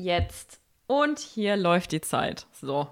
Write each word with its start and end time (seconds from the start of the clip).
Jetzt. 0.00 0.60
Und 0.86 1.18
hier 1.18 1.56
läuft 1.56 1.92
die 1.92 2.00
Zeit. 2.00 2.46
So. 2.52 2.88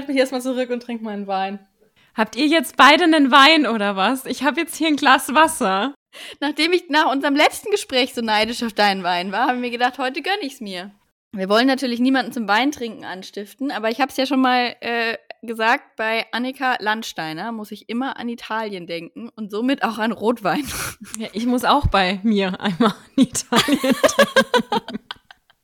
Halte 0.00 0.12
mich 0.12 0.20
erstmal 0.20 0.40
zurück 0.40 0.70
und 0.70 0.82
trinke 0.82 1.04
meinen 1.04 1.26
Wein. 1.26 1.58
Habt 2.14 2.34
ihr 2.34 2.46
jetzt 2.46 2.76
beide 2.76 3.04
einen 3.04 3.30
Wein 3.30 3.66
oder 3.66 3.96
was? 3.96 4.24
Ich 4.24 4.42
habe 4.42 4.60
jetzt 4.60 4.76
hier 4.76 4.88
ein 4.88 4.96
Glas 4.96 5.34
Wasser. 5.34 5.94
Nachdem 6.40 6.72
ich 6.72 6.88
nach 6.88 7.12
unserem 7.12 7.36
letzten 7.36 7.70
Gespräch 7.70 8.14
so 8.14 8.22
neidisch 8.22 8.62
auf 8.62 8.72
deinen 8.72 9.04
Wein 9.04 9.30
war, 9.30 9.46
habe 9.46 9.56
ich 9.56 9.60
mir 9.60 9.70
gedacht, 9.70 9.98
heute 9.98 10.22
gönne 10.22 10.42
ich's 10.42 10.60
mir. 10.60 10.90
Wir 11.32 11.48
wollen 11.48 11.68
natürlich 11.68 12.00
niemanden 12.00 12.32
zum 12.32 12.48
Weintrinken 12.48 13.04
anstiften, 13.04 13.70
aber 13.70 13.90
ich 13.90 14.00
habe 14.00 14.10
es 14.10 14.16
ja 14.16 14.26
schon 14.26 14.40
mal 14.40 14.74
äh, 14.80 15.16
gesagt, 15.42 15.96
bei 15.96 16.26
Annika 16.32 16.76
Landsteiner 16.80 17.52
muss 17.52 17.70
ich 17.70 17.88
immer 17.88 18.16
an 18.16 18.28
Italien 18.28 18.86
denken 18.86 19.28
und 19.36 19.50
somit 19.50 19.84
auch 19.84 19.98
an 19.98 20.12
Rotwein. 20.12 20.64
Ja, 21.18 21.28
ich 21.32 21.46
muss 21.46 21.64
auch 21.64 21.86
bei 21.86 22.20
mir 22.22 22.58
einmal 22.60 22.90
an 22.90 22.96
Italien 23.16 23.78
denken. 23.82 24.98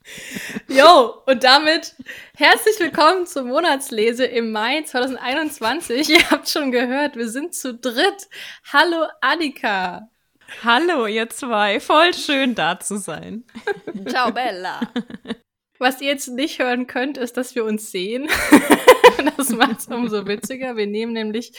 Jo, 0.69 1.23
und 1.27 1.45
damit 1.45 1.95
herzlich 2.37 2.79
willkommen 2.79 3.27
zur 3.27 3.45
Monatslese 3.45 4.25
im 4.25 4.53
Mai 4.53 4.83
2021. 4.83 6.09
Ihr 6.11 6.31
habt 6.31 6.49
schon 6.49 6.71
gehört, 6.71 7.17
wir 7.17 7.29
sind 7.29 7.55
zu 7.55 7.75
dritt. 7.75 8.29
Hallo 8.73 9.07
Annika. 9.21 10.09
Hallo, 10.63 11.07
ihr 11.07 11.29
zwei. 11.29 11.81
Voll 11.81 12.15
schön 12.15 12.55
da 12.55 12.79
zu 12.79 12.99
sein. 12.99 13.45
Ciao, 14.07 14.31
Bella. 14.33 14.81
Was 15.79 16.01
ihr 16.01 16.09
jetzt 16.09 16.29
nicht 16.29 16.61
hören 16.61 16.87
könnt, 16.87 17.19
ist, 17.19 17.37
dass 17.37 17.55
wir 17.55 17.65
uns 17.65 17.91
sehen. 17.91 18.29
das 19.37 19.51
macht 19.51 19.81
es 19.81 19.87
umso 19.89 20.27
witziger. 20.27 20.77
Wir 20.77 20.87
nehmen 20.87 21.13
nämlich 21.13 21.53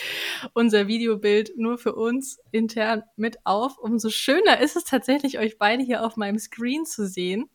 unser 0.53 0.87
Videobild 0.87 1.51
nur 1.57 1.77
für 1.77 1.93
uns 1.95 2.39
intern 2.51 3.03
mit 3.15 3.37
auf. 3.43 3.77
Umso 3.77 4.09
schöner 4.09 4.59
ist 4.61 4.75
es 4.75 4.85
tatsächlich, 4.85 5.37
euch 5.37 5.57
beide 5.57 5.83
hier 5.83 6.03
auf 6.03 6.15
meinem 6.15 6.39
Screen 6.39 6.85
zu 6.85 7.05
sehen. 7.05 7.49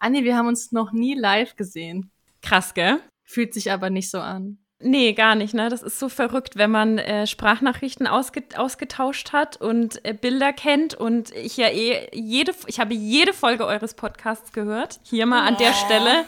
Anni, 0.00 0.24
wir 0.24 0.36
haben 0.36 0.48
uns 0.48 0.72
noch 0.72 0.92
nie 0.92 1.14
live 1.14 1.56
gesehen. 1.56 2.10
Krass, 2.42 2.74
gell? 2.74 2.98
Fühlt 3.22 3.54
sich 3.54 3.70
aber 3.70 3.90
nicht 3.90 4.10
so 4.10 4.18
an. 4.18 4.58
Nee, 4.82 5.12
gar 5.12 5.34
nicht, 5.34 5.52
ne? 5.52 5.68
Das 5.68 5.82
ist 5.82 5.98
so 5.98 6.08
verrückt, 6.08 6.56
wenn 6.56 6.70
man 6.70 6.96
äh, 6.96 7.26
Sprachnachrichten 7.26 8.06
ausge 8.06 8.42
ausgetauscht 8.56 9.34
hat 9.34 9.58
und 9.58 10.02
äh, 10.06 10.14
Bilder 10.14 10.54
kennt 10.54 10.94
und 10.94 11.32
ich 11.32 11.58
ja 11.58 11.68
eh 11.68 12.08
jede, 12.14 12.52
ich 12.66 12.80
habe 12.80 12.94
jede 12.94 13.34
Folge 13.34 13.66
eures 13.66 13.92
Podcasts 13.92 14.52
gehört. 14.52 14.98
Hier 15.02 15.26
mal 15.26 15.46
an 15.46 15.58
der 15.58 15.74
Stelle. 15.74 16.24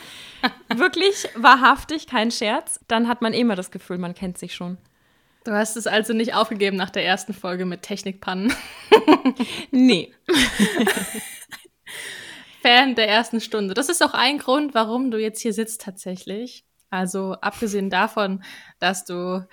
Wirklich 0.76 1.28
wahrhaftig, 1.34 2.06
kein 2.06 2.30
Scherz. 2.30 2.78
Dann 2.88 3.08
hat 3.08 3.22
man 3.22 3.32
eh 3.32 3.40
immer 3.40 3.56
das 3.56 3.70
Gefühl, 3.70 3.96
man 3.96 4.14
kennt 4.14 4.36
sich 4.36 4.54
schon. 4.54 4.76
Du 5.44 5.52
hast 5.52 5.78
es 5.78 5.86
also 5.86 6.12
nicht 6.12 6.34
aufgegeben 6.34 6.76
nach 6.76 6.90
der 6.90 7.06
ersten 7.06 7.32
Folge 7.32 7.64
mit 7.64 7.82
Technikpannen. 7.82 8.52
Nee. 9.70 10.12
Fan 12.62 12.94
der 12.94 13.08
ersten 13.08 13.40
Stunde. 13.40 13.74
Das 13.74 13.88
ist 13.88 14.02
auch 14.02 14.14
ein 14.14 14.38
Grund, 14.38 14.74
warum 14.74 15.10
du 15.10 15.18
jetzt 15.18 15.40
hier 15.40 15.52
sitzt 15.52 15.82
tatsächlich. 15.82 16.64
Also 16.90 17.32
abgesehen 17.40 17.90
davon, 17.90 18.42
dass 18.78 19.04
du 19.04 19.46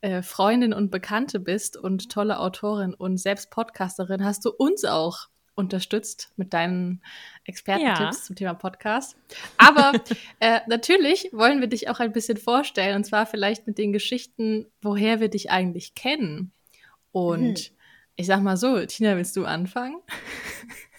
äh, 0.00 0.22
Freundin 0.22 0.72
und 0.72 0.90
Bekannte 0.90 1.40
bist 1.40 1.76
und 1.76 2.10
tolle 2.10 2.38
Autorin 2.40 2.94
und 2.94 3.16
selbst 3.18 3.50
Podcasterin, 3.50 4.24
hast 4.24 4.44
du 4.44 4.50
uns 4.50 4.84
auch 4.84 5.28
unterstützt 5.54 6.32
mit 6.36 6.52
deinen 6.52 7.00
Expertentipps 7.44 8.18
Ja. 8.18 8.22
zum 8.24 8.34
Thema 8.34 8.54
Podcast. 8.54 9.16
Aber 9.56 9.92
äh, 10.40 10.60
natürlich 10.66 11.30
wollen 11.32 11.60
wir 11.60 11.68
dich 11.68 11.88
auch 11.88 12.00
ein 12.00 12.12
bisschen 12.12 12.36
vorstellen 12.36 12.96
und 12.96 13.04
zwar 13.04 13.24
vielleicht 13.24 13.66
mit 13.66 13.78
den 13.78 13.92
Geschichten, 13.92 14.66
woher 14.82 15.20
wir 15.20 15.28
dich 15.28 15.50
eigentlich 15.52 15.94
kennen. 15.94 16.52
Und 17.12 17.70
ich 18.16 18.26
sag 18.26 18.42
mal 18.42 18.56
so, 18.56 18.84
Tina, 18.84 19.16
willst 19.16 19.36
du 19.36 19.44
anfangen? 19.44 19.96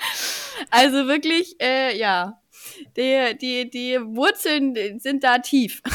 Also 0.70 1.06
wirklich, 1.06 1.56
äh, 1.60 1.96
ja. 1.96 2.40
Die, 2.96 3.36
die, 3.40 3.70
die 3.70 3.98
Wurzeln 4.00 4.74
sind 5.00 5.24
da 5.24 5.38
tief. 5.38 5.82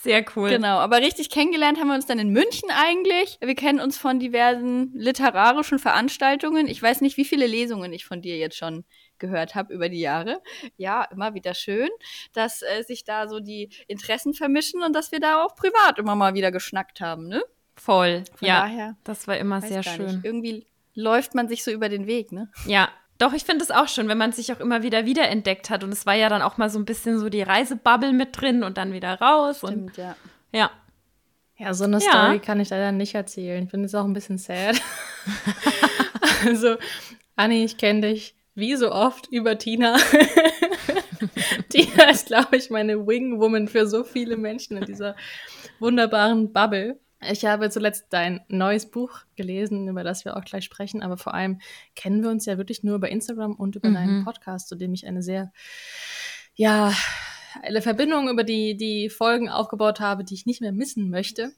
Sehr 0.00 0.24
cool. 0.36 0.48
Genau, 0.50 0.78
aber 0.78 0.98
richtig 0.98 1.28
kennengelernt 1.28 1.78
haben 1.78 1.88
wir 1.88 1.94
uns 1.94 2.06
dann 2.06 2.20
in 2.20 2.30
München 2.30 2.70
eigentlich. 2.70 3.36
Wir 3.40 3.56
kennen 3.56 3.80
uns 3.80 3.98
von 3.98 4.20
diversen 4.20 4.92
literarischen 4.94 5.80
Veranstaltungen. 5.80 6.68
Ich 6.68 6.80
weiß 6.80 7.00
nicht, 7.00 7.16
wie 7.16 7.24
viele 7.24 7.48
Lesungen 7.48 7.92
ich 7.92 8.04
von 8.04 8.22
dir 8.22 8.38
jetzt 8.38 8.56
schon 8.56 8.84
gehört 9.18 9.56
habe 9.56 9.74
über 9.74 9.88
die 9.88 9.98
Jahre. 9.98 10.40
Ja, 10.76 11.04
immer 11.10 11.34
wieder 11.34 11.52
schön, 11.52 11.88
dass 12.32 12.62
äh, 12.62 12.84
sich 12.84 13.02
da 13.02 13.28
so 13.28 13.40
die 13.40 13.70
Interessen 13.88 14.34
vermischen 14.34 14.82
und 14.82 14.94
dass 14.94 15.10
wir 15.10 15.18
da 15.18 15.42
auch 15.44 15.56
privat 15.56 15.98
immer 15.98 16.14
mal 16.14 16.34
wieder 16.34 16.52
geschnackt 16.52 17.00
haben, 17.00 17.26
ne? 17.26 17.42
Voll. 17.78 18.24
Von 18.34 18.48
ja, 18.48 18.60
daher, 18.60 18.96
das 19.04 19.26
war 19.26 19.36
immer 19.36 19.60
sehr 19.60 19.82
schön. 19.82 20.06
Nicht. 20.06 20.24
Irgendwie 20.24 20.66
läuft 20.94 21.34
man 21.34 21.48
sich 21.48 21.64
so 21.64 21.70
über 21.70 21.88
den 21.88 22.06
Weg, 22.06 22.32
ne? 22.32 22.50
Ja, 22.66 22.88
doch, 23.18 23.32
ich 23.32 23.44
finde 23.44 23.64
es 23.64 23.72
auch 23.72 23.88
schön, 23.88 24.08
wenn 24.08 24.18
man 24.18 24.32
sich 24.32 24.52
auch 24.52 24.60
immer 24.60 24.82
wieder 24.82 25.04
wiederentdeckt 25.04 25.70
hat. 25.70 25.82
Und 25.82 25.92
es 25.92 26.06
war 26.06 26.14
ja 26.14 26.28
dann 26.28 26.40
auch 26.40 26.56
mal 26.56 26.70
so 26.70 26.78
ein 26.78 26.84
bisschen 26.84 27.18
so 27.18 27.28
die 27.28 27.42
Reisebubble 27.42 28.12
mit 28.12 28.40
drin 28.40 28.62
und 28.62 28.78
dann 28.78 28.92
wieder 28.92 29.14
raus. 29.20 29.64
Und 29.64 29.72
Stimmt, 29.72 29.96
ja. 29.96 30.16
ja, 30.52 30.70
Ja, 31.56 31.74
so 31.74 31.84
eine 31.84 31.98
Ja. 31.98 32.10
Story 32.10 32.38
kann 32.38 32.60
ich 32.60 32.70
leider 32.70 32.92
nicht 32.92 33.16
erzählen. 33.16 33.64
Ich 33.64 33.70
bin 33.72 33.82
jetzt 33.82 33.96
auch 33.96 34.04
ein 34.04 34.12
bisschen 34.12 34.38
sad. 34.38 34.80
also, 36.46 36.76
Anni, 37.34 37.64
ich 37.64 37.76
kenne 37.76 38.02
dich 38.02 38.36
wie 38.54 38.76
so 38.76 38.92
oft 38.92 39.26
über 39.32 39.58
Tina. 39.58 39.96
Tina 41.68 42.10
ist, 42.10 42.26
glaube 42.26 42.56
ich, 42.56 42.70
meine 42.70 43.04
Wing-Woman 43.04 43.66
für 43.66 43.88
so 43.88 44.04
viele 44.04 44.36
Menschen 44.36 44.76
in 44.76 44.84
dieser 44.84 45.16
wunderbaren 45.80 46.52
Bubble. 46.52 47.00
Ich 47.20 47.44
habe 47.44 47.68
zuletzt 47.70 48.06
dein 48.10 48.40
neues 48.48 48.90
Buch 48.90 49.20
gelesen, 49.34 49.88
über 49.88 50.04
das 50.04 50.24
wir 50.24 50.36
auch 50.36 50.44
gleich 50.44 50.64
sprechen, 50.64 51.02
aber 51.02 51.16
vor 51.16 51.34
allem 51.34 51.60
kennen 51.96 52.22
wir 52.22 52.30
uns 52.30 52.46
ja 52.46 52.58
wirklich 52.58 52.84
nur 52.84 52.94
über 52.94 53.08
Instagram 53.08 53.54
und 53.54 53.74
über 53.74 53.90
deinen 53.90 54.24
Podcast, 54.24 54.68
zu 54.68 54.76
dem 54.76 54.94
ich 54.94 55.04
eine 55.06 55.20
sehr, 55.22 55.52
ja, 56.54 56.92
eine 57.62 57.82
Verbindung 57.82 58.28
über 58.28 58.44
die, 58.44 58.76
die 58.76 59.10
Folgen 59.10 59.48
aufgebaut 59.48 59.98
habe, 59.98 60.22
die 60.22 60.34
ich 60.34 60.46
nicht 60.46 60.60
mehr 60.60 60.70
missen 60.72 61.10
möchte. 61.10 61.52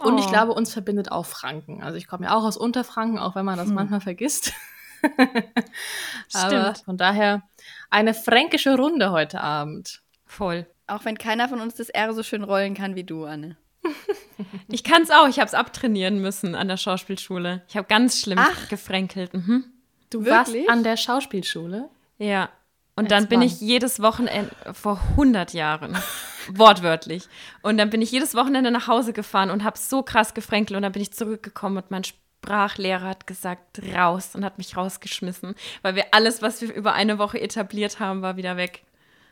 Und 0.00 0.16
ich 0.18 0.24
Oh. 0.26 0.30
glaube, 0.30 0.52
uns 0.54 0.72
verbindet 0.72 1.12
auch 1.12 1.26
Franken. 1.26 1.82
Also 1.82 1.98
ich 1.98 2.06
komme 2.06 2.24
ja 2.26 2.34
auch 2.34 2.44
aus 2.44 2.56
Unterfranken, 2.56 3.18
auch 3.18 3.34
wenn 3.34 3.44
man 3.44 3.58
das 3.58 3.68
manchmal 3.68 4.00
vergisst. 4.00 4.54
Stimmt. 6.28 6.78
von 6.84 6.96
daher 6.96 7.42
eine 7.90 8.14
fränkische 8.14 8.76
Runde 8.76 9.10
heute 9.10 9.40
Abend. 9.40 10.02
voll. 10.24 10.66
Auch 10.86 11.04
wenn 11.04 11.18
keiner 11.18 11.48
von 11.48 11.60
uns 11.60 11.74
das 11.74 11.88
R 11.90 12.12
so 12.14 12.22
schön 12.22 12.42
rollen 12.42 12.74
kann 12.74 12.94
wie 12.94 13.04
du, 13.04 13.24
Anne. 13.24 13.56
Ich 14.68 14.84
kann 14.84 15.02
es 15.02 15.10
auch. 15.10 15.28
Ich 15.28 15.38
habe 15.38 15.46
es 15.46 15.54
abtrainieren 15.54 16.20
müssen 16.20 16.54
an 16.54 16.68
der 16.68 16.76
Schauspielschule. 16.76 17.62
Ich 17.68 17.76
habe 17.76 17.86
ganz 17.88 18.20
schlimm 18.20 18.38
Ach. 18.40 18.68
gefränkelt. 18.68 19.34
Mhm. 19.34 19.64
Du 20.10 20.24
Wirklich? 20.24 20.66
warst 20.66 20.70
an 20.70 20.84
der 20.84 20.96
Schauspielschule? 20.96 21.88
Ja. 22.18 22.50
Und 22.94 23.10
dann 23.10 23.26
bin 23.26 23.40
wann? 23.40 23.46
ich 23.46 23.60
jedes 23.60 24.02
Wochenende, 24.02 24.54
vor 24.74 25.00
100 25.12 25.54
Jahren, 25.54 25.96
wortwörtlich. 26.48 27.26
Und 27.62 27.78
dann 27.78 27.88
bin 27.90 28.02
ich 28.02 28.10
jedes 28.12 28.34
Wochenende 28.34 28.70
nach 28.70 28.86
Hause 28.86 29.12
gefahren 29.12 29.50
und 29.50 29.64
habe 29.64 29.78
so 29.78 30.02
krass 30.02 30.34
gefränkelt. 30.34 30.76
Und 30.76 30.82
dann 30.82 30.92
bin 30.92 31.02
ich 31.02 31.12
zurückgekommen 31.12 31.78
und 31.78 31.90
mein 31.90 32.04
Sprachlehrer 32.04 33.08
hat 33.08 33.26
gesagt, 33.26 33.80
raus 33.94 34.34
und 34.34 34.44
hat 34.44 34.58
mich 34.58 34.76
rausgeschmissen. 34.76 35.54
Weil 35.80 35.94
wir 35.94 36.06
alles, 36.12 36.42
was 36.42 36.60
wir 36.60 36.74
über 36.74 36.92
eine 36.92 37.18
Woche 37.18 37.40
etabliert 37.40 37.98
haben, 37.98 38.20
war 38.20 38.36
wieder 38.36 38.56
weg. 38.58 38.82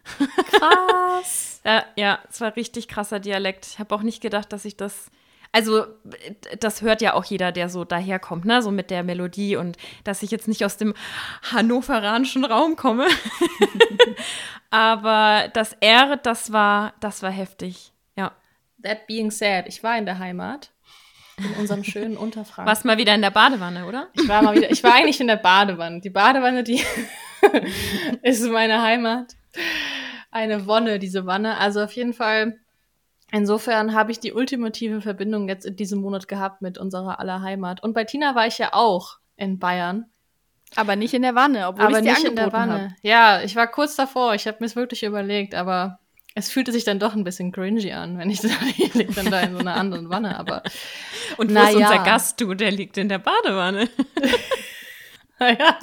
Krass. 0.05 1.47
Ja, 1.62 1.85
ja, 1.94 2.19
es 2.31 2.41
war 2.41 2.56
richtig 2.56 2.88
krasser 2.88 3.20
Dialekt. 3.20 3.67
Ich 3.67 3.79
habe 3.79 3.94
auch 3.94 4.00
nicht 4.00 4.23
gedacht, 4.23 4.50
dass 4.50 4.64
ich 4.64 4.79
das. 4.79 5.11
Also, 5.52 5.85
das 6.58 6.81
hört 6.81 7.02
ja 7.02 7.12
auch 7.12 7.25
jeder, 7.25 7.52
der 7.52 7.69
so 7.69 7.85
daherkommt, 7.85 8.47
ne? 8.47 8.62
So 8.62 8.70
mit 8.70 8.91
der 8.91 9.02
Melodie 9.02 9.56
und 9.56 9.76
dass 10.05 10.23
ich 10.23 10.31
jetzt 10.31 10.49
nicht 10.49 10.64
aus 10.64 10.79
dem 10.79 10.94
hannoveranischen 11.52 12.47
Raum 12.47 12.76
komme. 12.76 13.08
Aber 14.70 15.50
das 15.52 15.75
R, 15.81 16.17
das 16.17 16.50
war, 16.50 16.94
das 17.00 17.23
war 17.23 17.31
heftig. 17.31 17.93
Ja. 18.17 18.32
That 18.82 19.06
being 19.06 19.31
said, 19.31 19.67
ich 19.67 19.82
war 19.82 19.99
in 19.99 20.06
der 20.06 20.19
Heimat. 20.19 20.70
In 21.37 21.52
unserem 21.55 21.85
schönen 21.85 22.17
Unterfranken. 22.17 22.67
Warst 22.67 22.85
mal 22.85 22.97
wieder 22.97 23.14
in 23.14 23.23
der 23.23 23.32
Badewanne, 23.32 23.87
oder? 23.87 24.08
Ich 24.14 24.29
war 24.29 24.41
mal 24.41 24.55
wieder, 24.55 24.70
ich 24.70 24.82
war 24.82 24.94
eigentlich 24.94 25.20
in 25.20 25.26
der 25.26 25.37
Badewanne. 25.37 26.00
Die 26.00 26.11
Badewanne, 26.11 26.62
die 26.62 26.82
ist 28.23 28.49
meine 28.49 28.81
Heimat. 28.82 29.35
Eine 30.31 30.67
Wonne, 30.67 30.99
diese 30.99 31.26
Wanne. 31.26 31.58
Also 31.58 31.82
auf 31.82 31.93
jeden 31.93 32.14
Fall, 32.14 32.58
insofern 33.32 33.94
habe 33.94 34.12
ich 34.12 34.20
die 34.20 34.32
ultimative 34.32 35.00
Verbindung 35.00 35.49
jetzt 35.49 35.67
in 35.67 35.76
diesem 35.76 36.00
Monat 36.00 36.29
gehabt 36.29 36.62
mit 36.62 36.79
unserer 36.79 37.20
aller 37.20 37.43
Heimat. 37.43 37.82
Und 37.82 37.94
bei 37.94 38.05
Tina 38.05 38.35
war 38.35 38.47
ich 38.47 38.58
ja 38.58 38.70
auch 38.73 39.19
in 39.37 39.58
Bayern. 39.58 40.06
Aber 40.76 40.94
nicht 40.94 41.14
in 41.14 41.23
der 41.23 41.35
Wanne, 41.35 41.67
obwohl 41.67 41.87
aber 41.87 41.99
ich 41.99 42.05
nicht 42.05 42.25
in 42.25 42.37
der 42.37 42.52
Wanne. 42.52 42.73
habe. 42.73 42.94
Ja, 43.02 43.43
ich 43.43 43.56
war 43.56 43.67
kurz 43.67 43.97
davor. 43.97 44.35
Ich 44.35 44.47
habe 44.47 44.58
mir 44.61 44.67
es 44.67 44.76
wirklich 44.76 45.02
überlegt, 45.02 45.56
aber 45.56 45.99
es 46.37 46.50
fühlte 46.50 46.70
sich 46.70 46.85
dann 46.85 47.00
doch 47.00 47.14
ein 47.14 47.25
bisschen 47.25 47.50
cringy 47.50 47.93
an, 47.93 48.19
wenn 48.19 48.31
ich 48.31 48.44
ich 48.79 48.94
lieg 48.94 49.14
dann 49.14 49.31
da 49.31 49.41
in 49.41 49.52
so 49.52 49.58
einer 49.58 49.75
anderen 49.75 50.11
Wanne. 50.11 50.38
Aber 50.38 50.62
Und 51.37 51.55
wo 51.55 51.58
ist 51.58 51.75
unser 51.75 51.94
ja. 51.94 52.05
Gast, 52.05 52.41
du? 52.41 52.55
Der 52.55 52.70
liegt 52.70 52.97
in 52.99 53.08
der 53.08 53.19
Badewanne. 53.19 53.88
naja, 55.38 55.79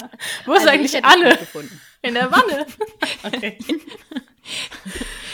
wo 0.46 0.54
ist 0.54 0.66
Also 0.66 0.82
ich 0.82 1.04
eigentlich 1.04 1.30
gut 1.30 1.40
gefunden. 1.40 1.80
In 2.02 2.14
der 2.14 2.30
Wanne. 2.30 2.66
Okay. 3.24 3.58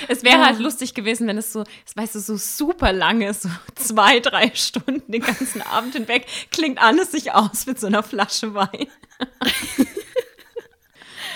Es 0.08 0.22
wäre 0.24 0.38
Ja. 0.38 0.46
halt 0.46 0.58
lustig 0.58 0.92
gewesen, 0.92 1.26
wenn 1.28 1.38
es 1.38 1.52
so, 1.52 1.62
weißt 1.94 2.16
du, 2.16 2.18
so 2.20 2.36
super 2.36 2.92
lang 2.92 3.22
ist, 3.22 3.42
so 3.42 3.48
zwei, 3.76 4.18
drei 4.20 4.50
Stunden 4.54 5.10
den 5.10 5.22
ganzen 5.22 5.62
Abend 5.62 5.94
hinweg, 5.94 6.26
klingt 6.50 6.78
alles 6.82 7.12
sich 7.12 7.32
aus 7.32 7.64
mit 7.66 7.78
so 7.80 7.86
einer 7.86 8.02
Flasche 8.02 8.54
Wein. 8.54 8.88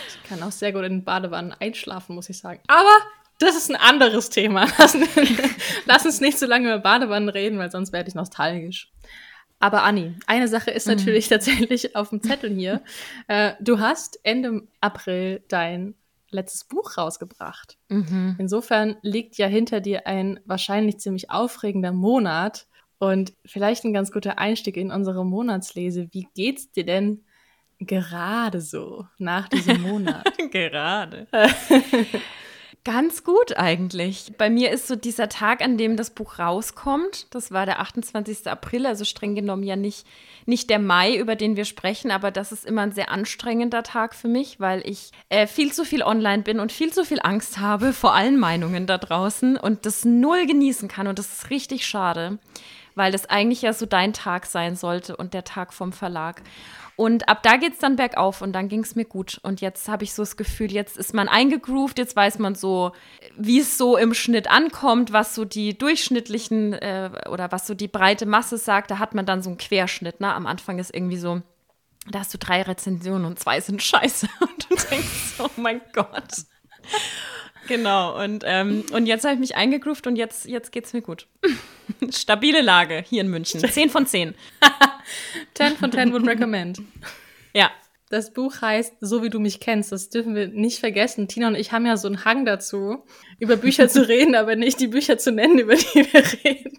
Ich 0.09 0.29
kann 0.29 0.43
auch 0.43 0.53
sehr 0.53 0.73
gut 0.73 0.85
in 0.85 1.05
Badewannen 1.05 1.55
einschlafen, 1.59 2.15
muss 2.15 2.29
ich 2.29 2.37
sagen. 2.39 2.61
Aber 2.67 2.91
das 3.39 3.57
ist 3.57 3.71
ein 3.71 3.77
anderes 3.77 4.29
Thema. 4.29 4.67
Lass, 4.77 4.95
lass 5.87 6.05
uns 6.05 6.21
nicht 6.21 6.39
so 6.39 6.45
lange 6.45 6.69
über 6.69 6.79
Badewannen 6.81 7.31
reden, 7.31 7.59
weil 7.59 7.71
sonst 7.71 7.93
werde 7.95 8.11
ich 8.11 8.15
nostalgisch. 8.15 8.91
Aber 9.61 9.83
Anni, 9.83 10.15
eine 10.27 10.49
Sache 10.49 10.71
ist 10.71 10.87
natürlich 10.87 11.29
tatsächlich 11.29 11.97
auf 11.97 12.11
dem 12.11 12.23
Zettel 12.23 12.51
hier. 12.51 12.83
Äh, 13.27 13.55
du 13.61 13.79
hast 13.79 14.19
Ende 14.23 14.63
April 14.81 15.43
dein 15.49 15.95
letztes 16.31 16.65
Buch 16.65 16.97
rausgebracht. 16.97 17.77
Insofern 18.39 18.97
liegt 19.03 19.37
ja 19.37 19.47
hinter 19.47 19.81
dir 19.81 20.07
ein 20.07 20.41
wahrscheinlich 20.47 20.99
ziemlich 20.99 21.31
aufregender 21.31 21.93
Monat 21.93 22.67
und 22.99 23.35
vielleicht 23.45 23.85
ein 23.85 23.93
ganz 23.93 24.13
guter 24.13 24.39
Einstieg 24.39 24.77
in 24.77 24.91
unsere 24.91 25.27
Monatslese. 25.27 26.09
Wie 26.13 26.27
geht's 26.35 26.71
dir 26.71 26.85
denn 26.85 27.25
gerade 27.81 28.61
so 28.61 29.07
nach 29.19 29.49
diesem 29.49 29.83
Monat? 29.83 30.27
Gerade. 30.51 31.27
Ganz 32.89 33.23
gut 33.23 33.55
eigentlich. 33.59 34.33
Bei 34.39 34.49
mir 34.49 34.71
ist 34.71 34.89
so 34.89 34.97
dieser 34.97 35.29
Tag, 35.29 35.61
an 35.61 35.77
dem 35.77 35.99
das 35.99 36.09
Buch 36.09 36.39
rauskommt. 36.39 37.27
Das 37.29 37.53
war 37.53 37.67
der 37.67 37.81
28. 37.81 38.47
April, 38.51 38.87
also 38.87 39.05
streng 39.05 39.35
genommen 39.35 39.63
ja 39.63 39.77
nicht, 39.77 40.07
nicht 40.47 40.71
der 40.71 40.79
Mai, 40.79 41.15
über 41.19 41.37
den 41.37 41.55
wir 41.55 41.67
sprechen, 41.67 42.11
aber 42.11 42.31
das 42.31 42.51
ist 42.51 42.65
immer 42.65 42.81
ein 42.81 42.93
sehr 42.93 43.11
anstrengender 43.11 43.83
Tag 43.83 44.15
für 44.15 44.29
mich, 44.29 44.59
weil 44.59 44.81
ich 44.89 45.11
äh, 45.29 45.47
viel 45.47 45.71
zu 45.71 45.85
viel 45.85 46.03
online 46.03 46.45
bin 46.45 46.61
und 46.61 46.73
viel 46.73 46.91
zu 46.91 47.05
viel 47.05 47.21
Angst 47.23 47.59
habe 47.59 47.93
vor 47.93 48.15
allen 48.15 48.39
Meinungen 48.39 48.87
da 48.87 48.97
draußen 48.97 49.59
und 49.59 49.85
das 49.85 50.07
null 50.07 50.47
genießen 50.47 50.89
kann. 50.89 51.09
Und 51.09 51.19
das 51.19 51.31
ist 51.31 51.51
richtig 51.51 51.87
schade, 51.87 52.39
weil 52.95 53.13
das 53.13 53.27
eigentlich 53.27 53.61
ja 53.61 53.75
so 53.75 53.85
dein 53.85 54.15
Tag 54.15 54.47
sein 54.47 54.77
sollte 54.77 55.15
und 55.15 55.35
der 55.35 55.45
Tag 55.45 55.75
vom 55.75 55.93
Verlag. 55.93 56.41
Und 56.99 57.29
ab 57.29 57.45
da 57.45 57.59
geht 57.59 57.75
es 57.75 57.79
dann 57.79 57.95
bergauf 57.95 58.43
und 58.43 58.53
dann 58.53 58.69
ging 58.69 58.81
es 58.81 58.97
mir 58.97 59.05
gut. 59.05 59.39
Und 59.45 59.61
jetzt 59.61 59.89
habe 59.89 60.03
ich 60.03 60.13
so 60.13 60.23
das 60.23 60.37
Gefühl, 60.37 60.73
jetzt 60.73 60.99
ist 60.99 61.15
man 61.15 61.29
eingegroovt, 61.29 61.97
jetzt 61.97 62.17
weiß 62.17 62.41
man 62.41 62.57
so, 62.57 62.91
wie 63.37 63.61
es 63.61 63.79
so 63.79 63.97
im 63.97 64.15
Schnitt 64.15 64.51
ankommt, 64.51 65.13
was 65.13 65.33
so 65.33 65.45
die 65.45 65.79
durchschnittlichen 65.79 66.73
äh, 66.73 67.11
oder 67.31 67.53
was 67.53 67.69
so 67.69 67.75
die 67.75 67.87
breite 67.87 68.27
Masse 68.27 68.59
sagt. 68.59 68.91
Da 68.91 68.99
hat 68.99 69.15
man 69.15 69.27
dann 69.27 69.43
so 69.43 69.51
einen 69.51 69.59
Querschnitt. 69.59 70.19
Ne? 70.19 70.35
Am 70.35 70.45
Anfang 70.49 70.81
ist 70.81 70.93
irgendwie 70.93 71.19
so, 71.19 71.41
da 72.11 72.19
hast 72.19 72.35
du 72.35 72.39
drei 72.39 72.63
Rezensionen 72.63 73.27
und 73.27 73.39
zwei 73.39 73.61
sind 73.61 73.81
scheiße. 73.81 74.29
Und 74.41 74.69
du 74.69 74.75
denkst, 74.91 75.35
oh 75.39 75.51
mein 75.55 75.81
Gott. 75.93 76.33
Genau, 77.69 78.23
und, 78.23 78.45
ähm, 78.47 78.85
und 78.93 79.07
jetzt 79.07 79.25
habe 79.25 79.35
ich 79.35 79.41
mich 79.41 79.55
eingegroovt 79.57 80.07
und 80.07 80.17
jetzt, 80.17 80.47
jetzt 80.47 80.73
geht 80.73 80.87
es 80.87 80.93
mir 80.93 81.03
gut. 81.03 81.27
Stabile 82.11 82.63
Lage 82.63 83.05
hier 83.07 83.21
in 83.21 83.29
München. 83.29 83.61
10 83.61 83.91
von 83.91 84.07
10. 84.07 84.35
10 85.55 85.77
von 85.77 85.93
10 85.93 86.13
would 86.13 86.27
recommend. 86.27 86.81
Ja, 87.55 87.71
Das 88.11 88.33
Buch 88.33 88.61
heißt 88.63 88.95
So 89.01 89.23
wie 89.23 89.31
du 89.31 89.39
mich 89.39 89.61
kennst. 89.61 89.93
Das 89.93 90.09
dürfen 90.09 90.35
wir 90.35 90.49
nicht 90.49 90.81
vergessen. 90.81 91.29
Tina 91.29 91.49
und 91.49 91.55
ich 91.57 91.73
haben 91.73 91.87
ja 91.87 91.97
so 91.97 92.09
einen 92.09 92.25
Hang 92.25 92.45
dazu, 92.45 93.05
über 93.39 93.57
Bücher 93.57 93.89
zu 93.89 94.09
reden, 94.09 94.35
aber 94.35 94.57
nicht 94.57 94.81
die 94.81 94.89
Bücher 94.89 95.19
zu 95.19 95.33
nennen, 95.33 95.59
über 95.59 95.75
die 95.75 96.07
wir 96.13 96.23
reden. 96.45 96.79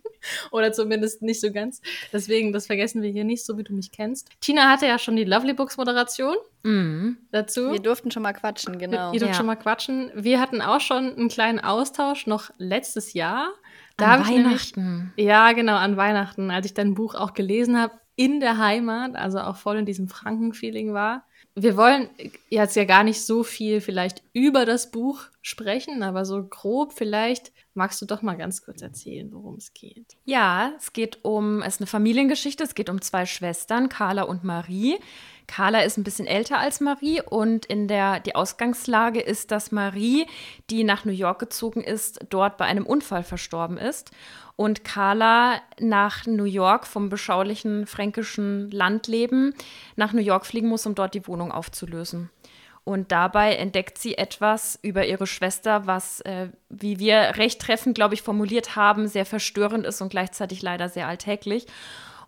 Oder 0.51 0.71
zumindest 0.73 1.21
nicht 1.21 1.39
so 1.39 1.51
ganz. 1.51 1.81
Deswegen, 2.11 2.51
das 2.51 2.67
vergessen 2.67 3.01
wir 3.01 3.09
hier 3.09 3.23
nicht, 3.23 3.45
so 3.45 3.57
wie 3.57 3.63
du 3.63 3.73
mich 3.73 3.91
kennst. 3.91 4.29
Tina 4.41 4.69
hatte 4.69 4.85
ja 4.85 4.99
schon 4.99 5.15
die 5.15 5.23
Lovely 5.23 5.53
Books 5.53 5.77
Moderation 5.77 6.35
mhm. 6.63 7.17
dazu. 7.31 7.71
Wir 7.71 7.79
durften 7.79 8.11
schon 8.11 8.23
mal 8.23 8.33
quatschen, 8.33 8.77
genau. 8.79 9.13
Ihr 9.13 9.19
dürft 9.19 9.33
Ja. 9.33 9.37
schon 9.37 9.45
mal 9.45 9.55
quatschen. 9.55 10.11
Wir 10.15 10.41
hatten 10.41 10.61
auch 10.61 10.81
schon 10.81 11.15
einen 11.15 11.29
kleinen 11.29 11.59
Austausch 11.59 12.27
noch 12.27 12.49
letztes 12.57 13.13
Jahr. 13.13 13.49
Da 13.97 14.15
An 14.15 14.21
ich 14.23 14.29
nämlich- 14.29 14.45
Weihnachten. 14.77 15.13
Ja, 15.15 15.51
genau, 15.53 15.75
an 15.75 15.95
Weihnachten, 15.97 16.51
als 16.51 16.65
ich 16.65 16.73
dein 16.73 16.93
Buch 16.95 17.15
auch 17.15 17.33
gelesen 17.33 17.79
habe, 17.79 17.93
in 18.19 18.41
der 18.41 18.57
Heimat, 18.57 19.15
also 19.15 19.39
auch 19.39 19.55
voll 19.55 19.77
in 19.77 19.85
diesem 19.85 20.09
Franken-Feeling 20.09 20.93
war. 20.93 21.23
Wir 21.55 21.77
wollen 21.77 22.09
jetzt 22.49 22.75
ja 22.75 22.83
gar 22.83 23.05
nicht 23.05 23.23
so 23.23 23.43
viel 23.45 23.79
vielleicht 23.79 24.23
über 24.33 24.65
das 24.65 24.91
Buch 24.91 25.21
sprechen, 25.41 26.03
aber 26.03 26.25
so 26.25 26.43
grob 26.43 26.91
vielleicht 26.91 27.53
magst 27.75 28.01
du 28.01 28.05
doch 28.05 28.21
mal 28.21 28.35
ganz 28.35 28.61
kurz 28.61 28.81
erzählen, 28.81 29.29
worum 29.31 29.55
es 29.55 29.73
geht. 29.73 30.17
Ja, 30.25 30.73
es 30.77 30.91
geht 30.91 31.23
um, 31.23 31.61
es 31.61 31.75
ist 31.75 31.79
eine 31.79 31.87
Familiengeschichte, 31.87 32.61
es 32.61 32.75
geht 32.75 32.89
um 32.89 33.01
zwei 33.01 33.25
Schwestern, 33.25 33.87
Carla 33.87 34.23
und 34.23 34.43
Marie. 34.43 34.97
Carla 35.47 35.79
ist 35.79 35.97
ein 35.97 36.03
bisschen 36.03 36.27
älter 36.27 36.59
als 36.59 36.81
Marie 36.81 37.21
und 37.21 37.67
in 37.67 37.87
der, 37.87 38.19
die 38.19 38.35
Ausgangslage 38.35 39.21
ist, 39.21 39.51
dass 39.51 39.71
Marie, 39.71 40.27
die 40.69 40.83
nach 40.83 41.05
New 41.05 41.13
York 41.13 41.39
gezogen 41.39 41.85
ist, 41.85 42.19
dort 42.29 42.57
bei 42.57 42.65
einem 42.65 42.85
Unfall 42.85 43.23
verstorben 43.23 43.77
ist. 43.77 44.11
Und 44.59 44.83
Carla 44.83 45.61
nach 45.79 46.25
New 46.25 46.43
York 46.43 46.85
vom 46.85 47.07
beschaulichen 47.07 47.87
fränkischen 47.87 48.69
Landleben 48.71 49.53
nach 49.95 50.11
New 50.11 50.19
York 50.19 50.45
fliegen 50.45 50.67
muss, 50.67 50.85
um 50.85 50.95
dort 50.95 51.13
die 51.13 51.25
Wohnung 51.27 51.53
aufzulösen. 51.53 52.29
Und 52.83 53.13
dabei 53.13 53.55
entdeckt 53.55 53.97
sie 53.97 54.17
etwas 54.17 54.77
über 54.81 55.05
ihre 55.05 55.27
Schwester, 55.27 55.87
was, 55.87 56.19
äh, 56.25 56.49
wie 56.67 56.99
wir 56.99 57.37
recht 57.37 57.61
treffend, 57.61 57.95
glaube 57.95 58.15
ich, 58.15 58.21
formuliert 58.21 58.75
haben, 58.75 59.07
sehr 59.07 59.25
verstörend 59.25 59.85
ist 59.85 60.01
und 60.01 60.09
gleichzeitig 60.09 60.61
leider 60.61 60.89
sehr 60.89 61.07
alltäglich. 61.07 61.65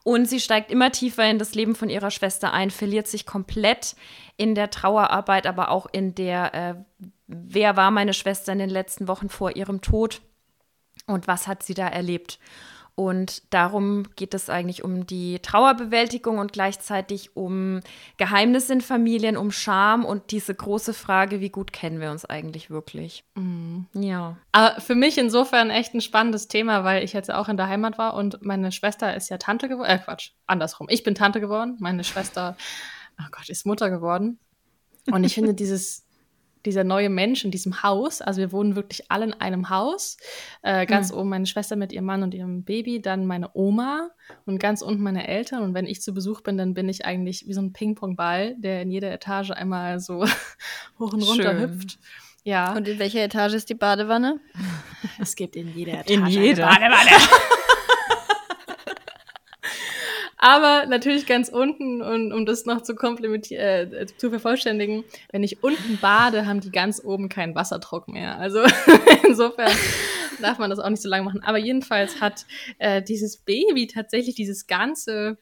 Und 0.04 0.30
sie 0.30 0.40
steigt 0.40 0.72
immer 0.72 0.90
tiefer 0.90 1.30
in 1.30 1.38
das 1.38 1.54
Leben 1.54 1.76
von 1.76 1.90
ihrer 1.90 2.12
Schwester 2.12 2.54
ein, 2.54 2.72
verliert 2.72 3.10
sich 3.10 3.26
komplett 3.26 3.98
in 4.38 4.56
der 4.56 4.70
Trauerarbeit, 4.70 5.48
aber 5.48 5.70
auch 5.70 5.86
in 5.92 6.16
der, 6.16 6.54
äh, 6.54 6.76
wer 7.28 7.76
war 7.76 7.92
meine 7.92 8.14
Schwester 8.14 8.54
in 8.54 8.60
den 8.60 8.70
letzten 8.70 9.10
Wochen 9.10 9.28
vor 9.28 9.58
ihrem 9.58 9.82
Tod 9.82 10.22
und 11.08 11.28
was 11.28 11.48
hat 11.48 11.64
sie 11.64 11.74
da 11.74 11.88
erlebt. 11.88 12.40
Und 12.94 13.54
darum 13.54 14.04
geht 14.16 14.34
es 14.34 14.50
eigentlich 14.50 14.84
um 14.84 15.08
die 15.08 15.40
Trauerbewältigung 15.40 16.40
und 16.40 16.52
gleichzeitig 16.52 17.36
um 17.36 17.80
Geheimnisse 18.18 18.74
in 18.74 18.82
Familien, 18.82 19.38
um 19.38 19.52
Scham 19.52 20.04
und 20.04 20.32
diese 20.32 20.54
große 20.54 20.94
Frage, 20.94 21.40
wie 21.40 21.50
gut 21.50 21.72
kennen 21.72 22.02
wir 22.02 22.12
uns 22.12 22.26
eigentlich 22.26 22.70
wirklich? 22.70 23.24
Ja. 23.94 24.38
Aber 24.52 24.80
für 24.82 24.96
mich 24.96 25.18
insofern 25.18 25.70
echt 25.70 25.94
ein 25.94 26.02
spannendes 26.02 26.48
Thema, 26.50 26.84
weil 26.84 27.04
ich 27.04 27.14
jetzt 27.14 27.32
auch 27.34 27.48
in 27.48 27.58
der 27.58 27.68
Heimat 27.68 27.98
war 27.98 28.14
und 28.14 28.44
meine 28.46 28.72
Schwester 28.72 29.16
ist 29.16 29.30
ja 29.30 29.38
Tante 29.38 29.70
geworden. 29.70 29.90
Äh, 29.90 30.00
Quatsch, 30.00 30.32
andersrum. 30.46 30.88
Ich 30.90 31.04
bin 31.04 31.16
Tante 31.16 31.40
geworden, 31.40 31.78
meine 31.80 32.04
Schwester, 32.04 32.58
oh 33.20 33.26
Gott, 33.32 33.50
ist 33.50 33.66
Mutter 33.66 33.90
geworden. 33.90 34.38
Und 35.10 35.24
ich 35.24 35.34
finde 35.34 35.54
dieses, 35.54 36.06
dieser 36.66 36.84
neue 36.84 37.10
Mensch 37.10 37.44
in 37.46 37.52
diesem 37.52 37.84
Haus, 37.84 38.22
also 38.22 38.40
wir 38.40 38.52
wohnen 38.52 38.76
wirklich 38.76 39.10
alle 39.10 39.26
in 39.26 39.34
einem 39.34 39.70
Haus, 39.70 40.18
äh, 40.62 40.86
ganz 40.86 41.12
mhm. 41.12 41.18
oben 41.18 41.30
meine 41.30 41.46
Schwester 41.46 41.76
mit 41.76 41.92
ihrem 41.92 42.06
Mann 42.06 42.24
und 42.24 42.34
ihrem 42.34 42.64
Baby, 42.64 43.02
dann 43.02 43.26
meine 43.26 43.50
Oma 43.54 44.10
und 44.46 44.60
ganz 44.60 44.82
unten 44.82 45.04
meine 45.04 45.28
Eltern. 45.28 45.64
Und 45.64 45.74
wenn 45.74 45.86
ich 45.86 46.02
zu 46.02 46.14
Besuch 46.14 46.42
bin, 46.42 46.58
dann 46.58 46.74
bin 46.74 46.90
ich 46.90 47.06
eigentlich 47.06 47.48
wie 47.48 47.54
so 47.54 47.62
ein 47.62 47.74
Ping-Pong-Ball, 47.74 48.56
der 48.58 48.82
in 48.82 48.92
jeder 48.92 49.12
Etage 49.12 49.52
einmal 49.52 50.00
so 50.00 50.24
hoch 51.00 51.14
und 51.14 51.24
runter 51.24 51.52
Schön. 51.52 51.62
hüpft. 51.62 52.00
Ja. 52.44 52.76
Und 52.76 52.88
in 52.88 52.98
welcher 53.00 53.24
Etage 53.24 53.54
ist 53.54 53.70
die 53.70 53.76
Badewanne? 53.76 54.40
Es 55.20 55.36
gibt 55.36 55.56
in 55.56 55.76
jeder 55.76 56.00
Etage 56.00 56.10
in 56.10 56.26
jeder. 56.28 56.66
Badewanne. 56.66 57.12
Aber 60.44 60.88
natürlich 60.88 61.28
ganz 61.28 61.50
unten, 61.50 62.02
und 62.02 62.34
um 62.34 62.48
das 62.48 62.66
noch 62.66 62.82
zu 62.82 62.96
komplementieren, 62.96 63.94
äh, 63.94 64.08
zu 64.18 64.32
vervollständigen, 64.32 65.04
wenn 65.32 65.44
ich 65.44 65.64
unten 65.64 66.00
bade, 66.02 66.48
haben 66.48 66.62
die 66.62 66.72
ganz 66.72 67.00
oben 67.04 67.30
keinen 67.30 67.54
Wasserdruck 67.54 68.08
mehr. 68.08 68.40
Also 68.40 68.64
insofern 69.28 69.72
darf 70.42 70.58
man 70.58 70.72
das 70.72 70.80
auch 70.80 70.90
nicht 70.90 71.04
so 71.04 71.10
lange 71.10 71.26
machen. 71.26 71.44
Aber 71.44 71.60
jedenfalls 71.60 72.20
hat 72.20 72.48
äh, 72.80 73.04
dieses 73.04 73.38
Baby 73.38 73.86
tatsächlich 73.86 74.34
dieses 74.34 74.66
ganze 74.66 75.38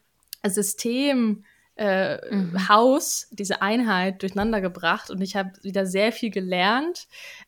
System 0.46 1.46
äh, 1.78 2.18
mhm. 2.36 2.68
Haus, 2.68 3.30
diese 3.32 3.62
Einheit 3.62 4.22
durcheinander 4.22 4.60
gebracht 4.60 5.10
und 5.12 5.22
ich 5.22 5.38
habe 5.38 5.52
wieder 5.62 5.86
sehr 5.86 6.12
viel 6.12 6.30
gelernt 6.30 7.08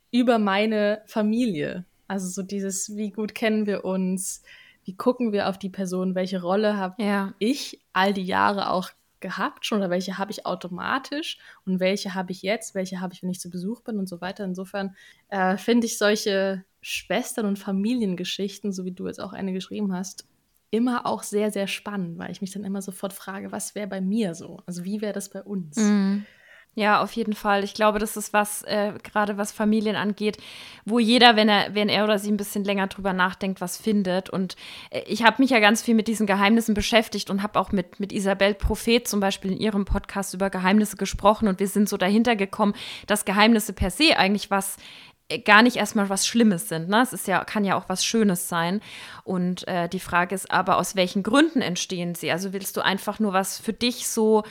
über 0.10 0.40
meine 0.40 1.02
Familie. 1.06 1.84
Also 2.08 2.30
so 2.30 2.44
dieses, 2.44 2.96
wie 2.96 3.12
gut 3.12 3.36
kennen 3.36 3.66
wir 3.66 3.84
uns, 3.84 4.42
wie 4.84 4.96
gucken 4.96 5.32
wir 5.32 5.50
auf 5.50 5.58
die 5.58 5.70
Person, 5.70 6.16
welche 6.16 6.42
Rolle 6.42 6.78
habe 6.78 7.02
ja. 7.02 7.34
ich 7.40 7.82
all 7.94 8.14
die 8.14 8.26
Jahre 8.26 8.72
auch 8.72 8.90
gehabt 9.20 9.66
schon 9.66 9.78
oder 9.78 9.90
welche 9.90 10.18
habe 10.18 10.32
ich 10.32 10.46
automatisch 10.46 11.38
und 11.66 11.80
welche 11.80 12.16
habe 12.16 12.32
ich 12.32 12.42
jetzt, 12.42 12.76
welche 12.76 13.00
habe 13.00 13.14
ich, 13.14 13.22
wenn 13.22 13.30
ich 13.30 13.40
zu 13.40 13.50
Besuch 13.50 13.82
bin 13.82 14.00
und 14.00 14.10
so 14.10 14.20
weiter. 14.20 14.44
Insofern 14.44 14.96
äh, 15.30 15.58
finde 15.58 15.88
ich 15.88 15.98
solche 15.98 16.66
Schwestern- 16.82 17.46
und 17.46 17.60
Familiengeschichten, 17.60 18.74
so 18.74 18.84
wie 18.84 18.92
du 18.92 19.08
jetzt 19.08 19.22
auch 19.22 19.34
eine 19.34 19.54
geschrieben 19.54 19.94
hast, 19.94 20.26
immer 20.72 21.06
auch 21.06 21.24
sehr, 21.24 21.52
sehr 21.52 21.68
spannend, 21.68 22.18
weil 22.18 22.32
ich 22.32 22.42
mich 22.42 22.52
dann 22.52 22.64
immer 22.64 22.82
sofort 22.82 23.14
frage, 23.14 23.52
was 23.52 23.76
wäre 23.76 23.88
bei 23.88 24.02
mir 24.02 24.34
so? 24.34 24.62
Also 24.66 24.84
wie 24.84 25.02
wäre 25.02 25.14
das 25.14 25.30
bei 25.30 25.44
uns? 25.44 25.78
Mhm. 25.78 26.26
Ja, 26.74 27.02
auf 27.02 27.12
jeden 27.14 27.34
Fall. 27.34 27.66
Ich 27.66 27.74
glaube, 27.74 28.00
das 28.00 28.16
ist 28.16 28.32
was, 28.32 28.62
äh, 28.62 28.94
gerade 29.04 29.38
was 29.38 29.52
Familien 29.52 29.98
angeht, 29.98 30.38
wo 30.86 31.00
jeder, 31.00 31.36
wenn 31.36 31.50
er, 31.50 31.76
wenn 31.76 31.90
er 31.90 32.06
oder 32.06 32.18
sie 32.18 32.32
ein 32.32 32.38
bisschen 32.38 32.64
länger 32.64 32.88
drüber 32.88 33.12
nachdenkt, 33.12 33.60
was 33.60 33.76
findet. 33.76 34.30
Und 34.30 34.56
äh, 34.90 35.02
ich 35.06 35.24
habe 35.24 35.42
mich 35.42 35.50
ja 35.50 35.60
ganz 35.60 35.82
viel 35.82 35.96
mit 35.96 36.08
diesen 36.08 36.28
Geheimnissen 36.28 36.74
beschäftigt 36.74 37.30
und 37.30 37.44
habe 37.44 37.60
auch 37.60 37.74
mit, 37.74 38.00
mit 38.00 38.14
Isabel 38.14 38.54
Prophet 38.54 39.06
zum 39.06 39.20
Beispiel 39.20 39.52
in 39.52 39.58
ihrem 39.58 39.84
Podcast 39.84 40.34
über 40.34 40.50
Geheimnisse 40.50 40.96
gesprochen. 40.96 41.50
Und 41.50 41.60
wir 41.60 41.68
sind 41.68 41.90
so 41.90 41.98
dahinter 41.98 42.38
gekommen, 42.38 42.74
dass 43.06 43.26
Geheimnisse 43.26 43.74
per 43.74 43.92
se 43.92 44.16
eigentlich 44.16 44.50
was 44.50 44.78
äh, 45.28 45.40
gar 45.40 45.64
nicht 45.64 45.76
erstmal 45.76 46.08
was 46.08 46.26
Schlimmes 46.26 46.70
sind. 46.70 46.88
Ne? 46.88 47.02
Es 47.02 47.12
ist 47.12 47.28
ja, 47.28 47.44
kann 47.44 47.66
ja 47.66 47.76
auch 47.76 47.90
was 47.90 48.06
Schönes 48.06 48.48
sein. 48.48 48.80
Und 49.26 49.68
äh, 49.68 49.90
die 49.90 50.00
Frage 50.00 50.36
ist 50.36 50.50
aber, 50.50 50.78
aus 50.78 50.96
welchen 50.96 51.22
Gründen 51.22 51.62
entstehen 51.62 52.16
sie? 52.16 52.32
Also 52.32 52.54
willst 52.54 52.78
du 52.78 52.82
einfach 52.82 53.20
nur 53.20 53.34
was 53.34 53.60
für 53.60 53.74
dich 53.74 54.08
so 54.08 54.44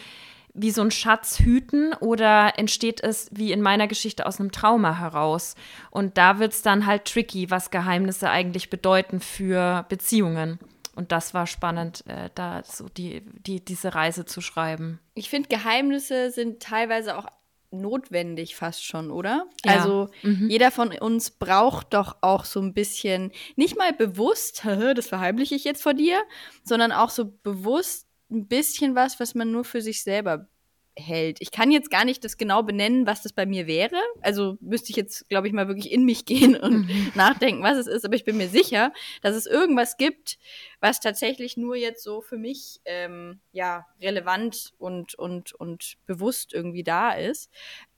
wie 0.54 0.70
so 0.70 0.82
ein 0.82 0.90
Schatz 0.90 1.38
hüten 1.38 1.92
oder 1.94 2.58
entsteht 2.58 3.02
es 3.02 3.28
wie 3.32 3.52
in 3.52 3.62
meiner 3.62 3.86
Geschichte 3.86 4.26
aus 4.26 4.40
einem 4.40 4.52
Trauma 4.52 4.98
heraus? 4.98 5.54
Und 5.90 6.18
da 6.18 6.38
wird 6.38 6.52
es 6.52 6.62
dann 6.62 6.86
halt 6.86 7.04
tricky, 7.04 7.50
was 7.50 7.70
Geheimnisse 7.70 8.30
eigentlich 8.30 8.70
bedeuten 8.70 9.20
für 9.20 9.86
Beziehungen. 9.88 10.58
Und 10.96 11.12
das 11.12 11.34
war 11.34 11.46
spannend, 11.46 12.04
äh, 12.08 12.30
da 12.34 12.62
so 12.64 12.88
die, 12.88 13.22
die, 13.46 13.64
diese 13.64 13.94
Reise 13.94 14.24
zu 14.24 14.40
schreiben. 14.40 14.98
Ich 15.14 15.30
finde, 15.30 15.48
Geheimnisse 15.48 16.30
sind 16.30 16.62
teilweise 16.62 17.16
auch 17.16 17.26
notwendig 17.70 18.56
fast 18.56 18.84
schon, 18.84 19.10
oder? 19.10 19.46
Ja. 19.64 19.74
Also 19.74 20.08
mhm. 20.22 20.48
jeder 20.50 20.70
von 20.70 20.92
uns 20.92 21.30
braucht 21.30 21.94
doch 21.94 22.16
auch 22.20 22.44
so 22.44 22.60
ein 22.60 22.74
bisschen, 22.74 23.32
nicht 23.56 23.78
mal 23.78 23.92
bewusst, 23.92 24.64
das 24.94 25.06
verheimliche 25.06 25.54
ich 25.54 25.64
jetzt 25.64 25.82
vor 25.82 25.94
dir, 25.94 26.20
sondern 26.64 26.92
auch 26.92 27.10
so 27.10 27.32
bewusst 27.42 28.09
ein 28.30 28.46
bisschen 28.46 28.94
was, 28.94 29.20
was 29.20 29.34
man 29.34 29.50
nur 29.50 29.64
für 29.64 29.80
sich 29.80 30.02
selber 30.02 30.48
hält. 30.96 31.38
Ich 31.40 31.50
kann 31.50 31.70
jetzt 31.70 31.90
gar 31.90 32.04
nicht 32.04 32.24
das 32.24 32.36
genau 32.36 32.62
benennen, 32.62 33.06
was 33.06 33.22
das 33.22 33.32
bei 33.32 33.46
mir 33.46 33.66
wäre. 33.66 33.96
Also 34.20 34.58
müsste 34.60 34.90
ich 34.90 34.96
jetzt, 34.96 35.28
glaube 35.28 35.46
ich, 35.46 35.52
mal 35.52 35.68
wirklich 35.68 35.90
in 35.90 36.04
mich 36.04 36.24
gehen 36.26 36.56
und 36.56 36.88
mhm. 36.88 37.12
nachdenken, 37.14 37.62
was 37.62 37.78
es 37.78 37.86
ist. 37.86 38.04
Aber 38.04 38.14
ich 38.14 38.24
bin 38.24 38.36
mir 38.36 38.48
sicher, 38.48 38.92
dass 39.22 39.34
es 39.34 39.46
irgendwas 39.46 39.96
gibt, 39.96 40.38
was 40.80 41.00
tatsächlich 41.00 41.56
nur 41.56 41.76
jetzt 41.76 42.02
so 42.02 42.20
für 42.20 42.36
mich 42.36 42.80
ähm, 42.84 43.40
ja 43.52 43.86
relevant 44.00 44.72
und 44.78 45.14
und 45.14 45.52
und 45.54 45.96
bewusst 46.06 46.52
irgendwie 46.52 46.84
da 46.84 47.12
ist. 47.12 47.50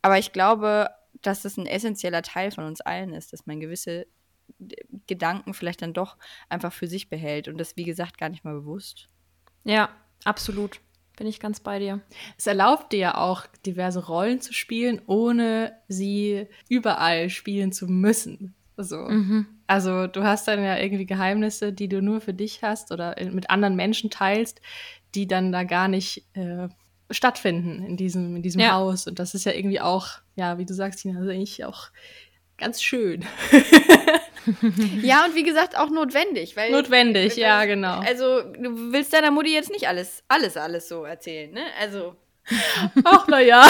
Aber 0.03 0.19
ich 0.19 0.33
glaube, 0.33 0.89
dass 1.21 1.43
das 1.43 1.57
ein 1.57 1.67
essentieller 1.67 2.23
Teil 2.23 2.51
von 2.51 2.65
uns 2.65 2.81
allen 2.81 3.13
ist, 3.13 3.33
dass 3.33 3.47
man 3.47 3.61
gewisse 3.61 4.07
Gedanken 5.07 5.55
vielleicht 5.55 5.83
dann 5.83 5.93
doch 5.93 6.17
einfach 6.49 6.73
für 6.73 6.87
sich 6.87 7.09
behält 7.09 7.49
und 7.49 7.59
das 7.59 7.77
wie 7.77 7.85
gesagt 7.85 8.19
gar 8.19 8.29
nicht 8.29 8.45
mal 8.45 8.55
bewusst. 8.55 9.09
Ja, 9.65 9.91
Absolut. 10.25 10.81
Bin 11.17 11.27
ich 11.27 11.41
ganz 11.41 11.61
bei 11.61 11.79
dir. 11.79 12.01
Es 12.39 12.47
erlaubt 12.47 12.93
dir 12.93 12.99
ja 12.99 13.19
auch, 13.19 13.47
diverse 13.67 14.07
Rollen 14.07 14.41
zu 14.41 14.53
spielen, 14.53 15.01
ohne 15.07 15.73
sie 15.89 16.47
überall 16.69 17.29
spielen 17.29 17.73
zu 17.73 17.87
müssen. 17.87 18.55
So. 18.77 18.97
Mhm. 18.97 19.47
Also 19.67 20.07
du 20.07 20.23
hast 20.23 20.49
dann 20.49 20.65
ja 20.65 20.79
irgendwie 20.79 21.07
Geheimnisse, 21.07 21.73
die 21.73 21.89
du 21.89 22.03
nur 22.03 22.21
für 22.21 22.35
dich 22.35 22.63
hast 22.63 22.93
oder 22.93 23.15
mit 23.31 23.51
anderen 23.51 23.77
Menschen 23.77 24.11
teilst, 24.11 24.61
die 25.15 25.27
dann 25.27 25.53
da 25.53 25.65
gar 25.65 25.89
nicht 25.89 26.25
äh, 26.35 26.69
stattfinden 27.11 27.85
in 27.85 27.97
diesem, 27.97 28.37
in 28.37 28.43
diesem 28.43 28.61
ja. 28.61 28.73
Haus. 28.73 29.07
Und 29.07 29.19
das 29.19 29.35
ist 29.35 29.45
ja 29.45 29.53
irgendwie 29.53 29.81
auch, 29.81 30.09
ja, 30.35 30.59
wie 30.59 30.65
du 30.65 30.75
sagst, 30.75 31.01
Tina, 31.01 31.19
also 31.19 31.31
eigentlich 31.31 31.65
auch 31.65 31.89
ganz 32.59 32.83
schön. 32.83 33.25
ja, 35.03 35.25
und 35.25 35.35
wie 35.35 35.43
gesagt, 35.43 35.77
auch 35.77 35.91
notwendig. 35.91 36.57
Weil, 36.57 36.71
notwendig, 36.71 37.37
weil, 37.37 37.43
ja, 37.43 37.65
genau. 37.65 38.01
Also, 38.01 38.43
du 38.43 38.93
willst 38.93 39.13
deiner 39.13 39.31
Mutti 39.31 39.53
jetzt 39.53 39.71
nicht 39.71 39.89
alles, 39.89 40.23
alles, 40.29 40.57
alles 40.57 40.89
so 40.89 41.05
erzählen, 41.05 41.53
ne? 41.53 41.65
Also. 41.81 42.17
Ach, 43.05 43.29
naja. 43.29 43.65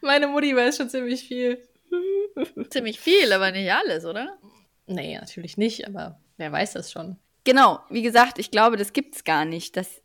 Meine 0.00 0.26
Mutti 0.26 0.54
weiß 0.54 0.76
schon 0.76 0.90
ziemlich 0.90 1.26
viel. 1.26 1.66
ziemlich 2.70 3.00
viel, 3.00 3.32
aber 3.32 3.50
nicht 3.52 3.72
alles, 3.72 4.04
oder? 4.04 4.38
Nee, 4.86 5.16
natürlich 5.18 5.56
nicht, 5.56 5.86
aber 5.86 6.20
wer 6.36 6.52
weiß 6.52 6.74
das 6.74 6.92
schon. 6.92 7.16
Genau, 7.44 7.80
wie 7.90 8.02
gesagt, 8.02 8.38
ich 8.38 8.50
glaube, 8.50 8.76
das 8.76 8.92
gibt's 8.92 9.24
gar 9.24 9.44
nicht, 9.44 9.76
dass 9.76 10.02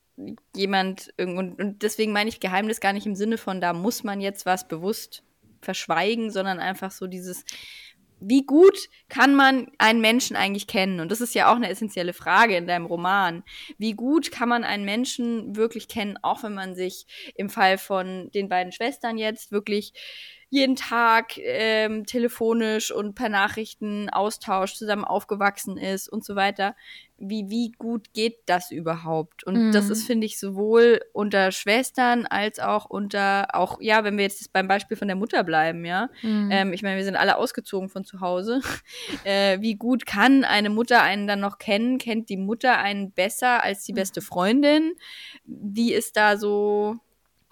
jemand 0.56 1.14
und 1.18 1.80
deswegen 1.82 2.12
meine 2.12 2.30
ich 2.30 2.42
Geheimnis 2.42 2.82
gar 2.82 2.94
nicht 2.94 3.06
im 3.06 3.16
Sinne 3.16 3.38
von, 3.38 3.62
da 3.62 3.74
muss 3.74 4.04
man 4.04 4.20
jetzt 4.20 4.46
was 4.46 4.68
bewusst 4.68 5.24
verschweigen, 5.62 6.32
sondern 6.32 6.60
einfach 6.60 6.92
so 6.92 7.08
dieses, 7.08 7.46
wie 8.22 8.46
gut 8.46 8.90
kann 9.08 9.36
man 9.36 9.72
einen 9.78 10.02
Menschen 10.02 10.36
eigentlich 10.36 10.68
kennen? 10.68 11.00
Und 11.00 11.12
das 11.12 11.22
ist 11.22 11.36
ja 11.36 11.52
auch 11.52 11.56
eine 11.56 11.70
essentielle 11.70 12.14
Frage 12.14 12.56
in 12.56 12.68
deinem 12.68 12.86
Roman. 12.86 13.44
Wie 13.78 13.94
gut 13.94 14.32
kann 14.32 14.50
man 14.50 14.64
einen 14.64 14.86
Menschen 14.86 15.56
wirklich 15.56 15.88
kennen, 15.88 16.18
auch 16.22 16.44
wenn 16.44 16.54
man 16.54 16.76
sich 16.76 17.06
im 17.36 17.50
Fall 17.50 17.78
von 17.78 18.30
den 18.32 18.50
beiden 18.50 18.72
Schwestern 18.72 19.18
jetzt 19.18 19.52
wirklich 19.52 19.94
jeden 20.50 20.76
Tag 20.76 21.38
ähm, 21.38 22.06
telefonisch 22.06 22.92
und 22.92 23.14
per 23.14 23.30
Nachrichten 23.30 24.10
Austausch 24.10 24.74
zusammen 24.74 25.06
aufgewachsen 25.06 25.78
ist 25.78 26.10
und 26.10 26.26
so 26.26 26.36
weiter. 26.36 26.76
Wie, 27.18 27.50
wie 27.50 27.72
gut 27.78 28.14
geht 28.14 28.38
das 28.46 28.72
überhaupt? 28.72 29.44
Und 29.44 29.68
mhm. 29.68 29.72
das 29.72 29.90
ist, 29.90 30.08
finde 30.08 30.26
ich, 30.26 30.40
sowohl 30.40 31.02
unter 31.14 31.52
Schwestern 31.52 32.26
als 32.26 32.60
auch 32.60 32.86
unter, 32.86 33.48
auch, 33.54 33.80
ja, 33.80 34.04
wenn 34.04 34.18
wir 34.18 34.24
jetzt 34.24 34.52
beim 34.52 34.68
Beispiel 34.68 34.98
von 34.98 35.08
der 35.08 35.18
Mutter 35.18 35.44
bleiben, 35.44 35.86
ja. 35.86 36.10
Mhm. 36.24 36.50
Ähm, 36.52 36.74
ich 36.74 36.82
meine, 36.82 36.98
wir 36.98 37.04
sind 37.04 37.18
alle 37.18 37.38
ausgezogen 37.38 37.90
von 37.90 38.04
zu 38.04 38.22
Hause. 38.22 38.62
äh, 39.26 39.62
wie 39.62 39.76
gut 39.76 40.08
kann 40.08 40.44
eine 40.46 40.72
Mutter 40.72 41.04
einen 41.04 41.28
dann 41.28 41.42
noch 41.42 41.60
kennen? 41.60 42.00
Kennt 42.00 42.30
die 42.30 42.38
Mutter 42.38 42.80
einen 42.80 43.12
besser 43.12 43.64
als 43.64 43.84
die 43.84 43.92
mhm. 43.92 43.98
beste 43.98 44.22
Freundin? 44.22 44.94
Wie 45.46 45.94
ist 45.94 46.18
da 46.18 46.38
so 46.38 46.96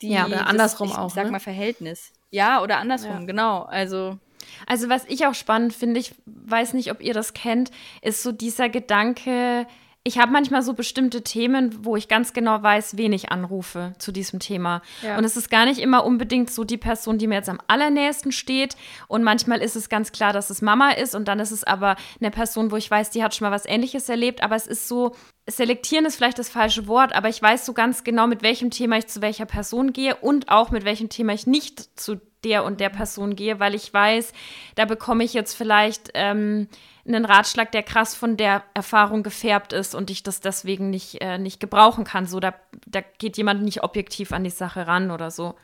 die, 0.02 0.10
ja, 0.10 0.26
oder 0.26 0.48
andersrum 0.48 0.88
das, 0.88 0.98
ich, 0.98 1.02
auch. 1.02 1.08
Ich 1.10 1.14
sag 1.14 1.26
ne? 1.26 1.32
mal 1.32 1.40
Verhältnis. 1.40 2.14
Ja, 2.32 2.62
oder 2.62 2.78
andersrum, 2.78 3.22
ja. 3.22 3.26
genau. 3.26 3.62
Also. 3.64 4.18
Also, 4.66 4.90
was 4.90 5.06
ich 5.06 5.26
auch 5.26 5.36
spannend 5.36 5.74
finde, 5.74 6.00
ich 6.00 6.16
weiß 6.26 6.74
nicht, 6.74 6.92
ob 6.92 7.02
ihr 7.02 7.14
das 7.14 7.34
kennt, 7.34 7.72
ist 8.02 8.24
so 8.24 8.32
dieser 8.32 8.70
Gedanke, 8.70 9.68
ich 10.08 10.18
habe 10.18 10.32
manchmal 10.32 10.62
so 10.62 10.74
bestimmte 10.74 11.22
Themen, 11.22 11.84
wo 11.84 11.98
ich 11.98 12.08
ganz 12.08 12.32
genau 12.32 12.64
weiß, 12.64 12.96
wen 12.96 13.12
ich 13.12 13.30
anrufe 13.30 13.94
zu 13.98 14.14
diesem 14.14 14.40
Thema. 14.40 14.82
Ja. 15.02 15.18
Und 15.18 15.26
es 15.26 15.36
ist 15.36 15.50
gar 15.50 15.66
nicht 15.66 15.80
immer 15.80 16.06
unbedingt 16.06 16.50
so 16.50 16.64
die 16.64 16.78
Person, 16.78 17.18
die 17.18 17.28
mir 17.28 17.36
jetzt 17.36 17.50
am 17.50 17.60
allernächsten 17.68 18.32
steht. 18.32 18.78
Und 19.10 19.24
manchmal 19.24 19.62
ist 19.62 19.76
es 19.76 19.90
ganz 19.90 20.14
klar, 20.14 20.32
dass 20.32 20.50
es 20.50 20.62
Mama 20.62 20.92
ist. 20.92 21.14
Und 21.14 21.28
dann 21.28 21.42
ist 21.42 21.52
es 21.52 21.66
aber 21.66 21.98
eine 22.22 22.32
Person, 22.32 22.72
wo 22.72 22.78
ich 22.78 22.90
weiß, 22.90 23.10
die 23.10 23.22
hat 23.22 23.36
schon 23.36 23.50
mal 23.50 23.52
was 23.54 23.66
Ähnliches 23.66 24.08
erlebt. 24.08 24.42
Aber 24.44 24.56
es 24.56 24.66
ist 24.66 24.88
so, 24.88 25.14
selektieren 25.46 26.06
ist 26.06 26.16
vielleicht 26.16 26.40
das 26.40 26.48
falsche 26.48 26.88
Wort, 26.88 27.14
aber 27.14 27.28
ich 27.28 27.42
weiß 27.42 27.66
so 27.66 27.74
ganz 27.74 28.06
genau, 28.06 28.28
mit 28.28 28.44
welchem 28.44 28.72
Thema 28.72 28.98
ich 28.98 29.08
zu 29.08 29.22
welcher 29.22 29.46
Person 29.46 29.92
gehe 29.92 30.16
und 30.16 30.48
auch 30.48 30.72
mit 30.72 30.86
welchem 30.86 31.10
Thema 31.10 31.34
ich 31.34 31.48
nicht 31.48 32.00
zu 32.00 32.22
der 32.48 32.64
und 32.64 32.80
der 32.80 32.90
Person 32.90 33.36
gehe, 33.36 33.60
weil 33.60 33.76
ich 33.76 33.94
weiß, 33.94 34.32
da 34.76 34.86
bekomme 34.86 35.24
ich 35.24 35.34
jetzt 35.34 35.54
vielleicht 35.54 36.12
ähm, 36.14 36.68
einen 37.06 37.26
Ratschlag, 37.26 37.72
der 37.72 37.84
krass 37.84 38.16
von 38.16 38.38
der 38.38 38.64
Erfahrung 38.74 39.24
gefärbt 39.24 39.74
ist 39.74 39.96
und 39.96 40.10
ich 40.10 40.24
das 40.24 40.40
deswegen 40.40 40.90
nicht, 40.90 41.22
äh, 41.22 41.38
nicht 41.38 41.60
gebrauchen 41.60 42.04
kann. 42.04 42.26
So, 42.26 42.40
da, 42.40 42.54
da 42.86 43.02
geht 43.18 43.38
jemand 43.38 43.64
nicht 43.64 43.84
objektiv 43.84 44.32
an 44.32 44.44
die 44.44 44.50
Sache 44.50 44.88
ran 44.88 45.12
oder 45.12 45.32
so. 45.32 45.56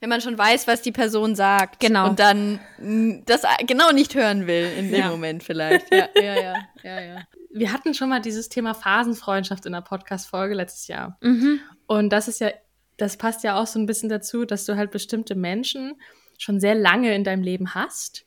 Wenn 0.00 0.08
man 0.08 0.20
schon 0.20 0.38
weiß, 0.38 0.66
was 0.66 0.82
die 0.82 0.92
Person 0.92 1.34
sagt. 1.34 1.80
Genau. 1.80 2.08
Und 2.08 2.18
dann 2.18 2.60
mm, 2.78 3.24
das 3.26 3.42
genau 3.66 3.90
nicht 3.92 4.14
hören 4.14 4.46
will 4.46 4.70
in 4.78 4.90
dem 4.90 5.00
Ja. 5.00 5.10
Moment 5.10 5.42
vielleicht. 5.42 5.92
Ja, 5.92 6.08
ja, 6.16 6.34
ja, 6.40 6.54
ja, 6.82 7.00
ja. 7.00 7.16
Wir 7.50 7.72
hatten 7.72 7.92
schon 7.92 8.08
mal 8.08 8.20
dieses 8.20 8.48
Thema 8.48 8.74
Phasenfreundschaft 8.74 9.66
in 9.66 9.72
der 9.72 9.82
Podcast-Folge 9.82 10.54
letztes 10.54 10.86
Jahr. 10.88 11.18
Mhm. 11.20 11.60
Und 11.86 12.10
das 12.10 12.28
ist 12.28 12.40
ja, 12.40 12.50
das 12.96 13.16
passt 13.16 13.42
ja 13.44 13.60
auch 13.60 13.66
so 13.66 13.78
ein 13.78 13.86
bisschen 13.86 14.08
dazu, 14.08 14.44
dass 14.44 14.64
du 14.64 14.76
halt 14.76 14.90
bestimmte 14.90 15.34
Menschen 15.34 16.00
schon 16.42 16.60
sehr 16.60 16.74
lange 16.74 17.14
in 17.14 17.24
deinem 17.24 17.42
Leben 17.42 17.74
hast, 17.74 18.24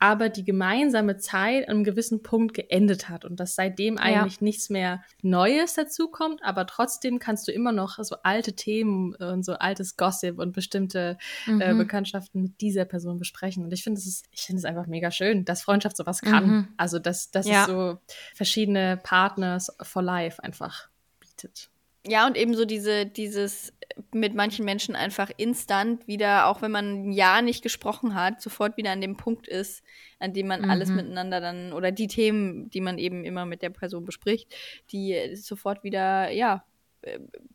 aber 0.00 0.28
die 0.28 0.44
gemeinsame 0.44 1.16
Zeit 1.16 1.64
an 1.66 1.74
einem 1.74 1.82
gewissen 1.84 2.22
Punkt 2.22 2.54
geendet 2.54 3.08
hat 3.08 3.24
und 3.24 3.40
dass 3.40 3.56
seitdem 3.56 3.98
eigentlich 3.98 4.40
nichts 4.40 4.70
mehr 4.70 5.02
Neues 5.22 5.74
dazukommt, 5.74 6.40
aber 6.44 6.66
trotzdem 6.68 7.18
kannst 7.18 7.48
du 7.48 7.52
immer 7.52 7.72
noch 7.72 7.98
so 8.04 8.14
alte 8.22 8.52
Themen 8.54 9.16
und 9.16 9.44
so 9.44 9.54
altes 9.54 9.96
Gossip 9.96 10.38
und 10.38 10.52
bestimmte 10.52 11.18
äh, 11.48 11.72
Mhm. 11.74 11.78
Bekanntschaften 11.78 12.42
mit 12.42 12.60
dieser 12.60 12.84
Person 12.84 13.18
besprechen. 13.18 13.64
Und 13.64 13.72
ich 13.72 13.82
finde 13.82 13.98
es 13.98 14.06
ist, 14.06 14.26
ich 14.30 14.42
finde 14.42 14.60
es 14.60 14.64
einfach 14.64 14.86
mega 14.86 15.10
schön, 15.10 15.44
dass 15.44 15.62
Freundschaft 15.62 15.96
sowas 15.96 16.20
kann. 16.20 16.46
Mhm. 16.46 16.68
Also 16.76 17.00
dass, 17.00 17.32
dass 17.32 17.48
Ja. 17.48 17.64
so 17.66 17.98
verschiedene 18.36 19.00
Partners 19.02 19.76
for 19.82 20.02
life 20.02 20.40
einfach 20.44 20.88
bietet. 21.18 21.70
Ja, 22.08 22.26
und 22.26 22.36
eben 22.36 22.54
so 22.54 22.64
diese, 22.64 23.06
dieses 23.06 23.72
mit 24.12 24.34
manchen 24.34 24.64
Menschen 24.64 24.94
einfach 24.94 25.30
instant 25.36 26.06
wieder, 26.06 26.46
auch 26.46 26.62
wenn 26.62 26.70
man 26.70 27.08
ein 27.08 27.12
Jahr 27.12 27.42
nicht 27.42 27.62
gesprochen 27.62 28.14
hat, 28.14 28.40
sofort 28.40 28.76
wieder 28.76 28.92
an 28.92 29.00
dem 29.00 29.16
Punkt 29.16 29.48
ist, 29.48 29.82
an 30.20 30.32
dem 30.32 30.46
man 30.46 30.62
alles 30.62 30.90
Mhm. 30.90 30.96
miteinander 30.96 31.40
dann, 31.40 31.72
oder 31.72 31.90
die 31.90 32.06
Themen, 32.06 32.70
die 32.70 32.80
man 32.80 32.98
eben 32.98 33.24
immer 33.24 33.44
mit 33.44 33.60
der 33.62 33.70
Person 33.70 34.04
bespricht, 34.04 34.54
die 34.92 35.34
sofort 35.34 35.82
wieder, 35.84 36.30
ja, 36.30 36.54
äh, 36.56 36.67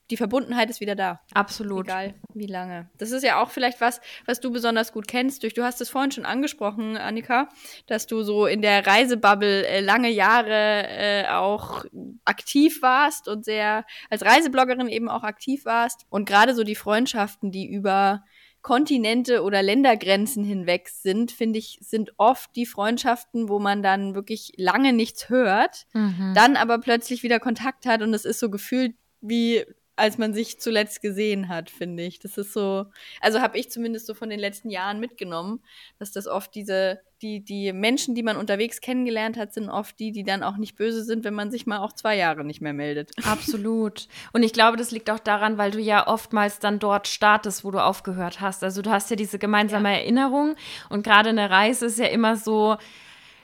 die 0.09 0.17
Verbundenheit 0.17 0.69
ist 0.69 0.79
wieder 0.79 0.95
da. 0.95 1.19
Absolut. 1.33 1.85
Egal 1.85 2.15
wie 2.33 2.47
lange. 2.47 2.89
Das 2.97 3.11
ist 3.11 3.23
ja 3.23 3.41
auch 3.41 3.49
vielleicht 3.49 3.81
was, 3.81 3.99
was 4.25 4.39
du 4.39 4.51
besonders 4.51 4.93
gut 4.93 5.07
kennst. 5.07 5.43
Durch, 5.43 5.53
du 5.53 5.63
hast 5.63 5.81
es 5.81 5.89
vorhin 5.89 6.11
schon 6.11 6.25
angesprochen, 6.25 6.97
Annika, 6.97 7.49
dass 7.87 8.07
du 8.07 8.23
so 8.23 8.45
in 8.45 8.61
der 8.61 8.85
Reisebubble 8.85 9.67
äh, 9.67 9.79
lange 9.81 10.09
Jahre 10.09 10.87
äh, 10.87 11.27
auch 11.27 11.85
aktiv 12.25 12.81
warst 12.81 13.27
und 13.27 13.43
sehr 13.45 13.85
als 14.09 14.23
Reisebloggerin 14.23 14.87
eben 14.87 15.09
auch 15.09 15.23
aktiv 15.23 15.65
warst. 15.65 16.05
Und 16.09 16.25
gerade 16.25 16.55
so 16.55 16.63
die 16.63 16.75
Freundschaften, 16.75 17.51
die 17.51 17.67
über 17.67 18.23
Kontinente 18.61 19.43
oder 19.43 19.61
Ländergrenzen 19.61 20.45
hinweg 20.45 20.87
sind, 20.87 21.33
finde 21.33 21.59
ich, 21.59 21.79
sind 21.81 22.13
oft 22.17 22.55
die 22.55 22.65
Freundschaften, 22.65 23.49
wo 23.49 23.59
man 23.59 23.83
dann 23.83 24.15
wirklich 24.15 24.53
lange 24.55 24.93
nichts 24.93 25.27
hört 25.27 25.85
Mhm. 25.93 26.31
dann 26.33 26.55
aber 26.55 26.79
plötzlich 26.79 27.23
wieder 27.23 27.41
Kontakt 27.41 27.85
hat 27.85 28.01
und 28.01 28.13
es 28.13 28.23
ist 28.23 28.39
so 28.39 28.49
gefühlt 28.49 28.95
wie 29.23 29.65
als 29.95 30.17
man 30.17 30.33
sich 30.33 30.59
zuletzt 30.59 31.01
gesehen 31.01 31.49
hat, 31.49 31.69
finde 31.69 32.03
ich. 32.03 32.19
Das 32.19 32.37
ist 32.37 32.53
so, 32.53 32.85
also 33.21 33.41
habe 33.41 33.59
ich 33.59 33.69
zumindest 33.69 34.07
so 34.07 34.15
von 34.15 34.29
den 34.29 34.39
letzten 34.39 34.69
Jahren 34.69 34.99
mitgenommen, 34.99 35.61
dass 35.99 36.11
das 36.11 36.25
oft 36.25 36.55
diese, 36.55 36.99
die, 37.21 37.41
die 37.45 37.71
Menschen, 37.73 38.15
die 38.15 38.23
man 38.23 38.35
unterwegs 38.35 38.81
kennengelernt 38.81 39.37
hat, 39.37 39.53
sind 39.53 39.69
oft 39.69 39.99
die, 39.99 40.11
die 40.11 40.23
dann 40.23 40.41
auch 40.41 40.57
nicht 40.57 40.75
böse 40.75 41.03
sind, 41.03 41.23
wenn 41.23 41.35
man 41.35 41.51
sich 41.51 41.67
mal 41.67 41.77
auch 41.77 41.93
zwei 41.93 42.17
Jahre 42.17 42.43
nicht 42.43 42.59
mehr 42.59 42.73
meldet. 42.73 43.11
Absolut. 43.23 44.07
Und 44.33 44.41
ich 44.41 44.53
glaube, 44.53 44.77
das 44.77 44.89
liegt 44.89 45.11
auch 45.11 45.19
daran, 45.19 45.59
weil 45.59 45.69
du 45.69 45.79
ja 45.79 46.07
oftmals 46.07 46.57
dann 46.57 46.79
dort 46.79 47.07
startest, 47.07 47.63
wo 47.63 47.69
du 47.69 47.83
aufgehört 47.83 48.41
hast. 48.41 48.63
Also 48.63 48.81
du 48.81 48.89
hast 48.89 49.11
ja 49.11 49.15
diese 49.15 49.37
gemeinsame 49.37 49.93
Erinnerung 49.93 50.55
und 50.89 51.03
gerade 51.03 51.29
eine 51.29 51.51
Reise 51.51 51.85
ist 51.85 51.99
ja 51.99 52.07
immer 52.07 52.35
so 52.35 52.77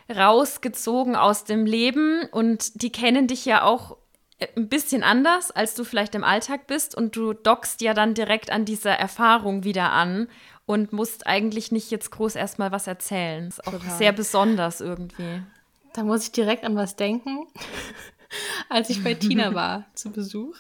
rausgezogen 0.10 1.16
aus 1.16 1.44
dem 1.44 1.68
Leben 1.68 2.24
und 2.32 2.82
die 2.82 2.92
kennen 2.92 3.28
dich 3.28 3.46
ja 3.46 3.64
auch 3.64 3.99
ein 4.56 4.70
bisschen 4.70 5.04
anders, 5.04 5.52
als 5.52 5.76
du 5.76 5.84
vielleicht 5.84 6.16
im 6.16 6.24
Alltag 6.24 6.68
bist 6.68 6.96
und 6.96 7.16
du 7.16 7.34
dockst 7.34 7.82
ja 7.82 7.94
dann 7.94 8.14
direkt 8.14 8.52
an 8.52 8.66
dieser 8.66 8.92
Erfahrung 8.94 9.64
wieder 9.64 9.92
an 9.92 10.28
und 10.66 10.94
musst 10.94 11.28
eigentlich 11.28 11.72
nicht 11.72 11.92
jetzt 11.92 12.12
groß 12.12 12.36
erstmal 12.36 12.72
was 12.72 12.88
erzählen. 12.88 13.48
ist 13.48 13.66
auch 13.68 13.74
Total. 13.74 13.98
sehr 13.98 14.12
besonders 14.12 14.82
irgendwie. 14.82 15.42
Da 15.94 16.04
muss 16.04 16.24
ich 16.24 16.32
direkt 16.32 16.64
an 16.64 16.76
was 16.76 16.96
denken. 16.96 17.48
Als 18.70 18.90
ich 18.90 19.04
bei 19.04 19.16
Tina 19.16 19.54
war 19.56 19.86
zu 19.96 20.12
Besuch, 20.12 20.56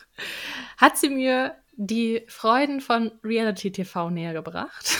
hat 0.77 0.97
sie 0.97 1.09
mir 1.09 1.55
die 1.73 2.23
Freuden 2.27 2.81
von 2.81 3.11
Reality 3.23 3.71
TV 3.71 4.09
näher 4.09 4.33
gebracht. 4.33 4.97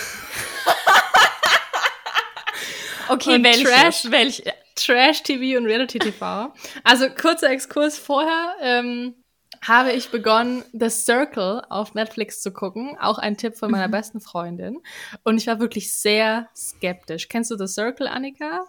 Okay, 3.10 3.36
Und 3.36 3.44
welche? 3.44 3.66
Trash- 3.66 4.12
welche? 4.12 4.43
Trash 4.76 5.24
TV 5.24 5.58
und 5.58 5.65
Reality 5.65 6.00
TV. 6.00 6.54
Also 6.84 7.10
kurzer 7.10 7.50
Exkurs 7.50 7.98
vorher 7.98 8.54
ähm, 8.62 9.15
habe 9.62 9.91
ich 9.91 10.10
begonnen, 10.10 10.63
The 10.72 10.89
Circle 10.89 11.63
auf 11.69 11.93
Netflix 11.95 12.41
zu 12.41 12.54
gucken. 12.54 12.98
Auch 13.00 13.17
ein 13.17 13.36
Tipp 13.36 13.58
von 13.58 13.72
meiner 13.72 13.89
besten 13.89 14.22
Freundin. 14.22 14.80
Und 15.24 15.38
ich 15.38 15.48
war 15.48 15.60
wirklich 15.60 15.93
sehr 15.93 16.48
skeptisch. 16.56 17.28
Kennst 17.28 17.52
du 17.52 17.58
The 17.58 17.67
Circle, 17.67 18.08
Annika? 18.08 18.65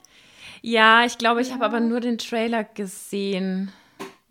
Ja, 0.63 1.05
ich 1.05 1.17
glaube, 1.17 1.43
ich 1.43 1.53
habe 1.53 1.65
aber 1.65 1.81
nur 1.81 2.01
den 2.01 2.19
Trailer 2.19 2.65
gesehen. 2.65 3.73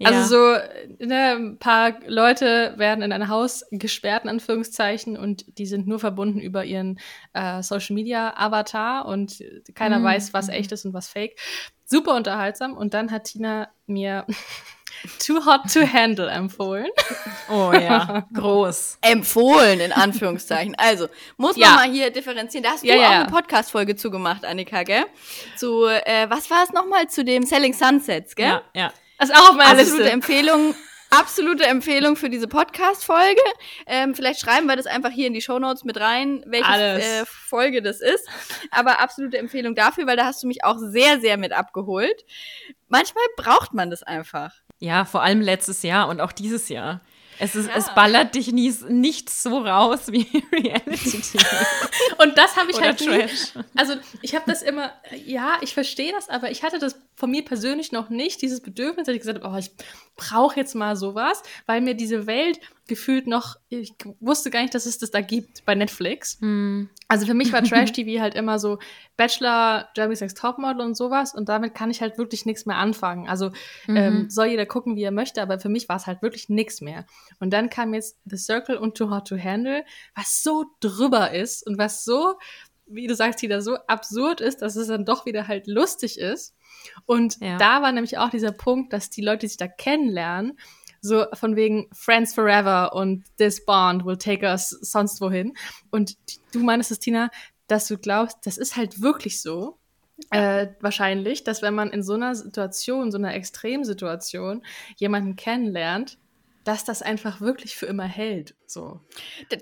Ja. 0.01 0.09
Also 0.09 0.29
so, 0.29 0.57
ne, 1.05 1.35
ein 1.35 1.59
paar 1.59 1.99
Leute 2.07 2.73
werden 2.77 3.01
in 3.03 3.11
ein 3.11 3.27
Haus 3.27 3.65
gesperrt, 3.69 4.23
in 4.23 4.29
Anführungszeichen, 4.29 5.17
und 5.17 5.45
die 5.57 5.65
sind 5.65 5.87
nur 5.87 5.99
verbunden 5.99 6.39
über 6.39 6.63
ihren 6.63 6.99
äh, 7.33 7.61
Social 7.61 7.95
Media 7.95 8.33
Avatar 8.37 9.05
und 9.05 9.43
keiner 9.75 9.99
Mhm, 9.99 10.03
weiß, 10.05 10.33
was 10.33 10.47
echt 10.47 10.71
ist 10.71 10.85
und 10.85 10.93
was 10.93 11.09
fake. 11.09 11.37
Super 11.83 12.15
unterhaltsam. 12.15 12.77
Und 12.77 12.93
dann 12.93 13.11
hat 13.11 13.25
Tina 13.25 13.67
mir 13.87 14.25
Too 15.25 15.45
Hot 15.45 15.61
to 15.73 15.81
Handle 15.81 16.29
empfohlen. 16.29 16.87
Oh 17.49 17.71
ja, 17.73 18.25
groß. 18.33 18.99
Empfohlen, 19.01 19.79
in 19.81 19.91
Anführungszeichen. 19.91 20.75
Also, 20.77 21.07
muss 21.37 21.57
man 21.57 21.69
Ja. 21.69 21.75
mal 21.75 21.89
hier 21.91 22.09
differenzieren. 22.11 22.63
Da 22.63 22.71
hast 22.71 22.83
Ja, 22.85 22.95
du 22.95 23.01
ja, 23.01 23.07
auch 23.07 23.13
eine 23.15 23.25
Podcast-Folge 23.25 23.95
zugemacht, 23.97 24.45
Annika, 24.45 24.83
gell? 24.83 25.05
Zu, 25.57 25.85
äh, 25.87 26.29
was 26.29 26.49
war 26.49 26.63
es 26.63 26.71
nochmal? 26.71 27.09
Zu 27.09 27.23
dem 27.25 27.43
Selling 27.43 27.73
Sunsets, 27.73 28.35
gell? 28.35 28.47
Ja, 28.47 28.61
ja. 28.73 28.93
Das 29.19 29.29
ist 29.29 29.35
auch 29.35 29.49
auf 29.49 29.55
meiner 29.55 29.71
Absolute 29.71 29.97
Liste. 30.03 30.11
Empfehlung. 30.11 30.75
Absolute 31.11 31.65
Empfehlung 31.65 32.15
für 32.15 32.29
diese 32.29 32.47
Podcast-Folge. 32.47 33.41
Ähm, 33.87 34.13
vielleicht 34.13 34.39
schreiben 34.39 34.67
wir 34.67 34.75
das 34.75 34.85
einfach 34.85 35.09
hier 35.09 35.25
in 35.25 35.33
die 35.33 35.41
Shownotes 35.41 35.83
mit 35.83 35.99
rein, 35.99 36.43
welche 36.45 36.71
äh, 36.71 37.25
Folge 37.25 37.81
das 37.81 37.99
ist. 37.99 38.27
Aber 38.69 38.99
absolute 38.99 39.39
Empfehlung 39.39 39.73
dafür, 39.73 40.05
weil 40.05 40.17
da 40.17 40.25
hast 40.25 40.43
du 40.43 40.47
mich 40.47 40.63
auch 40.63 40.77
sehr, 40.77 41.19
sehr 41.19 41.37
mit 41.37 41.51
abgeholt. 41.51 42.23
Manchmal 42.89 43.23
braucht 43.37 43.73
man 43.73 43.89
das 43.89 44.03
einfach. 44.03 44.53
Ja, 44.77 45.03
vor 45.03 45.23
allem 45.23 45.41
letztes 45.41 45.81
Jahr 45.81 46.07
und 46.09 46.21
auch 46.21 46.31
dieses 46.31 46.69
Jahr. 46.69 47.01
Es, 47.41 47.55
ist, 47.55 47.69
Ja. 47.69 47.75
es 47.77 47.89
ballert 47.95 48.35
dich 48.35 48.51
nie, 48.51 48.71
nicht 48.89 49.29
so 49.29 49.59
raus 49.65 50.11
wie 50.11 50.27
Reality 50.53 51.21
TV. 51.21 51.39
Und 52.17 52.37
das 52.37 52.55
habe 52.55 52.69
ich 52.69 52.77
Oder 52.77 52.85
halt 52.87 52.99
nie, 53.01 53.07
Trash. 53.07 53.53
Also 53.75 53.95
ich 54.21 54.35
habe 54.35 54.43
das 54.45 54.61
immer, 54.61 54.91
ja, 55.25 55.57
ich 55.61 55.73
verstehe 55.73 56.11
das, 56.11 56.29
aber 56.29 56.51
ich 56.51 56.63
hatte 56.63 56.79
das 56.79 56.99
von 57.19 57.31
mir 57.31 57.43
persönlich 57.43 57.91
noch 57.91 58.09
nicht, 58.09 58.41
dieses 58.41 58.61
Bedürfnis, 58.61 59.05
dass 59.05 59.13
ich 59.13 59.19
gesagt 59.19 59.43
habe, 59.43 59.53
oh, 59.53 59.57
ich 59.57 59.71
brauche 60.15 60.55
jetzt 60.55 60.73
mal 60.73 60.95
sowas, 60.95 61.43
weil 61.65 61.81
mir 61.81 61.93
diese 61.93 62.27
Welt 62.27 62.61
gefühlt 62.87 63.27
noch, 63.27 63.57
ich 63.67 63.93
wusste 64.21 64.49
gar 64.49 64.61
nicht, 64.61 64.73
dass 64.73 64.85
es 64.85 64.97
das 64.99 65.11
da 65.11 65.19
gibt 65.19 65.65
bei 65.65 65.75
Netflix. 65.75 66.37
Hm. 66.39 66.89
Also 67.09 67.25
für 67.25 67.33
mich 67.33 67.51
war 67.51 67.61
Trash-TV 67.61 68.19
halt 68.21 68.35
immer 68.35 68.57
so 68.57 68.79
Bachelor, 69.17 69.89
Jeremy's 69.97 70.21
Next 70.21 70.37
Topmodel 70.37 70.81
und 70.81 70.95
sowas 70.95 71.35
und 71.35 71.49
damit 71.49 71.75
kann 71.75 71.91
ich 71.91 72.01
halt 72.01 72.17
wirklich 72.17 72.45
nichts 72.45 72.65
mehr 72.65 72.77
anfangen. 72.77 73.27
Also 73.27 73.51
ähm, 73.89 74.29
soll 74.29 74.47
jeder 74.47 74.65
gucken, 74.65 74.95
wie 74.95 75.03
er 75.03 75.11
möchte, 75.11 75.41
aber 75.41 75.59
für 75.59 75.69
mich 75.69 75.89
war 75.89 75.97
es 75.97 76.07
halt 76.07 76.21
wirklich 76.21 76.47
nichts 76.47 76.79
mehr. 76.79 77.05
Und 77.41 77.51
dann 77.51 77.69
kam 77.69 77.93
jetzt 77.93 78.17
The 78.23 78.37
Circle 78.37 78.77
und 78.77 78.97
Too 78.97 79.09
Hot 79.09 79.27
to 79.27 79.37
Handle, 79.37 79.83
was 80.15 80.41
so 80.41 80.65
drüber 80.79 81.31
ist 81.31 81.67
und 81.67 81.77
was 81.77 82.05
so, 82.05 82.35
wie 82.87 83.07
du 83.07 83.15
sagst, 83.15 83.41
wieder 83.41 83.61
so 83.61 83.75
absurd 83.87 84.39
ist, 84.39 84.61
dass 84.61 84.77
es 84.77 84.87
dann 84.87 85.03
doch 85.03 85.25
wieder 85.25 85.49
halt 85.49 85.67
lustig 85.67 86.17
ist. 86.17 86.55
Und 87.05 87.39
Ja. 87.39 87.57
da 87.57 87.81
war 87.81 87.91
nämlich 87.91 88.17
auch 88.17 88.29
dieser 88.29 88.51
Punkt, 88.51 88.93
dass 88.93 89.09
die 89.09 89.21
Leute, 89.21 89.39
die 89.39 89.47
sich 89.47 89.57
da 89.57 89.67
kennenlernen, 89.67 90.57
so 91.01 91.25
von 91.33 91.55
wegen 91.55 91.89
Friends 91.93 92.33
Forever 92.33 92.93
und 92.93 93.23
This 93.37 93.63
Bond 93.65 94.05
will 94.05 94.17
take 94.17 94.45
us 94.45 94.69
sonst 94.69 95.21
wohin. 95.21 95.53
Und 95.91 96.17
du 96.51 96.59
meinst 96.59 96.91
es, 96.91 96.99
Tina, 96.99 97.29
dass 97.67 97.87
du 97.87 97.97
glaubst, 97.97 98.37
das 98.45 98.57
ist 98.57 98.75
halt 98.75 99.01
wirklich 99.01 99.41
so. 99.41 99.77
Äh, 100.31 100.67
wahrscheinlich, 100.81 101.45
dass 101.45 101.61
wenn 101.61 101.73
man 101.73 101.91
in 101.91 102.03
so 102.03 102.13
einer 102.15 102.35
Situation, 102.35 103.11
so 103.11 103.17
einer 103.17 103.33
Extremsituation 103.33 104.63
jemanden 104.97 105.37
kennenlernt, 105.37 106.17
dass 106.65 106.83
das 106.83 107.01
einfach 107.01 107.39
wirklich 107.39 107.77
für 107.77 107.85
immer 107.85 108.03
hält. 108.03 108.55
So. 108.71 108.99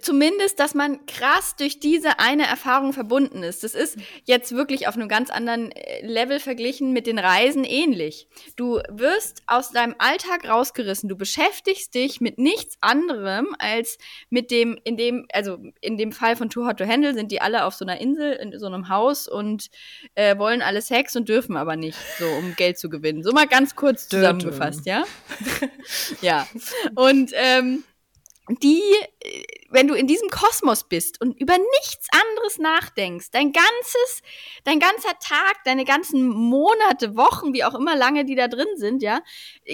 Zumindest, 0.02 0.60
dass 0.60 0.76
man 0.76 1.06
krass 1.06 1.56
durch 1.56 1.80
diese 1.80 2.20
eine 2.20 2.46
Erfahrung 2.46 2.92
verbunden 2.92 3.42
ist. 3.42 3.64
Das 3.64 3.74
ist 3.74 3.98
jetzt 4.26 4.52
wirklich 4.52 4.90
auf 4.90 4.96
einem 4.96 5.08
ganz 5.08 5.30
anderen 5.30 5.72
äh, 5.72 6.06
Level 6.06 6.42
verglichen 6.42 6.92
mit 6.92 7.08
den 7.08 7.18
Reisen 7.18 7.64
ähnlich. 7.64 8.28
Du 8.58 8.82
wirst 8.90 9.44
aus 9.48 9.72
deinem 9.72 9.96
Alltag 9.98 10.50
rausgerissen. 10.50 11.08
Du 11.08 11.16
beschäftigst 11.16 11.96
dich 11.96 12.20
mit 12.20 12.38
nichts 12.38 12.76
anderem 12.82 13.56
als 13.60 13.98
mit 14.30 14.52
dem, 14.52 14.78
in 14.84 14.98
dem, 14.98 15.26
also 15.32 15.58
in 15.80 15.98
dem 15.98 16.12
Fall 16.12 16.36
von 16.36 16.50
Too 16.50 16.68
Hot 16.68 16.80
to 16.80 16.86
Handle 16.86 17.14
sind 17.14 17.32
die 17.32 17.40
alle 17.40 17.64
auf 17.64 17.76
so 17.76 17.86
einer 17.86 18.02
Insel, 18.02 18.34
in 18.34 18.60
so 18.60 18.66
einem 18.66 18.90
Haus 18.90 19.30
und 19.30 19.70
äh, 20.16 20.38
wollen 20.38 20.62
alle 20.62 20.82
Sex 20.82 21.16
und 21.16 21.30
dürfen 21.30 21.56
aber 21.56 21.78
nicht, 21.78 21.98
so 22.20 22.28
um 22.28 22.58
Geld 22.58 22.78
zu 22.78 22.90
gewinnen. 22.90 23.24
So 23.24 23.32
mal 23.32 23.48
ganz 23.48 23.74
kurz 23.78 24.10
zusammengefasst, 24.10 24.86
ja? 24.86 25.06
ja. 26.22 26.46
Und 26.94 27.32
ähm, 27.36 27.86
die, 28.50 28.82
äh, 29.20 29.44
wenn 29.70 29.88
du 29.88 29.94
in 29.94 30.08
diesem 30.08 30.30
Kosmos 30.30 30.86
bist 30.86 31.20
und 31.22 31.40
über 31.40 31.58
nichts 31.58 32.08
anderes 32.12 32.58
nachdenkst, 32.58 33.28
dein 33.32 33.52
ganzes, 33.52 34.22
dein 34.64 34.80
ganzer 34.80 35.18
Tag, 35.20 35.64
deine 35.66 35.86
ganzen 35.86 36.28
Monate, 36.28 37.16
Wochen, 37.18 37.54
wie 37.54 37.64
auch 37.64 37.76
immer 37.76 37.96
lange 37.96 38.26
die 38.26 38.36
da 38.36 38.48
drin 38.48 38.68
sind, 38.76 39.04
ja, 39.04 39.22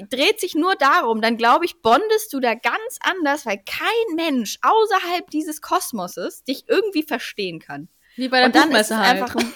dreht 0.09 0.39
sich 0.39 0.55
nur 0.55 0.75
darum, 0.75 1.21
dann 1.21 1.37
glaube 1.37 1.65
ich, 1.65 1.81
bondest 1.81 2.33
du 2.33 2.39
da 2.39 2.55
ganz 2.55 2.97
anders, 3.01 3.45
weil 3.45 3.57
kein 3.57 4.15
Mensch 4.15 4.57
außerhalb 4.61 5.29
dieses 5.29 5.61
Kosmoses 5.61 6.43
dich 6.43 6.65
irgendwie 6.67 7.03
verstehen 7.03 7.59
kann. 7.59 7.87
Wie 8.15 8.27
bei 8.27 8.37
der 8.37 8.47
Und 8.47 8.55
dann 8.55 8.71
ist 8.71 8.89
Buchmesse 8.89 8.93
es 8.93 8.99
halt. 8.99 9.21
einfach 9.21 9.35
ein 9.35 9.53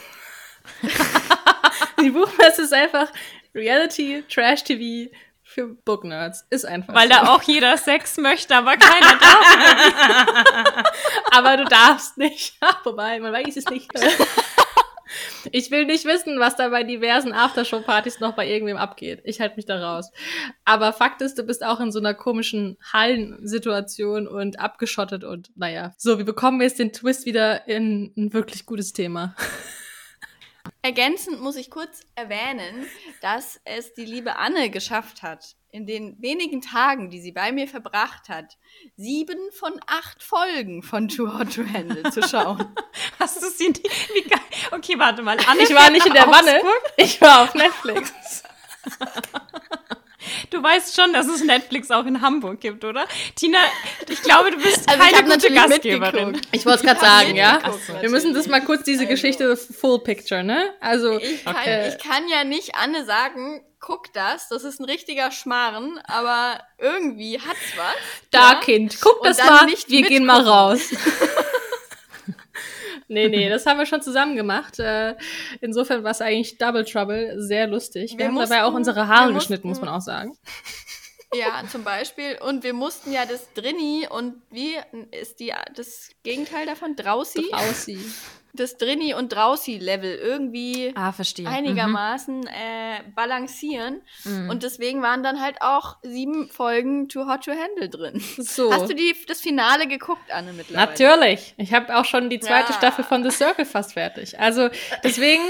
Die 2.01 2.09
Buchmesse 2.11 2.63
ist 2.63 2.73
einfach 2.73 3.11
Reality, 3.55 4.23
Trash-TV 4.29 5.11
für 5.57 5.67
Booknerds. 5.69 6.45
Ist 6.51 6.65
einfach 6.65 6.93
Weil 6.93 7.07
so. 7.07 7.15
da 7.15 7.33
auch 7.33 7.41
jeder 7.41 7.77
Sex 7.77 8.17
möchte, 8.17 8.55
aber 8.55 8.77
keiner 8.77 9.17
darf. 9.19 10.83
Aber 11.31 11.57
du 11.57 11.65
darfst 11.65 12.17
nicht. 12.17 12.55
Wobei, 12.83 13.19
man 13.19 13.33
weiß 13.33 13.57
es 13.57 13.65
nicht. 13.65 13.89
Ich 15.53 15.71
will 15.71 15.85
nicht 15.85 16.03
wissen, 16.03 16.37
was 16.37 16.57
da 16.57 16.67
bei 16.67 16.83
diversen 16.83 17.31
Aftershow-Partys 17.31 18.19
noch 18.19 18.35
bei 18.35 18.45
irgendwem 18.45 18.75
abgeht. 18.75 19.21
Ich 19.23 19.39
halte 19.39 19.55
mich 19.55 19.65
da 19.65 19.79
raus. 19.79 20.11
Aber 20.65 20.91
Fakt 20.91 21.21
ist, 21.21 21.39
du 21.39 21.43
bist 21.43 21.63
auch 21.63 21.79
in 21.79 21.93
so 21.93 21.99
einer 21.99 22.13
komischen 22.13 22.77
Hallensituation 22.91 24.27
und 24.27 24.59
abgeschottet 24.59 25.23
und 25.23 25.49
naja. 25.55 25.93
So, 25.97 26.17
wir 26.17 26.25
bekommen 26.25 26.61
jetzt 26.61 26.79
den 26.79 26.91
Twist 26.91 27.25
wieder 27.25 27.67
in 27.69 28.11
ein 28.17 28.33
wirklich 28.33 28.65
gutes 28.65 28.91
Thema. 28.91 29.33
Ergänzend 30.87 31.41
muss 31.41 31.57
ich 31.57 31.69
kurz 31.69 31.99
erwähnen, 32.15 32.87
dass 33.19 33.59
es 33.65 33.93
die 33.93 34.05
liebe 34.05 34.37
Anne 34.37 34.69
geschafft 34.69 35.21
hat, 35.21 35.57
in 35.69 35.85
den 35.85 36.15
wenigen 36.21 36.61
Tagen, 36.61 37.09
die 37.09 37.19
sie 37.19 37.33
bei 37.33 37.51
mir 37.51 37.67
verbracht 37.67 38.29
hat, 38.29 38.57
sieben 38.95 39.37
von 39.51 39.73
acht 39.85 40.23
Folgen 40.23 40.83
von 40.83 41.09
Too 41.09 41.37
Hot 41.37 41.53
to 41.55 41.63
Handle 41.73 42.09
zu 42.09 42.25
schauen. 42.25 42.73
Hast 43.19 43.43
du 43.43 43.49
sie 43.49 43.67
nicht? 43.67 44.13
Wie 44.15 44.29
geil. 44.29 44.39
Okay, 44.71 44.97
warte 44.97 45.23
mal. 45.23 45.37
Anne 45.49 45.61
Ich 45.61 45.75
war 45.75 45.91
nicht 45.91 46.05
in 46.05 46.13
der 46.13 46.27
Wanne. 46.27 46.61
Ich 46.95 47.19
war 47.19 47.43
auf 47.43 47.53
Netflix. 47.53 48.43
Du 50.49 50.61
weißt 50.61 50.95
schon, 50.99 51.13
dass 51.13 51.27
es 51.27 51.43
Netflix 51.43 51.91
auch 51.91 52.05
in 52.05 52.21
Hamburg 52.21 52.59
gibt, 52.61 52.83
oder? 52.83 53.05
Tina, 53.35 53.59
ich 54.09 54.21
glaube, 54.21 54.51
du 54.51 54.57
bist 54.57 54.87
Also 54.89 55.03
ich 55.03 55.11
keine 55.11 55.23
gute 55.23 55.51
natürlich 55.51 55.55
Gastgeberin. 55.55 56.41
Ich 56.51 56.65
wollte 56.65 56.79
es 56.79 56.85
gerade 56.85 56.99
sagen, 56.99 57.35
ja. 57.35 57.53
mitgeguckt, 57.53 58.01
Wir 58.01 58.09
müssen 58.09 58.33
das 58.33 58.47
mal 58.47 58.61
kurz 58.61 58.83
diese 58.83 59.01
Also. 59.03 59.11
Geschichte 59.11 59.57
full 59.57 59.99
picture, 59.99 60.43
ne? 60.43 60.73
Also 60.79 61.17
Ich 61.19 61.43
kann, 61.45 61.55
Okay. 61.55 61.89
ich 61.89 61.97
kann 62.03 62.27
ja 62.29 62.43
nicht 62.43 62.75
Anne 62.75 63.05
sagen, 63.05 63.63
guck 63.79 64.11
das, 64.13 64.49
das 64.49 64.63
ist 64.63 64.79
ein 64.79 64.85
richtiger 64.85 65.31
Schmarren, 65.31 65.99
aber 66.05 66.59
irgendwie 66.79 67.39
hat's 67.39 67.77
was. 67.77 67.95
da 68.31 68.53
ja? 68.53 68.59
Kind, 68.59 68.97
guck 69.01 69.19
Und 69.21 69.27
das 69.29 69.37
mal. 69.37 69.65
nicht 69.65 69.89
Wir 69.89 70.01
gehen 70.03 70.25
mal 70.25 70.37
mitgucken. 70.37 70.57
raus. 70.59 70.81
nee, 73.07 73.27
nee, 73.29 73.49
das 73.49 73.65
haben 73.65 73.77
wir 73.79 73.85
schon 73.85 74.01
zusammen 74.01 74.35
gemacht. 74.35 74.79
Äh, 74.79 75.15
insofern 75.61 76.03
war 76.03 76.11
es 76.11 76.21
eigentlich 76.21 76.57
Double 76.57 76.85
Trouble, 76.85 77.35
sehr 77.41 77.67
lustig. 77.67 78.11
Wir, 78.11 78.19
Wir 78.19 78.27
haben 78.27 78.35
dabei 78.37 78.63
auch 78.63 78.71
mussten- 78.71 78.77
unsere 78.77 79.07
Haare 79.07 79.29
wir 79.29 79.35
geschnitten, 79.35 79.67
muss 79.67 79.77
mussten- 79.79 79.85
man 79.85 79.95
auch 79.95 80.01
sagen. 80.01 80.33
Ja, 81.33 81.63
zum 81.69 81.83
Beispiel. 81.83 82.37
Und 82.41 82.63
wir 82.63 82.73
mussten 82.73 83.11
ja 83.11 83.25
das 83.25 83.53
Drini 83.53 84.07
und 84.09 84.41
wie 84.49 84.75
ist 85.11 85.39
die 85.39 85.53
das 85.75 86.09
Gegenteil 86.23 86.65
davon? 86.65 86.95
Drausi? 86.95 87.49
Drausi. 87.51 87.99
Das 88.53 88.77
Drini 88.77 89.13
und 89.13 89.33
Drausi-Level 89.33 90.15
irgendwie 90.15 90.91
Ah, 90.95 91.11
verstehe. 91.11 91.47
einigermaßen 91.47 92.47
äh, 92.47 93.03
balancieren. 93.13 94.01
Mhm. 94.23 94.49
Und 94.49 94.63
deswegen 94.63 95.03
waren 95.03 95.21
dann 95.21 95.41
halt 95.41 95.57
auch 95.61 95.97
sieben 96.01 96.49
Folgen 96.49 97.07
Too 97.07 97.27
Hot 97.27 97.43
to 97.45 97.51
Handle 97.51 97.89
drin. 97.89 98.19
So. 98.37 98.71
Hast 98.73 98.89
du 98.89 98.95
die, 98.95 99.13
das 99.27 99.41
Finale 99.41 99.85
geguckt, 99.87 100.31
Anne, 100.31 100.53
mittlerweile? 100.53 100.87
Natürlich. 100.87 101.53
Ich 101.57 101.73
habe 101.73 101.97
auch 101.97 102.05
schon 102.05 102.29
die 102.31 102.39
zweite 102.39 102.71
Ja. 102.71 102.77
Staffel 102.77 103.03
von 103.03 103.23
The 103.23 103.29
Circle 103.35 103.65
fast 103.65 103.93
fertig. 103.93 104.39
Also 104.39 104.69
deswegen, 105.03 105.43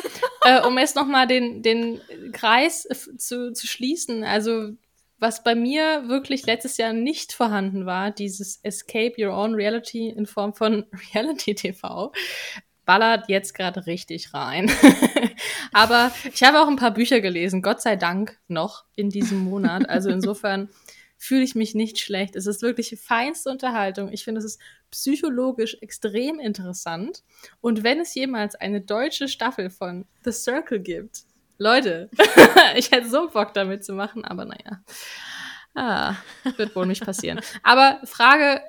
äh, 0.43 0.59
um 0.63 0.77
jetzt 0.77 0.95
noch 0.95 1.05
mal 1.07 1.27
den, 1.27 1.61
den 1.61 2.01
Kreis 2.33 2.87
zu, 3.17 3.53
zu 3.53 3.67
schließen, 3.67 4.23
also 4.25 4.71
was 5.19 5.43
bei 5.43 5.55
mir 5.55 6.07
wirklich 6.07 6.45
letztes 6.45 6.77
Jahr 6.77 6.93
nicht 6.93 7.33
vorhanden 7.33 7.85
war, 7.85 8.11
dieses 8.11 8.59
Escape 8.63 9.13
Your 9.17 9.33
Own 9.33 9.55
Reality 9.55 10.09
in 10.09 10.25
Form 10.25 10.53
von 10.53 10.85
Reality 11.13 11.55
TV, 11.55 12.11
ballert 12.85 13.27
jetzt 13.27 13.53
gerade 13.53 13.85
richtig 13.85 14.33
rein. 14.33 14.71
Aber 15.73 16.11
ich 16.33 16.43
habe 16.43 16.61
auch 16.61 16.67
ein 16.67 16.77
paar 16.77 16.93
Bücher 16.93 17.19
gelesen, 17.19 17.61
Gott 17.61 17.81
sei 17.81 17.95
Dank 17.95 18.39
noch 18.47 18.85
in 18.95 19.09
diesem 19.09 19.39
Monat. 19.39 19.89
Also 19.89 20.09
insofern 20.11 20.69
fühle 21.17 21.43
ich 21.43 21.55
mich 21.55 21.75
nicht 21.75 21.99
schlecht. 21.99 22.35
Es 22.35 22.45
ist 22.45 22.61
wirklich 22.61 22.97
feinste 22.99 23.49
Unterhaltung. 23.49 24.11
Ich 24.11 24.23
finde, 24.23 24.39
es 24.39 24.45
ist 24.45 24.61
psychologisch 24.91 25.77
extrem 25.81 26.39
interessant. 26.39 27.23
Und 27.59 27.83
wenn 27.83 27.99
es 27.99 28.13
jemals 28.15 28.55
eine 28.55 28.81
deutsche 28.81 29.27
Staffel 29.27 29.69
von 29.69 30.05
The 30.23 30.31
Circle 30.31 30.79
gibt, 30.79 31.26
Leute, 31.57 32.09
ich 32.75 32.91
hätte 32.91 33.09
so 33.09 33.29
Bock 33.29 33.53
damit 33.53 33.83
zu 33.83 33.93
machen, 33.93 34.25
aber 34.25 34.45
naja. 34.45 34.81
Ah, 35.75 36.15
wird 36.55 36.75
wohl 36.75 36.85
nicht 36.85 37.05
passieren. 37.05 37.39
Aber 37.63 37.99
Frage 38.03 38.61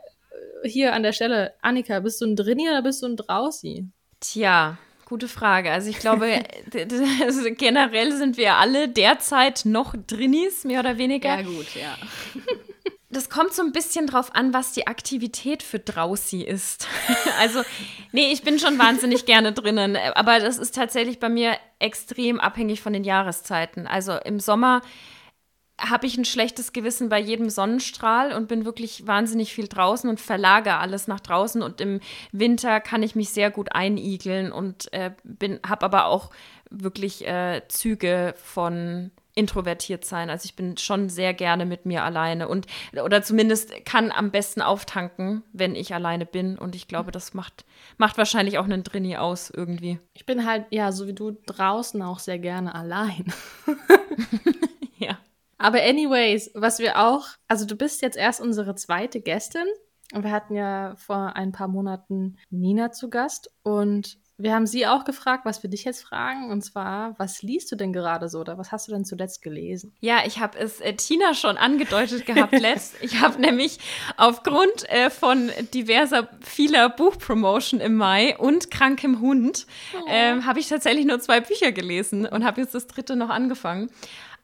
äh, 0.62 0.68
hier 0.68 0.92
an 0.92 1.02
der 1.02 1.12
Stelle, 1.12 1.54
Annika, 1.62 2.00
bist 2.00 2.20
du 2.20 2.26
ein 2.26 2.36
Drinni 2.36 2.68
oder 2.68 2.82
bist 2.82 3.02
du 3.02 3.06
ein 3.06 3.16
Drausi? 3.16 3.88
Tja, 4.20 4.76
gute 5.06 5.28
Frage. 5.28 5.70
Also 5.70 5.88
ich 5.88 5.98
glaube, 5.98 6.26
also 7.24 7.48
generell 7.54 8.12
sind 8.12 8.36
wir 8.36 8.56
alle 8.56 8.88
derzeit 8.88 9.62
noch 9.64 9.94
Drinnis, 10.06 10.64
mehr 10.64 10.80
oder 10.80 10.98
weniger. 10.98 11.40
Ja, 11.40 11.42
gut, 11.42 11.74
ja. 11.74 11.96
Das 13.10 13.30
kommt 13.30 13.54
so 13.54 13.62
ein 13.62 13.72
bisschen 13.72 14.06
drauf 14.06 14.34
an, 14.34 14.52
was 14.52 14.72
die 14.72 14.86
Aktivität 14.86 15.62
für 15.62 15.78
Drausi 15.78 16.42
ist. 16.42 16.86
also, 17.38 17.62
nee, 18.12 18.30
ich 18.32 18.42
bin 18.42 18.58
schon 18.58 18.78
wahnsinnig 18.78 19.24
gerne 19.24 19.52
drinnen, 19.52 19.96
aber 20.14 20.40
das 20.40 20.58
ist 20.58 20.74
tatsächlich 20.74 21.18
bei 21.18 21.30
mir 21.30 21.56
extrem 21.78 22.38
abhängig 22.38 22.82
von 22.82 22.92
den 22.92 23.04
Jahreszeiten. 23.04 23.86
Also 23.86 24.12
im 24.12 24.40
Sommer 24.40 24.82
habe 25.80 26.06
ich 26.06 26.18
ein 26.18 26.24
schlechtes 26.24 26.72
Gewissen 26.72 27.08
bei 27.08 27.20
jedem 27.20 27.50
Sonnenstrahl 27.50 28.32
und 28.32 28.48
bin 28.48 28.64
wirklich 28.64 29.06
wahnsinnig 29.06 29.54
viel 29.54 29.68
draußen 29.68 30.10
und 30.10 30.20
verlagere 30.20 30.78
alles 30.78 31.06
nach 31.06 31.20
draußen. 31.20 31.62
Und 31.62 31.80
im 31.80 32.00
Winter 32.32 32.80
kann 32.80 33.02
ich 33.02 33.14
mich 33.14 33.30
sehr 33.30 33.50
gut 33.50 33.72
einigeln 33.72 34.50
und 34.50 34.92
äh, 34.92 35.12
habe 35.66 35.86
aber 35.86 36.06
auch 36.06 36.30
wirklich 36.68 37.26
äh, 37.26 37.62
Züge 37.68 38.34
von 38.42 39.12
introvertiert 39.38 40.04
sein. 40.04 40.30
Also 40.30 40.46
ich 40.46 40.56
bin 40.56 40.76
schon 40.76 41.08
sehr 41.08 41.32
gerne 41.32 41.64
mit 41.64 41.86
mir 41.86 42.02
alleine 42.02 42.48
und 42.48 42.66
oder 43.04 43.22
zumindest 43.22 43.84
kann 43.84 44.10
am 44.10 44.32
besten 44.32 44.60
auftanken, 44.60 45.44
wenn 45.52 45.76
ich 45.76 45.94
alleine 45.94 46.26
bin. 46.26 46.58
Und 46.58 46.74
ich 46.74 46.88
glaube, 46.88 47.12
das 47.12 47.34
macht, 47.34 47.64
macht 47.98 48.18
wahrscheinlich 48.18 48.58
auch 48.58 48.64
einen 48.64 48.82
Drini 48.82 49.16
aus 49.16 49.50
irgendwie. 49.50 50.00
Ich 50.12 50.26
bin 50.26 50.44
halt, 50.44 50.66
ja, 50.70 50.90
so 50.90 51.06
wie 51.06 51.14
du 51.14 51.38
draußen 51.46 52.02
auch 52.02 52.18
sehr 52.18 52.38
gerne 52.38 52.74
allein. 52.74 53.32
Ja. 55.00 55.16
Aber 55.58 55.80
anyways, 55.80 56.50
was 56.54 56.80
wir 56.80 56.98
auch, 56.98 57.28
also 57.46 57.64
du 57.64 57.76
bist 57.76 58.02
jetzt 58.02 58.16
erst 58.16 58.40
unsere 58.40 58.74
zweite 58.74 59.20
Gästin 59.20 59.62
und 60.12 60.24
wir 60.24 60.32
hatten 60.32 60.54
ja 60.54 60.96
vor 60.96 61.36
ein 61.36 61.52
paar 61.52 61.68
Monaten 61.68 62.36
Nina 62.50 62.90
zu 62.90 63.08
Gast 63.08 63.48
und 63.62 64.18
wir 64.38 64.54
haben 64.54 64.66
sie 64.68 64.86
auch 64.86 65.04
gefragt, 65.04 65.44
was 65.44 65.64
wir 65.64 65.70
dich 65.70 65.84
jetzt 65.84 66.04
fragen 66.04 66.50
und 66.50 66.62
zwar, 66.62 67.18
was 67.18 67.42
liest 67.42 67.72
du 67.72 67.76
denn 67.76 67.92
gerade 67.92 68.28
so 68.28 68.38
oder 68.38 68.56
was 68.56 68.70
hast 68.70 68.86
du 68.86 68.92
denn 68.92 69.04
zuletzt 69.04 69.42
gelesen? 69.42 69.92
Ja, 70.00 70.20
ich 70.24 70.38
habe 70.38 70.56
es 70.56 70.80
äh, 70.80 70.94
Tina 70.94 71.34
schon 71.34 71.56
angedeutet 71.56 72.24
gehabt 72.24 72.52
letzt. 72.58 72.94
Ich 73.00 73.20
habe 73.20 73.40
nämlich 73.40 73.78
aufgrund 74.16 74.88
äh, 74.88 75.10
von 75.10 75.50
diverser 75.74 76.28
vieler 76.40 76.88
Buchpromotion 76.88 77.80
im 77.80 77.96
Mai 77.96 78.38
und 78.38 78.70
krankem 78.70 79.20
Hund 79.20 79.66
ähm, 80.08 80.46
habe 80.46 80.60
ich 80.60 80.68
tatsächlich 80.68 81.04
nur 81.04 81.18
zwei 81.18 81.40
Bücher 81.40 81.72
gelesen 81.72 82.24
und 82.24 82.44
habe 82.44 82.60
jetzt 82.60 82.76
das 82.76 82.86
dritte 82.86 83.16
noch 83.16 83.30
angefangen. 83.30 83.90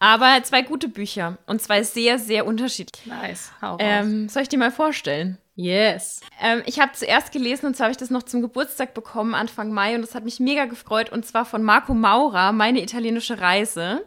Aber 0.00 0.42
zwei 0.42 0.62
gute 0.62 0.88
Bücher 0.88 1.38
und 1.46 1.62
zwei 1.62 1.85
sehr, 1.85 2.18
sehr 2.18 2.46
unterschiedliche. 2.46 3.09
Nice, 3.09 3.52
hau. 3.62 3.76
Ähm, 3.78 4.28
soll 4.28 4.42
ich 4.42 4.48
die 4.48 4.57
mal 4.57 4.72
vorstellen? 4.72 5.38
Yes. 5.55 6.21
Ähm, 6.40 6.62
ich 6.67 6.81
habe 6.81 6.93
zuerst 6.93 7.33
gelesen 7.33 7.67
und 7.67 7.77
zwar 7.77 7.87
habe 7.87 7.93
ich 7.93 7.99
das 7.99 8.11
noch 8.11 8.23
zum 8.23 8.43
Geburtstag 8.43 8.95
bekommen, 8.95 9.35
Anfang 9.35 9.73
Mai, 9.73 9.95
und 9.95 10.03
das 10.03 10.14
hat 10.14 10.25
mich 10.25 10.40
mega 10.40 10.64
gefreut. 10.67 11.11
Und 11.11 11.27
zwar 11.27 11.45
von 11.45 11.62
Marco 11.62 11.95
Maura, 11.95 12.53
Meine 12.53 12.83
italienische 12.83 13.40
Reise. 13.40 14.05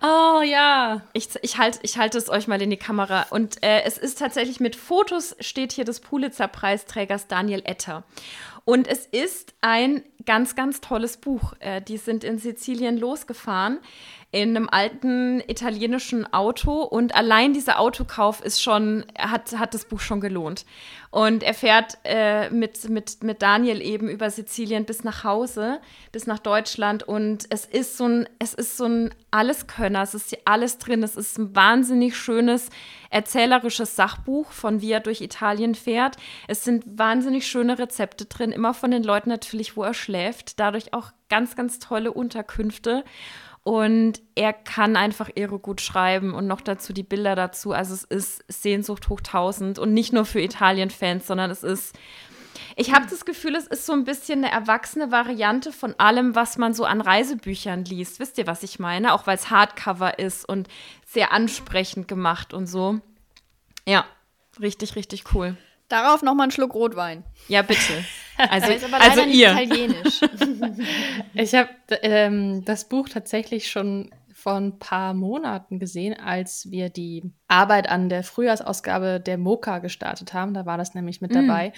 Oh 0.00 0.42
ja. 0.42 1.02
Ich, 1.12 1.28
ich 1.42 1.58
halte 1.58 1.80
ich 1.82 1.98
halt 1.98 2.14
es 2.14 2.28
euch 2.28 2.46
mal 2.48 2.60
in 2.62 2.70
die 2.70 2.76
Kamera. 2.76 3.26
Und 3.30 3.62
äh, 3.62 3.82
es 3.82 3.98
ist 3.98 4.18
tatsächlich 4.18 4.60
mit 4.60 4.76
Fotos, 4.76 5.36
steht 5.40 5.72
hier 5.72 5.84
des 5.84 6.00
Pulitzer-Preisträgers 6.00 7.26
Daniel 7.28 7.62
Etter. 7.64 8.04
Und 8.64 8.86
es 8.86 9.06
ist 9.06 9.54
ein 9.60 10.04
ganz, 10.24 10.54
ganz 10.54 10.80
tolles 10.80 11.16
Buch. 11.16 11.54
Äh, 11.58 11.82
die 11.82 11.96
sind 11.96 12.24
in 12.24 12.38
Sizilien 12.38 12.96
losgefahren. 12.96 13.78
In 14.32 14.56
einem 14.56 14.68
alten 14.70 15.40
italienischen 15.46 16.32
Auto 16.32 16.82
und 16.82 17.14
allein 17.14 17.52
dieser 17.52 17.78
Autokauf 17.78 18.42
ist 18.42 18.62
schon, 18.62 19.04
hat, 19.18 19.58
hat 19.58 19.74
das 19.74 19.84
Buch 19.84 20.00
schon 20.00 20.22
gelohnt. 20.22 20.64
Und 21.10 21.42
er 21.42 21.52
fährt 21.52 21.98
äh, 22.04 22.48
mit, 22.48 22.88
mit, 22.88 23.22
mit 23.22 23.42
Daniel 23.42 23.82
eben 23.82 24.08
über 24.08 24.30
Sizilien 24.30 24.86
bis 24.86 25.04
nach 25.04 25.24
Hause, 25.24 25.82
bis 26.10 26.26
nach 26.26 26.38
Deutschland. 26.38 27.02
Und 27.02 27.44
es 27.50 27.66
ist 27.66 27.98
so 27.98 28.06
ein, 28.06 28.26
es 28.38 28.54
ist 28.54 28.78
so 28.78 28.86
ein 28.86 29.14
Alleskönner, 29.30 30.00
es 30.00 30.14
ist 30.14 30.34
alles 30.46 30.78
drin. 30.78 31.02
Es 31.02 31.14
ist 31.16 31.38
ein 31.38 31.54
wahnsinnig 31.54 32.16
schönes, 32.16 32.70
erzählerisches 33.10 33.94
Sachbuch, 33.94 34.50
von 34.50 34.80
wie 34.80 34.92
er 34.92 35.00
durch 35.00 35.20
Italien 35.20 35.74
fährt. 35.74 36.16
Es 36.48 36.64
sind 36.64 36.84
wahnsinnig 36.86 37.46
schöne 37.46 37.78
Rezepte 37.78 38.24
drin, 38.24 38.50
immer 38.50 38.72
von 38.72 38.90
den 38.90 39.02
Leuten 39.02 39.28
natürlich, 39.28 39.76
wo 39.76 39.82
er 39.82 39.92
schläft. 39.92 40.58
Dadurch 40.58 40.94
auch 40.94 41.10
ganz, 41.28 41.56
ganz 41.56 41.78
tolle 41.78 42.12
Unterkünfte. 42.12 43.04
Und 43.64 44.20
er 44.34 44.52
kann 44.52 44.96
einfach 44.96 45.30
irre 45.36 45.58
gut 45.58 45.80
schreiben 45.80 46.34
und 46.34 46.48
noch 46.48 46.60
dazu 46.60 46.92
die 46.92 47.04
Bilder 47.04 47.36
dazu. 47.36 47.72
Also 47.72 47.94
es 47.94 48.02
ist 48.04 48.44
Sehnsucht 48.48 49.08
hoch 49.08 49.20
tausend 49.20 49.78
und 49.78 49.94
nicht 49.94 50.12
nur 50.12 50.24
für 50.24 50.40
Italien-Fans, 50.40 51.26
sondern 51.26 51.50
es 51.50 51.62
ist. 51.62 51.96
Ich 52.74 52.92
habe 52.92 53.06
das 53.08 53.24
Gefühl, 53.24 53.54
es 53.54 53.66
ist 53.66 53.86
so 53.86 53.92
ein 53.92 54.04
bisschen 54.04 54.44
eine 54.44 54.52
erwachsene 54.52 55.12
Variante 55.12 55.72
von 55.72 55.94
allem, 55.98 56.34
was 56.34 56.58
man 56.58 56.74
so 56.74 56.84
an 56.84 57.00
Reisebüchern 57.00 57.84
liest. 57.84 58.18
Wisst 58.18 58.36
ihr, 58.38 58.46
was 58.46 58.62
ich 58.62 58.78
meine? 58.78 59.14
Auch 59.14 59.26
weil 59.26 59.36
es 59.36 59.50
Hardcover 59.50 60.18
ist 60.18 60.48
und 60.48 60.68
sehr 61.06 61.32
ansprechend 61.32 62.08
gemacht 62.08 62.52
und 62.52 62.66
so. 62.66 62.98
Ja, 63.86 64.04
richtig, 64.60 64.96
richtig 64.96 65.34
cool. 65.34 65.56
Darauf 65.92 66.22
noch 66.22 66.34
mal 66.34 66.44
einen 66.44 66.52
Schluck 66.52 66.72
Rotwein. 66.74 67.22
Ja, 67.48 67.60
bitte. 67.60 67.80
Also, 68.38 68.72
ist 68.72 68.82
aber 68.82 68.98
also 68.98 69.20
ihr. 69.20 69.52
Italienisch. 69.52 70.20
ich 71.34 71.54
habe 71.54 71.68
ähm, 72.00 72.64
das 72.64 72.88
Buch 72.88 73.10
tatsächlich 73.10 73.70
schon 73.70 74.10
vor 74.32 74.54
ein 74.54 74.78
paar 74.78 75.12
Monaten 75.12 75.78
gesehen, 75.78 76.18
als 76.18 76.70
wir 76.70 76.88
die 76.88 77.30
Arbeit 77.46 77.90
an 77.90 78.08
der 78.08 78.24
Frühjahrsausgabe 78.24 79.20
der 79.20 79.36
Moka 79.36 79.80
gestartet 79.80 80.32
haben. 80.32 80.54
Da 80.54 80.64
war 80.64 80.78
das 80.78 80.94
nämlich 80.94 81.20
mit 81.20 81.32
mm. 81.32 81.46
dabei. 81.46 81.72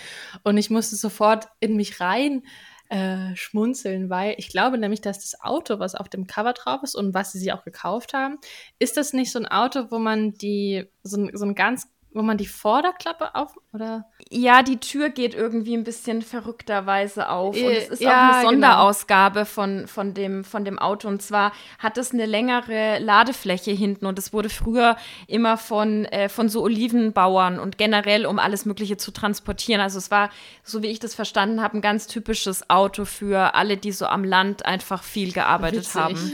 Und 0.44 0.56
ich 0.56 0.70
musste 0.70 0.94
sofort 0.94 1.48
in 1.58 1.74
mich 1.74 2.00
rein 2.00 2.44
äh, 2.88 3.34
schmunzeln, 3.34 4.08
weil 4.08 4.36
ich 4.38 4.48
glaube 4.48 4.78
nämlich, 4.78 5.00
dass 5.00 5.18
das 5.18 5.40
Auto, 5.40 5.80
was 5.80 5.96
auf 5.96 6.08
dem 6.08 6.28
Cover 6.28 6.52
drauf 6.52 6.82
ist 6.84 6.94
und 6.94 7.14
was 7.14 7.32
sie 7.32 7.40
sich 7.40 7.52
auch 7.52 7.64
gekauft 7.64 8.14
haben, 8.14 8.38
ist 8.78 8.96
das 8.96 9.12
nicht 9.12 9.32
so 9.32 9.40
ein 9.40 9.46
Auto, 9.46 9.90
wo 9.90 9.98
man 9.98 10.34
die 10.34 10.86
so, 11.02 11.28
so 11.32 11.44
ein 11.44 11.56
ganz 11.56 11.88
wo 12.14 12.22
man 12.22 12.38
die 12.38 12.46
Vorderklappe 12.46 13.34
auf 13.34 13.56
oder? 13.72 14.06
Ja, 14.30 14.62
die 14.62 14.78
Tür 14.78 15.10
geht 15.10 15.34
irgendwie 15.34 15.76
ein 15.76 15.82
bisschen 15.82 16.22
verrückterweise 16.22 17.28
auf. 17.28 17.56
Und 17.56 17.62
es 17.62 17.88
ist 17.88 18.00
ja, 18.00 18.10
auch 18.10 18.14
eine 18.14 18.38
genau. 18.38 18.50
Sonderausgabe 18.50 19.40
genau. 19.40 19.44
von, 19.46 19.88
von, 19.88 20.14
dem, 20.14 20.44
von 20.44 20.64
dem 20.64 20.78
Auto. 20.78 21.08
Und 21.08 21.22
zwar 21.22 21.52
hat 21.80 21.98
es 21.98 22.12
eine 22.12 22.26
längere 22.26 23.00
Ladefläche 23.00 23.72
hinten 23.72 24.06
und 24.06 24.16
es 24.16 24.32
wurde 24.32 24.48
früher 24.48 24.96
immer 25.26 25.58
von, 25.58 26.04
äh, 26.06 26.28
von 26.28 26.48
so 26.48 26.62
Olivenbauern 26.62 27.58
und 27.58 27.78
generell, 27.78 28.26
um 28.26 28.38
alles 28.38 28.64
Mögliche 28.64 28.96
zu 28.96 29.10
transportieren. 29.10 29.80
Also 29.80 29.98
es 29.98 30.12
war, 30.12 30.30
so 30.62 30.82
wie 30.82 30.88
ich 30.88 31.00
das 31.00 31.16
verstanden 31.16 31.60
habe, 31.60 31.78
ein 31.78 31.82
ganz 31.82 32.06
typisches 32.06 32.70
Auto 32.70 33.04
für 33.06 33.54
alle, 33.54 33.76
die 33.76 33.90
so 33.90 34.06
am 34.06 34.22
Land 34.22 34.64
einfach 34.64 35.02
viel 35.02 35.32
gearbeitet 35.32 35.80
Witzig. 35.80 36.00
haben. 36.00 36.32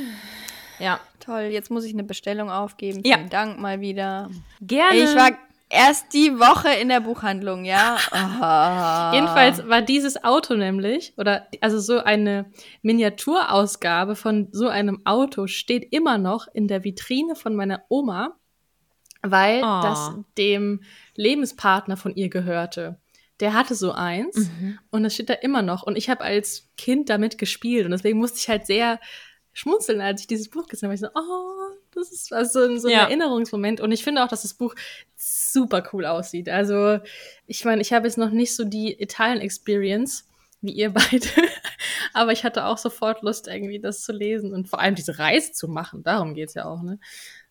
Ja. 0.78 1.00
Toll, 1.20 1.42
jetzt 1.42 1.70
muss 1.70 1.84
ich 1.84 1.92
eine 1.92 2.02
Bestellung 2.02 2.50
aufgeben. 2.50 3.02
Ja. 3.04 3.18
Vielen 3.18 3.28
Dank 3.28 3.60
mal 3.60 3.80
wieder. 3.80 4.30
Gerne. 4.62 4.96
Ich 4.96 5.14
war 5.14 5.30
erst 5.70 6.12
die 6.12 6.38
Woche 6.38 6.68
in 6.68 6.88
der 6.88 7.00
Buchhandlung, 7.00 7.64
ja. 7.64 7.96
Oh. 8.10 9.14
Jedenfalls 9.14 9.66
war 9.68 9.80
dieses 9.80 10.22
Auto 10.22 10.54
nämlich, 10.54 11.14
oder 11.16 11.46
also 11.60 11.78
so 11.78 11.98
eine 11.98 12.50
Miniaturausgabe 12.82 14.16
von 14.16 14.48
so 14.52 14.68
einem 14.68 15.00
Auto 15.06 15.46
steht 15.46 15.92
immer 15.92 16.18
noch 16.18 16.48
in 16.52 16.68
der 16.68 16.84
Vitrine 16.84 17.36
von 17.36 17.54
meiner 17.54 17.84
Oma, 17.88 18.36
weil 19.22 19.58
oh. 19.58 19.80
das 19.82 20.12
dem 20.36 20.82
Lebenspartner 21.14 21.96
von 21.96 22.14
ihr 22.14 22.28
gehörte. 22.28 23.00
Der 23.38 23.54
hatte 23.54 23.74
so 23.74 23.92
eins 23.92 24.36
mhm. 24.36 24.78
und 24.90 25.02
das 25.02 25.14
steht 25.14 25.30
da 25.30 25.34
immer 25.34 25.62
noch. 25.62 25.82
Und 25.82 25.96
ich 25.96 26.10
habe 26.10 26.22
als 26.22 26.68
Kind 26.76 27.08
damit 27.08 27.38
gespielt 27.38 27.86
und 27.86 27.92
deswegen 27.92 28.18
musste 28.18 28.38
ich 28.38 28.48
halt 28.48 28.66
sehr 28.66 29.00
schmunzeln, 29.52 30.00
als 30.00 30.22
ich 30.22 30.26
dieses 30.26 30.50
Buch 30.50 30.66
gesehen 30.66 30.88
habe. 30.88 30.94
Ich 30.94 31.00
so, 31.00 31.08
oh, 31.14 31.76
das 31.94 32.10
ist 32.12 32.32
also 32.32 32.76
so 32.76 32.88
ein 32.88 32.92
ja. 32.92 33.02
Erinnerungsmoment. 33.04 33.80
Und 33.80 33.92
ich 33.92 34.04
finde 34.04 34.24
auch, 34.24 34.28
dass 34.28 34.42
das 34.42 34.54
Buch 34.54 34.74
super 35.16 35.88
cool 35.92 36.06
aussieht. 36.06 36.48
Also, 36.48 36.98
ich 37.46 37.64
meine, 37.64 37.82
ich 37.82 37.92
habe 37.92 38.06
jetzt 38.06 38.18
noch 38.18 38.30
nicht 38.30 38.54
so 38.54 38.64
die 38.64 39.00
Italien-Experience 39.00 40.26
wie 40.62 40.72
ihr 40.72 40.90
beide. 40.92 41.26
Aber 42.12 42.32
ich 42.32 42.44
hatte 42.44 42.66
auch 42.66 42.78
sofort 42.78 43.22
Lust, 43.22 43.48
irgendwie 43.48 43.80
das 43.80 44.02
zu 44.02 44.12
lesen 44.12 44.52
und 44.52 44.68
vor 44.68 44.80
allem 44.80 44.94
diese 44.94 45.18
Reise 45.18 45.52
zu 45.52 45.68
machen. 45.68 46.02
Darum 46.02 46.34
geht's 46.34 46.54
ja 46.54 46.66
auch, 46.66 46.82
ne? 46.82 46.98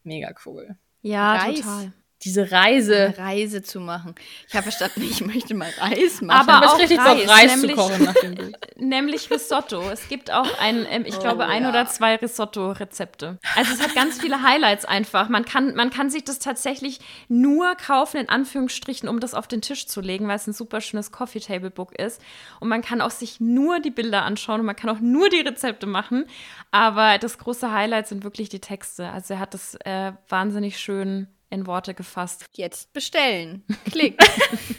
Mega 0.04 0.34
cool. 0.46 0.76
Ja, 1.02 1.36
Reis. 1.36 1.62
total 1.62 1.94
diese 2.24 2.52
Reise. 2.52 3.14
Eine 3.16 3.18
Reise 3.18 3.62
zu 3.62 3.80
machen. 3.80 4.16
Ich 4.48 4.54
habe 4.54 4.64
verstanden, 4.64 5.02
ich 5.10 5.26
möchte 5.26 5.56
mal 5.56 5.70
Reis 5.78 6.22
machen. 6.22 6.50
Aber 6.50 6.68
auch 6.68 6.80
richtig 6.80 7.00
Reis, 7.00 7.30
Reis 7.30 7.56
nämlich, 7.56 7.72
zu 7.72 7.78
kochen 7.78 8.04
nach 8.04 8.14
dem 8.16 8.36
Bild. 8.36 8.58
Nämlich 8.78 9.30
Risotto. 9.30 9.90
Es 9.90 10.08
gibt 10.08 10.32
auch 10.32 10.48
ein, 10.60 10.86
ähm, 10.90 11.04
ich 11.06 11.18
oh, 11.18 11.20
glaube, 11.20 11.46
ein 11.46 11.64
ja. 11.64 11.70
oder 11.70 11.86
zwei 11.88 12.16
Risotto-Rezepte. 12.16 13.38
Also 13.56 13.74
es 13.74 13.82
hat 13.82 13.94
ganz 13.94 14.20
viele 14.20 14.42
Highlights 14.42 14.86
einfach. 14.86 15.30
Man 15.30 15.46
kann, 15.46 15.76
man 15.76 15.90
kann 15.90 16.10
sich 16.10 16.24
das 16.24 16.40
tatsächlich 16.40 17.00
nur 17.28 17.76
kaufen, 17.76 18.18
in 18.18 18.30
Anführungsstrichen, 18.30 19.10
um 19.10 19.20
das 19.20 19.34
auf 19.34 19.48
den 19.48 19.62
Tisch 19.62 19.88
zu 19.88 20.02
legen, 20.02 20.28
weil 20.28 20.38
es 20.38 20.48
ein 20.48 20.54
super 20.54 20.82
schönes 20.82 21.12
Coffee-Table-Book 21.12 21.98
ist. 21.98 22.22
Und 22.60 22.70
man 22.70 22.82
kann 22.82 23.02
auch 23.02 23.12
sich 23.12 23.40
nur 23.40 23.80
die 23.80 23.92
Bilder 23.92 24.24
anschauen 24.24 24.62
und 24.62 24.66
man 24.66 24.76
kann 24.76 24.90
auch 24.90 25.00
nur 25.00 25.30
die 25.30 25.42
Rezepte 25.42 25.86
machen. 25.86 26.26
Aber 26.72 27.18
das 27.18 27.38
große 27.38 27.72
Highlight 27.72 28.08
sind 28.08 28.24
wirklich 28.24 28.50
die 28.50 28.60
Texte. 28.60 29.10
Also 29.10 29.36
er 29.36 29.40
hat 29.40 29.54
das 29.54 29.76
äh, 29.86 30.14
wahnsinnig 30.28 30.80
schön 30.80 31.28
in 31.50 31.68
Worte 31.68 31.94
gefasst. 31.94 32.46
Jetzt 32.54 32.94
bestellen. 32.94 33.64
Klick. 33.86 34.18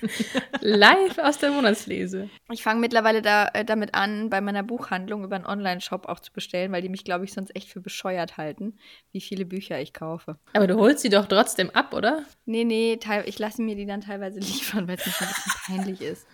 Live 0.60 1.18
aus 1.18 1.38
der 1.38 1.50
Monatslese. 1.50 2.28
Ich 2.50 2.62
fange 2.62 2.80
mittlerweile 2.80 3.22
da, 3.22 3.48
äh, 3.48 3.64
damit 3.64 3.94
an, 3.94 4.30
bei 4.30 4.40
meiner 4.40 4.62
Buchhandlung 4.62 5.24
über 5.24 5.36
einen 5.36 5.46
Online-Shop 5.46 6.06
auch 6.06 6.20
zu 6.20 6.32
bestellen, 6.32 6.72
weil 6.72 6.82
die 6.82 6.88
mich, 6.88 7.04
glaube 7.04 7.24
ich, 7.24 7.32
sonst 7.32 7.54
echt 7.56 7.68
für 7.68 7.80
bescheuert 7.80 8.36
halten, 8.36 8.78
wie 9.12 9.20
viele 9.20 9.44
Bücher 9.44 9.80
ich 9.80 9.92
kaufe. 9.92 10.38
Aber 10.54 10.66
du 10.66 10.76
holst 10.76 11.00
sie 11.00 11.08
doch 11.08 11.26
trotzdem 11.26 11.70
ab, 11.70 11.94
oder? 11.94 12.24
Nee, 12.44 12.64
nee, 12.64 12.98
ich 13.24 13.38
lasse 13.38 13.62
mir 13.62 13.76
die 13.76 13.86
dann 13.86 14.00
teilweise 14.00 14.38
liefern, 14.38 14.86
weil 14.88 14.96
es 14.96 15.06
mir 15.06 15.12
ein 15.12 15.28
bisschen 15.28 15.54
peinlich 15.66 16.00
ist. 16.00 16.26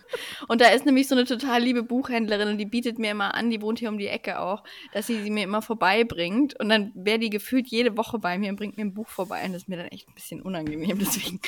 Und 0.47 0.61
da 0.61 0.69
ist 0.69 0.85
nämlich 0.85 1.07
so 1.07 1.15
eine 1.15 1.25
total 1.25 1.61
liebe 1.61 1.83
Buchhändlerin 1.83 2.49
und 2.49 2.57
die 2.57 2.65
bietet 2.65 2.99
mir 2.99 3.11
immer 3.11 3.33
an, 3.33 3.49
die 3.49 3.61
wohnt 3.61 3.79
hier 3.79 3.89
um 3.89 3.97
die 3.97 4.07
Ecke 4.07 4.39
auch, 4.39 4.63
dass 4.93 5.07
sie 5.07 5.21
sie 5.21 5.31
mir 5.31 5.43
immer 5.43 5.61
vorbeibringt. 5.61 6.59
Und 6.59 6.69
dann 6.69 6.91
wäre 6.95 7.19
die 7.19 7.29
gefühlt 7.29 7.67
jede 7.67 7.97
Woche 7.97 8.19
bei 8.19 8.37
mir 8.37 8.49
und 8.49 8.55
bringt 8.55 8.77
mir 8.77 8.83
ein 8.83 8.93
Buch 8.93 9.07
vorbei. 9.07 9.43
Und 9.45 9.53
das 9.53 9.63
ist 9.63 9.69
mir 9.69 9.77
dann 9.77 9.87
echt 9.87 10.07
ein 10.07 10.13
bisschen 10.13 10.26
unangenehm. 10.35 10.99
Deswegen 10.99 11.39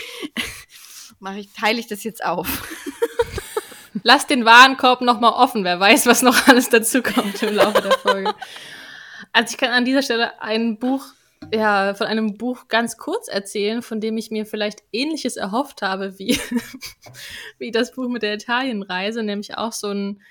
mache 1.20 1.40
ich, 1.40 1.54
teile 1.54 1.80
ich 1.80 1.88
das 1.88 2.04
jetzt 2.04 2.24
auf. 2.24 2.48
Lass 4.04 4.28
den 4.28 4.46
Warenkorb 4.46 5.02
nochmal 5.02 5.34
offen. 5.34 5.64
Wer 5.64 5.80
weiß, 5.80 6.06
was 6.06 6.22
noch 6.22 6.48
alles 6.48 6.70
dazu 6.70 7.02
kommt 7.02 7.42
im 7.44 7.56
Laufe 7.56 7.82
der 7.82 7.92
Folge. 7.92 8.34
Also 9.34 9.52
ich 9.52 9.58
kann 9.58 9.72
an 9.72 9.86
dieser 9.86 10.02
Stelle 10.02 10.42
ein 10.42 10.80
Buch 10.80 11.06
ja, 11.54 11.94
von 11.96 12.08
einem 12.08 12.38
Buch 12.38 12.68
ganz 12.68 12.98
kurz 12.98 13.28
erzählen, 13.28 13.82
von 13.82 14.02
dem 14.02 14.18
ich 14.18 14.32
mir 14.32 14.46
vielleicht 14.46 14.84
ähnliches 14.92 15.38
erhofft 15.38 15.82
habe 15.82 16.20
wie, 16.20 16.40
wie 17.58 17.72
das 17.72 17.94
Buch 17.94 18.10
mit 18.10 18.24
der 18.24 18.36
Italienreise, 18.36 19.24
nämlich 19.24 19.58
auch 19.58 19.72
so 19.72 19.88
ein, 19.88 20.22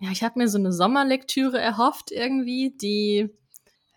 ja, 0.00 0.10
ich 0.10 0.22
habe 0.22 0.38
mir 0.38 0.48
so 0.48 0.58
eine 0.58 0.72
Sommerlektüre 0.72 1.58
erhofft 1.58 2.10
irgendwie, 2.10 2.70
die 2.70 3.30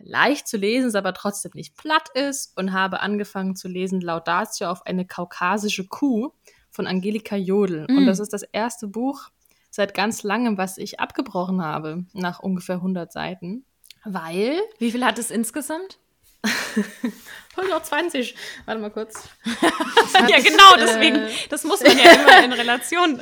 leicht 0.04 0.48
zu 0.48 0.58
lesen 0.58 0.88
ist, 0.90 0.96
aber 0.96 1.14
trotzdem 1.14 1.52
nicht 1.56 1.76
platt 1.76 2.10
ist 2.14 2.58
und 2.58 2.74
habe 2.74 3.02
angefangen 3.02 3.56
zu 3.56 3.68
lesen 3.68 4.02
Laudatio 4.02 4.70
auf 4.70 4.86
eine 4.86 5.06
kaukasische 5.06 5.88
Kuh 5.88 6.32
von 6.70 6.88
Angelika 6.88 7.36
Jodl. 7.36 7.86
Mm. 7.90 7.98
Und 7.98 8.06
das 8.06 8.20
ist 8.20 8.34
das 8.34 8.44
erste 8.44 8.88
Buch 8.88 9.30
seit 9.70 9.94
ganz 9.94 10.24
langem, 10.24 10.58
was 10.58 10.78
ich 10.78 11.00
abgebrochen 11.00 11.62
habe, 11.62 12.06
nach 12.14 12.40
ungefähr 12.40 12.76
100 12.76 13.12
Seiten. 13.12 13.66
Weil. 14.04 14.60
Wie 14.80 14.92
viel 14.92 15.06
hat 15.06 15.18
es 15.18 15.32
insgesamt? 15.32 16.00
120. 17.56 18.36
Warte 18.66 18.82
mal 18.82 18.92
kurz. 18.92 19.30
ja, 20.30 20.40
genau, 20.40 20.76
deswegen, 20.78 21.18
äh, 21.18 21.30
das 21.50 21.64
muss 21.64 21.84
man 21.84 21.98
ja 21.98 22.12
immer 22.14 22.44
in 22.46 22.54
Relation 22.54 23.22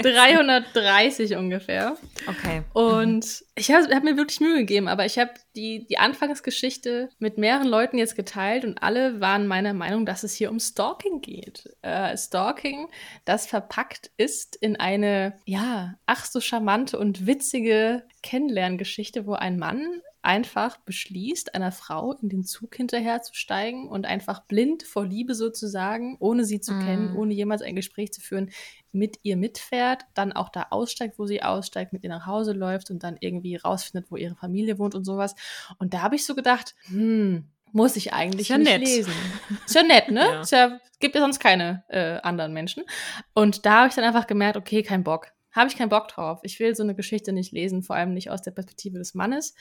330 0.00 1.36
ungefähr. 1.36 1.96
Okay. 2.26 2.62
Und 2.72 3.44
ich 3.56 3.72
habe 3.72 3.94
hab 3.94 4.04
mir 4.04 4.16
wirklich 4.16 4.40
Mühe 4.40 4.58
gegeben, 4.58 4.88
aber 4.88 5.06
ich 5.06 5.18
habe 5.18 5.32
die, 5.56 5.86
die 5.86 5.98
Anfangsgeschichte 5.98 7.08
mit 7.18 7.38
mehreren 7.38 7.66
Leuten 7.66 7.98
jetzt 7.98 8.16
geteilt 8.16 8.64
und 8.64 8.82
alle 8.82 9.20
waren 9.20 9.46
meiner 9.46 9.74
Meinung, 9.74 10.06
dass 10.06 10.22
es 10.22 10.34
hier 10.34 10.50
um 10.50 10.60
Stalking 10.60 11.20
geht. 11.20 11.68
Äh, 11.82 12.16
Stalking, 12.16 12.88
das 13.24 13.46
verpackt 13.46 14.10
ist 14.16 14.56
in 14.56 14.76
eine, 14.76 15.38
ja, 15.46 15.94
ach 16.06 16.24
so 16.24 16.40
charmante 16.40 16.98
und 16.98 17.26
witzige 17.26 18.04
Kennenlerngeschichte, 18.22 19.26
wo 19.26 19.34
ein 19.34 19.58
Mann 19.58 20.00
einfach 20.24 20.78
beschließt, 20.78 21.54
einer 21.54 21.70
Frau 21.70 22.12
in 22.14 22.28
den 22.28 22.44
Zug 22.44 22.74
hinterher 22.74 23.22
zu 23.22 23.34
steigen 23.34 23.63
und 23.72 24.06
einfach 24.06 24.44
blind 24.46 24.82
vor 24.82 25.04
Liebe 25.04 25.34
sozusagen, 25.34 26.16
ohne 26.20 26.44
sie 26.44 26.60
zu 26.60 26.74
mm. 26.74 26.80
kennen, 26.80 27.16
ohne 27.16 27.34
jemals 27.34 27.62
ein 27.62 27.76
Gespräch 27.76 28.12
zu 28.12 28.20
führen, 28.20 28.50
mit 28.92 29.18
ihr 29.22 29.36
mitfährt, 29.36 30.02
dann 30.14 30.32
auch 30.32 30.48
da 30.48 30.66
aussteigt, 30.70 31.18
wo 31.18 31.26
sie 31.26 31.42
aussteigt, 31.42 31.92
mit 31.92 32.04
ihr 32.04 32.10
nach 32.10 32.26
Hause 32.26 32.52
läuft 32.52 32.90
und 32.90 33.02
dann 33.02 33.16
irgendwie 33.20 33.56
rausfindet, 33.56 34.10
wo 34.10 34.16
ihre 34.16 34.36
Familie 34.36 34.78
wohnt 34.78 34.94
und 34.94 35.04
sowas. 35.04 35.34
Und 35.78 35.94
da 35.94 36.02
habe 36.02 36.14
ich 36.14 36.24
so 36.24 36.34
gedacht, 36.34 36.74
hm, 36.86 37.48
muss 37.72 37.96
ich 37.96 38.12
eigentlich 38.12 38.48
ja 38.48 38.58
nicht 38.58 38.70
nett. 38.70 38.80
lesen. 38.80 39.12
Ist 39.66 39.74
ja 39.74 39.82
nett, 39.82 40.10
ne? 40.10 40.20
ja. 40.50 40.68
ja. 40.68 40.80
gibt 41.00 41.16
ja 41.16 41.20
sonst 41.20 41.40
keine 41.40 41.84
äh, 41.88 42.20
anderen 42.22 42.52
Menschen. 42.52 42.84
Und 43.34 43.66
da 43.66 43.78
habe 43.78 43.88
ich 43.88 43.94
dann 43.94 44.04
einfach 44.04 44.28
gemerkt, 44.28 44.56
okay, 44.56 44.82
kein 44.82 45.02
Bock. 45.02 45.32
Habe 45.54 45.68
ich 45.68 45.76
keinen 45.76 45.88
Bock 45.88 46.08
drauf. 46.08 46.40
Ich 46.42 46.58
will 46.58 46.74
so 46.74 46.82
eine 46.82 46.94
Geschichte 46.94 47.32
nicht 47.32 47.52
lesen, 47.52 47.82
vor 47.82 47.96
allem 47.96 48.12
nicht 48.12 48.30
aus 48.30 48.42
der 48.42 48.50
Perspektive 48.50 48.98
des 48.98 49.14
Mannes. 49.14 49.54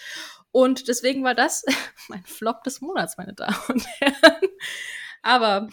Und 0.52 0.88
deswegen 0.88 1.24
war 1.24 1.36
das 1.36 1.64
mein 2.10 2.24
Flop 2.26 2.64
des 2.64 2.82
Monats, 2.82 3.18
meine 3.18 3.34
Damen 3.34 3.56
und 3.68 3.86
Herren. 4.00 4.48
Aber. 5.22 5.70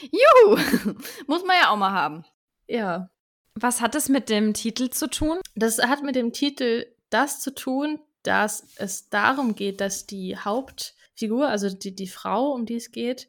Juhu! 0.00 0.56
Muss 1.26 1.44
man 1.44 1.56
ja 1.60 1.70
auch 1.70 1.76
mal 1.76 1.92
haben. 1.92 2.24
Ja. 2.68 3.10
Was 3.56 3.80
hat 3.80 3.94
es 3.94 4.08
mit 4.08 4.28
dem 4.28 4.54
Titel 4.54 4.90
zu 4.90 5.08
tun? 5.08 5.38
Das 5.54 5.78
hat 5.78 6.02
mit 6.02 6.16
dem 6.16 6.32
Titel 6.32 6.86
das 7.10 7.40
zu 7.40 7.54
tun, 7.54 8.00
dass 8.22 8.66
es 8.76 9.10
darum 9.10 9.54
geht, 9.54 9.80
dass 9.80 10.06
die 10.06 10.36
Haupt 10.36 10.94
Figur, 11.14 11.48
also 11.48 11.70
die, 11.70 11.94
die 11.94 12.08
Frau, 12.08 12.52
um 12.52 12.66
die 12.66 12.74
es 12.74 12.90
geht, 12.90 13.28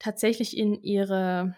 tatsächlich 0.00 0.56
in 0.56 0.82
ihre, 0.82 1.54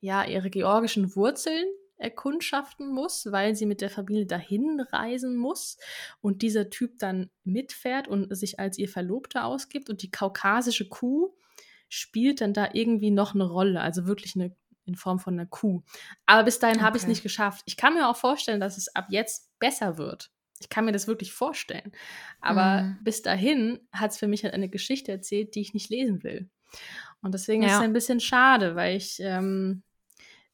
ja, 0.00 0.24
ihre 0.24 0.48
georgischen 0.48 1.14
Wurzeln 1.14 1.66
erkundschaften 1.98 2.88
muss, 2.88 3.30
weil 3.30 3.54
sie 3.54 3.66
mit 3.66 3.80
der 3.80 3.90
Familie 3.90 4.26
dahin 4.26 4.80
reisen 4.80 5.36
muss 5.36 5.78
und 6.20 6.42
dieser 6.42 6.70
Typ 6.70 6.98
dann 6.98 7.30
mitfährt 7.44 8.08
und 8.08 8.34
sich 8.36 8.60
als 8.60 8.78
ihr 8.78 8.88
Verlobter 8.88 9.44
ausgibt 9.44 9.88
und 9.88 10.02
die 10.02 10.10
kaukasische 10.10 10.88
Kuh 10.88 11.34
spielt 11.88 12.40
dann 12.40 12.52
da 12.52 12.70
irgendwie 12.72 13.10
noch 13.10 13.34
eine 13.34 13.44
Rolle, 13.44 13.80
also 13.80 14.06
wirklich 14.06 14.36
eine 14.36 14.54
in 14.86 14.94
Form 14.94 15.18
von 15.18 15.34
einer 15.34 15.46
Kuh. 15.46 15.82
Aber 16.26 16.44
bis 16.44 16.58
dahin 16.58 16.76
okay. 16.76 16.84
habe 16.84 16.96
ich 16.96 17.02
es 17.02 17.08
nicht 17.08 17.22
geschafft. 17.22 17.62
Ich 17.66 17.76
kann 17.76 17.94
mir 17.94 18.08
auch 18.08 18.16
vorstellen, 18.16 18.60
dass 18.60 18.78
es 18.78 18.94
ab 18.94 19.06
jetzt 19.10 19.58
besser 19.58 19.98
wird. 19.98 20.30
Ich 20.60 20.68
kann 20.68 20.84
mir 20.84 20.92
das 20.92 21.06
wirklich 21.06 21.32
vorstellen. 21.32 21.92
Aber 22.40 22.82
mhm. 22.82 22.98
bis 23.02 23.20
dahin 23.20 23.80
hat 23.92 24.12
es 24.12 24.18
für 24.18 24.28
mich 24.28 24.44
halt 24.44 24.54
eine 24.54 24.68
Geschichte 24.68 25.12
erzählt, 25.12 25.54
die 25.54 25.60
ich 25.60 25.74
nicht 25.74 25.90
lesen 25.90 26.22
will. 26.22 26.48
Und 27.20 27.34
deswegen 27.34 27.62
ja. 27.62 27.68
ist 27.68 27.74
es 27.74 27.80
ein 27.80 27.92
bisschen 27.92 28.20
schade, 28.20 28.76
weil 28.76 28.96
ich 28.96 29.18
ähm, 29.20 29.82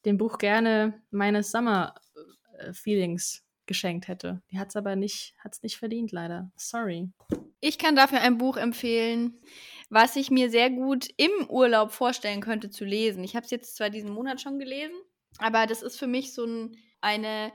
dem 0.04 0.18
Buch 0.18 0.38
gerne 0.38 1.02
meine 1.10 1.42
Summer-Feelings 1.42 3.38
äh, 3.38 3.42
geschenkt 3.66 4.08
hätte. 4.08 4.42
Die 4.50 4.58
hat 4.58 4.70
es 4.70 4.76
aber 4.76 4.96
nicht, 4.96 5.34
hat's 5.38 5.62
nicht 5.62 5.76
verdient, 5.76 6.12
leider. 6.12 6.50
Sorry. 6.56 7.08
Ich 7.60 7.78
kann 7.78 7.94
dafür 7.94 8.20
ein 8.20 8.38
Buch 8.38 8.56
empfehlen, 8.56 9.40
was 9.88 10.16
ich 10.16 10.30
mir 10.30 10.50
sehr 10.50 10.70
gut 10.70 11.08
im 11.16 11.30
Urlaub 11.48 11.92
vorstellen 11.92 12.40
könnte 12.40 12.70
zu 12.70 12.84
lesen. 12.84 13.22
Ich 13.22 13.36
habe 13.36 13.44
es 13.44 13.50
jetzt 13.50 13.76
zwar 13.76 13.90
diesen 13.90 14.12
Monat 14.12 14.40
schon 14.40 14.58
gelesen, 14.58 14.96
aber 15.38 15.66
das 15.66 15.82
ist 15.82 15.98
für 15.98 16.08
mich 16.08 16.34
so 16.34 16.44
ein, 16.44 16.76
eine 17.00 17.52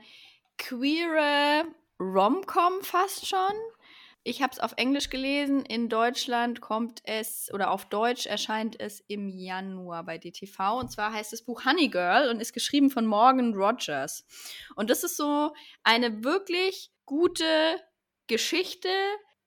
queere 0.56 1.64
Rom-Com 2.00 2.82
fast 2.82 3.26
schon. 3.26 3.52
Ich 4.24 4.42
habe 4.42 4.52
es 4.52 4.60
auf 4.60 4.74
Englisch 4.76 5.10
gelesen. 5.10 5.64
In 5.64 5.88
Deutschland 5.88 6.60
kommt 6.60 7.00
es, 7.04 7.50
oder 7.52 7.70
auf 7.70 7.86
Deutsch 7.86 8.26
erscheint 8.26 8.78
es 8.78 9.00
im 9.08 9.28
Januar 9.28 10.04
bei 10.04 10.18
DTV. 10.18 10.78
Und 10.78 10.90
zwar 10.90 11.12
heißt 11.12 11.32
das 11.32 11.42
Buch 11.42 11.64
Honey 11.64 11.88
Girl 11.88 12.28
und 12.28 12.40
ist 12.40 12.52
geschrieben 12.52 12.90
von 12.90 13.06
Morgan 13.06 13.54
Rogers. 13.54 14.26
Und 14.76 14.90
das 14.90 15.04
ist 15.04 15.16
so 15.16 15.54
eine 15.82 16.24
wirklich 16.24 16.90
gute 17.06 17.80
Geschichte. 18.26 18.90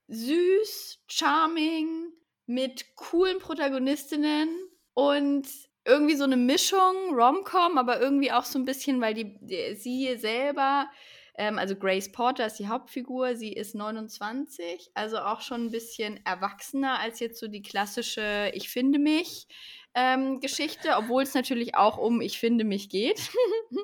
Süß, 0.07 0.99
charming, 1.07 2.11
mit 2.45 2.95
coolen 2.95 3.39
Protagonistinnen 3.39 4.49
und 4.93 5.47
irgendwie 5.85 6.15
so 6.15 6.25
eine 6.25 6.37
Mischung, 6.37 7.13
Rom-Com, 7.13 7.77
aber 7.77 7.99
irgendwie 8.01 8.31
auch 8.31 8.43
so 8.43 8.59
ein 8.59 8.65
bisschen, 8.65 9.01
weil 9.01 9.13
die, 9.13 9.37
die 9.39 9.75
sie 9.75 10.17
selber 10.17 10.89
ähm, 11.35 11.57
also 11.57 11.75
Grace 11.75 12.11
Porter 12.11 12.45
ist 12.45 12.57
die 12.59 12.67
Hauptfigur, 12.67 13.35
sie 13.35 13.53
ist 13.53 13.75
29, 13.75 14.91
also 14.93 15.19
auch 15.19 15.41
schon 15.41 15.65
ein 15.65 15.71
bisschen 15.71 16.19
erwachsener 16.25 16.99
als 16.99 17.19
jetzt 17.19 17.39
so 17.39 17.47
die 17.47 17.61
klassische 17.61 18.51
Ich 18.53 18.69
finde 18.69 18.99
mich. 18.99 19.47
Ähm, 19.93 20.39
Geschichte, 20.39 20.95
obwohl 20.95 21.23
es 21.23 21.33
natürlich 21.33 21.75
auch 21.75 21.97
um 21.97 22.21
Ich 22.21 22.39
finde 22.39 22.63
mich 22.63 22.89
geht. 22.89 23.29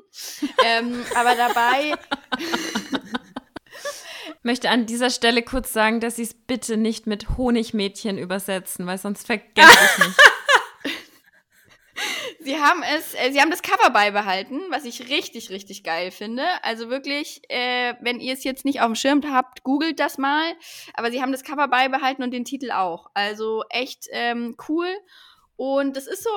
ähm, 0.66 1.04
aber 1.16 1.36
dabei 1.36 1.96
möchte 4.44 4.70
an 4.70 4.86
dieser 4.86 5.10
Stelle 5.10 5.44
kurz 5.44 5.74
sagen, 5.74 6.00
dass 6.00 6.16
Sie 6.16 6.24
es 6.24 6.34
bitte 6.34 6.78
nicht 6.78 7.08
mit 7.08 7.38
Honigmädchen 7.38 8.18
übersetzen, 8.18 8.88
weil 8.88 8.98
sonst 8.98 9.28
vergesse 9.28 9.68
ich 9.68 10.06
mich. 10.06 10.16
Sie 12.48 12.62
haben 12.62 12.82
es, 12.82 13.14
äh, 13.14 13.34
sie 13.34 13.42
haben 13.42 13.52
das 13.52 13.62
Cover 13.62 13.90
beibehalten, 13.90 14.62
was 14.70 14.86
ich 14.86 15.10
richtig, 15.10 15.50
richtig 15.50 15.84
geil 15.84 16.12
finde. 16.12 16.44
Also 16.64 16.90
wirklich, 16.90 17.42
äh, 17.50 17.96
wenn 18.00 18.22
ihr 18.22 18.32
es 18.32 18.46
jetzt 18.46 18.64
nicht 18.64 18.80
auf 18.80 18.86
dem 18.86 18.96
Schirm 18.96 19.22
habt, 19.30 19.66
googelt 19.66 20.00
das 20.00 20.18
mal. 20.18 20.54
Aber 20.94 21.12
sie 21.12 21.22
haben 21.22 21.34
das 21.34 21.44
Cover 21.44 21.68
beibehalten 21.68 22.24
und 22.24 22.32
den 22.32 22.46
Titel 22.46 22.72
auch. 22.72 23.08
Also 23.14 23.66
echt 23.70 24.06
ähm, 24.12 24.56
cool. 24.70 24.88
Und 25.58 25.98
das 25.98 26.08
ist 26.08 26.24
so 26.24 26.30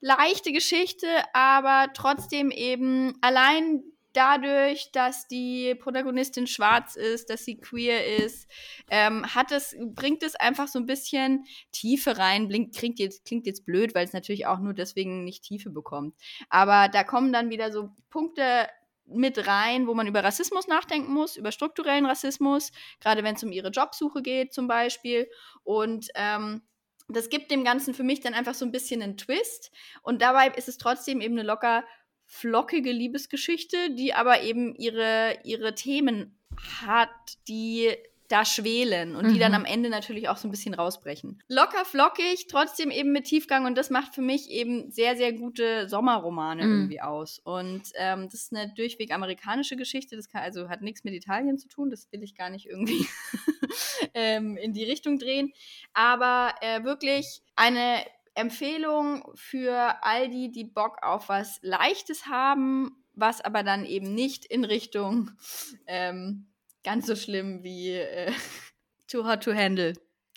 leichte 0.00 0.52
Geschichte, 0.52 1.06
aber 1.34 1.92
trotzdem 1.92 2.50
eben 2.50 3.18
allein 3.20 3.82
dadurch, 4.12 4.90
dass 4.92 5.26
die 5.26 5.74
Protagonistin 5.74 6.46
schwarz 6.46 6.96
ist, 6.96 7.30
dass 7.30 7.44
sie 7.44 7.58
queer 7.58 8.18
ist, 8.24 8.48
ähm, 8.90 9.26
hat 9.34 9.52
es, 9.52 9.76
bringt 9.80 10.22
es 10.22 10.34
einfach 10.34 10.68
so 10.68 10.78
ein 10.78 10.86
bisschen 10.86 11.44
Tiefe 11.72 12.18
rein. 12.18 12.48
Blink, 12.48 12.74
klingt, 12.74 12.98
jetzt, 12.98 13.24
klingt 13.24 13.46
jetzt 13.46 13.64
blöd, 13.64 13.94
weil 13.94 14.06
es 14.06 14.12
natürlich 14.12 14.46
auch 14.46 14.58
nur 14.58 14.74
deswegen 14.74 15.24
nicht 15.24 15.44
Tiefe 15.44 15.70
bekommt. 15.70 16.14
Aber 16.48 16.88
da 16.88 17.04
kommen 17.04 17.32
dann 17.32 17.50
wieder 17.50 17.72
so 17.72 17.90
Punkte 18.10 18.68
mit 19.06 19.46
rein, 19.46 19.86
wo 19.86 19.94
man 19.94 20.06
über 20.06 20.24
Rassismus 20.24 20.68
nachdenken 20.68 21.12
muss, 21.12 21.36
über 21.36 21.52
strukturellen 21.52 22.06
Rassismus, 22.06 22.72
gerade 23.00 23.24
wenn 23.24 23.34
es 23.34 23.42
um 23.42 23.52
ihre 23.52 23.68
Jobsuche 23.68 24.22
geht 24.22 24.52
zum 24.52 24.68
Beispiel. 24.68 25.28
Und 25.64 26.08
ähm, 26.14 26.62
das 27.08 27.28
gibt 27.28 27.50
dem 27.50 27.64
Ganzen 27.64 27.94
für 27.94 28.04
mich 28.04 28.20
dann 28.20 28.34
einfach 28.34 28.54
so 28.54 28.64
ein 28.64 28.72
bisschen 28.72 29.02
einen 29.02 29.16
Twist. 29.16 29.70
Und 30.02 30.22
dabei 30.22 30.48
ist 30.48 30.68
es 30.68 30.78
trotzdem 30.78 31.20
eben 31.20 31.38
eine 31.38 31.46
locker 31.46 31.84
flockige 32.32 32.92
Liebesgeschichte, 32.92 33.76
die 33.90 34.14
aber 34.14 34.42
eben 34.42 34.74
ihre, 34.74 35.36
ihre 35.44 35.74
Themen 35.74 36.34
hat, 36.80 37.10
die 37.46 37.90
da 38.28 38.46
schwelen 38.46 39.14
und 39.16 39.26
mhm. 39.26 39.34
die 39.34 39.38
dann 39.38 39.52
mhm. 39.52 39.58
am 39.58 39.64
Ende 39.66 39.90
natürlich 39.90 40.30
auch 40.30 40.38
so 40.38 40.48
ein 40.48 40.50
bisschen 40.50 40.72
rausbrechen. 40.72 41.42
Locker 41.48 41.84
flockig, 41.84 42.46
trotzdem 42.48 42.90
eben 42.90 43.12
mit 43.12 43.24
Tiefgang 43.26 43.66
und 43.66 43.76
das 43.76 43.90
macht 43.90 44.14
für 44.14 44.22
mich 44.22 44.48
eben 44.48 44.90
sehr, 44.90 45.14
sehr 45.18 45.34
gute 45.34 45.90
Sommerromane 45.90 46.64
mhm. 46.64 46.72
irgendwie 46.72 47.02
aus. 47.02 47.38
Und 47.38 47.82
ähm, 47.96 48.30
das 48.30 48.44
ist 48.44 48.54
eine 48.54 48.72
durchweg 48.72 49.12
amerikanische 49.12 49.76
Geschichte, 49.76 50.16
das 50.16 50.30
kann, 50.30 50.42
also 50.42 50.70
hat 50.70 50.80
nichts 50.80 51.04
mit 51.04 51.12
Italien 51.12 51.58
zu 51.58 51.68
tun, 51.68 51.90
das 51.90 52.10
will 52.12 52.22
ich 52.22 52.34
gar 52.34 52.48
nicht 52.48 52.64
irgendwie 52.64 53.06
ähm, 54.14 54.56
in 54.56 54.72
die 54.72 54.84
Richtung 54.84 55.18
drehen. 55.18 55.52
Aber 55.92 56.54
äh, 56.62 56.82
wirklich 56.82 57.42
eine 57.56 58.02
Empfehlung 58.34 59.24
für 59.34 60.02
all 60.02 60.28
die, 60.28 60.50
die 60.50 60.64
Bock 60.64 60.98
auf 61.02 61.28
was 61.28 61.58
Leichtes 61.62 62.26
haben, 62.26 63.04
was 63.14 63.40
aber 63.40 63.62
dann 63.62 63.84
eben 63.84 64.14
nicht 64.14 64.44
in 64.44 64.64
Richtung 64.64 65.30
ähm, 65.86 66.46
ganz 66.82 67.06
so 67.06 67.16
schlimm 67.16 67.62
wie 67.62 67.92
äh, 67.92 68.32
Too 69.08 69.24
Hot 69.26 69.44
to 69.44 69.54
Handle 69.54 69.92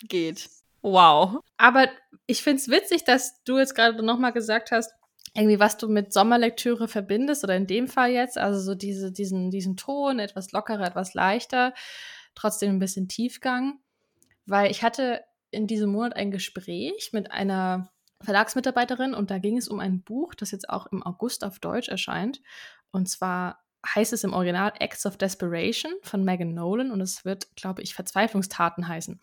geht. 0.08 0.50
Wow. 0.82 1.40
Aber 1.58 1.88
ich 2.28 2.44
finde 2.44 2.62
es 2.62 2.70
witzig, 2.70 3.04
dass 3.06 3.44
du 3.44 3.58
jetzt 3.58 3.76
gerade 3.76 4.04
nochmal 4.04 4.34
gesagt 4.34 4.72
hast, 4.72 4.94
irgendwie, 5.34 5.60
was 5.60 5.78
du 5.78 5.90
mit 5.90 6.14
Sommerlektüre 6.14 6.88
verbindest, 6.88 7.44
oder 7.44 7.56
in 7.56 7.68
dem 7.68 7.88
Fall 7.88 8.12
jetzt, 8.12 8.38
also 8.38 8.60
so 8.60 8.74
diese, 8.74 9.12
diesen, 9.12 9.52
diesen 9.52 9.76
Ton, 9.76 10.20
etwas 10.20 10.52
lockerer, 10.54 10.88
etwas 10.88 11.14
leichter, 11.14 11.74
trotzdem 12.36 12.72
ein 12.72 12.80
bisschen 12.80 13.10
Tiefgang. 13.10 13.80
Weil 14.46 14.72
ich 14.72 14.84
hatte 14.84 15.24
in 15.52 15.68
diesem 15.68 15.92
Monat 15.92 16.16
ein 16.16 16.32
Gespräch 16.32 17.10
mit 17.14 17.32
einer 17.32 17.92
Verlagsmitarbeiterin 18.24 19.14
und 19.14 19.30
da 19.32 19.40
ging 19.40 19.58
es 19.58 19.68
um 19.68 19.80
ein 19.80 20.02
Buch, 20.02 20.34
das 20.34 20.52
jetzt 20.52 20.70
auch 20.70 20.88
im 20.88 21.04
August 21.04 21.44
auf 21.44 21.60
Deutsch 21.60 21.90
erscheint. 21.90 22.42
Und 22.92 23.10
zwar 23.10 23.64
heißt 23.94 24.14
es 24.14 24.24
im 24.24 24.34
Original 24.34 24.74
Acts 24.80 25.06
of 25.06 25.18
Desperation 25.18 25.94
von 26.02 26.24
Megan 26.24 26.54
Nolan 26.54 26.92
und 26.92 27.02
es 27.02 27.26
wird, 27.26 27.56
glaube 27.56 27.82
ich, 27.82 27.94
Verzweiflungstaten 27.94 28.88
heißen. 28.88 29.20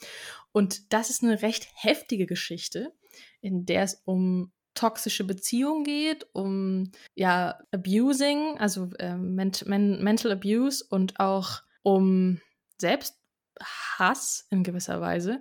Und 0.52 0.92
das 0.92 1.10
ist 1.10 1.22
eine 1.22 1.42
recht 1.42 1.66
heftige 1.74 2.26
Geschichte, 2.26 2.92
in 3.40 3.66
der 3.66 3.82
es 3.82 4.02
um 4.04 4.52
toxische 4.74 5.24
Beziehungen 5.24 5.84
geht, 5.84 6.26
um 6.32 6.92
ja 7.14 7.58
Abusing, 7.72 8.58
also 8.58 8.90
äh, 8.98 9.16
ment 9.16 9.66
men 9.66 10.02
Mental 10.02 10.32
Abuse 10.32 10.84
und 10.88 11.20
auch 11.20 11.62
um 11.82 12.40
Selbsthass 12.78 14.46
in 14.50 14.62
gewisser 14.62 15.00
Weise. 15.00 15.40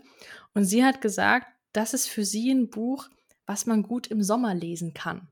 Und 0.54 0.66
sie 0.66 0.84
hat 0.84 1.02
gesagt, 1.02 1.48
das 1.74 1.94
ist 1.94 2.08
für 2.08 2.26
sie 2.26 2.52
ein 2.52 2.70
Buch, 2.70 3.10
was 3.46 3.66
man 3.66 3.84
gut 3.84 4.08
im 4.08 4.24
Sommer 4.24 4.54
lesen 4.54 4.94
kann. 4.94 5.28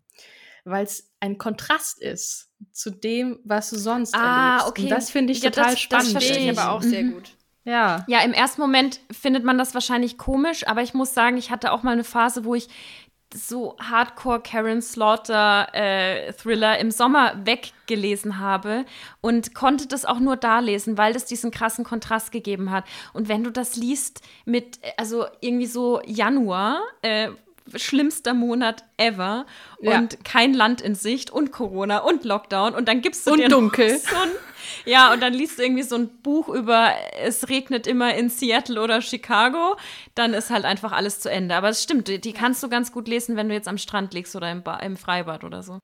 Weil 0.63 0.85
es 0.85 1.11
ein 1.19 1.37
Kontrast 1.37 2.01
ist 2.01 2.49
zu 2.71 2.89
dem, 2.91 3.39
was 3.43 3.69
du 3.69 3.77
sonst 3.77 4.13
ah, 4.15 4.57
erlebst. 4.57 4.67
okay. 4.67 4.81
Und 4.83 4.89
das 4.89 5.09
finde 5.09 5.33
ich 5.33 5.41
ja, 5.41 5.49
total 5.49 5.71
das, 5.71 5.79
spannend. 5.79 6.15
Das 6.15 6.23
verstehe 6.23 6.51
ich 6.51 6.57
aber 6.57 6.71
auch 6.71 6.81
sehr 6.81 7.03
mhm. 7.03 7.13
gut. 7.13 7.31
Ja. 7.63 8.05
Ja, 8.07 8.21
im 8.21 8.33
ersten 8.33 8.61
Moment 8.61 8.99
findet 9.11 9.43
man 9.43 9.57
das 9.57 9.73
wahrscheinlich 9.73 10.17
komisch, 10.17 10.67
aber 10.67 10.81
ich 10.81 10.93
muss 10.93 11.13
sagen, 11.13 11.37
ich 11.37 11.51
hatte 11.51 11.71
auch 11.71 11.83
mal 11.83 11.91
eine 11.91 12.03
Phase, 12.03 12.45
wo 12.45 12.55
ich 12.55 12.67
so 13.33 13.75
Hardcore 13.79 14.41
Karen 14.41 14.81
Slaughter 14.81 15.67
äh, 15.73 16.33
Thriller 16.33 16.79
im 16.79 16.91
Sommer 16.91 17.33
weggelesen 17.45 18.39
habe 18.39 18.85
und 19.21 19.53
konnte 19.53 19.87
das 19.87 20.05
auch 20.05 20.19
nur 20.19 20.35
da 20.35 20.59
lesen, 20.59 20.97
weil 20.97 21.13
das 21.13 21.25
diesen 21.25 21.51
krassen 21.51 21.85
Kontrast 21.85 22.31
gegeben 22.31 22.71
hat. 22.71 22.85
Und 23.13 23.27
wenn 23.27 23.43
du 23.43 23.51
das 23.51 23.75
liest 23.75 24.21
mit, 24.45 24.79
also 24.97 25.25
irgendwie 25.41 25.67
so 25.67 26.01
Januar, 26.05 26.81
äh, 27.01 27.29
schlimmster 27.75 28.33
Monat 28.33 28.83
ever 28.97 29.45
Ja. 29.81 29.97
und 29.99 30.23
kein 30.25 30.53
Land 30.53 30.81
in 30.81 30.95
Sicht 30.95 31.31
und 31.31 31.51
Corona 31.51 31.99
und 31.99 32.23
Lockdown 32.25 32.73
und 32.75 32.87
dann 32.87 33.01
gibst 33.01 33.25
du 33.27 33.31
Und 33.31 33.39
dir 33.39 33.49
dunkel. 33.49 33.97
so 33.97 34.15
ein, 34.15 34.29
ja 34.85 35.11
und 35.13 35.21
dann 35.21 35.33
liest 35.33 35.59
du 35.59 35.63
irgendwie 35.63 35.83
so 35.83 35.95
ein 35.95 36.21
Buch 36.21 36.49
über 36.49 36.93
es 37.19 37.49
regnet 37.49 37.87
immer 37.87 38.13
in 38.15 38.29
Seattle 38.29 38.81
oder 38.81 39.01
Chicago, 39.01 39.75
dann 40.15 40.33
ist 40.33 40.49
halt 40.49 40.65
einfach 40.65 40.91
alles 40.91 41.19
zu 41.19 41.29
Ende. 41.29 41.55
Aber 41.55 41.69
es 41.69 41.83
stimmt, 41.83 42.07
die, 42.07 42.19
die 42.19 42.33
kannst 42.33 42.61
du 42.63 42.69
ganz 42.69 42.91
gut 42.91 43.07
lesen, 43.07 43.35
wenn 43.35 43.49
du 43.49 43.53
jetzt 43.55 43.67
am 43.67 43.77
Strand 43.77 44.13
liegst 44.13 44.35
oder 44.35 44.51
im, 44.51 44.63
ba 44.63 44.77
im 44.77 44.97
Freibad 44.97 45.43
oder 45.43 45.63
so. 45.63 45.79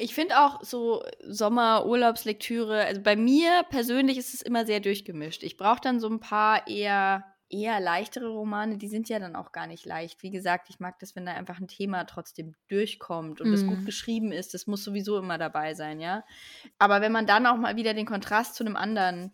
Ich 0.00 0.14
finde 0.14 0.38
auch 0.44 0.62
so 0.62 1.02
Sommer-Urlaubslektüre, 1.26 2.84
also 2.84 3.00
bei 3.02 3.16
mir 3.16 3.64
persönlich 3.70 4.18
ist 4.18 4.34
es 4.34 4.42
immer 4.42 4.64
sehr 4.66 4.80
durchgemischt. 4.80 5.42
Ich 5.42 5.56
brauche 5.56 5.80
dann 5.80 6.00
so 6.00 6.08
ein 6.08 6.20
paar 6.20 6.66
eher, 6.68 7.24
eher 7.50 7.80
leichtere 7.80 8.28
Romane, 8.28 8.78
die 8.78 8.88
sind 8.88 9.08
ja 9.08 9.18
dann 9.18 9.36
auch 9.36 9.52
gar 9.52 9.66
nicht 9.66 9.84
leicht. 9.86 10.22
Wie 10.22 10.30
gesagt, 10.30 10.68
ich 10.70 10.80
mag 10.80 10.98
das, 10.98 11.16
wenn 11.16 11.26
da 11.26 11.32
einfach 11.34 11.58
ein 11.60 11.68
Thema 11.68 12.04
trotzdem 12.04 12.54
durchkommt 12.68 13.40
und 13.40 13.52
es 13.54 13.64
Mhm. 13.64 13.66
gut 13.66 13.84
geschrieben 13.84 14.32
ist. 14.32 14.54
Das 14.54 14.66
muss 14.66 14.84
sowieso 14.84 15.18
immer 15.18 15.38
dabei 15.38 15.74
sein, 15.74 16.00
ja. 16.00 16.24
Aber 16.78 17.00
wenn 17.00 17.12
man 17.12 17.26
dann 17.26 17.46
auch 17.46 17.56
mal 17.56 17.76
wieder 17.76 17.94
den 17.94 18.06
Kontrast 18.06 18.54
zu 18.56 18.64
einem 18.64 18.76
anderen 18.76 19.32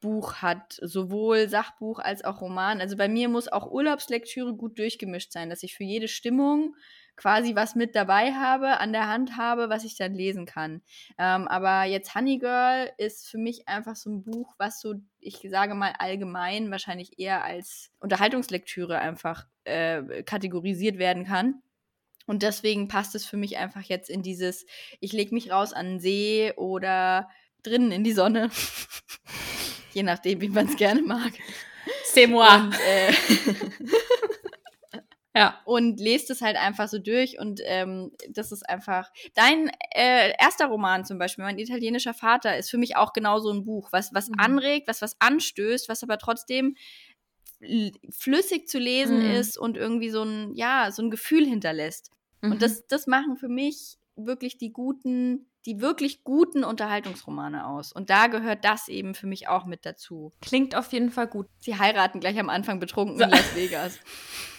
Buch 0.00 0.34
hat, 0.36 0.78
sowohl 0.82 1.48
Sachbuch 1.48 1.98
als 1.98 2.24
auch 2.24 2.40
Roman. 2.40 2.80
Also 2.80 2.96
bei 2.96 3.08
mir 3.08 3.28
muss 3.28 3.48
auch 3.48 3.70
Urlaubslektüre 3.70 4.54
gut 4.54 4.78
durchgemischt 4.78 5.32
sein, 5.32 5.48
dass 5.50 5.62
ich 5.62 5.74
für 5.74 5.84
jede 5.84 6.08
Stimmung 6.08 6.76
quasi 7.16 7.54
was 7.54 7.74
mit 7.74 7.94
dabei 7.94 8.32
habe, 8.32 8.78
an 8.78 8.92
der 8.92 9.08
Hand 9.08 9.36
habe, 9.36 9.68
was 9.68 9.84
ich 9.84 9.96
dann 9.96 10.14
lesen 10.14 10.46
kann. 10.46 10.82
Ähm, 11.18 11.48
aber 11.48 11.84
jetzt 11.84 12.14
Honey 12.14 12.38
Girl 12.38 12.90
ist 12.98 13.28
für 13.28 13.38
mich 13.38 13.68
einfach 13.68 13.96
so 13.96 14.10
ein 14.10 14.22
Buch, 14.22 14.54
was 14.58 14.80
so, 14.80 14.94
ich 15.18 15.40
sage 15.48 15.74
mal 15.74 15.94
allgemein, 15.98 16.70
wahrscheinlich 16.70 17.18
eher 17.18 17.44
als 17.44 17.90
Unterhaltungslektüre 18.00 18.98
einfach 18.98 19.46
äh, 19.64 20.22
kategorisiert 20.22 20.98
werden 20.98 21.24
kann. 21.24 21.62
Und 22.26 22.42
deswegen 22.42 22.88
passt 22.88 23.14
es 23.14 23.24
für 23.24 23.36
mich 23.36 23.56
einfach 23.56 23.82
jetzt 23.82 24.10
in 24.10 24.22
dieses, 24.22 24.66
ich 25.00 25.12
lege 25.12 25.34
mich 25.34 25.50
raus 25.50 25.72
an 25.72 25.86
den 25.86 26.00
See 26.00 26.52
oder 26.56 27.28
drinnen 27.62 27.92
in 27.92 28.04
die 28.04 28.12
Sonne. 28.12 28.50
Je 29.92 30.02
nachdem, 30.02 30.40
wie 30.40 30.48
man 30.48 30.66
es 30.66 30.76
gerne 30.76 31.02
mag. 31.02 31.32
C'est 32.04 32.26
moi. 32.26 32.54
Und, 32.56 32.74
äh, 32.80 33.12
Ja. 35.36 35.60
und 35.64 36.00
lest 36.00 36.30
es 36.30 36.40
halt 36.42 36.56
einfach 36.56 36.88
so 36.88 36.98
durch 36.98 37.38
und 37.38 37.60
ähm, 37.64 38.10
das 38.30 38.50
ist 38.52 38.68
einfach 38.68 39.10
dein 39.34 39.70
äh, 39.94 40.32
erster 40.40 40.66
Roman 40.66 41.04
zum 41.04 41.18
Beispiel 41.18 41.44
mein 41.44 41.58
italienischer 41.58 42.14
Vater 42.14 42.56
ist 42.56 42.70
für 42.70 42.78
mich 42.78 42.96
auch 42.96 43.12
genau 43.12 43.38
so 43.38 43.50
ein 43.52 43.64
Buch 43.64 43.88
was 43.92 44.12
was 44.14 44.28
Mhm. 44.28 44.34
anregt 44.38 44.88
was 44.88 45.02
was 45.02 45.14
anstößt 45.20 45.88
was 45.88 46.02
aber 46.02 46.18
trotzdem 46.18 46.74
flüssig 48.10 48.68
zu 48.68 48.78
lesen 48.78 49.18
Mhm. 49.18 49.24
ist 49.26 49.58
und 49.58 49.76
irgendwie 49.76 50.10
so 50.10 50.22
ein 50.22 50.54
ja 50.54 50.90
so 50.90 51.02
ein 51.02 51.10
Gefühl 51.10 51.46
hinterlässt 51.46 52.10
Mhm. 52.42 52.52
und 52.52 52.62
das 52.62 52.86
das 52.86 53.06
machen 53.06 53.36
für 53.36 53.48
mich 53.48 53.96
wirklich 54.16 54.58
die 54.58 54.72
guten 54.72 55.50
die 55.64 55.80
wirklich 55.80 56.22
guten 56.22 56.62
Unterhaltungsromane 56.64 57.66
aus 57.66 57.92
und 57.92 58.08
da 58.10 58.28
gehört 58.28 58.64
das 58.64 58.88
eben 58.88 59.14
für 59.14 59.26
mich 59.26 59.48
auch 59.48 59.64
mit 59.66 59.84
dazu 59.84 60.32
klingt 60.40 60.74
auf 60.74 60.92
jeden 60.92 61.10
Fall 61.10 61.26
gut. 61.26 61.46
sie 61.58 61.76
heiraten 61.78 62.20
gleich 62.20 62.38
am 62.38 62.48
Anfang 62.50 62.78
betrunken 62.78 63.20
in 63.20 63.30
Las 63.30 63.54
Vegas 63.54 63.98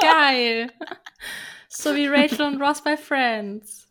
Geil. 0.00 0.72
So 1.68 1.94
wie 1.94 2.06
Rachel 2.06 2.42
und 2.42 2.62
Ross 2.62 2.82
bei 2.82 2.96
Friends. 2.96 3.88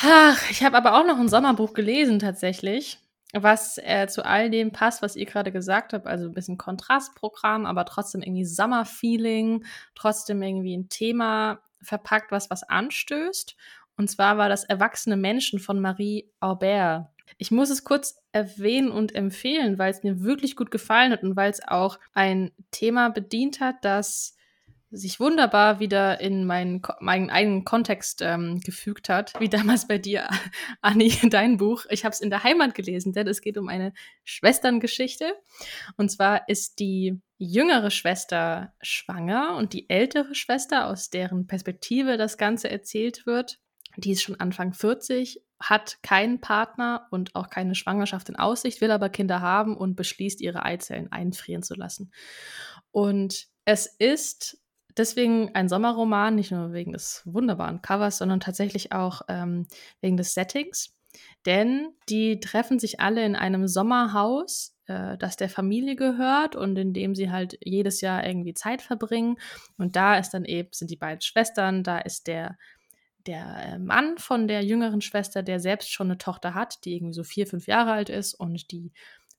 Ach, 0.00 0.50
ich 0.50 0.62
habe 0.62 0.76
aber 0.76 0.98
auch 0.98 1.04
noch 1.04 1.18
ein 1.18 1.28
Sommerbuch 1.28 1.72
gelesen 1.72 2.20
tatsächlich, 2.20 2.98
was 3.32 3.78
äh, 3.78 4.06
zu 4.06 4.24
all 4.24 4.48
dem 4.48 4.70
passt, 4.70 5.02
was 5.02 5.16
ihr 5.16 5.26
gerade 5.26 5.50
gesagt 5.50 5.92
habt. 5.92 6.06
Also 6.06 6.26
ein 6.26 6.34
bisschen 6.34 6.56
Kontrastprogramm, 6.56 7.66
aber 7.66 7.84
trotzdem 7.84 8.22
irgendwie 8.22 8.44
Sommerfeeling, 8.44 9.64
trotzdem 9.96 10.40
irgendwie 10.42 10.76
ein 10.76 10.88
Thema 10.88 11.60
verpackt, 11.82 12.30
was 12.30 12.50
was 12.50 12.62
anstößt. 12.62 13.56
Und 13.96 14.08
zwar 14.08 14.38
war 14.38 14.48
das 14.48 14.62
Erwachsene 14.62 15.16
Menschen 15.16 15.58
von 15.58 15.80
Marie 15.80 16.30
Aubert. 16.38 17.08
Ich 17.38 17.50
muss 17.50 17.70
es 17.70 17.84
kurz 17.84 18.20
erwähnen 18.32 18.90
und 18.90 19.14
empfehlen, 19.14 19.78
weil 19.78 19.90
es 19.90 20.02
mir 20.02 20.22
wirklich 20.22 20.56
gut 20.56 20.70
gefallen 20.70 21.12
hat 21.12 21.22
und 21.22 21.36
weil 21.36 21.50
es 21.50 21.66
auch 21.66 21.98
ein 22.12 22.50
Thema 22.70 23.08
bedient 23.08 23.60
hat, 23.60 23.76
das 23.82 24.36
sich 24.90 25.20
wunderbar 25.20 25.80
wieder 25.80 26.20
in 26.20 26.46
meinen, 26.46 26.80
meinen 27.00 27.30
eigenen 27.30 27.64
Kontext 27.64 28.22
ähm, 28.22 28.60
gefügt 28.60 29.08
hat, 29.08 29.38
wie 29.38 29.48
damals 29.48 29.86
bei 29.86 29.98
dir, 29.98 30.28
Anni, 30.80 31.12
dein 31.30 31.58
Buch. 31.58 31.84
Ich 31.90 32.04
habe 32.04 32.12
es 32.12 32.20
in 32.20 32.30
der 32.30 32.42
Heimat 32.42 32.74
gelesen, 32.74 33.12
denn 33.12 33.28
es 33.28 33.40
geht 33.40 33.58
um 33.58 33.68
eine 33.68 33.92
Schwesterngeschichte. 34.24 35.34
Und 35.96 36.10
zwar 36.10 36.48
ist 36.48 36.78
die 36.78 37.20
jüngere 37.36 37.90
Schwester 37.90 38.72
schwanger 38.80 39.56
und 39.56 39.74
die 39.74 39.90
ältere 39.90 40.34
Schwester, 40.34 40.86
aus 40.86 41.10
deren 41.10 41.46
Perspektive 41.46 42.16
das 42.16 42.38
Ganze 42.38 42.70
erzählt 42.70 43.26
wird, 43.26 43.60
die 43.96 44.12
ist 44.12 44.22
schon 44.22 44.40
Anfang 44.40 44.72
40, 44.72 45.42
hat 45.60 45.98
keinen 46.02 46.40
Partner 46.40 47.06
und 47.10 47.34
auch 47.34 47.50
keine 47.50 47.74
Schwangerschaft 47.74 48.28
in 48.28 48.36
Aussicht, 48.36 48.80
will 48.80 48.90
aber 48.90 49.08
Kinder 49.08 49.40
haben 49.40 49.76
und 49.76 49.96
beschließt, 49.96 50.40
ihre 50.40 50.64
Eizellen 50.64 51.10
einfrieren 51.10 51.62
zu 51.62 51.74
lassen. 51.74 52.12
Und 52.90 53.48
es 53.64 53.86
ist 53.86 54.58
deswegen 54.96 55.54
ein 55.54 55.68
Sommerroman, 55.68 56.34
nicht 56.34 56.52
nur 56.52 56.72
wegen 56.72 56.92
des 56.92 57.22
wunderbaren 57.24 57.82
Covers, 57.82 58.18
sondern 58.18 58.40
tatsächlich 58.40 58.92
auch 58.92 59.22
ähm, 59.28 59.66
wegen 60.00 60.16
des 60.16 60.34
Settings. 60.34 60.94
Denn 61.46 61.94
die 62.08 62.40
treffen 62.40 62.78
sich 62.78 63.00
alle 63.00 63.24
in 63.24 63.34
einem 63.36 63.66
Sommerhaus, 63.66 64.76
äh, 64.86 65.16
das 65.18 65.36
der 65.36 65.48
Familie 65.48 65.96
gehört 65.96 66.56
und 66.56 66.76
in 66.76 66.92
dem 66.92 67.14
sie 67.14 67.30
halt 67.30 67.58
jedes 67.62 68.00
Jahr 68.00 68.26
irgendwie 68.26 68.54
Zeit 68.54 68.82
verbringen. 68.82 69.36
Und 69.76 69.96
da 69.96 70.18
ist 70.18 70.30
dann 70.30 70.44
eben, 70.44 70.68
sind 70.72 70.90
die 70.90 70.96
beiden 70.96 71.20
Schwestern, 71.20 71.82
da 71.82 71.98
ist 71.98 72.26
der, 72.26 72.56
der 73.28 73.74
äh, 73.74 73.78
Mann 73.78 74.18
von 74.18 74.48
der 74.48 74.64
jüngeren 74.64 75.00
Schwester, 75.00 75.42
der 75.42 75.60
selbst 75.60 75.92
schon 75.92 76.08
eine 76.08 76.18
Tochter 76.18 76.54
hat, 76.54 76.84
die 76.84 76.96
irgendwie 76.96 77.14
so 77.14 77.22
vier, 77.22 77.46
fünf 77.46 77.66
Jahre 77.66 77.92
alt 77.92 78.08
ist 78.08 78.34
und 78.34 78.72
die 78.72 78.92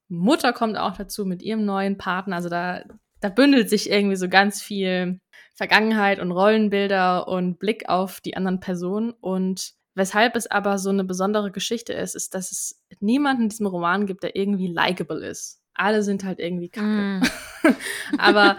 Mutter 0.07 0.53
kommt 0.53 0.77
auch 0.77 0.95
dazu 0.95 1.25
mit 1.25 1.41
ihrem 1.41 1.65
neuen 1.65 1.97
Partner. 1.97 2.37
Also 2.37 2.49
da, 2.49 2.83
da 3.19 3.29
bündelt 3.29 3.69
sich 3.69 3.89
irgendwie 3.89 4.15
so 4.15 4.29
ganz 4.29 4.61
viel 4.61 5.19
Vergangenheit 5.55 6.19
und 6.19 6.31
Rollenbilder 6.31 7.27
und 7.27 7.59
Blick 7.59 7.89
auf 7.89 8.21
die 8.21 8.35
anderen 8.35 8.59
Personen. 8.59 9.11
Und 9.11 9.73
weshalb 9.93 10.35
es 10.35 10.49
aber 10.49 10.79
so 10.79 10.89
eine 10.89 11.03
besondere 11.03 11.51
Geschichte 11.51 11.93
ist, 11.93 12.15
ist, 12.15 12.33
dass 12.33 12.51
es 12.51 12.81
niemanden 12.99 13.43
in 13.43 13.49
diesem 13.49 13.67
Roman 13.67 14.07
gibt, 14.07 14.23
der 14.23 14.35
irgendwie 14.35 14.67
likable 14.67 15.25
ist. 15.25 15.58
Alle 15.73 16.03
sind 16.03 16.23
halt 16.23 16.39
irgendwie 16.39 16.69
kacke. 16.69 16.85
Mm. 16.85 17.21
aber 18.17 18.57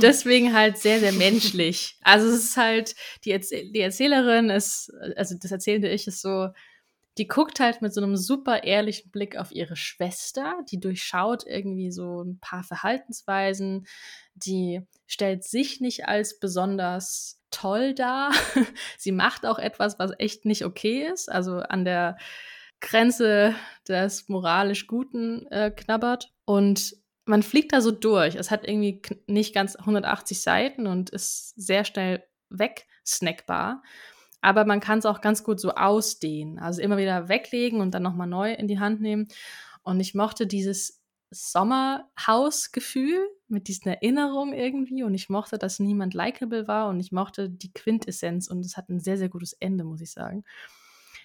deswegen 0.00 0.52
halt 0.52 0.78
sehr, 0.78 1.00
sehr 1.00 1.12
menschlich. 1.12 1.98
Also 2.02 2.28
es 2.28 2.44
ist 2.44 2.56
halt, 2.56 2.94
die, 3.24 3.32
Erzäh 3.32 3.70
die 3.70 3.80
Erzählerin 3.80 4.50
ist, 4.50 4.92
also 5.16 5.36
das 5.40 5.50
erzählende 5.50 5.90
Ich 5.90 6.06
ist 6.06 6.20
so, 6.20 6.48
die 7.18 7.28
guckt 7.28 7.60
halt 7.60 7.80
mit 7.80 7.94
so 7.94 8.02
einem 8.02 8.16
super 8.16 8.64
ehrlichen 8.64 9.10
Blick 9.10 9.36
auf 9.36 9.52
ihre 9.52 9.76
Schwester, 9.76 10.58
die 10.70 10.80
durchschaut 10.80 11.44
irgendwie 11.46 11.92
so 11.92 12.22
ein 12.22 12.38
paar 12.40 12.64
Verhaltensweisen, 12.64 13.86
die 14.34 14.82
stellt 15.06 15.44
sich 15.44 15.80
nicht 15.80 16.08
als 16.08 16.40
besonders 16.40 17.40
toll 17.50 17.94
dar. 17.94 18.32
Sie 18.98 19.12
macht 19.12 19.46
auch 19.46 19.58
etwas, 19.58 19.98
was 19.98 20.12
echt 20.18 20.44
nicht 20.44 20.64
okay 20.64 21.06
ist, 21.06 21.30
also 21.30 21.58
an 21.58 21.84
der 21.84 22.16
Grenze 22.80 23.54
des 23.88 24.28
moralisch 24.28 24.86
Guten 24.88 25.46
äh, 25.46 25.70
knabbert. 25.70 26.33
Und 26.44 26.96
man 27.26 27.42
fliegt 27.42 27.72
da 27.72 27.80
so 27.80 27.90
durch. 27.90 28.34
Es 28.34 28.50
hat 28.50 28.66
irgendwie 28.66 29.00
nicht 29.26 29.54
ganz 29.54 29.76
180 29.76 30.40
Seiten 30.42 30.86
und 30.86 31.10
ist 31.10 31.54
sehr 31.56 31.84
schnell 31.84 32.24
wegsnackbar. 32.50 33.82
Aber 34.40 34.66
man 34.66 34.80
kann 34.80 34.98
es 34.98 35.06
auch 35.06 35.22
ganz 35.22 35.42
gut 35.42 35.58
so 35.58 35.70
ausdehnen. 35.70 36.58
Also 36.58 36.82
immer 36.82 36.98
wieder 36.98 37.28
weglegen 37.28 37.80
und 37.80 37.92
dann 37.92 38.02
nochmal 38.02 38.26
neu 38.26 38.52
in 38.52 38.68
die 38.68 38.78
Hand 38.78 39.00
nehmen. 39.00 39.28
Und 39.82 40.00
ich 40.00 40.14
mochte 40.14 40.46
dieses 40.46 41.02
Sommerhausgefühl 41.30 43.26
mit 43.48 43.68
diesen 43.68 43.88
Erinnerungen 43.88 44.52
irgendwie. 44.52 45.02
Und 45.02 45.14
ich 45.14 45.30
mochte, 45.30 45.56
dass 45.56 45.80
niemand 45.80 46.12
likable 46.12 46.68
war. 46.68 46.88
Und 46.88 47.00
ich 47.00 47.10
mochte 47.10 47.48
die 47.48 47.72
Quintessenz. 47.72 48.48
Und 48.48 48.66
es 48.66 48.76
hat 48.76 48.90
ein 48.90 49.00
sehr, 49.00 49.16
sehr 49.16 49.30
gutes 49.30 49.54
Ende, 49.54 49.84
muss 49.84 50.02
ich 50.02 50.12
sagen. 50.12 50.44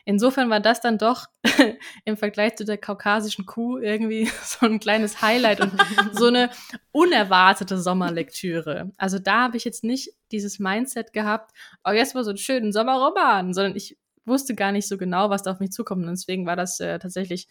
Insofern 0.10 0.50
war 0.50 0.60
das 0.60 0.82
dann 0.82 0.98
doch 0.98 1.28
im 2.04 2.18
Vergleich 2.18 2.56
zu 2.56 2.66
der 2.66 2.80
kaukasischen 2.80 3.46
Kuh 3.46 3.78
irgendwie 3.78 4.26
so 4.44 4.66
ein 4.66 4.80
kleines 4.80 5.22
Highlight 5.22 5.62
und 5.62 5.72
so 6.14 6.26
eine 6.26 6.50
unerwartete 6.92 7.78
Sommerlektüre. 7.78 8.92
Also 8.98 9.20
da 9.20 9.44
habe 9.44 9.58
ich 9.58 9.66
jetzt 9.66 9.84
nicht 9.84 10.16
dieses 10.32 10.58
Mindset 10.58 11.14
gehabt, 11.14 11.52
oh, 11.84 11.92
jetzt 11.92 12.16
mal 12.16 12.24
so 12.24 12.32
einen 12.32 12.40
schönen 12.40 12.72
Sommerroman, 12.72 13.54
sondern 13.54 13.76
ich 13.76 14.00
wusste 14.26 14.56
gar 14.56 14.72
nicht 14.72 14.88
so 14.88 14.98
genau, 14.98 15.30
was 15.30 15.44
da 15.44 15.52
auf 15.52 15.60
mich 15.60 15.70
zukommt. 15.70 16.04
Und 16.04 16.10
deswegen 16.10 16.48
war 16.48 16.56
das 16.56 16.80
äh, 16.80 16.98
tatsächlich 16.98 17.48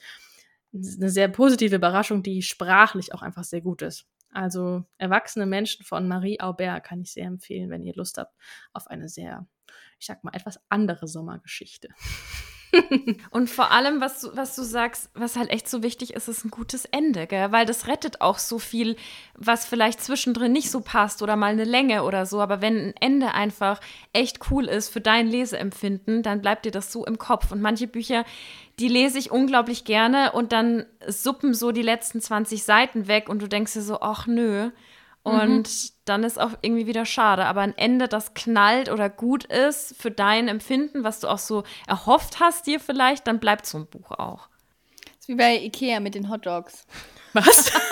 eine 0.74 1.10
sehr 1.10 1.28
positive 1.28 1.76
Überraschung, 1.76 2.24
die 2.24 2.42
sprachlich 2.42 3.14
auch 3.14 3.22
einfach 3.22 3.44
sehr 3.44 3.60
gut 3.60 3.82
ist. 3.82 4.08
Also 4.32 4.84
Erwachsene 4.98 5.46
Menschen 5.46 5.84
von 5.84 6.08
Marie 6.08 6.40
Aubert 6.40 6.82
kann 6.82 7.02
ich 7.02 7.12
sehr 7.12 7.26
empfehlen, 7.26 7.70
wenn 7.70 7.84
ihr 7.84 7.94
Lust 7.94 8.18
habt 8.18 8.34
auf 8.72 8.88
eine 8.88 9.08
sehr, 9.08 9.46
ich 9.98 10.06
sag 10.06 10.24
mal, 10.24 10.34
etwas 10.34 10.60
andere 10.68 11.08
Sommergeschichte. 11.08 11.88
Und 13.30 13.48
vor 13.48 13.70
allem, 13.70 14.00
was 14.00 14.20
du, 14.20 14.36
was 14.36 14.54
du 14.54 14.62
sagst, 14.62 15.10
was 15.14 15.36
halt 15.36 15.50
echt 15.50 15.68
so 15.68 15.82
wichtig 15.82 16.14
ist, 16.14 16.28
ist 16.28 16.44
ein 16.44 16.50
gutes 16.50 16.84
Ende, 16.84 17.26
gell? 17.26 17.52
weil 17.52 17.66
das 17.66 17.86
rettet 17.86 18.20
auch 18.20 18.38
so 18.38 18.58
viel, 18.58 18.96
was 19.34 19.64
vielleicht 19.64 20.02
zwischendrin 20.02 20.52
nicht 20.52 20.70
so 20.70 20.80
passt 20.80 21.22
oder 21.22 21.36
mal 21.36 21.52
eine 21.52 21.64
Länge 21.64 22.04
oder 22.04 22.26
so. 22.26 22.40
Aber 22.40 22.60
wenn 22.60 22.88
ein 22.88 22.94
Ende 23.00 23.34
einfach 23.34 23.80
echt 24.12 24.50
cool 24.50 24.66
ist 24.66 24.90
für 24.90 25.00
dein 25.00 25.28
Leseempfinden, 25.28 26.22
dann 26.22 26.40
bleibt 26.40 26.64
dir 26.64 26.72
das 26.72 26.92
so 26.92 27.06
im 27.06 27.18
Kopf. 27.18 27.52
Und 27.52 27.60
manche 27.60 27.86
Bücher, 27.86 28.24
die 28.78 28.88
lese 28.88 29.18
ich 29.18 29.30
unglaublich 29.30 29.84
gerne 29.84 30.32
und 30.32 30.52
dann 30.52 30.86
suppen 31.06 31.54
so 31.54 31.72
die 31.72 31.82
letzten 31.82 32.20
20 32.20 32.62
Seiten 32.62 33.08
weg 33.08 33.28
und 33.28 33.40
du 33.40 33.48
denkst 33.48 33.72
dir 33.72 33.82
so, 33.82 34.00
ach 34.00 34.26
nö. 34.26 34.70
Und 35.28 35.68
mhm. 35.68 35.90
dann 36.04 36.24
ist 36.24 36.38
auch 36.38 36.52
irgendwie 36.62 36.86
wieder 36.86 37.04
schade. 37.04 37.46
Aber 37.46 37.60
ein 37.60 37.76
Ende, 37.76 38.08
das 38.08 38.34
knallt 38.34 38.90
oder 38.90 39.08
gut 39.08 39.44
ist 39.44 39.94
für 40.00 40.10
dein 40.10 40.48
Empfinden, 40.48 41.04
was 41.04 41.20
du 41.20 41.28
auch 41.28 41.38
so 41.38 41.64
erhofft 41.86 42.40
hast 42.40 42.66
dir 42.66 42.80
vielleicht, 42.80 43.26
dann 43.26 43.38
bleibt 43.38 43.66
so 43.66 43.78
ein 43.78 43.86
Buch 43.86 44.12
auch. 44.12 44.48
Das 45.04 45.16
ist 45.20 45.28
wie 45.28 45.34
bei 45.34 45.56
Ikea 45.56 46.00
mit 46.00 46.14
den 46.14 46.30
Hotdogs. 46.30 46.86
Was? 47.32 47.72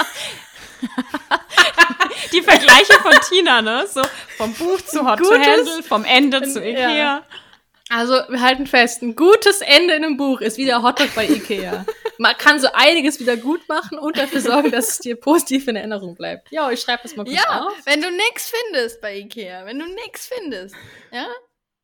Die 2.33 2.43
Vergleiche 2.43 2.93
von 3.03 3.13
Tina, 3.29 3.63
ne? 3.63 3.87
So 3.87 4.03
vom 4.37 4.53
Buch 4.55 4.81
zu 4.83 5.09
Hot 5.09 5.21
Gutes, 5.21 5.37
to 5.37 5.45
Handle, 5.45 5.83
vom 5.83 6.05
Ende 6.05 6.43
zu 6.43 6.61
Ikea. 6.61 6.91
Ja. 6.91 7.23
Also, 7.89 8.15
wir 8.29 8.41
halten 8.41 8.67
fest, 8.67 9.03
ein 9.03 9.15
gutes 9.15 9.61
Ende 9.61 9.95
in 9.95 10.05
einem 10.05 10.17
Buch 10.17 10.41
ist 10.41 10.59
wieder 10.59 10.83
Hotdog 10.83 11.15
bei 11.15 11.29
Ikea. 11.29 11.85
Man 12.19 12.37
kann 12.37 12.61
so 12.61 12.69
einiges 12.73 13.21
wieder 13.21 13.37
gut 13.37 13.69
machen 13.69 13.99
und 13.99 14.17
dafür 14.17 14.41
sorgen, 14.41 14.71
dass 14.71 14.89
es 14.89 14.99
dir 14.99 15.17
positiv 15.17 15.69
in 15.69 15.77
Erinnerung 15.77 16.15
bleibt. 16.15 16.51
Ja, 16.51 16.71
ich 16.71 16.81
schreibe 16.81 17.03
das 17.03 17.17
mal 17.17 17.25
kurz 17.25 17.37
ja, 17.37 17.67
auf. 17.67 17.73
wenn 17.85 18.01
du 18.01 18.11
nichts 18.11 18.51
findest 18.51 19.01
bei 19.01 19.17
Ikea, 19.17 19.67
wenn 19.67 19.79
du 19.79 19.87
nichts 19.87 20.27
findest, 20.27 20.75
ja, 21.13 21.27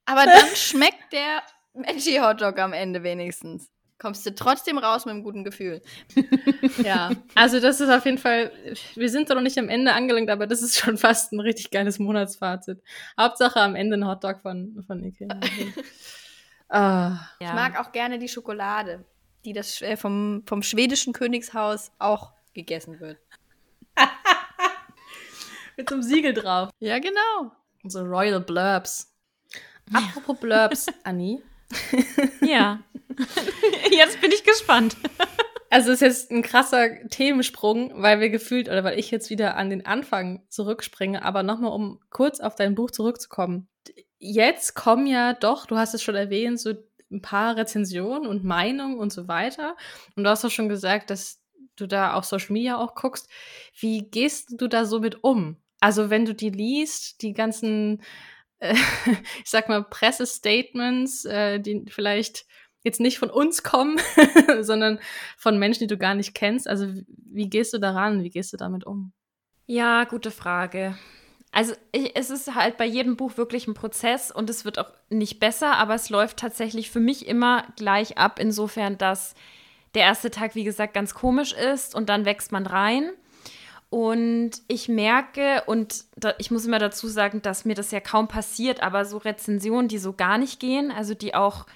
aber 0.04 0.24
dann 0.24 0.46
schmeckt 0.54 1.12
der 1.12 1.42
Veggie 1.74 2.20
Hotdog 2.20 2.58
am 2.58 2.72
Ende 2.72 3.02
wenigstens 3.02 3.72
kommst 4.02 4.26
du 4.26 4.34
trotzdem 4.34 4.78
raus 4.78 5.06
mit 5.06 5.14
einem 5.14 5.22
guten 5.22 5.44
Gefühl. 5.44 5.80
ja, 6.84 7.12
also 7.36 7.60
das 7.60 7.80
ist 7.80 7.88
auf 7.88 8.04
jeden 8.04 8.18
Fall, 8.18 8.50
wir 8.96 9.08
sind 9.08 9.28
zwar 9.28 9.36
noch 9.36 9.42
nicht 9.42 9.58
am 9.58 9.68
Ende 9.68 9.92
angelangt, 9.92 10.28
aber 10.28 10.48
das 10.48 10.60
ist 10.60 10.76
schon 10.76 10.98
fast 10.98 11.32
ein 11.32 11.40
richtig 11.40 11.70
geiles 11.70 12.00
Monatsfazit. 12.00 12.82
Hauptsache 13.18 13.60
am 13.60 13.76
Ende 13.76 13.96
ein 13.96 14.06
Hotdog 14.06 14.40
von, 14.42 14.82
von 14.86 15.04
Ikea. 15.04 15.28
ah. 16.68 17.20
Ich 17.38 17.52
mag 17.52 17.78
auch 17.78 17.92
gerne 17.92 18.18
die 18.18 18.28
Schokolade, 18.28 19.04
die 19.44 19.52
das 19.52 19.82
äh, 19.82 19.96
vom, 19.96 20.42
vom 20.46 20.62
schwedischen 20.62 21.12
Königshaus 21.12 21.92
auch 21.98 22.32
gegessen 22.54 23.00
wird. 23.00 23.18
Mit 25.76 25.88
so 25.88 25.96
einem 25.96 26.02
Siegel 26.02 26.34
drauf. 26.34 26.70
Ja, 26.78 26.98
genau. 26.98 27.52
So 27.84 28.00
Royal 28.00 28.40
Blurbs. 28.40 29.12
Apropos 29.92 30.38
Blurbs, 30.38 30.86
Annie. 31.04 31.42
ja. 32.40 32.80
Jetzt 33.90 34.20
bin 34.20 34.32
ich 34.32 34.44
gespannt. 34.44 34.96
Also 35.70 35.90
es 35.90 36.02
ist 36.02 36.06
jetzt 36.06 36.30
ein 36.30 36.42
krasser 36.42 37.08
Themensprung, 37.08 38.02
weil 38.02 38.20
wir 38.20 38.28
gefühlt 38.28 38.68
oder 38.68 38.84
weil 38.84 38.98
ich 38.98 39.10
jetzt 39.10 39.30
wieder 39.30 39.56
an 39.56 39.70
den 39.70 39.86
Anfang 39.86 40.42
zurückspringe, 40.50 41.24
aber 41.24 41.42
nochmal, 41.42 41.72
um 41.72 41.98
kurz 42.10 42.40
auf 42.40 42.54
dein 42.54 42.74
Buch 42.74 42.90
zurückzukommen. 42.90 43.68
Jetzt 44.18 44.74
kommen 44.74 45.06
ja 45.06 45.32
doch, 45.32 45.64
du 45.64 45.78
hast 45.78 45.94
es 45.94 46.02
schon 46.02 46.14
erwähnt, 46.14 46.60
so 46.60 46.74
ein 47.12 47.22
paar 47.22 47.56
Rezensionen 47.56 48.26
und 48.26 48.44
Meinungen 48.44 48.98
und 48.98 49.12
so 49.12 49.28
weiter. 49.28 49.76
Und 50.16 50.24
du 50.24 50.30
hast 50.30 50.44
auch 50.44 50.50
schon 50.50 50.68
gesagt, 50.68 51.10
dass 51.10 51.40
du 51.76 51.86
da 51.86 52.14
auf 52.14 52.24
Social 52.24 52.52
Media 52.52 52.76
auch 52.78 52.94
guckst. 52.94 53.28
Wie 53.78 54.10
gehst 54.10 54.54
du 54.58 54.68
da 54.68 54.84
so 54.84 55.00
mit 55.00 55.22
um? 55.22 55.56
Also 55.80 56.10
wenn 56.10 56.24
du 56.24 56.34
die 56.34 56.50
liest, 56.50 57.22
die 57.22 57.32
ganzen, 57.32 58.02
äh, 58.58 58.74
ich 59.44 59.50
sag 59.50 59.68
mal, 59.68 59.84
Pressestatements, 59.84 61.24
äh, 61.24 61.60
die 61.60 61.84
vielleicht 61.88 62.46
jetzt 62.84 63.00
nicht 63.00 63.18
von 63.18 63.30
uns 63.30 63.62
kommen, 63.62 64.00
sondern 64.60 64.98
von 65.36 65.58
Menschen, 65.58 65.80
die 65.80 65.86
du 65.86 65.98
gar 65.98 66.14
nicht 66.14 66.34
kennst. 66.34 66.68
Also 66.68 66.88
wie 67.06 67.48
gehst 67.48 67.72
du 67.72 67.78
daran? 67.78 68.22
Wie 68.22 68.30
gehst 68.30 68.52
du 68.52 68.56
damit 68.56 68.84
um? 68.84 69.12
Ja, 69.66 70.04
gute 70.04 70.30
Frage. 70.30 70.96
Also 71.52 71.74
ich, 71.92 72.16
es 72.16 72.30
ist 72.30 72.54
halt 72.54 72.78
bei 72.78 72.86
jedem 72.86 73.16
Buch 73.16 73.36
wirklich 73.36 73.68
ein 73.68 73.74
Prozess 73.74 74.30
und 74.30 74.48
es 74.48 74.64
wird 74.64 74.78
auch 74.78 74.90
nicht 75.10 75.38
besser, 75.38 75.76
aber 75.76 75.94
es 75.94 76.08
läuft 76.08 76.38
tatsächlich 76.38 76.90
für 76.90 77.00
mich 77.00 77.28
immer 77.28 77.64
gleich 77.76 78.16
ab, 78.16 78.38
insofern, 78.38 78.96
dass 78.96 79.34
der 79.94 80.04
erste 80.04 80.30
Tag, 80.30 80.54
wie 80.54 80.64
gesagt, 80.64 80.94
ganz 80.94 81.12
komisch 81.12 81.52
ist 81.52 81.94
und 81.94 82.08
dann 82.08 82.24
wächst 82.24 82.52
man 82.52 82.66
rein. 82.66 83.10
Und 83.90 84.52
ich 84.68 84.88
merke, 84.88 85.62
und 85.66 86.04
da, 86.16 86.32
ich 86.38 86.50
muss 86.50 86.64
immer 86.64 86.78
dazu 86.78 87.08
sagen, 87.08 87.42
dass 87.42 87.66
mir 87.66 87.74
das 87.74 87.90
ja 87.90 88.00
kaum 88.00 88.26
passiert, 88.26 88.82
aber 88.82 89.04
so 89.04 89.18
Rezensionen, 89.18 89.88
die 89.88 89.98
so 89.98 90.14
gar 90.14 90.38
nicht 90.38 90.58
gehen, 90.58 90.90
also 90.90 91.12
die 91.12 91.34
auch 91.34 91.66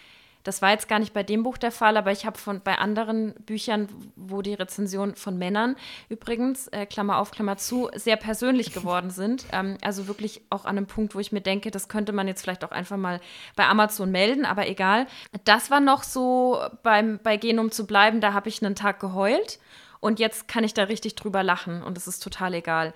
das 0.46 0.62
war 0.62 0.70
jetzt 0.70 0.88
gar 0.88 0.98
nicht 1.00 1.12
bei 1.12 1.22
dem 1.22 1.42
Buch 1.42 1.58
der 1.58 1.72
Fall, 1.72 1.96
aber 1.96 2.12
ich 2.12 2.24
habe 2.24 2.38
von 2.38 2.60
bei 2.60 2.78
anderen 2.78 3.34
Büchern, 3.44 3.88
wo 4.14 4.42
die 4.42 4.54
Rezensionen 4.54 5.16
von 5.16 5.36
Männern 5.36 5.74
übrigens, 6.08 6.68
äh, 6.68 6.86
Klammer 6.86 7.18
auf, 7.18 7.32
Klammer 7.32 7.56
zu, 7.56 7.90
sehr 7.94 8.16
persönlich 8.16 8.72
geworden 8.72 9.10
sind. 9.10 9.44
Ähm, 9.56 9.78
also 9.80 10.08
wirklich 10.08 10.42
auch 10.50 10.64
an 10.64 10.76
einem 10.76 10.86
Punkt, 10.86 11.14
wo 11.14 11.20
ich 11.20 11.30
mir 11.30 11.40
denke, 11.40 11.70
das 11.70 11.88
könnte 11.88 12.12
man 12.12 12.26
jetzt 12.26 12.42
vielleicht 12.42 12.64
auch 12.64 12.72
einfach 12.72 12.96
mal 12.96 13.20
bei 13.54 13.66
Amazon 13.66 14.10
melden, 14.10 14.44
aber 14.44 14.66
egal. 14.66 15.06
Das 15.44 15.70
war 15.70 15.78
noch 15.78 16.02
so 16.02 16.60
beim, 16.82 17.20
bei 17.22 17.36
Genum 17.36 17.70
zu 17.70 17.86
bleiben, 17.86 18.20
da 18.20 18.32
habe 18.32 18.48
ich 18.48 18.62
einen 18.62 18.74
Tag 18.74 18.98
geheult 18.98 19.60
und 20.00 20.18
jetzt 20.18 20.48
kann 20.48 20.64
ich 20.64 20.74
da 20.74 20.84
richtig 20.84 21.14
drüber 21.14 21.42
lachen 21.44 21.82
und 21.82 21.96
es 21.96 22.08
ist 22.08 22.22
total 22.22 22.54
egal. 22.54 22.92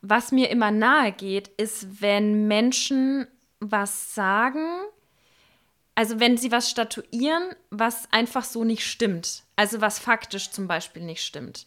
Was 0.00 0.32
mir 0.32 0.48
immer 0.48 0.70
nahe 0.70 1.12
geht, 1.12 1.48
ist, 1.48 2.00
wenn 2.00 2.46
Menschen 2.46 3.26
was 3.58 4.14
sagen, 4.14 4.64
also 5.94 6.20
wenn 6.20 6.36
sie 6.36 6.52
was 6.52 6.70
statuieren, 6.70 7.54
was 7.70 8.10
einfach 8.12 8.44
so 8.44 8.64
nicht 8.64 8.86
stimmt. 8.86 9.44
Also 9.56 9.80
was 9.80 9.98
faktisch 9.98 10.50
zum 10.50 10.66
Beispiel 10.66 11.02
nicht 11.02 11.22
stimmt. 11.22 11.66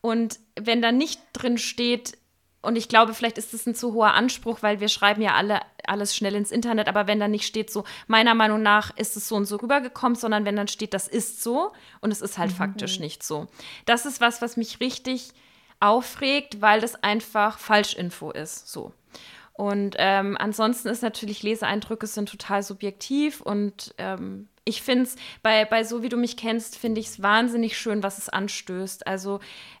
Und 0.00 0.38
wenn 0.58 0.82
da 0.82 0.92
nicht 0.92 1.20
drin 1.32 1.58
steht, 1.58 2.18
und 2.62 2.76
ich 2.76 2.88
glaube, 2.88 3.14
vielleicht 3.14 3.38
ist 3.38 3.54
es 3.54 3.66
ein 3.66 3.74
zu 3.74 3.92
hoher 3.92 4.14
Anspruch, 4.14 4.62
weil 4.62 4.80
wir 4.80 4.88
schreiben 4.88 5.22
ja 5.22 5.34
alle 5.34 5.60
alles 5.88 6.16
schnell 6.16 6.34
ins 6.34 6.50
Internet, 6.50 6.88
aber 6.88 7.06
wenn 7.06 7.20
da 7.20 7.28
nicht 7.28 7.46
steht, 7.46 7.70
so, 7.70 7.84
meiner 8.06 8.34
Meinung 8.34 8.62
nach 8.62 8.96
ist 8.96 9.16
es 9.16 9.28
so 9.28 9.36
und 9.36 9.46
so 9.46 9.56
rübergekommen, 9.56 10.16
sondern 10.16 10.44
wenn 10.44 10.56
dann 10.56 10.68
steht, 10.68 10.94
das 10.94 11.08
ist 11.08 11.42
so 11.42 11.72
und 12.00 12.10
es 12.10 12.20
ist 12.20 12.38
halt 12.38 12.50
mhm. 12.52 12.56
faktisch 12.56 12.98
nicht 12.98 13.22
so. 13.22 13.46
Das 13.84 14.06
ist 14.06 14.20
was, 14.20 14.42
was 14.42 14.56
mich 14.56 14.80
richtig 14.80 15.30
aufregt, 15.80 16.60
weil 16.60 16.80
das 16.80 17.02
einfach 17.02 17.58
Falschinfo 17.58 18.30
ist. 18.30 18.68
So. 18.68 18.92
Und 19.56 19.96
ähm, 19.98 20.36
ansonsten 20.38 20.88
ist 20.88 21.02
natürlich 21.02 21.42
Leseeindrücke 21.42 22.06
sind 22.06 22.28
total 22.28 22.62
subjektiv 22.62 23.40
und 23.40 23.94
ähm, 23.96 24.48
ich 24.68 24.82
finde 24.82 25.04
es, 25.04 25.16
bei, 25.42 25.64
bei 25.64 25.84
so 25.84 26.02
wie 26.02 26.08
du 26.08 26.16
mich 26.16 26.36
kennst, 26.36 26.76
finde 26.76 27.00
ich 27.00 27.06
es 27.06 27.22
wahnsinnig 27.22 27.78
schön, 27.78 28.02
was 28.02 28.18
es 28.18 28.28
anstößt. 28.28 29.06
Also 29.06 29.38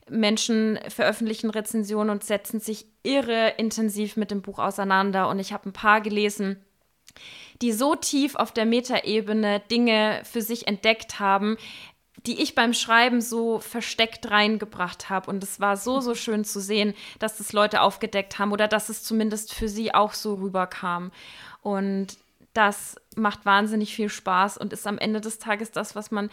Menschen 0.08 0.78
veröffentlichen 0.88 1.50
Rezensionen 1.50 2.10
und 2.10 2.22
setzen 2.22 2.60
sich 2.60 2.86
irre 3.02 3.54
intensiv 3.58 4.16
mit 4.16 4.30
dem 4.30 4.42
Buch 4.42 4.60
auseinander. 4.60 5.28
Und 5.28 5.40
ich 5.40 5.52
habe 5.52 5.68
ein 5.68 5.72
paar 5.72 6.00
gelesen, 6.00 6.64
die 7.62 7.72
so 7.72 7.96
tief 7.96 8.36
auf 8.36 8.52
der 8.52 8.64
Metaebene 8.64 9.60
Dinge 9.70 10.20
für 10.22 10.40
sich 10.40 10.68
entdeckt 10.68 11.18
haben, 11.18 11.56
die 12.26 12.40
ich 12.42 12.54
beim 12.54 12.72
Schreiben 12.72 13.20
so 13.20 13.60
versteckt 13.60 14.30
reingebracht 14.30 15.10
habe. 15.10 15.30
Und 15.30 15.42
es 15.42 15.60
war 15.60 15.76
so, 15.76 16.00
so 16.00 16.14
schön 16.14 16.44
zu 16.44 16.60
sehen, 16.60 16.94
dass 17.18 17.38
das 17.38 17.52
Leute 17.52 17.80
aufgedeckt 17.80 18.38
haben 18.38 18.52
oder 18.52 18.68
dass 18.68 18.88
es 18.88 19.02
zumindest 19.02 19.54
für 19.54 19.68
sie 19.68 19.94
auch 19.94 20.12
so 20.12 20.34
rüberkam. 20.34 21.12
Und 21.62 22.18
das 22.52 22.96
macht 23.14 23.44
wahnsinnig 23.44 23.94
viel 23.94 24.08
Spaß 24.08 24.58
und 24.58 24.72
ist 24.72 24.86
am 24.86 24.98
Ende 24.98 25.20
des 25.20 25.38
Tages 25.38 25.70
das, 25.70 25.94
was 25.94 26.10
man 26.10 26.30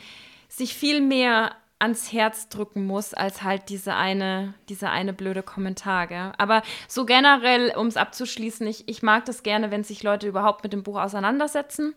sich 0.47 0.73
viel 0.75 1.01
mehr 1.01 1.55
ans 1.84 2.13
Herz 2.13 2.47
drücken 2.47 2.86
muss, 2.88 3.13
als 3.13 3.43
halt 3.43 3.69
diese 3.69 3.93
eine, 3.93 4.53
diese 4.69 4.89
eine 4.89 5.13
blöde 5.13 5.43
Kommentar. 5.43 6.07
Gell? 6.07 6.31
Aber 6.38 6.63
so 6.88 7.05
generell, 7.05 7.75
um 7.75 7.88
es 7.88 7.97
abzuschließen, 7.97 8.65
ich, 8.65 8.88
ich 8.88 9.03
mag 9.03 9.25
das 9.25 9.43
gerne, 9.43 9.69
wenn 9.69 9.84
sich 9.84 10.01
Leute 10.01 10.27
überhaupt 10.27 10.63
mit 10.63 10.73
dem 10.73 10.81
Buch 10.81 10.99
auseinandersetzen. 10.99 11.93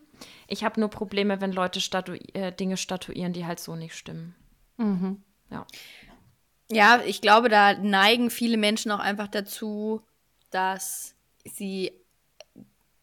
Ich 0.47 0.63
habe 0.63 0.79
nur 0.79 0.89
Probleme, 0.89 1.41
wenn 1.41 1.53
Leute 1.53 1.79
statu 1.79 2.13
äh, 2.33 2.51
Dinge 2.51 2.75
statuieren, 2.77 3.33
die 3.33 3.45
halt 3.45 3.59
so 3.59 3.75
nicht 3.75 3.95
stimmen. 3.95 4.35
Mhm. 4.75 5.23
Ja. 5.49 5.65
Ja, 6.69 7.01
ich 7.05 7.21
glaube, 7.21 7.47
da 7.47 7.73
neigen 7.73 8.29
viele 8.29 8.57
Menschen 8.57 8.91
auch 8.91 8.99
einfach 8.99 9.29
dazu, 9.29 10.01
dass 10.49 11.15
sie 11.45 11.93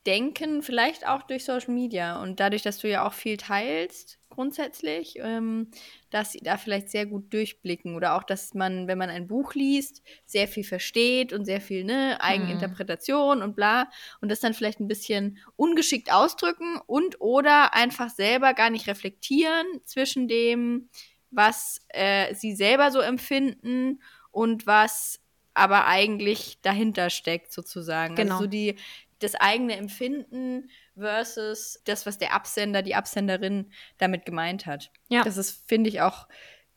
denken, 0.07 0.62
vielleicht 0.62 1.09
auch 1.09 1.22
durch 1.22 1.47
Social 1.47 1.72
Media 1.72 2.20
und 2.22 2.41
dadurch, 2.41 2.61
dass 2.61 2.78
du 2.78 2.91
ja 2.91 3.07
auch 3.07 3.14
viel 3.14 3.39
teilst, 3.39 4.18
grundsätzlich, 4.28 5.16
ähm, 5.20 5.70
dass 6.15 6.31
sie 6.31 6.39
da 6.39 6.57
vielleicht 6.57 6.91
sehr 6.91 7.07
gut 7.07 7.33
durchblicken 7.33 7.97
oder 7.97 8.15
auch, 8.15 8.23
dass 8.23 8.55
man, 8.55 8.87
wenn 8.87 8.99
man 8.99 9.11
ein 9.11 9.27
Buch 9.27 9.55
liest, 9.55 10.01
sehr 10.25 10.47
viel 10.47 10.62
versteht 10.62 11.33
und 11.33 11.45
sehr 11.45 11.61
viel 11.61 11.83
ne, 11.83 12.19
Eigeninterpretation 12.21 13.39
mhm. 13.39 13.43
und 13.43 13.57
bla 13.57 13.91
und 14.21 14.31
das 14.31 14.39
dann 14.39 14.55
vielleicht 14.55 14.79
ein 14.79 14.87
bisschen 14.87 15.39
ungeschickt 15.57 16.12
ausdrücken 16.12 16.79
und 16.87 17.21
oder 17.21 17.75
einfach 17.75 18.11
selber 18.11 18.55
gar 18.55 18.71
nicht 18.71 18.87
reflektieren 18.87 19.67
zwischen 19.87 20.29
dem, 20.29 20.89
was 21.33 21.81
äh, 21.89 22.33
sie 22.37 22.55
selber 22.55 22.93
so 22.93 23.01
empfinden 23.01 24.01
und 24.31 24.69
was 24.69 25.21
aber 25.53 25.89
eigentlich 25.89 26.61
dahinter 26.62 27.11
steckt, 27.11 27.53
sozusagen. 27.53 28.12
Also 28.12 28.23
Genau. 28.23 28.35
Also 28.35 28.45
so 28.45 28.51
die, 28.51 28.77
das 29.19 29.35
eigene 29.35 29.75
Empfinden 29.75 30.71
versus 30.97 31.80
das, 31.84 32.07
was 32.07 32.18
der 32.18 32.34
Absender, 32.34 32.82
die 32.82 32.95
Absenderin 32.95 33.70
damit 33.99 34.24
gemeint 34.24 34.66
hat. 34.66 34.90
Ja. 35.09 35.22
Das 35.22 35.36
ist, 35.36 35.66
finde 35.68 35.90
ich, 35.90 36.01
auch 36.01 36.28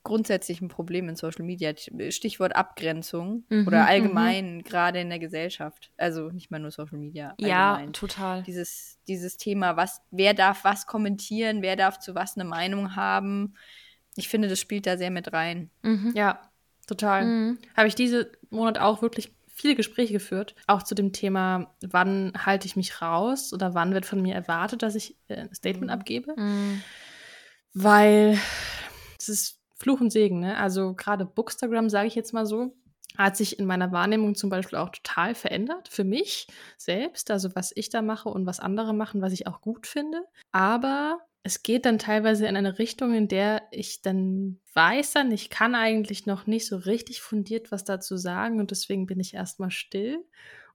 grundsätzlich 0.04 0.62
ein 0.62 0.70
Problem 0.70 1.10
in 1.10 1.16
Social 1.18 1.44
Media. 1.44 1.74
Stichwort 2.10 2.56
Abgrenzung 2.56 3.44
Mhm, 3.50 3.68
oder 3.68 3.86
allgemein, 3.88 4.64
gerade 4.64 5.02
in 5.02 5.10
der 5.10 5.20
Gesellschaft. 5.20 5.92
Also 5.98 6.30
nicht 6.30 6.50
mal 6.50 6.60
nur 6.60 6.72
Social 6.72 6.98
Media. 6.98 7.36
Ja, 7.38 7.74
allgemein. 7.74 7.94
total. 7.94 8.44
Dieses, 8.44 9.00
dieses 9.08 9.38
Thema, 9.38 9.76
was, 9.76 10.02
wer 10.12 10.34
darf 10.34 10.64
was 10.64 10.88
kommentieren, 10.88 11.62
wer 11.62 11.76
darf 11.76 12.00
zu 12.00 12.16
was 12.16 12.38
eine 12.38 12.46
Meinung 12.46 12.96
haben. 12.96 13.56
Ich 14.16 14.30
finde, 14.30 14.48
das 14.48 14.60
spielt 14.60 14.88
da 14.88 14.98
sehr 14.98 15.12
mit 15.12 15.34
rein. 15.34 15.70
Mhm. 15.82 16.14
Ja, 16.16 16.40
total. 16.88 17.26
Mhm. 17.26 17.60
Habe 17.76 17.90
ich 17.90 17.96
diese 17.96 18.32
Monat 18.50 18.80
auch 18.80 19.02
wirklich 19.02 19.34
viele 19.58 19.76
Gespräche 19.76 20.14
geführt, 20.14 20.56
auch 20.68 20.84
zu 20.84 20.94
dem 20.94 21.12
Thema, 21.14 21.76
wann 21.82 22.34
halte 22.38 22.68
ich 22.68 22.76
mich 22.76 23.02
raus 23.02 23.54
oder 23.54 23.74
wann 23.74 23.94
wird 23.94 24.06
von 24.06 24.22
mir 24.22 24.36
erwartet, 24.36 24.84
dass 24.84 24.96
ich 24.96 25.18
äh, 25.28 25.36
ein 25.36 25.54
Statement 25.54 25.92
abgebe. 25.92 26.34
Mhm. 26.38 26.84
Weil 27.74 28.40
es 29.20 29.30
ist 29.30 29.60
Fluch 29.76 30.00
und 30.00 30.12
Segen, 30.12 30.40
ne? 30.40 30.58
Also 30.58 30.94
gerade 30.94 31.26
Bookstagram, 31.26 31.90
sage 31.90 32.08
ich 32.08 32.16
jetzt 32.16 32.34
mal 32.34 32.46
so, 32.46 32.76
hat 33.18 33.36
sich 33.36 33.58
in 33.58 33.66
meiner 33.66 33.92
Wahrnehmung 33.92 34.36
zum 34.36 34.52
Beispiel 34.52 34.78
auch 34.78 34.90
total 34.90 35.34
verändert 35.34 35.88
für 35.88 36.04
mich 36.04 36.48
selbst, 36.78 37.32
also 37.32 37.56
was 37.56 37.72
ich 37.76 37.90
da 37.90 38.04
mache 38.04 38.30
und 38.30 38.46
was 38.46 38.60
andere 38.60 38.94
machen, 38.94 39.22
was 39.22 39.34
ich 39.34 39.48
auch 39.48 39.62
gut 39.62 39.88
finde. 39.88 40.22
Aber 40.52 41.20
es 41.48 41.64
geht 41.64 41.86
dann 41.86 41.98
teilweise 41.98 42.46
in 42.46 42.58
eine 42.58 42.78
Richtung, 42.78 43.14
in 43.14 43.30
der 43.30 43.64
ich 43.72 44.02
dann 44.02 44.60
weiß 44.74 45.14
dann, 45.14 45.32
ich 45.32 45.50
kann 45.50 45.76
eigentlich 45.76 46.26
noch 46.26 46.46
nicht 46.46 46.68
so 46.68 46.76
richtig 46.76 47.22
fundiert 47.22 47.72
was 47.72 47.86
dazu 47.86 48.18
sagen 48.18 48.60
und 48.60 48.72
deswegen 48.72 49.08
bin 49.08 49.20
ich 49.22 49.34
erstmal 49.34 49.72
still. 49.72 50.20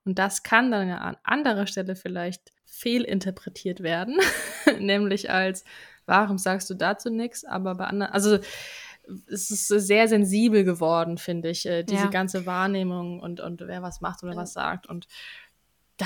Und 0.03 0.17
das 0.19 0.41
kann 0.41 0.71
dann 0.71 0.89
an 0.89 1.15
anderer 1.23 1.67
Stelle 1.67 1.95
vielleicht 1.95 2.51
fehlinterpretiert 2.65 3.81
werden, 3.81 4.17
nämlich 4.79 5.29
als, 5.29 5.63
warum 6.07 6.39
sagst 6.39 6.69
du 6.71 6.73
dazu 6.73 7.11
nichts? 7.11 7.45
Aber 7.45 7.75
bei 7.75 7.85
anderen, 7.85 8.11
also 8.11 8.39
es 9.27 9.51
ist 9.51 9.67
sehr 9.67 10.07
sensibel 10.07 10.63
geworden, 10.63 11.17
finde 11.17 11.49
ich, 11.49 11.65
äh, 11.67 11.83
diese 11.83 12.05
Ja. 12.05 12.09
ganze 12.09 12.45
Wahrnehmung 12.45 13.19
und, 13.19 13.41
und 13.41 13.61
wer 13.61 13.81
was 13.81 14.01
macht 14.01 14.23
oder 14.23 14.35
was 14.35 14.53
sagt. 14.53 14.87
Und 14.87 15.07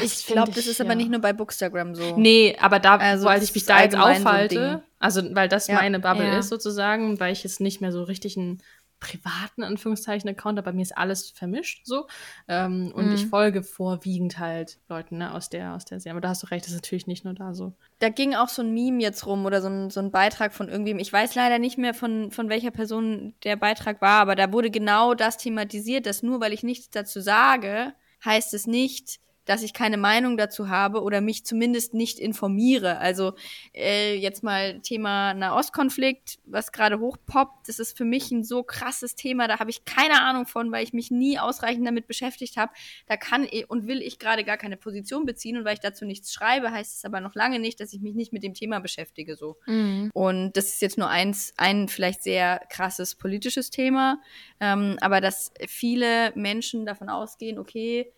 das 0.01 0.19
ich 0.21 0.25
glaube, 0.27 0.51
das 0.51 0.67
ist 0.67 0.79
aber 0.81 0.91
ja. 0.91 0.95
nicht 0.95 1.09
nur 1.11 1.19
bei 1.21 1.33
Bookstagram 1.33 1.95
so. 1.95 2.17
Nee, 2.17 2.55
aber 2.59 2.79
da, 2.79 2.95
Also, 2.97 3.25
weil 3.25 3.41
ich 3.43 3.53
mich 3.53 3.65
da 3.65 3.81
jetzt 3.83 3.93
so 3.93 3.99
aufhalte, 3.99 4.55
Ding. 4.55 4.79
also 4.99 5.21
weil 5.35 5.47
das 5.49 5.67
Ja. 5.67 5.75
meine 5.75 5.99
Bubble 5.99 6.25
Ja. 6.25 6.39
ist 6.39 6.49
sozusagen, 6.49 7.19
weil 7.19 7.33
ich 7.33 7.43
jetzt 7.43 7.59
nicht 7.61 7.81
mehr 7.81 7.91
so 7.91 8.03
richtig 8.03 8.37
einen 8.37 8.61
privaten 8.99 9.61
Anführungszeichen 9.63 10.27
Account 10.27 10.57
habe, 10.57 10.71
bei 10.71 10.75
mir 10.75 10.81
ist 10.81 10.97
alles 10.97 11.29
vermischt 11.29 11.85
so 11.85 12.07
ähm, 12.47 12.91
und 12.95 13.05
Mhm. 13.09 13.11
ich 13.13 13.27
folge 13.27 13.61
vorwiegend 13.61 14.39
halt 14.39 14.79
Leuten 14.89 15.19
ne, 15.19 15.35
aus 15.35 15.49
der 15.49 15.75
aus 15.75 15.85
der 15.85 15.99
Serie. 15.99 16.13
Aber 16.13 16.21
da 16.21 16.29
hast 16.29 16.41
du 16.41 16.47
recht, 16.47 16.65
das 16.65 16.71
ist 16.71 16.77
natürlich 16.77 17.05
nicht 17.05 17.23
nur 17.23 17.35
da 17.35 17.53
so. 17.53 17.73
Da 17.99 18.09
ging 18.09 18.33
auch 18.33 18.49
so 18.49 18.63
ein 18.63 18.73
Meme 18.73 18.99
jetzt 19.03 19.27
rum 19.27 19.45
oder 19.45 19.61
so 19.61 19.67
ein, 19.69 19.91
so 19.91 19.99
ein 19.99 20.09
Beitrag 20.09 20.51
von 20.51 20.67
irgendwem. 20.67 20.97
Ich 20.97 21.13
weiß 21.13 21.35
leider 21.35 21.59
nicht 21.59 21.77
mehr, 21.77 21.93
von, 21.93 22.31
von 22.31 22.49
welcher 22.49 22.71
Person 22.71 23.35
der 23.43 23.55
Beitrag 23.55 24.01
war, 24.01 24.19
aber 24.19 24.35
da 24.35 24.51
wurde 24.51 24.71
genau 24.71 25.13
das 25.13 25.37
thematisiert, 25.37 26.07
dass 26.07 26.23
nur 26.23 26.41
weil 26.41 26.51
ich 26.53 26.63
nichts 26.63 26.89
dazu 26.89 27.21
sage, 27.21 27.93
heißt 28.25 28.55
es 28.55 28.65
nicht, 28.65 29.19
dass 29.47 29.63
ich 29.63 29.73
keine 29.73 29.97
Meinung 29.97 30.37
dazu 30.37 30.69
habe 30.69 31.01
oder 31.01 31.21
mich 31.21 31.45
zumindest 31.45 31.93
nicht 31.93 32.19
informiere. 32.19 32.99
Also 32.99 33.33
äh, 33.73 34.15
jetzt 34.15 34.43
mal 34.43 34.81
Thema 34.81 35.33
Nahostkonflikt, 35.33 36.39
was 36.45 36.71
gerade 36.71 36.99
hochpoppt, 36.99 37.67
das 37.69 37.79
ist 37.79 37.97
für 37.97 38.05
mich 38.05 38.29
ein 38.29 38.43
so 38.43 38.61
krasses 38.61 39.15
Thema, 39.15 39.47
da 39.47 39.59
habe 39.59 39.69
ich 39.69 39.85
keine 39.85 40.21
Ahnung 40.21 40.45
von, 40.45 40.71
weil 40.71 40.83
ich 40.83 40.93
mich 40.93 41.11
nie 41.11 41.39
ausreichend 41.39 41.87
damit 41.87 42.07
beschäftigt 42.07 42.57
habe. 42.57 42.73
Da 43.07 43.15
kann 43.15 43.45
eh- 43.45 43.65
und 43.65 43.87
will 43.87 44.01
ich 44.01 44.19
gerade 44.19 44.43
gar 44.43 44.57
keine 44.57 44.75
Position 44.75 45.25
beziehen 45.25 45.57
und 45.57 45.65
weil 45.65 45.75
ich 45.75 45.79
dazu 45.79 46.05
nichts 46.05 46.33
schreibe, 46.33 46.71
heißt 46.71 46.97
es 46.97 47.05
aber 47.05 47.21
noch 47.21 47.33
lange 47.33 47.59
nicht, 47.59 47.79
dass 47.79 47.93
ich 47.93 48.01
mich 48.01 48.15
nicht 48.15 48.33
mit 48.33 48.43
dem 48.43 48.53
Thema 48.53 48.79
beschäftige 48.79 49.37
so. 49.37 49.57
Mhm. 49.65 50.11
Und 50.13 50.57
das 50.57 50.67
ist 50.67 50.81
jetzt 50.81 50.97
nur 50.97 51.09
eins, 51.09 51.53
ein 51.55 51.87
vielleicht 51.87 52.21
sehr 52.21 52.61
krasses 52.69 53.15
politisches 53.15 53.69
Thema, 53.69 54.21
ähm, 54.59 54.97
aber 54.99 55.21
dass 55.21 55.53
viele 55.67 56.33
Menschen 56.35 56.85
davon 56.85 57.07
ausgehen, 57.07 57.59
okay, 57.59 58.11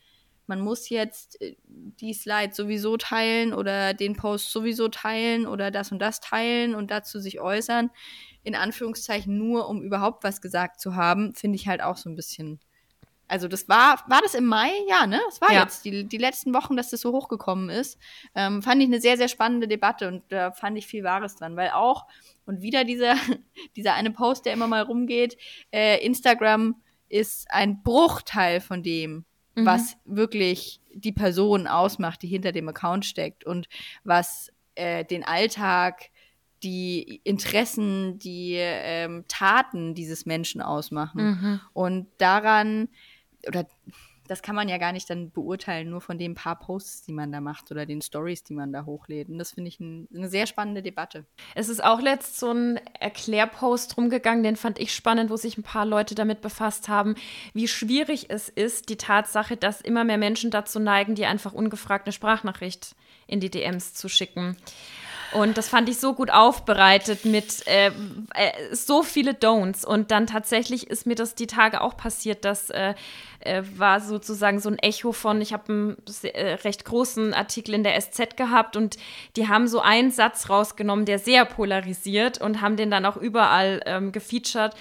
man 0.49 0.59
muss 0.59 0.89
jetzt 0.89 1.39
äh, 1.41 1.55
die 1.67 2.13
Slide 2.13 2.53
sowieso 2.53 2.97
teilen 2.97 3.53
oder 3.53 3.93
den 3.93 4.15
Post 4.15 4.51
sowieso 4.51 4.89
teilen 4.89 5.45
oder 5.47 5.71
das 5.71 5.91
und 5.91 5.99
das 5.99 6.19
teilen 6.19 6.75
und 6.75 6.91
dazu 6.91 7.19
sich 7.19 7.39
äußern, 7.39 7.91
in 8.43 8.55
Anführungszeichen 8.55 9.37
nur, 9.37 9.69
um 9.69 9.81
überhaupt 9.81 10.23
was 10.23 10.41
gesagt 10.41 10.81
zu 10.81 10.95
haben, 10.95 11.35
finde 11.35 11.55
ich 11.55 11.67
halt 11.67 11.81
auch 11.81 11.97
so 11.97 12.09
ein 12.09 12.15
bisschen. 12.15 12.59
Also 13.27 13.47
das 13.47 13.69
war, 13.69 14.03
war 14.07 14.21
das 14.23 14.33
im 14.33 14.45
Mai? 14.45 14.71
Ja, 14.89 15.05
ne? 15.05 15.21
Es 15.29 15.39
war 15.39 15.53
Ja. 15.53 15.61
jetzt 15.61 15.85
die, 15.85 16.03
die 16.05 16.17
letzten 16.17 16.51
Wochen, 16.51 16.75
dass 16.75 16.89
das 16.89 17.01
so 17.01 17.11
hochgekommen 17.11 17.69
ist. 17.69 17.99
Ähm, 18.33 18.63
fand 18.63 18.81
ich 18.81 18.87
eine 18.87 18.99
sehr, 18.99 19.17
sehr 19.17 19.27
spannende 19.27 19.67
Debatte 19.67 20.07
und 20.07 20.23
da 20.29 20.51
fand 20.51 20.79
ich 20.79 20.87
viel 20.87 21.03
Wahres 21.03 21.35
dran, 21.35 21.55
weil 21.55 21.69
auch, 21.69 22.07
und 22.47 22.63
wieder 22.63 22.85
dieser, 22.85 23.13
dieser 23.75 23.93
eine 23.93 24.09
Post, 24.09 24.47
der 24.47 24.53
immer 24.53 24.65
mal 24.67 24.81
rumgeht, 24.81 25.37
äh, 25.71 26.03
Instagram 26.03 26.81
ist 27.07 27.51
ein 27.51 27.83
Bruchteil 27.83 28.61
von 28.61 28.81
dem, 28.81 29.25
Mhm. 29.61 29.65
was 29.65 29.97
wirklich 30.05 30.81
die 30.93 31.11
Person 31.11 31.67
ausmacht, 31.67 32.21
die 32.21 32.27
hinter 32.27 32.51
dem 32.51 32.69
Account 32.69 33.05
steckt 33.05 33.43
und 33.43 33.67
was 34.03 34.51
äh, 34.75 35.05
den 35.05 35.23
Alltag, 35.23 36.09
die 36.63 37.21
Interessen, 37.23 38.19
die 38.19 38.55
ähm, 38.57 39.25
Taten 39.27 39.93
dieses 39.95 40.25
Menschen 40.25 40.61
ausmachen. 40.61 41.23
Mhm. 41.23 41.61
Und 41.73 42.07
daran, 42.17 42.89
oder 43.47 43.65
das 44.29 44.43
kann 44.43 44.55
man 44.55 44.69
ja 44.69 44.77
gar 44.77 44.91
nicht 44.91 45.09
dann 45.09 45.31
beurteilen, 45.31 45.89
nur 45.89 46.01
von 46.01 46.19
den 46.19 46.35
paar 46.35 46.59
Posts, 46.59 47.01
die 47.03 47.13
man 47.13 47.31
da 47.31 47.41
macht 47.41 47.71
oder 47.71 47.85
den 47.85 48.01
Stories, 48.01 48.43
die 48.43 48.53
man 48.53 48.71
da 48.71 48.85
hochlädt. 48.85 49.27
Und 49.27 49.39
das 49.39 49.51
finde 49.51 49.69
ich 49.69 49.79
ein, 49.79 50.07
eine 50.13 50.29
sehr 50.29 50.45
spannende 50.45 50.83
Debatte. 50.83 51.25
Es 51.55 51.67
ist 51.67 51.83
auch 51.83 51.99
letzt 51.99 52.39
so 52.39 52.51
ein 52.51 52.79
Erklärpost 52.99 53.97
rumgegangen, 53.97 54.43
den 54.43 54.55
fand 54.55 54.77
ich 54.77 54.93
spannend, 54.93 55.31
wo 55.31 55.35
sich 55.35 55.57
ein 55.57 55.63
paar 55.63 55.85
Leute 55.85 56.13
damit 56.13 56.41
befasst 56.41 56.89
haben, 56.89 57.15
wie 57.53 57.67
schwierig 57.67 58.29
es 58.29 58.49
ist, 58.49 58.89
die 58.89 58.97
Tatsache, 58.97 59.57
dass 59.57 59.81
immer 59.81 60.03
mehr 60.03 60.19
Menschen 60.19 60.51
dazu 60.51 60.79
neigen, 60.79 61.15
die 61.15 61.25
einfach 61.25 61.53
ungefragt 61.53 62.05
eine 62.05 62.13
Sprachnachricht 62.13 62.95
in 63.25 63.39
die 63.39 63.49
DMs 63.49 63.95
zu 63.95 64.09
schicken. 64.09 64.57
Und 65.31 65.57
das 65.57 65.69
fand 65.69 65.89
ich 65.89 65.99
so 65.99 66.13
gut 66.13 66.31
aufbereitet 66.31 67.25
mit 67.25 67.67
äh, 67.67 67.87
äh, 67.87 67.91
so 68.73 69.03
viele 69.03 69.31
Don'ts. 69.33 69.85
Und 69.85 70.11
dann 70.11 70.27
tatsächlich 70.27 70.89
ist 70.89 71.05
mir 71.05 71.15
das 71.15 71.35
die 71.35 71.47
Tage 71.47 71.81
auch 71.81 71.95
passiert. 71.95 72.45
Das 72.45 72.69
äh, 72.69 72.95
äh, 73.41 73.61
war 73.75 74.01
sozusagen 74.01 74.59
so 74.59 74.69
ein 74.69 74.79
Echo 74.79 75.11
von, 75.11 75.39
ich 75.41 75.53
habe 75.53 75.71
einen 75.71 75.97
äh, 76.23 76.53
recht 76.53 76.85
großen 76.85 77.33
Artikel 77.33 77.75
in 77.75 77.83
der 77.83 77.99
SZ 77.99 78.37
gehabt 78.37 78.75
und 78.75 78.97
die 79.35 79.47
haben 79.47 79.67
so 79.67 79.79
einen 79.81 80.11
Satz 80.11 80.49
rausgenommen, 80.49 81.05
der 81.05 81.19
sehr 81.19 81.45
polarisiert 81.45 82.41
und 82.41 82.61
haben 82.61 82.75
den 82.75 82.89
dann 82.89 83.05
auch 83.05 83.17
überall 83.17 83.81
ähm, 83.85 84.11
gefeatured. 84.11 84.73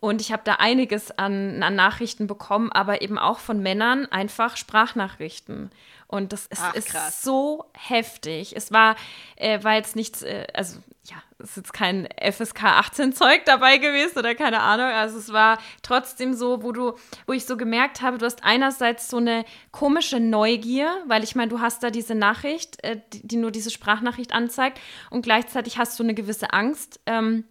Und 0.00 0.20
ich 0.20 0.32
habe 0.32 0.42
da 0.44 0.56
einiges 0.56 1.16
an, 1.16 1.62
an 1.62 1.76
Nachrichten 1.76 2.26
bekommen, 2.26 2.70
aber 2.70 3.00
eben 3.00 3.18
auch 3.18 3.38
von 3.38 3.62
Männern 3.62 4.04
einfach 4.06 4.58
Sprachnachrichten. 4.58 5.70
Und 6.06 6.32
das 6.32 6.46
ist, 6.46 6.60
Ach, 6.62 6.74
ist 6.74 7.22
so 7.22 7.70
heftig. 7.76 8.54
Es 8.56 8.72
war, 8.72 8.96
äh, 9.36 9.62
war 9.64 9.74
jetzt 9.74 9.96
nichts, 9.96 10.22
äh, 10.22 10.46
also 10.54 10.78
ja, 11.06 11.16
es 11.38 11.50
ist 11.50 11.56
jetzt 11.56 11.72
kein 11.74 12.08
FSK 12.20 12.64
18 12.64 13.12
Zeug 13.12 13.44
dabei 13.44 13.76
gewesen 13.78 14.18
oder 14.18 14.34
keine 14.34 14.60
Ahnung. 14.60 14.86
Also 14.86 15.18
es 15.18 15.32
war 15.32 15.58
trotzdem 15.82 16.34
so, 16.34 16.62
wo 16.62 16.72
du, 16.72 16.94
wo 17.26 17.32
ich 17.32 17.44
so 17.44 17.56
gemerkt 17.56 18.00
habe, 18.00 18.18
du 18.18 18.24
hast 18.24 18.42
einerseits 18.42 19.08
so 19.08 19.18
eine 19.18 19.44
komische 19.70 20.20
Neugier, 20.20 21.02
weil 21.06 21.22
ich 21.22 21.34
meine, 21.34 21.50
du 21.50 21.60
hast 21.60 21.82
da 21.82 21.90
diese 21.90 22.14
Nachricht, 22.14 22.82
äh, 22.84 23.00
die, 23.12 23.26
die 23.26 23.36
nur 23.36 23.50
diese 23.50 23.70
Sprachnachricht 23.70 24.32
anzeigt 24.32 24.80
und 25.10 25.22
gleichzeitig 25.22 25.78
hast 25.78 25.98
du 25.98 26.04
eine 26.04 26.14
gewisse 26.14 26.52
Angst. 26.52 27.00
Ähm, 27.06 27.44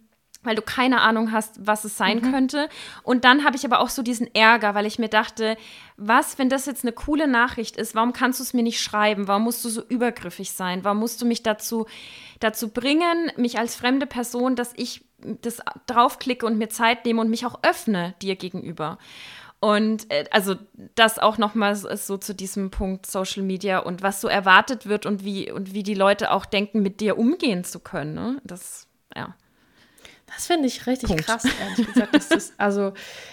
weil 0.44 0.54
du 0.54 0.62
keine 0.62 1.00
Ahnung 1.00 1.32
hast, 1.32 1.66
was 1.66 1.84
es 1.84 1.96
sein 1.96 2.22
könnte. 2.30 2.68
Und 3.02 3.24
dann 3.24 3.44
habe 3.44 3.56
ich 3.56 3.64
aber 3.64 3.80
auch 3.80 3.88
so 3.88 4.02
diesen 4.02 4.32
Ärger, 4.34 4.74
weil 4.74 4.86
ich 4.86 4.98
mir 4.98 5.08
dachte, 5.08 5.56
was, 5.96 6.38
wenn 6.38 6.48
das 6.48 6.66
jetzt 6.66 6.84
eine 6.84 6.92
coole 6.92 7.26
Nachricht 7.26 7.76
ist, 7.76 7.94
warum 7.94 8.12
kannst 8.12 8.40
du 8.40 8.44
es 8.44 8.54
mir 8.54 8.62
nicht 8.62 8.80
schreiben? 8.80 9.28
Warum 9.28 9.44
musst 9.44 9.64
du 9.64 9.68
so 9.68 9.82
übergriffig 9.82 10.52
sein? 10.52 10.84
Warum 10.84 10.98
musst 10.98 11.20
du 11.20 11.26
mich 11.26 11.42
dazu, 11.42 11.86
dazu 12.40 12.68
bringen, 12.68 13.32
mich 13.36 13.58
als 13.58 13.74
fremde 13.76 14.06
Person, 14.06 14.56
dass 14.56 14.72
ich 14.76 15.04
das 15.42 15.58
draufklicke 15.86 16.44
und 16.46 16.58
mir 16.58 16.68
Zeit 16.68 17.04
nehme 17.04 17.20
und 17.20 17.30
mich 17.30 17.46
auch 17.46 17.60
öffne 17.62 18.14
dir 18.20 18.36
gegenüber? 18.36 18.98
Und 19.64 20.10
äh, 20.10 20.24
also 20.30 20.56
das 20.94 21.18
auch 21.18 21.38
nochmal 21.38 21.74
so, 21.74 21.88
so 21.96 22.18
zu 22.18 22.34
diesem 22.34 22.70
Punkt 22.70 23.06
Social 23.06 23.42
Media 23.42 23.78
und 23.78 24.02
was 24.02 24.20
so 24.20 24.28
erwartet 24.28 24.84
wird 24.84 25.06
und 25.06 25.24
wie, 25.24 25.50
und 25.50 25.72
wie 25.72 25.82
die 25.82 25.94
Leute 25.94 26.32
auch 26.32 26.44
denken, 26.44 26.82
mit 26.82 27.00
dir 27.00 27.16
umgehen 27.16 27.64
zu 27.64 27.80
können. 27.80 28.14
Ne? 28.14 28.42
Das, 28.44 28.86
ja. 29.16 29.34
Das 30.34 30.46
finde 30.46 30.66
ich 30.66 30.86
richtig 30.86 31.08
Punkt. 31.08 31.26
krass, 31.26 31.44
ehrlich 31.44 31.86
gesagt. 31.86 32.14
das, 32.14 32.52
also, 32.58 32.92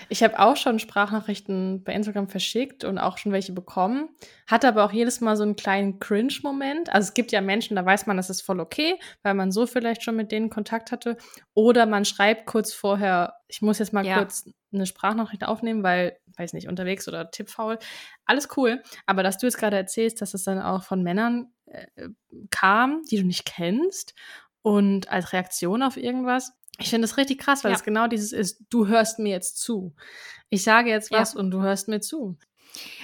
ich 0.10 0.24
habe 0.24 0.39
auch 0.39 0.56
schon 0.56 0.80
Sprachnachrichten 0.80 1.84
bei 1.84 1.93
Instagram 1.93 2.28
verschickt 2.30 2.84
und 2.84 2.97
auch 2.97 3.18
schon 3.18 3.32
welche 3.32 3.52
bekommen. 3.54 4.10
Hatte 4.47 4.68
aber 4.68 4.84
auch 4.86 4.91
jedes 4.91 5.22
Mal 5.22 5.36
so 5.38 5.43
einen 5.43 5.56
kleinen 5.56 5.99
Cringe-Moment. 5.99 6.91
Also, 6.93 7.08
es 7.10 7.14
gibt 7.14 7.32
ja 7.32 7.41
Menschen, 7.41 7.76
da 7.76 7.86
weiß 7.86 8.06
man, 8.08 8.18
das 8.18 8.30
ist 8.30 8.41
voll 8.41 8.60
okay, 8.60 8.99
weil 9.24 9.34
man 9.34 9.52
so 9.52 9.66
vielleicht 9.66 10.04
schon 10.04 10.16
mit 10.16 10.32
denen 10.32 10.49
Kontakt 10.49 10.91
hatte. 10.91 11.18
Oder 11.54 11.86
man 11.86 12.06
schreibt 12.06 12.45
kurz 12.45 12.74
vorher, 12.74 13.36
ich 13.47 13.62
muss 13.62 13.80
jetzt 13.80 13.93
mal 13.93 14.06
Ja. 14.06 14.18
kurz 14.20 14.49
eine 14.74 14.86
Sprachnachricht 14.86 15.43
aufnehmen, 15.45 15.84
weil, 15.84 16.18
weiß 16.38 16.54
nicht, 16.54 16.70
unterwegs 16.70 17.08
oder 17.08 17.30
tippfaul. 17.30 17.78
Alles 18.26 18.47
cool. 18.56 18.82
Aber 19.06 19.22
dass 19.24 19.38
du 19.38 19.45
jetzt 19.47 19.58
gerade 19.58 19.76
erzählst, 19.76 20.22
dass 20.22 20.34
es 20.34 20.43
dann 20.43 20.62
auch 20.62 20.84
von 20.84 21.04
Männern 21.04 21.52
äh, 21.66 21.88
kam, 22.52 23.02
die 23.12 23.18
du 23.18 23.26
nicht 23.28 23.45
kennst 23.45 24.14
und 24.62 25.10
als 25.12 25.34
Reaktion 25.34 25.84
auf 25.84 25.97
irgendwas. 25.97 26.54
Ich 26.82 26.90
finde 26.90 27.08
das 27.08 27.18
richtig 27.18 27.40
krass, 27.40 27.64
weil 27.64 27.72
Ja. 27.72 27.78
es 27.78 27.84
genau 27.84 28.08
dieses 28.08 28.34
ist, 28.34 28.64
du 28.70 28.88
hörst 28.88 29.20
mir 29.20 29.30
jetzt 29.32 29.58
zu. 29.60 29.94
Ich 30.50 30.64
sage 30.64 30.90
jetzt 30.90 31.12
Ja. 31.12 31.20
was 31.20 31.36
und 31.36 31.52
du 31.52 31.62
hörst 31.62 31.88
mir 31.88 32.02
zu. 32.02 32.38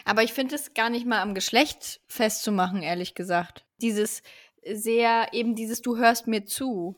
Aber 0.05 0.23
ich 0.23 0.33
finde 0.33 0.55
es 0.55 0.73
gar 0.73 0.89
nicht 0.89 1.05
mal 1.05 1.21
am 1.21 1.35
Geschlecht 1.35 1.99
festzumachen, 2.07 2.81
ehrlich 2.83 3.15
gesagt. 3.15 3.65
Dieses 3.81 4.21
sehr, 4.65 5.27
eben 5.33 5.55
dieses, 5.55 5.81
du 5.81 5.97
hörst 5.97 6.27
mir 6.27 6.45
zu. 6.45 6.95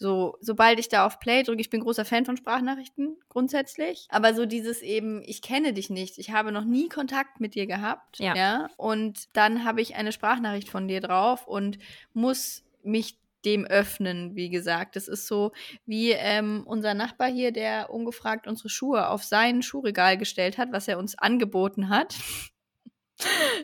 So, 0.00 0.36
sobald 0.40 0.78
ich 0.78 0.88
da 0.88 1.04
auf 1.04 1.18
Play 1.18 1.42
drücke, 1.42 1.60
ich 1.60 1.70
bin 1.70 1.80
großer 1.80 2.04
Fan 2.04 2.24
von 2.24 2.36
Sprachnachrichten, 2.36 3.16
grundsätzlich. 3.28 4.06
Aber 4.10 4.32
so 4.32 4.46
dieses 4.46 4.80
eben, 4.80 5.22
ich 5.24 5.42
kenne 5.42 5.72
dich 5.72 5.90
nicht, 5.90 6.18
ich 6.18 6.30
habe 6.30 6.52
noch 6.52 6.64
nie 6.64 6.88
Kontakt 6.88 7.40
mit 7.40 7.56
dir 7.56 7.66
gehabt. 7.66 8.20
Ja. 8.20 8.68
Und 8.76 9.28
dann 9.36 9.64
habe 9.64 9.80
ich 9.80 9.96
eine 9.96 10.12
Sprachnachricht 10.12 10.68
von 10.70 10.86
dir 10.86 11.00
drauf 11.00 11.48
und 11.48 11.78
muss 12.12 12.62
mich 12.84 13.18
dem 13.48 13.64
öffnen, 13.64 14.34
wie 14.34 14.50
gesagt. 14.50 14.96
Das 14.96 15.08
ist 15.08 15.26
so 15.26 15.52
wie 15.86 16.10
ähm, 16.12 16.64
unser 16.66 16.94
Nachbar 16.94 17.28
hier, 17.28 17.52
der 17.52 17.90
ungefragt 17.90 18.46
unsere 18.46 18.68
Schuhe 18.68 19.08
auf 19.08 19.24
sein 19.24 19.62
Schuhregal 19.62 20.18
gestellt 20.18 20.58
hat, 20.58 20.72
was 20.72 20.88
er 20.88 20.98
uns 20.98 21.16
angeboten 21.18 21.88
hat. 21.88 22.14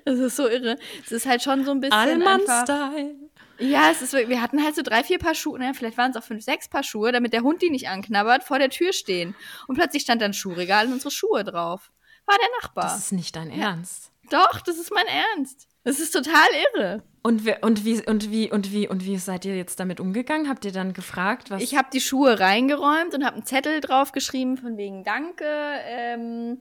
Das 0.05 0.19
ist 0.19 0.35
so 0.35 0.49
irre. 0.49 0.77
Es 1.05 1.13
ist 1.13 1.27
halt 1.27 1.41
schon 1.41 1.65
so 1.65 1.71
ein 1.71 1.79
bisschen 1.79 1.95
Allmann-Style. 1.97 3.15
ja, 3.61 3.89
es 3.93 4.03
ist, 4.03 4.13
wir 4.13 4.43
hatten 4.43 4.65
halt 4.65 4.75
so 4.75 4.83
drei, 4.83 5.05
vier 5.05 5.21
Paar 5.21 5.37
Schuhe, 5.37 5.61
naja, 5.61 5.73
vielleicht 5.75 5.97
waren 5.97 6.11
es 6.11 6.17
auch 6.17 6.25
fünf, 6.25 6.43
sechs 6.43 6.69
Paar 6.69 6.83
Schuhe, 6.83 7.13
damit 7.13 7.33
der 7.33 7.43
Hund 7.43 7.63
die 7.63 7.71
nicht 7.71 7.89
anknabbert, 7.89 8.43
vor 8.43 8.59
der 8.59 8.69
Tür 8.69 8.93
stehen. 8.93 9.37
Und 9.69 9.77
plötzlich 9.77 10.03
stand 10.03 10.23
dann 10.23 10.33
ein 10.33 10.35
Schuhregal 10.35 10.87
und 10.89 10.95
unsere 10.95 11.13
Schuhe 11.13 11.45
drauf. 11.45 11.93
War 12.27 12.37
der 12.37 12.49
Nachbar. 12.61 12.87
Das 12.87 12.99
ist 12.99 13.13
nicht 13.13 13.37
dein 13.37 13.51
Ernst. 13.51 14.11
Doch, 14.29 14.61
das 14.61 14.77
ist 14.77 14.91
mein 14.93 15.07
Ernst. 15.07 15.69
Das 15.85 16.01
ist 16.01 16.13
total 16.13 16.49
irre. 16.75 17.03
Und, 17.23 17.45
wer, 17.45 17.63
und, 17.63 17.85
wie, 17.85 18.05
und, 18.07 18.31
wie, 18.31 18.51
und, 18.51 18.73
wie, 18.73 18.89
und 18.89 19.05
wie 19.05 19.17
seid 19.19 19.45
ihr 19.45 19.57
jetzt 19.57 19.79
damit 19.81 20.01
umgegangen? 20.01 20.49
Habt 20.49 20.65
ihr 20.65 20.73
dann 20.73 20.93
gefragt, 20.93 21.51
was. 21.51 21.63
Ich 21.63 21.77
habe 21.77 21.89
die 21.93 22.01
Schuhe 22.01 22.41
reingeräumt 22.41 23.15
und 23.15 23.25
habe 23.25 23.37
einen 23.37 23.47
Zettel 23.47 23.81
draufgeschrieben 23.81 24.57
von 24.57 24.77
wegen 24.77 25.05
Danke. 25.05 25.45
Ähm, 25.47 26.59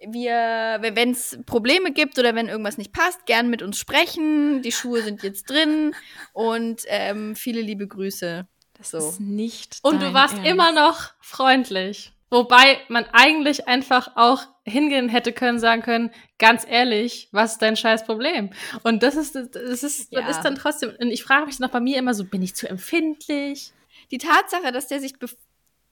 wir, 0.00 0.78
wenn 0.80 1.10
es 1.10 1.38
Probleme 1.46 1.92
gibt 1.92 2.18
oder 2.18 2.34
wenn 2.34 2.48
irgendwas 2.48 2.78
nicht 2.78 2.92
passt, 2.92 3.26
gern 3.26 3.50
mit 3.50 3.62
uns 3.62 3.78
sprechen. 3.78 4.62
Die 4.62 4.72
Schuhe 4.72 5.02
sind 5.02 5.22
jetzt 5.22 5.50
drin 5.50 5.94
und 6.32 6.82
ähm, 6.86 7.34
viele 7.34 7.60
liebe 7.60 7.86
Grüße. 7.86 8.46
das 8.74 8.90
so. 8.90 8.98
ist 8.98 9.20
nicht. 9.20 9.78
Und 9.82 10.00
dein 10.00 10.08
du 10.08 10.14
warst 10.14 10.34
Ernst. 10.34 10.50
immer 10.50 10.72
noch 10.72 11.12
freundlich. 11.20 12.12
Wobei 12.30 12.78
man 12.88 13.06
eigentlich 13.12 13.68
einfach 13.68 14.12
auch 14.16 14.42
hingehen 14.64 15.08
hätte 15.08 15.32
können, 15.32 15.58
sagen 15.58 15.82
können, 15.82 16.10
ganz 16.38 16.66
ehrlich, 16.68 17.28
was 17.32 17.52
ist 17.52 17.62
dein 17.62 17.76
scheiß 17.76 18.04
Problem? 18.04 18.50
Und 18.82 19.02
das 19.02 19.16
ist, 19.16 19.34
das 19.34 19.82
ist, 19.82 20.12
Ja. 20.12 20.20
das 20.20 20.36
ist 20.36 20.42
dann 20.42 20.54
trotzdem, 20.54 20.92
und 21.00 21.10
ich 21.10 21.24
frage 21.24 21.46
mich 21.46 21.58
noch 21.58 21.70
bei 21.70 21.80
mir 21.80 21.96
immer 21.98 22.12
so, 22.14 22.24
bin 22.24 22.42
ich 22.42 22.54
zu 22.54 22.68
empfindlich? 22.68 23.72
Die 24.10 24.18
Tatsache, 24.18 24.72
dass 24.72 24.88
der 24.88 25.00
sich 25.00 25.14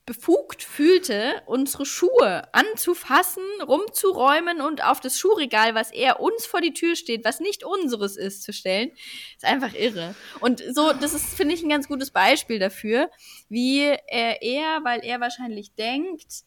befugt 0.07 0.63
fühlte, 0.63 1.43
unsere 1.45 1.85
Schuhe 1.85 2.47
anzufassen, 2.53 3.43
rumzuräumen 3.61 4.61
und 4.61 4.81
auf 4.83 5.01
das 5.01 5.19
Schuhregal, 5.19 5.75
was 5.75 5.91
er 5.91 6.21
uns 6.21 6.45
vor 6.45 6.61
die 6.61 6.73
Tür 6.73 6.95
steht, 6.95 7.25
was 7.25 7.41
nicht 7.41 7.65
unseres 7.65 8.15
ist, 8.15 8.41
zu 8.41 8.53
stellen, 8.53 8.91
ist 9.35 9.43
einfach 9.43 9.73
irre. 9.73 10.15
Und 10.39 10.63
so, 10.73 10.93
das 10.93 11.13
ist, 11.13 11.35
finde 11.35 11.53
ich, 11.53 11.61
ein 11.61 11.69
ganz 11.69 11.89
gutes 11.89 12.11
Beispiel 12.11 12.57
dafür, 12.57 13.11
wie 13.49 13.81
er, 13.81 14.41
er, 14.41 14.79
weil 14.85 15.01
er 15.03 15.19
wahrscheinlich 15.19 15.75
denkt, 15.75 16.45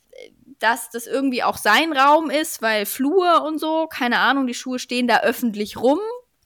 dass 0.59 0.89
das 0.89 1.07
irgendwie 1.07 1.43
auch 1.43 1.59
sein 1.59 1.93
Raum 1.93 2.31
ist, 2.31 2.63
weil 2.63 2.87
Flur 2.87 3.43
und 3.43 3.59
so, 3.59 3.87
keine 3.89 4.21
Ahnung, 4.21 4.47
die 4.47 4.55
Schuhe 4.55 4.79
stehen 4.79 5.07
da 5.07 5.21
öffentlich 5.21 5.77
rum, 5.77 6.01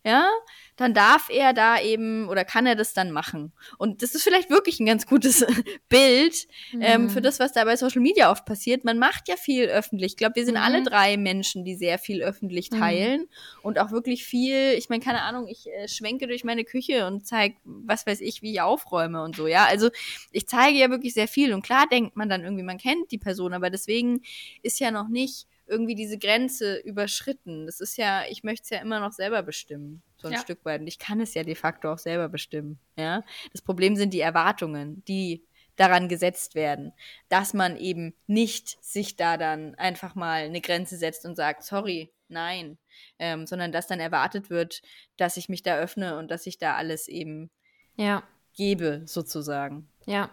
ja, 0.04 0.28
dann 0.76 0.92
darf 0.94 1.28
er 1.30 1.52
da 1.52 1.80
eben 1.80 2.28
oder 2.28 2.44
kann 2.44 2.66
er 2.66 2.74
das 2.74 2.94
dann 2.94 3.10
machen. 3.12 3.52
Und 3.78 4.02
das 4.02 4.14
ist 4.14 4.22
vielleicht 4.24 4.50
wirklich 4.50 4.80
ein 4.80 4.86
ganz 4.86 5.06
gutes 5.06 5.44
Bild 5.88 6.46
ähm, 6.80 7.04
Mhm. 7.04 7.10
für 7.10 7.20
das, 7.20 7.38
was 7.40 7.52
da 7.52 7.64
bei 7.64 7.76
Social 7.76 8.00
Media 8.00 8.30
oft 8.30 8.44
passiert. 8.44 8.84
Man 8.84 8.98
macht 8.98 9.28
ja 9.28 9.36
viel 9.36 9.64
öffentlich. 9.66 10.12
Ich 10.12 10.16
glaube, 10.16 10.36
wir 10.36 10.44
sind 10.44 10.54
Mhm. 10.56 10.60
alle 10.62 10.82
drei 10.82 11.16
Menschen, 11.16 11.64
die 11.64 11.74
sehr 11.76 11.98
viel 11.98 12.22
öffentlich 12.22 12.70
Mhm. 12.70 12.78
teilen 12.78 13.28
und 13.62 13.78
auch 13.78 13.90
wirklich 13.92 14.24
viel, 14.24 14.72
ich 14.76 14.88
meine, 14.88 15.02
keine 15.02 15.22
Ahnung, 15.22 15.46
ich 15.48 15.66
äh, 15.68 15.86
schwenke 15.88 16.26
durch 16.26 16.44
meine 16.44 16.64
Küche 16.64 17.06
und 17.06 17.26
zeige, 17.26 17.56
was 17.64 18.06
weiß 18.06 18.20
ich, 18.20 18.42
wie 18.42 18.52
ich 18.52 18.60
aufräume 18.60 19.22
und 19.22 19.36
so, 19.36 19.46
ja. 19.46 19.66
Also 19.66 19.90
ich 20.32 20.46
zeige 20.48 20.78
ja 20.78 20.90
wirklich 20.90 21.14
sehr 21.14 21.28
viel 21.28 21.52
und 21.54 21.62
klar 21.62 21.86
denkt 21.90 22.16
man 22.16 22.28
dann 22.28 22.42
irgendwie, 22.42 22.64
man 22.64 22.78
kennt 22.78 23.10
die 23.12 23.18
Person, 23.18 23.52
aber 23.54 23.70
deswegen 23.70 24.22
ist 24.62 24.80
ja 24.80 24.90
noch 24.90 25.08
nicht 25.08 25.46
irgendwie 25.66 25.94
diese 25.94 26.18
Grenze 26.18 26.76
überschritten. 26.80 27.66
Das 27.66 27.80
ist 27.80 27.96
ja, 27.96 28.22
ich 28.28 28.42
möchte 28.44 28.64
es 28.64 28.70
ja 28.70 28.78
immer 28.80 29.00
noch 29.00 29.12
selber 29.12 29.42
bestimmen, 29.42 30.02
so 30.24 30.28
ein 30.28 30.34
Ja. 30.34 30.40
Stück 30.40 30.64
weit. 30.64 30.80
Und 30.80 30.86
ich 30.86 30.98
kann 30.98 31.20
es 31.20 31.34
ja 31.34 31.42
de 31.44 31.54
facto 31.54 31.92
auch 31.92 31.98
selber 31.98 32.28
bestimmen, 32.28 32.78
ja. 32.96 33.22
Das 33.52 33.60
Problem 33.62 33.94
sind 33.96 34.14
die 34.14 34.20
Erwartungen, 34.20 35.04
die 35.06 35.44
daran 35.76 36.08
gesetzt 36.08 36.54
werden, 36.54 36.92
dass 37.28 37.52
man 37.52 37.76
eben 37.76 38.14
nicht 38.26 38.82
sich 38.82 39.16
da 39.16 39.36
dann 39.36 39.74
einfach 39.74 40.14
mal 40.14 40.44
eine 40.44 40.60
Grenze 40.60 40.96
setzt 40.96 41.26
und 41.26 41.34
sagt, 41.34 41.62
sorry, 41.64 42.10
nein, 42.28 42.78
ähm, 43.18 43.46
sondern 43.46 43.72
dass 43.72 43.86
dann 43.88 44.00
erwartet 44.00 44.50
wird, 44.50 44.82
dass 45.16 45.36
ich 45.36 45.48
mich 45.48 45.62
da 45.62 45.76
öffne 45.76 46.16
und 46.16 46.30
dass 46.30 46.46
ich 46.46 46.58
da 46.58 46.76
alles 46.76 47.08
eben 47.08 47.50
Ja. 47.96 48.22
gebe, 48.56 49.02
sozusagen. 49.04 49.88
Ja, 50.06 50.30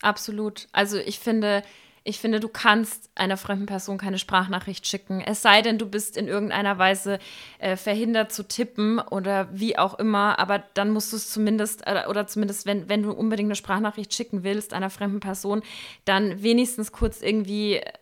absolut. 0.00 0.66
Also 0.72 0.96
ich 0.98 1.18
finde, 1.18 1.62
ich 2.10 2.18
finde, 2.18 2.40
du 2.40 2.48
kannst 2.48 3.08
einer 3.14 3.36
fremden 3.36 3.66
Person 3.66 3.96
keine 3.96 4.18
Sprachnachricht 4.18 4.86
schicken. 4.86 5.20
Es 5.20 5.42
sei 5.42 5.62
denn, 5.62 5.78
du 5.78 5.86
bist 5.86 6.16
in 6.16 6.26
irgendeiner 6.26 6.76
Weise 6.76 7.20
äh, 7.60 7.76
verhindert 7.76 8.32
zu 8.32 8.46
tippen 8.46 8.98
oder 8.98 9.48
wie 9.52 9.78
auch 9.78 9.98
immer, 9.98 10.38
aber 10.38 10.62
dann 10.74 10.90
musst 10.90 11.12
du 11.12 11.16
es 11.16 11.30
zumindest, 11.30 11.86
äh, 11.86 12.02
oder 12.08 12.26
zumindest, 12.26 12.66
wenn, 12.66 12.88
wenn 12.88 13.02
du 13.02 13.12
unbedingt 13.12 13.46
eine 13.46 13.54
Sprachnachricht 13.54 14.12
schicken 14.12 14.42
willst 14.42 14.74
einer 14.74 14.90
fremden 14.90 15.20
Person, 15.20 15.62
dann 16.04 16.42
wenigstens 16.42 16.90
kurz 16.90 17.22
irgendwie, 17.22 17.76
äh, 17.76 17.92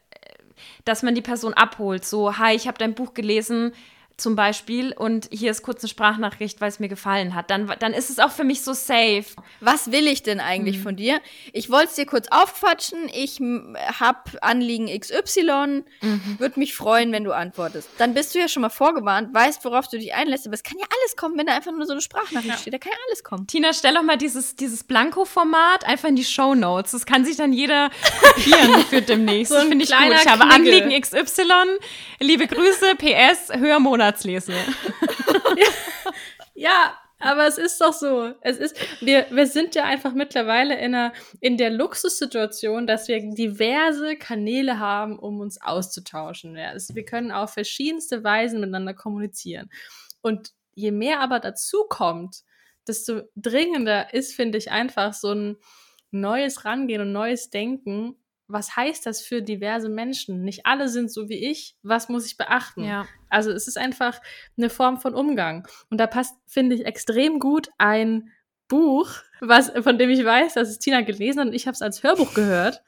dass 0.86 1.02
man 1.02 1.14
die 1.14 1.22
Person 1.22 1.52
abholt. 1.52 2.04
So, 2.04 2.38
hi, 2.38 2.56
ich 2.56 2.66
habe 2.66 2.78
dein 2.78 2.94
Buch 2.94 3.12
gelesen. 3.12 3.72
Zum 4.18 4.34
Beispiel, 4.34 4.92
und 4.92 5.28
hier 5.30 5.52
ist 5.52 5.62
kurz 5.62 5.82
eine 5.84 5.88
Sprachnachricht, 5.88 6.60
weil 6.60 6.68
es 6.68 6.80
mir 6.80 6.88
gefallen 6.88 7.36
hat. 7.36 7.50
Dann, 7.50 7.72
dann 7.78 7.94
ist 7.94 8.10
es 8.10 8.18
auch 8.18 8.32
für 8.32 8.42
mich 8.42 8.62
so 8.62 8.72
safe. 8.72 9.24
Was 9.60 9.92
will 9.92 10.08
ich 10.08 10.24
denn 10.24 10.40
eigentlich 10.40 10.80
von 10.80 10.96
dir? 10.96 11.20
Ich 11.52 11.70
wollte 11.70 11.86
es 11.90 11.94
dir 11.94 12.04
kurz 12.04 12.26
aufquatschen. 12.28 13.08
Ich 13.14 13.38
m, 13.38 13.76
hab 14.00 14.36
Anliegen 14.42 14.88
XY. 14.88 15.84
Würde 16.38 16.58
mich 16.58 16.74
freuen, 16.74 17.12
wenn 17.12 17.22
du 17.22 17.32
antwortest. 17.32 17.88
Dann 17.98 18.12
bist 18.12 18.34
du 18.34 18.40
ja 18.40 18.48
schon 18.48 18.62
mal 18.62 18.70
vorgewarnt, 18.70 19.32
weißt, 19.32 19.64
worauf 19.64 19.86
du 19.86 19.98
dich 19.98 20.12
einlässt. 20.14 20.46
Aber 20.46 20.54
es 20.54 20.64
kann 20.64 20.78
ja 20.78 20.86
alles 20.86 21.16
kommen, 21.16 21.38
wenn 21.38 21.46
da 21.46 21.54
einfach 21.54 21.70
nur 21.70 21.86
so 21.86 21.92
eine 21.92 22.00
Sprachnachricht 22.00 22.58
steht. 22.58 22.74
Da 22.74 22.78
kann 22.78 22.90
ja 22.90 22.98
alles 23.08 23.22
kommen. 23.22 23.46
Tina, 23.46 23.72
stell 23.72 23.94
doch 23.94 24.02
mal 24.02 24.18
dieses, 24.18 24.56
dieses 24.56 24.82
Blanko-Format 24.82 25.84
einfach 25.86 26.08
in 26.08 26.16
die 26.16 26.24
Show 26.24 26.56
Notes. 26.56 26.90
Das 26.90 27.06
kann 27.06 27.24
sich 27.24 27.36
dann 27.36 27.52
jeder 27.52 27.90
kopieren 28.22 28.84
für 28.90 29.00
demnächst. 29.00 29.52
So 29.52 29.60
finde 29.60 29.84
ich 29.84 29.90
gut. 29.90 29.98
Ich 30.12 30.26
habe. 30.26 30.44
Anliegen 30.44 30.90
XY. 31.00 31.44
Liebe 32.18 32.48
Grüße, 32.48 32.96
PS, 32.96 33.52
höher 34.08 34.40
Monatslese. 34.42 34.54
Ja, 36.60 36.98
aber 37.20 37.46
es 37.46 37.56
ist 37.56 37.80
doch 37.80 37.92
so. 37.92 38.34
Es 38.40 38.58
ist, 38.58 38.76
wir, 39.00 39.26
wir 39.30 39.46
sind 39.46 39.76
ja 39.76 39.84
einfach 39.84 40.12
mittlerweile 40.12 40.76
in, 40.76 40.92
einer, 40.92 41.12
in 41.40 41.56
der 41.56 41.70
Luxussituation, 41.70 42.88
dass 42.88 43.06
wir 43.06 43.20
diverse 43.20 44.16
Kanäle 44.16 44.80
haben, 44.80 45.20
um 45.20 45.38
uns 45.38 45.62
auszutauschen. 45.62 46.56
Ja, 46.56 46.72
es, 46.72 46.96
wir 46.96 47.04
können 47.04 47.30
auf 47.30 47.52
verschiedenste 47.52 48.24
Weisen 48.24 48.58
miteinander 48.58 48.92
kommunizieren. 48.92 49.70
Und 50.20 50.50
je 50.74 50.90
mehr 50.90 51.20
aber 51.20 51.38
dazu 51.38 51.84
kommt, 51.88 52.42
desto 52.88 53.22
dringender 53.36 54.12
ist, 54.12 54.34
finde 54.34 54.58
ich, 54.58 54.72
einfach 54.72 55.12
so 55.14 55.30
ein 55.32 55.58
neues 56.10 56.64
Rangehen 56.64 57.02
und 57.02 57.12
neues 57.12 57.50
Denken. 57.50 58.16
Was 58.48 58.76
heißt 58.76 59.04
das 59.04 59.20
für 59.20 59.42
diverse 59.42 59.88
Menschen? 59.88 60.42
Nicht 60.42 60.64
alle 60.64 60.88
sind 60.88 61.12
so 61.12 61.28
wie 61.28 61.50
ich. 61.50 61.76
Was 61.82 62.08
muss 62.08 62.26
ich 62.26 62.36
beachten? 62.38 62.82
Ja. 62.82 63.06
Also 63.28 63.52
es 63.52 63.68
ist 63.68 63.76
einfach 63.76 64.20
eine 64.56 64.70
Form 64.70 64.98
von 64.98 65.14
Umgang. 65.14 65.68
Und 65.90 65.98
da 65.98 66.06
passt, 66.06 66.34
finde 66.46 66.74
ich, 66.74 66.86
extrem 66.86 67.40
gut 67.40 67.68
ein 67.76 68.32
Buch, 68.68 69.10
was, 69.40 69.70
von 69.80 69.98
dem 69.98 70.10
ich 70.10 70.24
weiß, 70.24 70.54
dass 70.54 70.68
es 70.68 70.78
Tina 70.78 71.02
gelesen 71.02 71.40
hat 71.40 71.46
und 71.48 71.54
ich 71.54 71.66
habe 71.66 71.74
es 71.74 71.82
als 71.82 72.02
Hörbuch 72.02 72.34
gehört. 72.34 72.82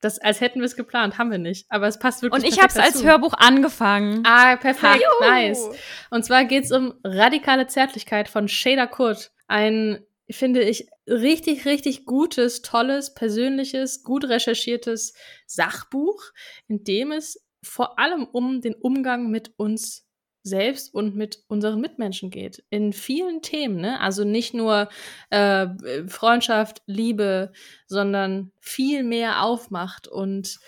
Das, 0.00 0.18
als 0.18 0.40
hätten 0.40 0.60
wir 0.60 0.66
es 0.66 0.76
geplant, 0.76 1.18
haben 1.18 1.30
wir 1.30 1.38
nicht. 1.38 1.66
Aber 1.70 1.86
es 1.86 1.98
passt 1.98 2.22
wirklich 2.22 2.44
Und 2.44 2.48
ich 2.48 2.60
habe 2.60 2.68
es 2.68 2.76
als. 2.76 3.02
Hörbuch 3.02 3.32
angefangen. 3.32 4.22
Ah, 4.26 4.56
perfekt, 4.56 5.02
Juhu. 5.02 5.30
nice. 5.30 5.68
Und 6.10 6.24
zwar 6.24 6.44
geht 6.44 6.64
es 6.64 6.72
um 6.72 6.94
radikale 7.02 7.66
Zärtlichkeit 7.66 8.28
von 8.28 8.46
Shada 8.46 8.86
Kurt. 8.86 9.32
Ein, 9.48 10.04
finde 10.30 10.62
ich, 10.62 10.88
richtig, 11.06 11.64
richtig 11.66 12.04
gutes, 12.04 12.62
tolles, 12.62 13.14
persönliches, 13.14 14.02
gut 14.02 14.24
recherchiertes 14.24 15.14
Sachbuch, 15.46 16.22
in 16.68 16.84
dem 16.84 17.12
es 17.12 17.44
vor 17.62 17.98
allem 17.98 18.24
um 18.24 18.60
den 18.60 18.74
Umgang 18.74 19.30
mit 19.30 19.52
uns 19.56 20.06
selbst 20.46 20.94
und 20.94 21.16
mit 21.16 21.42
unseren 21.48 21.80
Mitmenschen 21.80 22.30
geht. 22.30 22.64
In 22.70 22.92
vielen 22.92 23.42
Themen, 23.42 23.80
ne? 23.80 24.00
Also 24.00 24.22
nicht 24.22 24.54
nur 24.54 24.88
äh, 25.30 25.66
Freundschaft, 26.06 26.82
Liebe, 26.86 27.52
sondern 27.86 28.52
viel 28.60 29.02
mehr 29.02 29.42
aufmacht. 29.42 30.06
Und 30.06 30.60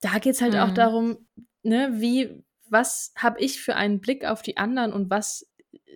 da 0.00 0.18
geht's 0.18 0.40
halt 0.40 0.54
mhm. 0.54 0.60
auch 0.60 0.70
darum, 0.70 1.28
ne, 1.62 1.90
wie, 1.96 2.42
was 2.70 3.12
habe 3.16 3.40
ich 3.40 3.60
für 3.60 3.76
einen 3.76 4.00
Blick 4.00 4.24
auf 4.24 4.40
die 4.40 4.56
anderen 4.56 4.92
und 4.94 5.10
was, 5.10 5.46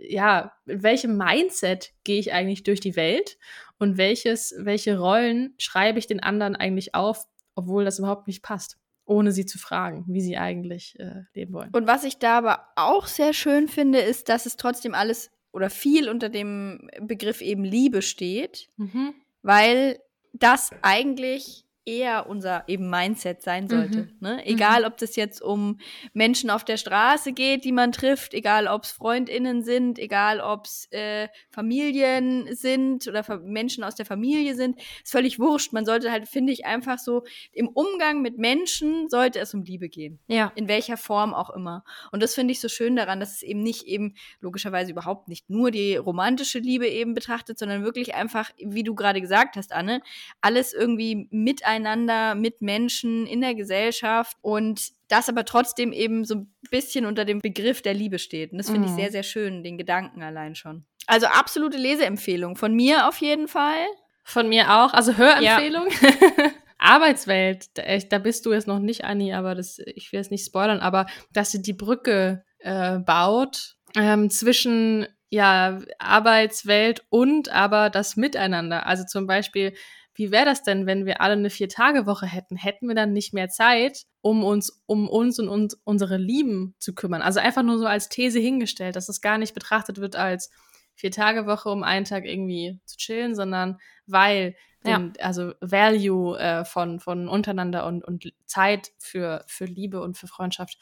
ja, 0.06 0.52
mit 0.66 0.82
welchem 0.82 1.16
Mindset 1.16 1.92
gehe 2.04 2.20
ich 2.20 2.34
eigentlich 2.34 2.62
durch 2.62 2.80
die 2.80 2.96
Welt 2.96 3.38
und 3.84 3.98
welches, 3.98 4.54
welche 4.58 4.98
Rollen 4.98 5.54
schreibe 5.58 5.98
ich 5.98 6.08
den 6.08 6.20
anderen 6.20 6.56
eigentlich 6.56 6.94
auf, 6.94 7.26
obwohl 7.54 7.84
das 7.84 7.98
überhaupt 8.00 8.26
nicht 8.26 8.42
passt 8.42 8.78
ohne 9.06 9.32
sie 9.32 9.44
zu 9.44 9.58
fragen, 9.58 10.04
wie 10.08 10.22
sie 10.22 10.38
eigentlich 10.38 10.98
äh, 10.98 11.24
leben 11.34 11.52
wollen. 11.52 11.70
Und 11.72 11.86
was 11.86 12.04
ich 12.04 12.18
da 12.18 12.38
aber 12.38 12.66
auch 12.76 13.06
sehr 13.06 13.32
schön 13.34 13.68
finde, 13.68 13.98
ist, 13.98 14.28
dass 14.28 14.46
es 14.46 14.56
trotzdem 14.56 14.94
alles 14.94 15.30
oder 15.52 15.70
viel 15.70 16.08
unter 16.08 16.28
dem 16.28 16.88
Begriff 17.00 17.40
eben 17.40 17.64
Liebe 17.64 18.02
steht, 18.02 18.70
mhm. 18.76 19.14
weil 19.42 20.00
das 20.32 20.70
eigentlich 20.82 21.63
eher 21.86 22.26
unser 22.28 22.64
eben 22.66 22.88
Mindset 22.88 23.42
sein 23.42 23.68
sollte. 23.68 23.98
Mhm. 23.98 24.16
Ne? 24.20 24.32
Mhm. 24.34 24.38
Egal, 24.44 24.80
mhm. 24.80 24.86
ob 24.86 24.96
das 24.96 25.16
jetzt 25.16 25.42
um 25.42 25.78
Menschen 26.14 26.48
auf 26.48 26.64
der 26.64 26.78
Straße 26.78 27.32
geht, 27.32 27.64
die 27.64 27.72
man 27.72 27.92
trifft, 27.92 28.32
egal 28.32 28.68
ob 28.68 28.84
es 28.84 28.92
FreundInnen 28.92 29.62
sind, 29.62 29.98
egal 29.98 30.40
ob 30.40 30.64
es 30.64 30.88
äh, 30.92 31.28
Familien 31.50 32.54
sind 32.54 33.06
oder 33.06 33.38
Menschen 33.40 33.84
aus 33.84 33.94
der 33.96 34.06
Familie 34.06 34.54
sind, 34.54 34.78
ist 34.78 35.12
völlig 35.12 35.38
wurscht. 35.38 35.72
Man 35.72 35.84
sollte 35.84 36.10
halt, 36.10 36.26
finde 36.26 36.52
ich, 36.54 36.64
einfach 36.64 36.98
so 36.98 37.24
im 37.52 37.68
Umgang 37.68 38.22
mit 38.22 38.38
Menschen 38.38 39.10
sollte 39.10 39.40
es 39.40 39.52
um 39.52 39.62
Liebe 39.62 39.90
gehen. 39.90 40.18
Ja. 40.26 40.52
In 40.54 40.68
welcher 40.68 40.96
Form 40.96 41.34
auch 41.34 41.50
immer. 41.50 41.84
Und 42.12 42.22
das 42.22 42.34
finde 42.34 42.52
ich 42.52 42.60
so 42.60 42.68
schön 42.68 42.96
daran, 42.96 43.20
dass 43.20 43.34
es 43.34 43.42
eben 43.42 43.62
nicht 43.62 43.86
eben 43.86 44.14
logischerweise 44.40 44.90
überhaupt 44.90 45.28
nicht 45.28 45.50
nur 45.50 45.70
die 45.70 45.96
romantische 45.96 46.60
Liebe 46.60 46.88
eben 46.88 47.12
betrachtet, 47.12 47.58
sondern 47.58 47.84
wirklich 47.84 48.14
einfach, 48.14 48.50
wie 48.58 48.84
du 48.84 48.94
gerade 48.94 49.20
gesagt 49.20 49.56
hast, 49.56 49.72
Anne, 49.72 50.00
alles 50.40 50.72
irgendwie 50.72 51.28
miteinander 51.30 51.73
miteinander, 51.74 52.34
mit 52.34 52.62
Menschen, 52.62 53.26
in 53.26 53.40
der 53.40 53.54
Gesellschaft 53.54 54.36
und 54.40 54.90
das 55.08 55.28
aber 55.28 55.44
trotzdem 55.44 55.92
eben 55.92 56.24
so 56.24 56.36
ein 56.36 56.52
bisschen 56.70 57.06
unter 57.06 57.24
dem 57.24 57.40
Begriff 57.40 57.82
der 57.82 57.94
Liebe 57.94 58.18
steht. 58.18 58.52
Und 58.52 58.58
das 58.58 58.70
finde 58.70 58.88
mhm. 58.88 58.94
ich 58.94 59.00
sehr, 59.00 59.10
sehr 59.10 59.22
schön, 59.22 59.62
den 59.62 59.78
Gedanken 59.78 60.22
allein 60.22 60.54
schon. 60.54 60.84
Also 61.06 61.26
absolute 61.26 61.76
Leseempfehlung. 61.76 62.56
Von 62.56 62.74
mir 62.74 63.08
auf 63.08 63.18
jeden 63.18 63.48
Fall. 63.48 63.86
Von 64.22 64.48
mir 64.48 64.72
auch. 64.72 64.94
Also 64.94 65.16
Hörempfehlung. 65.16 65.88
Ja. 65.90 66.50
Arbeitswelt, 66.78 67.70
da, 68.12 68.18
bist 68.18 68.44
du 68.44 68.52
jetzt 68.52 68.66
noch 68.66 68.78
nicht, 68.78 69.04
Anni, 69.04 69.32
aber 69.32 69.54
das, 69.54 69.78
ich 69.78 70.12
will 70.12 70.20
es 70.20 70.30
nicht 70.30 70.44
spoilern, 70.44 70.80
aber 70.80 71.06
dass 71.32 71.50
sie 71.50 71.62
die 71.62 71.72
Brücke 71.72 72.44
äh, 72.58 72.98
baut 72.98 73.76
ähm, 73.96 74.28
zwischen 74.28 75.06
ja, 75.30 75.80
Arbeitswelt 75.98 77.04
und 77.08 77.48
aber 77.48 77.88
das 77.88 78.16
Miteinander. 78.16 78.86
Also 78.86 79.04
zum 79.04 79.26
Beispiel, 79.26 79.72
wie 80.14 80.30
wäre 80.30 80.44
das 80.44 80.62
denn, 80.62 80.86
wenn 80.86 81.06
wir 81.06 81.20
alle 81.20 81.34
eine 81.34 81.50
Vier-Tage-Woche 81.50 82.26
hätten? 82.26 82.56
Hätten 82.56 82.86
wir 82.88 82.94
dann 82.94 83.12
nicht 83.12 83.34
mehr 83.34 83.48
Zeit, 83.48 84.04
um 84.20 84.44
uns, 84.44 84.82
um 84.86 85.08
uns 85.08 85.38
und 85.38 85.48
uns, 85.48 85.74
unsere 85.84 86.16
Lieben 86.16 86.74
zu 86.78 86.94
kümmern? 86.94 87.20
Also 87.20 87.40
einfach 87.40 87.62
nur 87.62 87.78
so 87.78 87.86
als 87.86 88.08
These 88.08 88.38
hingestellt, 88.38 88.96
dass 88.96 89.08
es 89.08 89.20
gar 89.20 89.38
nicht 89.38 89.54
betrachtet 89.54 89.98
wird 89.98 90.14
als 90.14 90.50
Vier-Tage-Woche, 90.94 91.68
um 91.68 91.82
einen 91.82 92.04
Tag 92.04 92.24
irgendwie 92.24 92.80
zu 92.84 92.96
chillen, 92.96 93.34
sondern 93.34 93.78
weil 94.06 94.54
den, 94.84 95.12
ja. 95.16 95.24
also 95.24 95.52
Value 95.60 96.38
äh, 96.38 96.64
von, 96.64 97.00
von 97.00 97.28
untereinander 97.28 97.86
und, 97.86 98.04
und 98.04 98.32
Zeit 98.44 98.92
für, 98.98 99.44
für 99.46 99.64
Liebe 99.64 100.00
und 100.00 100.16
für 100.16 100.28
Freundschaft 100.28 100.78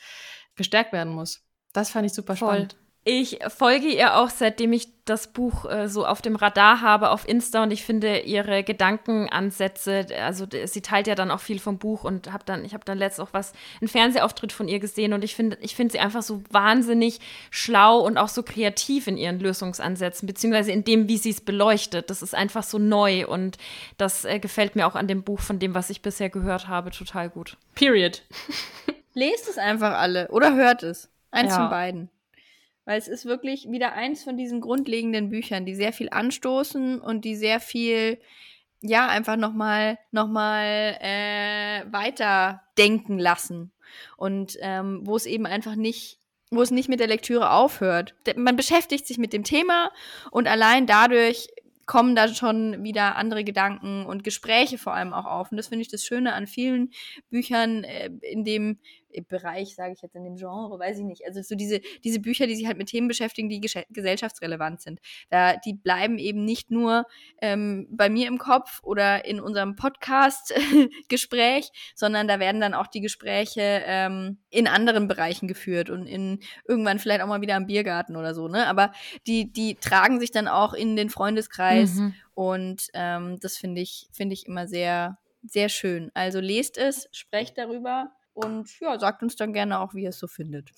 gestärkt 0.56 0.92
werden 0.92 1.14
muss. 1.14 1.42
Das 1.72 1.90
fand 1.90 2.06
ich 2.06 2.12
super 2.12 2.36
Voll. 2.36 2.48
spannend. 2.48 2.76
Ich 3.04 3.40
folge 3.48 3.88
ihr 3.88 4.16
auch, 4.16 4.30
seitdem 4.30 4.72
ich 4.72 4.86
das 5.04 5.26
Buch 5.26 5.68
äh, 5.68 5.88
so 5.88 6.06
auf 6.06 6.22
dem 6.22 6.36
Radar 6.36 6.82
habe 6.82 7.10
auf 7.10 7.26
Insta 7.26 7.64
und 7.64 7.72
ich 7.72 7.84
finde 7.84 8.20
ihre 8.20 8.62
Gedankenansätze, 8.62 10.06
also 10.20 10.46
sie 10.66 10.80
teilt 10.82 11.08
ja 11.08 11.16
dann 11.16 11.32
auch 11.32 11.40
viel 11.40 11.58
vom 11.58 11.78
Buch 11.78 12.04
und 12.04 12.32
habe 12.32 12.44
dann, 12.46 12.64
ich 12.64 12.74
habe 12.74 12.84
dann 12.84 12.98
letztens 12.98 13.28
auch 13.28 13.32
was, 13.32 13.54
einen 13.80 13.88
Fernsehauftritt 13.88 14.52
von 14.52 14.68
ihr 14.68 14.78
gesehen 14.78 15.12
und 15.14 15.24
ich 15.24 15.34
finde, 15.34 15.58
ich 15.60 15.74
finde 15.74 15.90
sie 15.90 15.98
einfach 15.98 16.22
so 16.22 16.44
wahnsinnig 16.50 17.18
schlau 17.50 17.98
und 17.98 18.18
auch 18.18 18.28
so 18.28 18.44
kreativ 18.44 19.08
in 19.08 19.16
ihren 19.16 19.40
Lösungsansätzen, 19.40 20.28
beziehungsweise 20.28 20.70
in 20.70 20.84
dem, 20.84 21.08
wie 21.08 21.18
sie 21.18 21.30
es 21.30 21.40
beleuchtet. 21.40 22.08
Das 22.08 22.22
ist 22.22 22.36
einfach 22.36 22.62
so 22.62 22.78
neu 22.78 23.26
und 23.26 23.58
das 23.96 24.24
äh, 24.24 24.38
gefällt 24.38 24.76
mir 24.76 24.86
auch 24.86 24.94
an 24.94 25.08
dem 25.08 25.24
Buch 25.24 25.40
von 25.40 25.58
dem, 25.58 25.74
was 25.74 25.90
ich 25.90 26.02
bisher 26.02 26.30
gehört 26.30 26.68
habe, 26.68 26.92
total 26.92 27.28
gut. 27.30 27.56
Period. 27.74 28.22
Lest 29.14 29.48
es 29.48 29.58
einfach 29.58 29.98
alle 29.98 30.28
oder 30.28 30.54
hört 30.54 30.84
es. 30.84 31.10
Eins 31.32 31.50
ja. 31.50 31.62
von 31.62 31.70
beiden. 31.70 32.08
Weil 32.84 32.98
es 32.98 33.08
ist 33.08 33.24
wirklich 33.24 33.70
wieder 33.70 33.92
eins 33.92 34.24
von 34.24 34.36
diesen 34.36 34.60
grundlegenden 34.60 35.30
Büchern, 35.30 35.64
die 35.64 35.74
sehr 35.74 35.92
viel 35.92 36.08
anstoßen 36.10 37.00
und 37.00 37.24
die 37.24 37.36
sehr 37.36 37.60
viel, 37.60 38.18
ja, 38.80 39.06
einfach 39.08 39.36
nochmal 39.36 39.98
noch 40.10 40.28
mal, 40.28 40.96
äh, 41.00 41.92
weiter 41.92 42.62
denken 42.76 43.18
lassen. 43.18 43.72
Und 44.16 44.56
ähm, 44.60 45.00
wo 45.04 45.16
es 45.16 45.26
eben 45.26 45.46
einfach 45.46 45.76
nicht 45.76 46.18
wo 46.54 46.60
es 46.60 46.70
nicht 46.70 46.90
mit 46.90 47.00
der 47.00 47.06
Lektüre 47.06 47.50
aufhört. 47.50 48.14
Man 48.36 48.56
beschäftigt 48.56 49.06
sich 49.06 49.16
mit 49.16 49.32
dem 49.32 49.42
Thema 49.42 49.90
und 50.30 50.46
allein 50.46 50.86
dadurch 50.86 51.48
kommen 51.86 52.14
da 52.14 52.28
schon 52.28 52.84
wieder 52.84 53.16
andere 53.16 53.44
Gedanken 53.44 54.06
und 54.06 54.24
Gespräche 54.24 54.78
vor 54.78 54.94
allem 54.94 55.12
auch 55.12 55.24
auf. 55.24 55.50
Und 55.50 55.56
das 55.56 55.68
finde 55.68 55.82
ich 55.82 55.88
das 55.88 56.04
Schöne 56.04 56.34
an 56.34 56.46
vielen 56.46 56.92
Büchern, 57.30 57.84
äh, 57.84 58.10
in 58.22 58.44
dem 58.44 58.78
Bereich, 59.20 59.74
sage 59.74 59.92
ich 59.92 60.02
jetzt 60.02 60.14
in 60.14 60.24
dem 60.24 60.36
Genre, 60.36 60.78
weiß 60.78 60.98
ich 60.98 61.04
nicht. 61.04 61.26
Also 61.26 61.42
so 61.42 61.54
diese, 61.54 61.80
diese 62.04 62.20
Bücher, 62.20 62.46
die 62.46 62.56
sich 62.56 62.66
halt 62.66 62.78
mit 62.78 62.88
Themen 62.88 63.08
beschäftigen, 63.08 63.48
die 63.48 63.60
gesellschaftsrelevant 63.60 64.80
sind. 64.80 65.00
Da, 65.30 65.56
die 65.56 65.74
bleiben 65.74 66.18
eben 66.18 66.44
nicht 66.44 66.70
nur 66.70 67.06
ähm, 67.40 67.86
bei 67.90 68.08
mir 68.08 68.28
im 68.28 68.38
Kopf 68.38 68.80
oder 68.82 69.24
in 69.24 69.40
unserem 69.40 69.76
Podcast-Gespräch, 69.76 71.70
sondern 71.94 72.28
da 72.28 72.40
werden 72.40 72.60
dann 72.60 72.74
auch 72.74 72.86
die 72.86 73.00
Gespräche 73.00 73.82
ähm, 73.86 74.38
in 74.50 74.66
anderen 74.66 75.08
Bereichen 75.08 75.48
geführt 75.48 75.90
und 75.90 76.06
in 76.06 76.40
irgendwann 76.66 76.98
vielleicht 76.98 77.20
auch 77.22 77.26
mal 77.26 77.40
wieder 77.40 77.56
am 77.56 77.66
Biergarten 77.66 78.16
oder 78.16 78.34
so, 78.34 78.48
ne? 78.48 78.66
Aber 78.66 78.92
die, 79.26 79.52
die 79.52 79.76
tragen 79.76 80.20
sich 80.20 80.30
dann 80.30 80.48
auch 80.48 80.74
in 80.74 80.96
den 80.96 81.10
Freundeskreis 81.10 81.94
mhm. 81.94 82.14
und 82.34 82.88
ähm, 82.94 83.38
das 83.40 83.56
finde 83.56 83.80
ich, 83.80 84.08
finde 84.12 84.34
ich 84.34 84.46
immer 84.46 84.66
sehr, 84.66 85.18
sehr 85.42 85.68
schön. 85.68 86.10
Also 86.14 86.40
lest 86.40 86.78
es, 86.78 87.08
sprecht 87.12 87.58
darüber 87.58 88.12
und 88.34 88.68
ja, 88.80 88.98
sagt 88.98 89.22
uns 89.22 89.36
dann 89.36 89.52
gerne 89.52 89.80
auch, 89.80 89.94
wie 89.94 90.04
ihr 90.04 90.10
es 90.10 90.18
so 90.18 90.26
findet. 90.26 90.70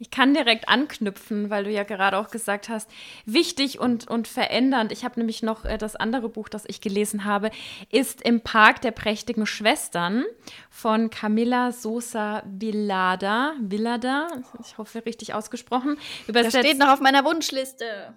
Ich 0.00 0.12
kann 0.12 0.32
direkt 0.32 0.68
anknüpfen, 0.68 1.50
weil 1.50 1.64
du 1.64 1.70
ja 1.70 1.82
gerade 1.82 2.18
auch 2.18 2.30
gesagt 2.30 2.68
hast, 2.68 2.88
wichtig 3.26 3.80
und, 3.80 4.06
und 4.06 4.28
verändernd. 4.28 4.92
Ich 4.92 5.04
habe 5.04 5.18
nämlich 5.18 5.42
noch 5.42 5.64
äh, 5.64 5.76
das 5.76 5.96
andere 5.96 6.28
Buch, 6.28 6.48
das 6.48 6.64
ich 6.68 6.80
gelesen 6.80 7.24
habe, 7.24 7.50
ist 7.90 8.22
Im 8.22 8.40
Park 8.40 8.80
der 8.80 8.92
prächtigen 8.92 9.44
Schwestern 9.44 10.24
von 10.70 11.10
Camilla 11.10 11.72
Sosa 11.72 12.44
Villada. 12.46 13.54
Villada, 13.60 14.28
ich 14.60 14.78
hoffe 14.78 15.04
richtig 15.04 15.34
ausgesprochen. 15.34 15.98
Übersetzt. 16.28 16.54
Das 16.54 16.64
steht 16.64 16.78
noch 16.78 16.90
auf 16.90 17.00
meiner 17.00 17.24
Wunschliste. 17.24 18.14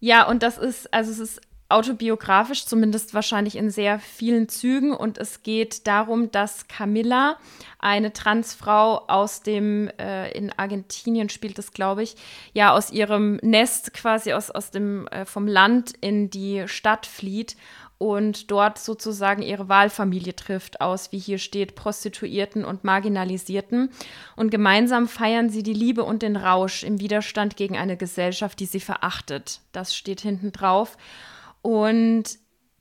Ja, 0.00 0.26
und 0.26 0.42
das 0.42 0.56
ist, 0.56 0.92
also 0.94 1.10
es 1.10 1.18
ist 1.18 1.40
autobiografisch, 1.68 2.64
zumindest 2.64 3.12
wahrscheinlich 3.12 3.56
in 3.56 3.70
sehr 3.70 3.98
vielen 3.98 4.48
Zügen. 4.48 4.92
Und 4.92 5.18
es 5.18 5.42
geht 5.42 5.86
darum, 5.86 6.30
dass 6.30 6.66
Camilla, 6.68 7.36
eine 7.78 8.12
Transfrau 8.12 9.04
aus 9.06 9.42
dem, 9.42 9.88
äh, 9.98 10.30
in 10.32 10.50
Argentinien 10.56 11.28
spielt 11.28 11.58
es, 11.58 11.72
glaube 11.72 12.02
ich, 12.02 12.16
ja, 12.54 12.72
aus 12.72 12.90
ihrem 12.90 13.36
Nest 13.36 13.92
quasi 13.92 14.32
aus, 14.32 14.50
aus 14.50 14.70
dem, 14.70 15.06
äh, 15.08 15.26
vom 15.26 15.46
Land 15.46 15.92
in 16.00 16.30
die 16.30 16.64
Stadt 16.66 17.04
flieht 17.06 17.56
und 17.98 18.52
dort 18.52 18.78
sozusagen 18.78 19.42
ihre 19.42 19.68
Wahlfamilie 19.68 20.34
trifft 20.34 20.80
aus, 20.80 21.10
wie 21.10 21.18
hier 21.18 21.38
steht, 21.38 21.74
Prostituierten 21.74 22.64
und 22.64 22.84
Marginalisierten. 22.84 23.90
Und 24.36 24.50
gemeinsam 24.50 25.08
feiern 25.08 25.50
sie 25.50 25.64
die 25.64 25.74
Liebe 25.74 26.04
und 26.04 26.22
den 26.22 26.36
Rausch 26.36 26.84
im 26.84 27.00
Widerstand 27.00 27.56
gegen 27.56 27.76
eine 27.76 27.96
Gesellschaft, 27.96 28.60
die 28.60 28.66
sie 28.66 28.80
verachtet. 28.80 29.60
Das 29.72 29.96
steht 29.96 30.20
hinten 30.20 30.52
drauf. 30.52 30.96
Und 31.62 32.24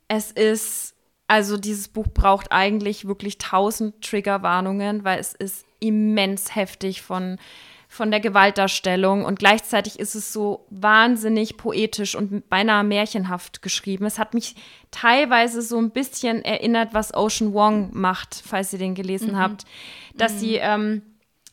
es 0.07 0.31
ist, 0.31 0.95
also 1.27 1.57
dieses 1.57 1.87
Buch 1.87 2.07
braucht 2.13 2.51
eigentlich 2.51 3.07
wirklich 3.07 3.37
tausend 3.37 4.01
Triggerwarnungen, 4.01 5.03
weil 5.03 5.19
es 5.19 5.33
ist 5.33 5.65
immens 5.79 6.55
heftig 6.55 7.01
von, 7.01 7.37
von 7.87 8.11
der 8.11 8.19
Gewaltdarstellung 8.19 9.25
und 9.25 9.39
gleichzeitig 9.39 9.99
ist 9.99 10.15
es 10.15 10.33
so 10.33 10.65
wahnsinnig 10.69 11.57
poetisch 11.57 12.15
und 12.15 12.49
beinahe 12.49 12.83
märchenhaft 12.83 13.61
geschrieben. 13.61 14.05
Es 14.05 14.19
hat 14.19 14.33
mich 14.33 14.55
teilweise 14.91 15.61
so 15.61 15.77
ein 15.77 15.91
bisschen 15.91 16.43
erinnert, 16.43 16.93
was 16.93 17.13
Ocean 17.13 17.53
Wong 17.53 17.89
macht, 17.93 18.41
falls 18.45 18.73
ihr 18.73 18.79
den 18.79 18.95
gelesen 18.95 19.33
mhm. 19.33 19.37
habt, 19.37 19.65
dass 20.15 20.33
mhm. 20.33 20.39
sie 20.39 20.55
ähm, 20.55 21.01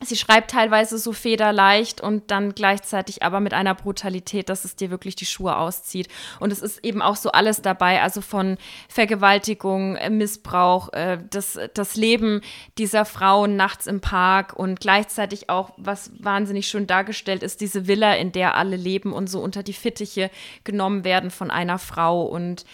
Sie 0.04 0.16
schreibt 0.16 0.50
teilweise 0.50 0.98
so 0.98 1.12
federleicht 1.12 2.00
und 2.00 2.30
dann 2.30 2.54
gleichzeitig 2.54 3.22
aber 3.22 3.40
mit 3.40 3.54
einer 3.54 3.74
Brutalität, 3.74 4.48
dass 4.48 4.64
es 4.64 4.76
dir 4.76 4.90
wirklich 4.90 5.16
die 5.16 5.26
Schuhe 5.26 5.56
auszieht. 5.56 6.08
Und 6.40 6.52
es 6.52 6.60
ist 6.60 6.84
eben 6.84 7.02
auch 7.02 7.16
so 7.16 7.32
alles 7.32 7.62
dabei, 7.62 8.02
also 8.02 8.20
von 8.20 8.56
Vergewaltigung, 8.88 9.96
äh, 9.96 10.10
Missbrauch, 10.10 10.92
äh, 10.92 11.18
das, 11.30 11.58
das 11.74 11.96
Leben 11.96 12.40
dieser 12.78 13.04
Frauen 13.04 13.56
nachts 13.56 13.86
im 13.86 14.00
Park 14.00 14.54
und 14.54 14.80
gleichzeitig 14.80 15.50
auch, 15.50 15.70
was 15.76 16.12
wahnsinnig 16.18 16.68
schön 16.68 16.86
dargestellt 16.86 17.42
ist, 17.42 17.60
diese 17.60 17.86
Villa, 17.86 18.14
in 18.14 18.32
der 18.32 18.54
alle 18.54 18.76
leben 18.76 19.12
und 19.12 19.28
so 19.28 19.40
unter 19.40 19.62
die 19.62 19.72
Fittiche 19.72 20.30
genommen 20.64 21.04
werden 21.04 21.30
von 21.30 21.50
einer 21.50 21.78
Frau 21.78 22.22
und 22.22 22.64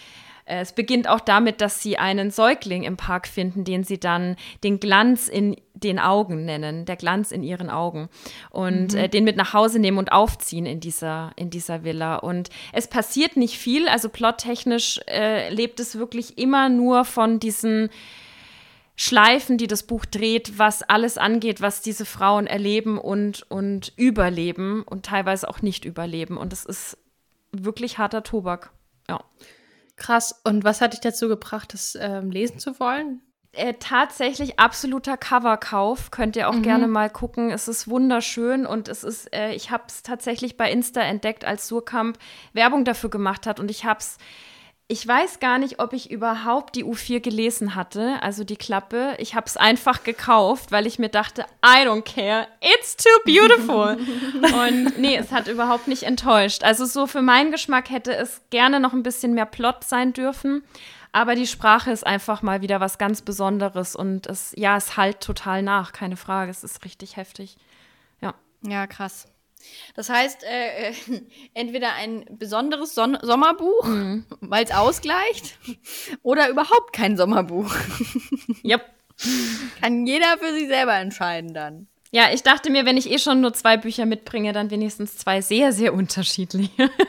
es 0.59 0.73
beginnt 0.73 1.07
auch 1.07 1.21
damit, 1.21 1.61
dass 1.61 1.81
sie 1.81 1.97
einen 1.97 2.29
Säugling 2.29 2.83
im 2.83 2.97
Park 2.97 3.27
finden, 3.27 3.63
den 3.63 3.83
sie 3.83 3.99
dann 3.99 4.35
den 4.63 4.79
Glanz 4.79 5.27
in 5.27 5.55
den 5.73 5.97
Augen 5.97 6.45
nennen, 6.45 6.85
der 6.85 6.97
Glanz 6.97 7.31
in 7.31 7.41
ihren 7.41 7.69
Augen 7.69 8.09
und 8.49 8.93
mhm. 8.93 8.97
äh, 8.97 9.09
den 9.09 9.23
mit 9.23 9.37
nach 9.37 9.53
Hause 9.53 9.79
nehmen 9.79 9.97
und 9.97 10.11
aufziehen 10.11 10.65
in 10.65 10.79
dieser, 10.79 11.31
in 11.37 11.49
dieser 11.49 11.83
Villa. 11.83 12.17
Und 12.17 12.49
es 12.73 12.87
passiert 12.87 13.37
nicht 13.37 13.57
viel, 13.57 13.87
also 13.87 14.09
plottechnisch 14.09 14.99
äh, 15.07 15.49
lebt 15.53 15.79
es 15.79 15.97
wirklich 15.97 16.37
immer 16.37 16.69
nur 16.69 17.05
von 17.05 17.39
diesen 17.39 17.89
Schleifen, 18.95 19.57
die 19.57 19.67
das 19.67 19.83
Buch 19.83 20.05
dreht, 20.05 20.59
was 20.59 20.83
alles 20.83 21.17
angeht, 21.17 21.61
was 21.61 21.81
diese 21.81 22.05
Frauen 22.05 22.45
erleben 22.45 22.97
und, 22.97 23.49
und 23.49 23.93
überleben 23.95 24.83
und 24.83 25.05
teilweise 25.05 25.49
auch 25.49 25.61
nicht 25.61 25.85
überleben. 25.85 26.37
Und 26.37 26.53
es 26.53 26.65
ist 26.65 26.97
wirklich 27.51 27.97
harter 27.97 28.21
Tobak. 28.21 28.71
Ja. 29.09 29.23
Krass. 30.01 30.41
Und 30.43 30.63
was 30.63 30.81
hat 30.81 30.93
dich 30.93 30.99
dazu 30.99 31.27
gebracht, 31.27 31.75
das 31.75 31.95
ähm, 31.99 32.31
lesen 32.31 32.57
zu 32.57 32.79
wollen? 32.79 33.21
Äh, 33.51 33.75
tatsächlich 33.79 34.59
absoluter 34.59 35.15
Coverkauf. 35.15 36.09
Könnt 36.09 36.35
ihr 36.35 36.49
auch 36.49 36.55
mhm. 36.55 36.63
gerne 36.63 36.87
mal 36.87 37.11
gucken. 37.11 37.51
Es 37.51 37.67
ist 37.67 37.87
wunderschön 37.87 38.65
und 38.65 38.87
es 38.87 39.03
ist, 39.03 39.31
äh, 39.31 39.53
ich 39.53 39.69
habe 39.69 39.83
es 39.87 40.01
tatsächlich 40.01 40.57
bei 40.57 40.71
Insta 40.71 41.01
entdeckt, 41.01 41.45
als 41.45 41.67
Surkamp 41.67 42.17
Werbung 42.53 42.83
dafür 42.83 43.11
gemacht 43.11 43.45
hat 43.45 43.59
und 43.59 43.69
ich 43.69 43.85
habe 43.85 43.99
es 43.99 44.17
ich 44.91 45.07
weiß 45.07 45.39
gar 45.39 45.57
nicht, 45.57 45.79
ob 45.79 45.93
ich 45.93 46.11
überhaupt 46.11 46.75
die 46.75 46.83
U4 46.83 47.21
gelesen 47.21 47.75
hatte, 47.75 48.21
also 48.21 48.43
die 48.43 48.57
Klappe. 48.57 49.15
Ich 49.19 49.35
habe 49.35 49.45
es 49.45 49.55
einfach 49.55 50.03
gekauft, 50.03 50.73
weil 50.73 50.85
ich 50.85 50.99
mir 50.99 51.07
dachte, 51.07 51.45
I 51.65 51.87
don't 51.87 52.01
care, 52.01 52.45
it's 52.59 52.97
too 52.97 53.09
beautiful. 53.23 53.97
Und 54.53 54.99
nee, 54.99 55.15
es 55.15 55.31
hat 55.31 55.47
überhaupt 55.47 55.87
nicht 55.87 56.03
enttäuscht. 56.03 56.65
Also 56.65 56.83
so 56.83 57.07
für 57.07 57.21
meinen 57.21 57.51
Geschmack 57.53 57.89
hätte 57.89 58.13
es 58.13 58.41
gerne 58.49 58.81
noch 58.81 58.91
ein 58.91 59.01
bisschen 59.01 59.33
mehr 59.33 59.45
Plot 59.45 59.85
sein 59.85 60.11
dürfen. 60.11 60.61
Aber 61.13 61.35
die 61.35 61.47
Sprache 61.47 61.91
ist 61.91 62.05
einfach 62.05 62.41
mal 62.41 62.61
wieder 62.61 62.81
was 62.81 62.97
ganz 62.97 63.21
Besonderes 63.21 63.95
und 63.95 64.27
es, 64.27 64.53
ja, 64.57 64.75
es 64.75 64.97
halt 64.97 65.21
total 65.21 65.63
nach, 65.63 65.93
keine 65.93 66.17
Frage. 66.17 66.51
Es 66.51 66.65
ist 66.65 66.83
richtig 66.83 67.15
heftig. 67.15 67.55
Ja. 68.19 68.33
Ja, 68.61 68.87
krass. 68.87 69.25
Das 69.95 70.09
heißt, 70.09 70.43
äh, 70.43 70.89
äh 70.89 70.93
entweder 71.53 71.93
ein 71.93 72.25
besonderes 72.29 72.95
Son 72.95 73.17
Sommerbuch, 73.21 73.85
mhm. 73.85 74.25
weil 74.41 74.63
es 74.63 74.71
ausgleicht, 74.71 75.57
oder 76.23 76.49
überhaupt 76.49 76.93
kein 76.93 77.17
Sommerbuch. 77.17 77.73
Yep. 78.63 78.85
Kann 79.81 80.05
jeder 80.05 80.37
für 80.39 80.53
sich 80.53 80.67
selber 80.67 80.95
entscheiden 80.95 81.53
dann. 81.53 81.87
Ja, 82.11 82.33
ich 82.33 82.43
dachte 82.43 82.69
mir, 82.69 82.85
wenn 82.85 82.97
ich 82.97 83.09
eh 83.09 83.19
schon 83.19 83.41
nur 83.41 83.53
zwei 83.53 83.77
Bücher 83.77 84.05
mitbringe, 84.05 84.51
dann 84.51 84.69
wenigstens 84.69 85.17
zwei 85.17 85.41
sehr, 85.41 85.71
sehr 85.71 85.93
unterschiedliche. 85.93 86.89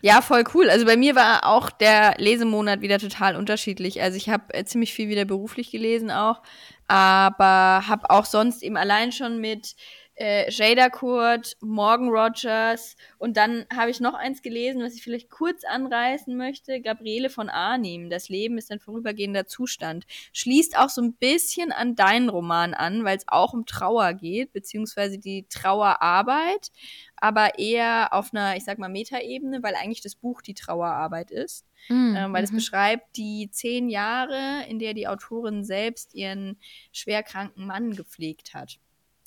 Ja, 0.00 0.22
voll 0.22 0.44
cool. 0.54 0.70
Also 0.70 0.86
bei 0.86 0.96
mir 0.96 1.14
war 1.14 1.44
auch 1.46 1.70
der 1.70 2.14
Lesemonat 2.18 2.80
wieder 2.80 2.98
total 2.98 3.36
unterschiedlich. 3.36 4.00
Also 4.00 4.16
ich 4.16 4.28
habe 4.28 4.54
äh, 4.54 4.64
ziemlich 4.64 4.94
viel 4.94 5.08
wieder 5.08 5.24
beruflich 5.24 5.70
gelesen 5.70 6.10
auch, 6.10 6.42
aber 6.86 7.86
habe 7.86 8.10
auch 8.10 8.24
sonst 8.24 8.62
eben 8.62 8.76
allein 8.76 9.12
schon 9.12 9.40
mit 9.40 9.74
äh, 10.18 10.50
Jada 10.50 10.88
Kurt, 10.88 11.56
Morgan 11.60 12.08
Rogers 12.08 12.96
und 13.18 13.36
dann 13.36 13.66
habe 13.74 13.90
ich 13.90 14.00
noch 14.00 14.14
eins 14.14 14.42
gelesen, 14.42 14.82
was 14.82 14.94
ich 14.94 15.02
vielleicht 15.02 15.30
kurz 15.30 15.64
anreißen 15.64 16.36
möchte, 16.36 16.80
Gabriele 16.80 17.30
von 17.30 17.48
Arnim, 17.48 18.10
Das 18.10 18.28
Leben 18.28 18.58
ist 18.58 18.72
ein 18.72 18.80
vorübergehender 18.80 19.46
Zustand. 19.46 20.06
Schließt 20.32 20.76
auch 20.76 20.88
so 20.88 21.02
ein 21.02 21.14
bisschen 21.14 21.70
an 21.70 21.94
deinen 21.94 22.28
Roman 22.28 22.74
an, 22.74 23.04
weil 23.04 23.16
es 23.16 23.28
auch 23.28 23.52
um 23.52 23.64
Trauer 23.64 24.12
geht, 24.14 24.52
beziehungsweise 24.52 25.18
die 25.18 25.46
Trauerarbeit, 25.48 26.72
aber 27.16 27.58
eher 27.58 28.12
auf 28.12 28.34
einer, 28.34 28.56
ich 28.56 28.64
sag 28.64 28.78
mal, 28.78 28.88
Metaebene, 28.88 29.62
weil 29.62 29.74
eigentlich 29.76 30.02
das 30.02 30.16
Buch 30.16 30.42
die 30.42 30.54
Trauerarbeit 30.54 31.30
ist. 31.30 31.64
Mm, 31.88 32.16
ähm, 32.16 32.32
weil 32.32 32.42
es 32.42 32.50
mhm. 32.50 32.56
beschreibt 32.56 33.16
die 33.16 33.50
zehn 33.52 33.88
Jahre, 33.88 34.64
in 34.68 34.80
der 34.80 34.94
die 34.94 35.06
Autorin 35.06 35.62
selbst 35.62 36.12
ihren 36.12 36.58
schwerkranken 36.92 37.66
Mann 37.66 37.94
gepflegt 37.94 38.52
hat 38.52 38.80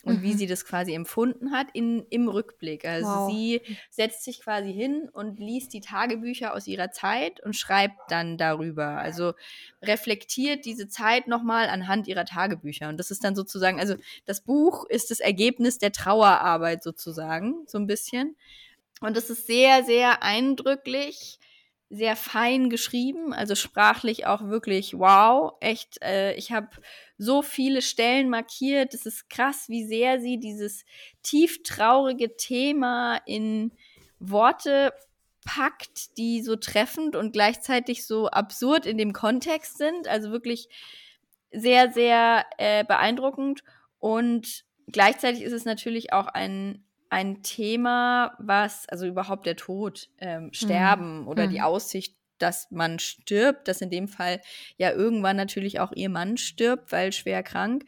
und 0.03 0.19
mhm. 0.19 0.23
wie 0.23 0.33
sie 0.33 0.47
das 0.47 0.65
quasi 0.65 0.93
empfunden 0.93 1.51
hat 1.51 1.67
in, 1.73 2.05
im 2.09 2.27
Rückblick. 2.27 2.85
Also 2.85 3.07
wow. 3.07 3.31
sie 3.31 3.61
setzt 3.89 4.23
sich 4.23 4.41
quasi 4.41 4.73
hin 4.73 5.09
und 5.11 5.39
liest 5.39 5.73
die 5.73 5.81
Tagebücher 5.81 6.53
aus 6.53 6.67
ihrer 6.67 6.91
Zeit 6.91 7.39
und 7.41 7.55
schreibt 7.55 8.09
dann 8.09 8.37
darüber. 8.37 8.97
Also 8.97 9.33
reflektiert 9.81 10.65
diese 10.65 10.87
Zeit 10.87 11.27
nochmal 11.27 11.69
anhand 11.69 12.07
ihrer 12.07 12.25
Tagebücher. 12.25 12.89
Und 12.89 12.97
das 12.97 13.11
ist 13.11 13.23
dann 13.23 13.35
sozusagen, 13.35 13.79
also 13.79 13.95
das 14.25 14.41
Buch 14.41 14.85
ist 14.85 15.11
das 15.11 15.19
Ergebnis 15.19 15.77
der 15.77 15.91
Trauerarbeit 15.91 16.83
sozusagen, 16.83 17.63
so 17.67 17.77
ein 17.77 17.87
bisschen. 17.87 18.35
Und 19.01 19.17
das 19.17 19.29
ist 19.29 19.47
sehr, 19.47 19.83
sehr 19.83 20.23
eindrücklich 20.23 21.39
sehr 21.91 22.15
fein 22.15 22.69
geschrieben, 22.69 23.33
also 23.33 23.53
sprachlich 23.53 24.25
auch 24.25 24.47
wirklich 24.47 24.97
wow. 24.97 25.53
Echt, 25.59 26.01
äh, 26.01 26.33
ich 26.35 26.53
habe 26.53 26.69
so 27.21 27.43
viele 27.43 27.83
Stellen 27.83 28.29
markiert. 28.31 28.95
Es 28.95 29.05
ist 29.05 29.29
krass, 29.29 29.69
wie 29.69 29.85
sehr 29.85 30.19
sie 30.19 30.39
dieses 30.39 30.85
tief 31.21 31.61
traurige 31.61 32.35
Thema 32.35 33.21
in 33.27 33.73
Worte 34.19 34.91
packt, 35.45 36.17
die 36.17 36.41
so 36.41 36.55
treffend 36.55 37.15
und 37.15 37.31
gleichzeitig 37.31 38.07
so 38.07 38.27
absurd 38.27 38.87
in 38.87 38.97
dem 38.97 39.13
Kontext 39.13 39.77
sind. 39.77 40.07
Also 40.07 40.31
wirklich 40.31 40.67
sehr, 41.51 41.91
sehr 41.91 42.43
äh, 42.57 42.83
beeindruckend. 42.85 43.63
Und 43.99 44.65
gleichzeitig 44.87 45.43
ist 45.43 45.53
es 45.53 45.63
natürlich 45.63 46.13
auch 46.13 46.25
ein 46.25 46.83
ein 47.11 47.43
Thema, 47.43 48.35
was, 48.39 48.87
also 48.87 49.05
überhaupt 49.05 49.45
der 49.45 49.57
Tod, 49.57 50.07
ähm, 50.17 50.53
Sterben 50.53 51.23
mhm. 51.23 51.27
oder 51.27 51.47
die 51.47 51.57
mhm. 51.57 51.65
Aussicht, 51.65 52.15
dass 52.41 52.69
man 52.71 52.99
stirbt, 52.99 53.67
dass 53.67 53.81
in 53.81 53.89
dem 53.89 54.07
Fall 54.07 54.41
ja 54.77 54.91
irgendwann 54.91 55.37
natürlich 55.37 55.79
auch 55.79 55.91
ihr 55.93 56.09
Mann 56.09 56.37
stirbt, 56.37 56.91
weil 56.91 57.11
schwer 57.11 57.43
krank. 57.43 57.85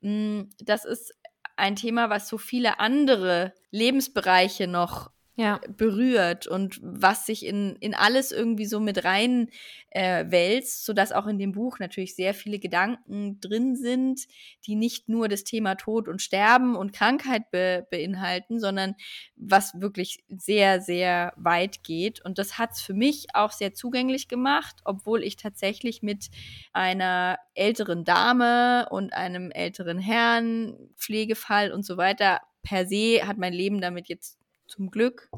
Hm, 0.00 0.50
das 0.58 0.84
ist 0.84 1.14
ein 1.56 1.76
Thema, 1.76 2.10
was 2.10 2.28
so 2.28 2.38
viele 2.38 2.80
andere 2.80 3.54
Lebensbereiche 3.70 4.66
noch 4.66 5.10
ja. 5.36 5.60
berührt 5.76 6.46
und 6.46 6.80
was 6.82 7.26
sich 7.26 7.44
in, 7.44 7.76
in 7.76 7.94
alles 7.94 8.32
irgendwie 8.32 8.64
so 8.64 8.80
mit 8.80 9.04
rein 9.04 9.48
äh, 9.90 10.60
sodass 10.62 11.12
auch 11.12 11.26
in 11.26 11.38
dem 11.38 11.52
Buch 11.52 11.78
natürlich 11.78 12.14
sehr 12.14 12.34
viele 12.34 12.58
Gedanken 12.58 13.40
drin 13.40 13.76
sind, 13.76 14.26
die 14.66 14.74
nicht 14.74 15.08
nur 15.08 15.28
das 15.28 15.44
Thema 15.44 15.74
Tod 15.74 16.08
und 16.08 16.20
Sterben 16.20 16.76
und 16.76 16.92
Krankheit 16.92 17.50
be 17.50 17.86
beinhalten, 17.90 18.60
sondern 18.60 18.94
was 19.36 19.80
wirklich 19.80 20.24
sehr, 20.28 20.80
sehr 20.80 21.32
weit 21.36 21.82
geht. 21.82 22.22
Und 22.24 22.38
das 22.38 22.58
hat 22.58 22.72
es 22.72 22.80
für 22.80 22.94
mich 22.94 23.28
auch 23.34 23.52
sehr 23.52 23.74
zugänglich 23.74 24.28
gemacht, 24.28 24.76
obwohl 24.84 25.22
ich 25.22 25.36
tatsächlich 25.36 26.02
mit 26.02 26.28
einer 26.72 27.38
älteren 27.54 28.04
Dame 28.04 28.88
und 28.90 29.12
einem 29.14 29.50
älteren 29.50 29.98
Herrn, 29.98 30.76
Pflegefall 30.96 31.72
und 31.72 31.84
so 31.84 31.96
weiter 31.96 32.40
per 32.62 32.86
se 32.86 33.26
hat 33.26 33.38
mein 33.38 33.52
Leben 33.52 33.80
damit 33.80 34.08
jetzt 34.08 34.38
zum 34.66 34.90
Glück 34.90 35.30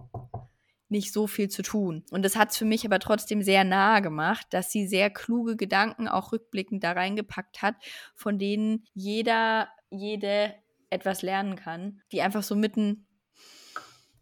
nicht 0.88 1.12
so 1.12 1.26
viel 1.26 1.48
zu 1.48 1.62
tun. 1.62 2.04
Und 2.10 2.24
das 2.24 2.36
hat 2.36 2.50
es 2.50 2.56
für 2.56 2.64
mich 2.64 2.84
aber 2.86 2.98
trotzdem 2.98 3.42
sehr 3.42 3.64
nahe 3.64 4.00
gemacht, 4.02 4.46
dass 4.50 4.72
sie 4.72 4.86
sehr 4.86 5.10
kluge 5.10 5.56
Gedanken 5.56 6.08
auch 6.08 6.32
rückblickend 6.32 6.82
da 6.82 6.92
reingepackt 6.92 7.62
hat, 7.62 7.74
von 8.14 8.38
denen 8.38 8.84
jeder, 8.94 9.68
jede 9.90 10.54
etwas 10.90 11.22
lernen 11.22 11.56
kann, 11.56 12.00
die 12.12 12.22
einfach 12.22 12.42
so 12.42 12.56
mitten 12.56 13.06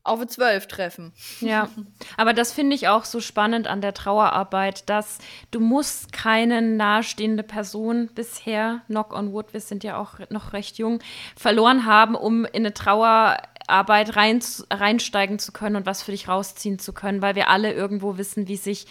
auf 0.06 0.24
zwölf 0.26 0.66
treffen. 0.66 1.12
Ja, 1.40 1.68
aber 2.16 2.32
das 2.32 2.52
finde 2.52 2.76
ich 2.76 2.88
auch 2.88 3.04
so 3.04 3.20
spannend 3.20 3.66
an 3.66 3.80
der 3.80 3.94
Trauerarbeit, 3.94 4.88
dass 4.88 5.18
du 5.50 5.60
musst 5.60 6.12
keine 6.12 6.62
nahestehende 6.62 7.42
Person 7.42 8.10
bisher, 8.14 8.82
knock 8.86 9.12
on 9.12 9.32
wood, 9.32 9.52
wir 9.52 9.60
sind 9.60 9.84
ja 9.84 9.98
auch 9.98 10.18
noch 10.30 10.52
recht 10.52 10.78
jung, 10.78 11.00
verloren 11.36 11.86
haben, 11.86 12.14
um 12.14 12.44
in 12.44 12.54
eine 12.54 12.74
Trauer 12.74 13.36
Arbeit 13.68 14.16
rein, 14.16 14.40
reinsteigen 14.70 15.38
zu 15.38 15.52
können 15.52 15.76
und 15.76 15.86
was 15.86 16.02
für 16.02 16.12
dich 16.12 16.28
rausziehen 16.28 16.78
zu 16.78 16.92
können, 16.92 17.22
weil 17.22 17.34
wir 17.34 17.48
alle 17.48 17.72
irgendwo 17.72 18.18
wissen, 18.18 18.48
wie 18.48 18.56
sich 18.56 18.86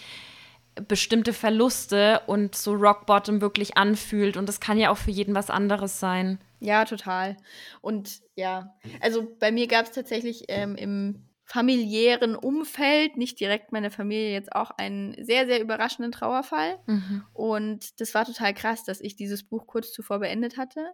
bestimmte 0.88 1.32
Verluste 1.32 2.20
und 2.26 2.54
so 2.54 2.74
Rock 2.74 3.06
Bottom 3.06 3.40
wirklich 3.40 3.76
anfühlt. 3.76 4.36
Und 4.36 4.48
das 4.48 4.60
kann 4.60 4.78
ja 4.78 4.90
auch 4.90 4.98
für 4.98 5.10
jeden 5.10 5.34
was 5.34 5.50
anderes 5.50 6.00
sein. 6.00 6.38
Ja, 6.60 6.84
total. 6.84 7.36
Und 7.80 8.20
ja, 8.34 8.74
also 9.00 9.26
bei 9.38 9.50
mir 9.52 9.66
gab 9.68 9.86
es 9.86 9.92
tatsächlich 9.92 10.44
ähm, 10.48 10.76
im 10.76 11.26
familiären 11.44 12.34
Umfeld, 12.34 13.16
nicht 13.16 13.38
direkt 13.38 13.70
meine 13.72 13.90
Familie, 13.90 14.32
jetzt 14.32 14.52
auch 14.52 14.72
einen 14.72 15.16
sehr, 15.24 15.46
sehr 15.46 15.60
überraschenden 15.60 16.12
Trauerfall. 16.12 16.78
Mhm. 16.86 17.24
Und 17.32 18.00
das 18.00 18.14
war 18.14 18.24
total 18.24 18.52
krass, 18.52 18.84
dass 18.84 19.00
ich 19.00 19.16
dieses 19.16 19.44
Buch 19.44 19.66
kurz 19.66 19.92
zuvor 19.92 20.18
beendet 20.18 20.58
hatte 20.58 20.84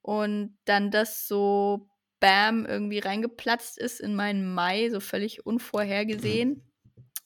und 0.00 0.56
dann 0.64 0.90
das 0.90 1.26
so 1.26 1.88
bam 2.20 2.66
irgendwie 2.66 2.98
reingeplatzt 2.98 3.78
ist 3.78 4.00
in 4.00 4.14
meinen 4.14 4.52
Mai, 4.54 4.90
so 4.90 5.00
völlig 5.00 5.46
unvorhergesehen. 5.46 6.62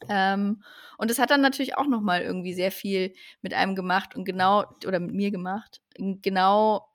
Ähm, 0.08 0.62
und 0.98 1.10
das 1.10 1.18
hat 1.18 1.30
dann 1.30 1.40
natürlich 1.40 1.76
auch 1.76 1.86
noch 1.86 2.00
mal 2.00 2.22
irgendwie 2.22 2.54
sehr 2.54 2.72
viel 2.72 3.14
mit 3.40 3.54
einem 3.54 3.74
gemacht 3.74 4.16
und 4.16 4.24
genau 4.24 4.64
oder 4.86 4.98
mit 4.98 5.14
mir 5.14 5.30
gemacht, 5.30 5.80
genau 5.96 6.88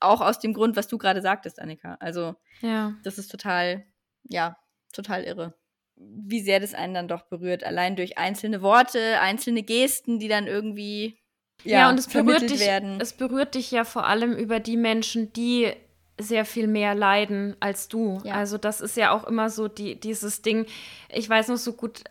auch 0.00 0.20
aus 0.20 0.38
dem 0.38 0.54
Grund, 0.54 0.76
was 0.76 0.88
du 0.88 0.98
gerade 0.98 1.20
sagtest, 1.20 1.60
Annika. 1.60 1.96
Also 2.00 2.36
ja. 2.60 2.94
das 3.02 3.18
ist 3.18 3.30
total, 3.30 3.84
ja, 4.24 4.56
total 4.92 5.24
irre 5.24 5.54
wie 6.00 6.40
sehr 6.40 6.60
das 6.60 6.74
einen 6.74 6.94
dann 6.94 7.08
doch 7.08 7.22
berührt, 7.22 7.64
allein 7.64 7.96
durch 7.96 8.18
einzelne 8.18 8.62
Worte, 8.62 9.20
einzelne 9.20 9.62
Gesten, 9.62 10.18
die 10.18 10.28
dann 10.28 10.46
irgendwie 10.46 11.18
ja, 11.64 11.78
ja 11.78 11.90
und 11.90 11.98
es 11.98 12.06
berührt 12.06 12.48
dich, 12.48 12.60
werden. 12.60 13.00
Es 13.00 13.12
berührt 13.12 13.54
dich 13.54 13.70
ja 13.70 13.84
vor 13.84 14.06
allem 14.06 14.32
über 14.32 14.60
die 14.60 14.76
Menschen, 14.76 15.32
die 15.32 15.72
sehr 16.18 16.44
viel 16.44 16.66
mehr 16.66 16.94
leiden 16.94 17.56
als 17.60 17.88
du. 17.88 18.20
Ja. 18.24 18.34
Also 18.34 18.58
das 18.58 18.80
ist 18.80 18.96
ja 18.96 19.12
auch 19.12 19.24
immer 19.24 19.50
so 19.50 19.68
die, 19.68 19.98
dieses 19.98 20.42
Ding. 20.42 20.66
Ich 21.10 21.28
weiß 21.28 21.48
noch 21.48 21.56
so 21.56 21.72
gut, 21.72 22.04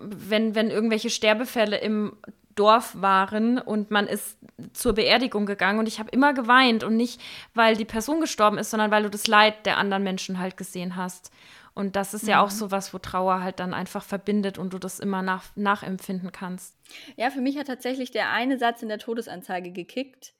wenn, 0.00 0.54
wenn 0.54 0.70
irgendwelche 0.70 1.10
Sterbefälle 1.10 1.78
im 1.78 2.16
Dorf 2.54 3.00
waren 3.00 3.58
und 3.58 3.92
man 3.92 4.08
ist 4.08 4.36
zur 4.72 4.94
Beerdigung 4.94 5.46
gegangen 5.46 5.78
und 5.78 5.86
ich 5.86 6.00
habe 6.00 6.10
immer 6.10 6.34
geweint 6.34 6.82
und 6.82 6.96
nicht, 6.96 7.20
weil 7.54 7.76
die 7.76 7.84
Person 7.84 8.20
gestorben 8.20 8.58
ist, 8.58 8.70
sondern 8.70 8.90
weil 8.90 9.04
du 9.04 9.10
das 9.10 9.28
Leid 9.28 9.64
der 9.64 9.76
anderen 9.76 10.02
Menschen 10.02 10.40
halt 10.40 10.56
gesehen 10.56 10.96
hast. 10.96 11.30
Und 11.74 11.94
das 11.94 12.12
ist 12.12 12.26
ja 12.26 12.42
auch 12.42 12.50
mhm. 12.50 12.54
so 12.54 12.70
was, 12.72 12.92
wo 12.92 12.98
Trauer 12.98 13.40
halt 13.40 13.60
dann 13.60 13.72
einfach 13.72 14.02
verbindet 14.02 14.58
und 14.58 14.72
du 14.72 14.80
das 14.80 14.98
immer 14.98 15.22
nach, 15.22 15.44
nachempfinden 15.54 16.32
kannst. 16.32 16.74
Ja, 17.14 17.30
für 17.30 17.40
mich 17.40 17.56
hat 17.56 17.68
tatsächlich 17.68 18.10
der 18.10 18.32
eine 18.32 18.58
Satz 18.58 18.82
in 18.82 18.88
der 18.88 18.98
Todesanzeige 18.98 19.70
gekickt. 19.70 20.32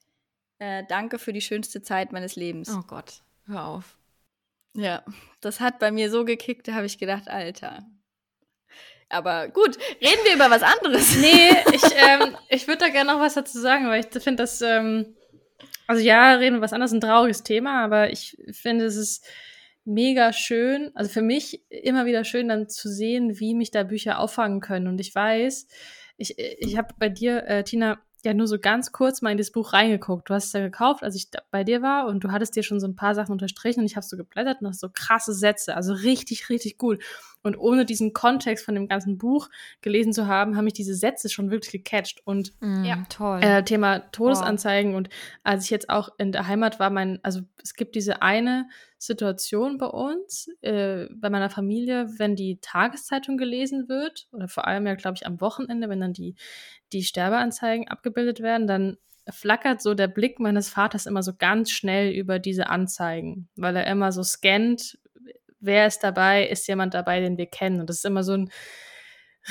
Äh, 0.59 0.83
danke 0.87 1.19
für 1.19 1.33
die 1.33 1.41
schönste 1.41 1.81
Zeit 1.81 2.11
meines 2.11 2.35
Lebens. 2.35 2.69
Oh 2.69 2.83
Gott, 2.85 3.21
hör 3.47 3.65
auf. 3.65 3.97
Ja, 4.75 5.03
das 5.41 5.59
hat 5.59 5.79
bei 5.79 5.91
mir 5.91 6.11
so 6.11 6.25
gekickt, 6.25 6.67
da 6.67 6.73
habe 6.73 6.85
ich 6.85 6.97
gedacht, 6.97 7.29
Alter. 7.29 7.85
Aber 9.09 9.47
gut, 9.47 9.77
reden 10.01 10.23
wir 10.23 10.35
über 10.35 10.51
was 10.51 10.61
anderes. 10.61 11.17
Nee, 11.21 11.49
ich, 11.73 11.83
ähm, 11.95 12.37
ich 12.49 12.67
würde 12.67 12.85
da 12.85 12.89
gerne 12.89 13.13
noch 13.13 13.19
was 13.19 13.33
dazu 13.33 13.59
sagen, 13.59 13.87
weil 13.87 14.05
ich 14.05 14.23
finde 14.23 14.43
das, 14.43 14.61
ähm, 14.61 15.15
also 15.87 16.03
ja, 16.03 16.35
reden 16.35 16.57
wir 16.57 16.61
was 16.61 16.73
anderes, 16.73 16.91
ein 16.91 17.01
trauriges 17.01 17.43
Thema, 17.43 17.83
aber 17.83 18.11
ich 18.11 18.37
finde, 18.51 18.85
es 18.85 18.95
ist 18.95 19.25
mega 19.85 20.33
schön, 20.33 20.91
also 20.93 21.09
für 21.09 21.23
mich 21.23 21.63
immer 21.71 22.05
wieder 22.05 22.23
schön 22.23 22.49
dann 22.49 22.69
zu 22.69 22.89
sehen, 22.89 23.39
wie 23.39 23.55
mich 23.55 23.71
da 23.71 23.83
Bücher 23.83 24.19
auffangen 24.19 24.59
können. 24.59 24.87
Und 24.87 25.01
ich 25.01 25.15
weiß, 25.15 25.67
ich, 26.17 26.37
ich 26.37 26.77
habe 26.77 26.93
bei 26.99 27.09
dir, 27.09 27.47
äh, 27.47 27.63
Tina, 27.63 27.99
ja 28.25 28.33
nur 28.33 28.47
so 28.47 28.59
ganz 28.59 28.91
kurz 28.91 29.21
mal 29.21 29.31
in 29.31 29.37
das 29.37 29.51
Buch 29.51 29.73
reingeguckt. 29.73 30.29
Du 30.29 30.33
hast 30.33 30.45
es 30.47 30.53
ja 30.53 30.59
gekauft, 30.61 31.03
als 31.03 31.15
ich 31.15 31.29
bei 31.51 31.63
dir 31.63 31.81
war 31.81 32.07
und 32.07 32.23
du 32.23 32.31
hattest 32.31 32.55
dir 32.55 32.63
schon 32.63 32.79
so 32.79 32.87
ein 32.87 32.95
paar 32.95 33.15
Sachen 33.15 33.31
unterstrichen 33.31 33.81
und 33.81 33.85
ich 33.85 33.95
habe 33.95 34.05
so 34.05 34.17
geblättert 34.17 34.61
und 34.61 34.67
hast 34.67 34.79
so 34.81 34.89
krasse 34.93 35.33
Sätze, 35.33 35.75
also 35.75 35.93
richtig, 35.93 36.49
richtig 36.49 36.77
gut. 36.77 37.01
Und 37.41 37.57
ohne 37.57 37.85
diesen 37.85 38.13
Kontext 38.13 38.65
von 38.65 38.75
dem 38.75 38.87
ganzen 38.87 39.17
Buch 39.17 39.49
gelesen 39.81 40.11
zu 40.11 40.27
haben, 40.27 40.57
haben 40.57 40.65
mich 40.65 40.73
diese 40.73 40.95
Sätze 40.95 41.29
schon 41.29 41.51
wirklich 41.51 41.71
gecatcht. 41.71 42.21
Und 42.25 42.53
mm, 42.59 42.83
ja, 42.83 43.03
toll. 43.09 43.39
Äh, 43.41 43.63
Thema 43.63 43.99
Todesanzeigen 44.11 44.91
wow. 44.91 44.97
und 44.97 45.09
als 45.43 45.65
ich 45.65 45.69
jetzt 45.69 45.89
auch 45.89 46.09
in 46.17 46.31
der 46.31 46.47
Heimat 46.47 46.79
war, 46.79 46.89
mein, 46.89 47.19
also 47.23 47.41
es 47.63 47.75
gibt 47.75 47.95
diese 47.95 48.21
eine 48.21 48.67
Situation 48.97 49.77
bei 49.77 49.87
uns, 49.87 50.49
äh, 50.61 51.05
bei 51.15 51.29
meiner 51.29 51.49
Familie, 51.49 52.07
wenn 52.17 52.35
die 52.35 52.59
Tageszeitung 52.61 53.37
gelesen 53.37 53.87
wird, 53.87 54.27
oder 54.33 54.49
vor 54.49 54.67
allem 54.67 54.85
ja, 54.85 54.95
glaube 54.95 55.15
ich, 55.15 55.25
am 55.25 55.39
Wochenende, 55.39 55.87
wenn 55.87 56.01
dann 56.01 56.13
die, 56.13 56.35
die 56.91 57.03
Sterbeanzeigen 57.03 57.87
abgebildet 57.87 58.41
werden, 58.41 58.67
dann 58.67 58.97
flackert 59.31 59.81
so 59.81 59.93
der 59.93 60.07
Blick 60.07 60.39
meines 60.39 60.69
Vaters 60.69 61.05
immer 61.05 61.23
so 61.23 61.33
ganz 61.37 61.71
schnell 61.71 62.11
über 62.11 62.39
diese 62.39 62.69
Anzeigen, 62.69 63.47
weil 63.55 63.75
er 63.75 63.87
immer 63.87 64.11
so 64.11 64.23
scannt, 64.23 64.97
wer 65.59 65.87
ist 65.87 65.99
dabei, 65.99 66.47
ist 66.47 66.67
jemand 66.67 66.93
dabei, 66.93 67.19
den 67.19 67.37
wir 67.37 67.47
kennen. 67.47 67.79
Und 67.79 67.89
das 67.89 67.97
ist 67.97 68.05
immer 68.05 68.23
so 68.23 68.33
ein 68.33 68.49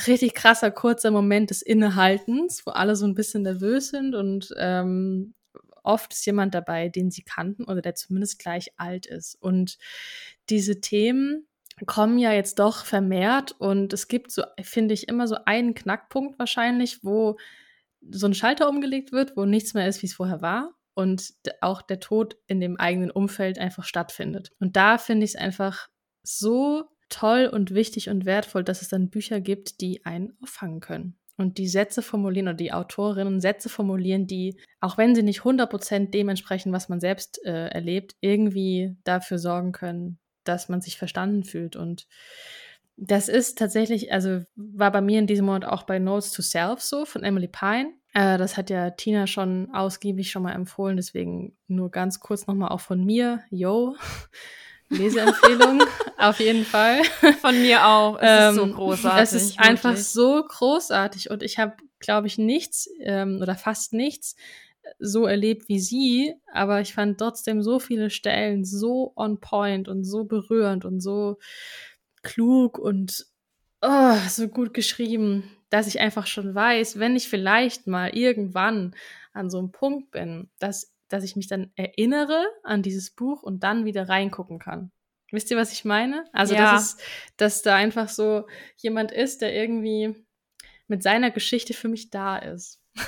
richtig 0.07 0.35
krasser, 0.35 0.71
kurzer 0.71 1.11
Moment 1.11 1.51
des 1.51 1.63
Innehaltens, 1.63 2.65
wo 2.67 2.71
alle 2.73 2.97
so 2.97 3.07
ein 3.07 3.15
bisschen 3.15 3.43
nervös 3.43 3.89
sind 3.89 4.15
und 4.15 4.55
ähm, 4.59 5.35
oft 5.83 6.13
ist 6.13 6.27
jemand 6.27 6.55
dabei, 6.55 6.89
den 6.89 7.11
sie 7.11 7.23
kannten 7.23 7.65
oder 7.65 7.81
der 7.81 7.95
zumindest 7.95 8.39
gleich 8.39 8.73
alt 8.77 9.07
ist. 9.07 9.35
Und 9.41 9.79
diese 10.51 10.81
Themen 10.81 11.47
kommen 11.87 12.19
ja 12.19 12.33
jetzt 12.33 12.59
doch 12.59 12.85
vermehrt 12.85 13.53
und 13.59 13.93
es 13.93 14.09
gibt 14.09 14.31
so, 14.31 14.43
finde 14.61 14.95
ich, 14.95 15.09
immer 15.09 15.27
so 15.27 15.37
einen 15.47 15.75
Knackpunkt 15.75 16.39
wahrscheinlich, 16.39 17.05
wo 17.05 17.39
so 18.11 18.27
ein 18.27 18.35
Schalter 18.35 18.69
umgelegt 18.69 19.13
wird, 19.13 19.37
wo 19.37 19.45
nichts 19.45 19.75
mehr 19.75 19.89
ist, 19.89 20.03
wie 20.03 20.07
es 20.07 20.15
vorher 20.15 20.43
war 20.43 20.75
und 20.95 21.35
auch 21.61 21.83
der 21.83 22.01
Tod 22.01 22.37
in 22.47 22.61
dem 22.61 22.77
eigenen 22.77 23.11
Umfeld 23.11 23.59
einfach 23.59 23.85
stattfindet. 23.85 24.53
Und 24.59 24.77
da 24.77 24.99
finde 24.99 25.25
ich 25.25 25.35
es 25.35 25.41
einfach 25.41 25.89
so 26.23 26.85
toll 27.09 27.47
und 27.47 27.75
wichtig 27.75 28.09
und 28.11 28.27
wertvoll, 28.27 28.65
dass 28.65 28.83
es 28.83 28.89
dann 28.89 29.11
Bücher 29.11 29.41
gibt, 29.41 29.81
die 29.81 30.05
einen 30.05 30.37
auffangen 30.43 30.81
können. 30.81 31.17
Und 31.37 31.59
die 31.59 31.69
Sätze 31.69 32.03
formulieren 32.03 32.49
oder 32.49 32.57
die 32.57 32.73
Autorinnen 32.73 33.41
Sätze 33.41 33.69
formulieren, 33.69 34.27
die, 34.27 34.59
auch 34.81 34.99
wenn 34.99 35.15
sie 35.15 35.23
nicht 35.23 35.43
100% 35.43 36.11
dementsprechend, 36.11 36.73
was 36.73 36.89
man 36.89 37.01
selbst 37.01 37.41
äh, 37.45 37.69
erlebt, 37.69 38.17
irgendwie 38.21 38.97
dafür 39.05 39.39
sorgen 39.39 39.71
können, 39.71 40.19
dass 40.43 40.69
man 40.69 40.81
sich 40.81 40.99
verstanden 40.99 41.45
fühlt. 41.45 41.77
Und 41.77 42.09
das 42.97 43.29
ist 43.29 43.57
tatsächlich, 43.57 44.13
also 44.13 44.43
war 44.57 44.91
bei 44.91 45.01
mir 45.01 45.21
in 45.21 45.29
diesem 45.29 45.47
Moment 45.47 45.65
auch 45.65 45.85
bei 45.85 46.01
Notes 46.01 46.33
to 46.33 46.43
Self 46.43 46.81
so 46.81 47.05
von 47.05 47.23
Emily 47.23 47.47
Pine. 47.47 47.93
Äh, 48.15 48.37
das 48.37 48.57
hat 48.57 48.69
ja 48.69 48.91
Tina 48.91 49.29
schon 49.29 49.73
ausgiebig 49.73 50.33
schon 50.33 50.43
mal 50.43 50.55
empfohlen, 50.55 50.97
deswegen 50.97 51.57
nur 51.69 51.93
ganz 51.93 52.19
kurz 52.19 52.49
nochmal 52.49 52.71
auch 52.71 52.81
von 52.81 53.05
mir. 53.05 53.45
Yo. 53.51 53.95
Leseempfehlung, 54.91 55.83
auf 56.19 56.41
jeden 56.41 56.65
Fall. 56.65 57.03
Von 57.41 57.61
mir 57.61 57.87
auch. 57.87 58.19
Es 58.21 58.51
ist 58.51 58.57
so 58.57 58.63
ähm, 58.63 58.73
großartig. 58.73 59.23
Es 59.23 59.33
ist 59.33 59.59
wirklich. 59.59 59.69
einfach 59.69 59.97
so 59.97 60.43
großartig 60.43 61.31
und 61.31 61.43
ich 61.43 61.59
habe, 61.59 61.75
glaube 61.99 62.27
ich, 62.27 62.39
nichts 62.39 62.89
ähm, 63.01 63.39
oder 63.43 63.55
fast 63.55 63.93
nichts 63.93 64.37
so 64.99 65.27
erlebt 65.27 65.69
wie 65.69 65.81
sie, 65.81 66.35
aber 66.53 66.81
ich 66.81 66.95
fand 66.95 67.19
trotzdem 67.19 67.63
so 67.63 67.79
viele 67.79 68.11
Stellen 68.11 68.65
so 68.65 69.13
on 69.17 69.41
point 69.41 69.89
und 69.89 70.05
so 70.05 70.25
berührend 70.25 70.85
und 70.85 71.01
so 71.01 71.39
klug 72.23 72.79
und 72.79 73.27
oh, 73.83 74.17
so 74.29 74.49
gut 74.49 74.75
geschrieben, 74.75 75.51
dass 75.71 75.87
ich 75.87 76.01
einfach 76.01 76.27
schon 76.27 76.55
weiß, 76.55 76.99
wenn 76.99 77.17
ich 77.17 77.29
vielleicht 77.29 77.87
mal 77.87 78.17
irgendwann 78.17 78.95
an 79.33 79.51
so 79.51 79.59
einem 79.59 79.71
Punkt 79.71 80.11
bin, 80.11 80.49
dass 80.59 80.93
dass 81.09 81.25
ich 81.25 81.37
mich 81.37 81.47
dann 81.47 81.73
erinnere 81.77 82.45
an 82.63 82.83
dieses 82.83 83.11
Buch 83.11 83.43
und 83.43 83.63
dann 83.63 83.85
wieder 83.85 84.09
reingucken 84.09 84.59
kann. 84.59 84.91
Wisst 85.31 85.51
ihr, 85.51 85.57
was 85.57 85.73
ich 85.73 85.85
meine? 85.85 86.25
Also, 86.33 86.55
ja. 86.55 86.73
dass, 86.73 86.95
es, 86.95 86.97
dass 87.37 87.63
da 87.63 87.75
einfach 87.75 88.09
so 88.09 88.47
jemand 88.77 89.13
ist, 89.13 89.43
der 89.43 89.55
irgendwie 89.55 90.15
mit 90.87 91.03
seiner 91.03 91.31
Geschichte 91.31 91.75
für 91.75 91.89
mich 91.89 92.11
da 92.11 92.37
ist. 92.37 92.81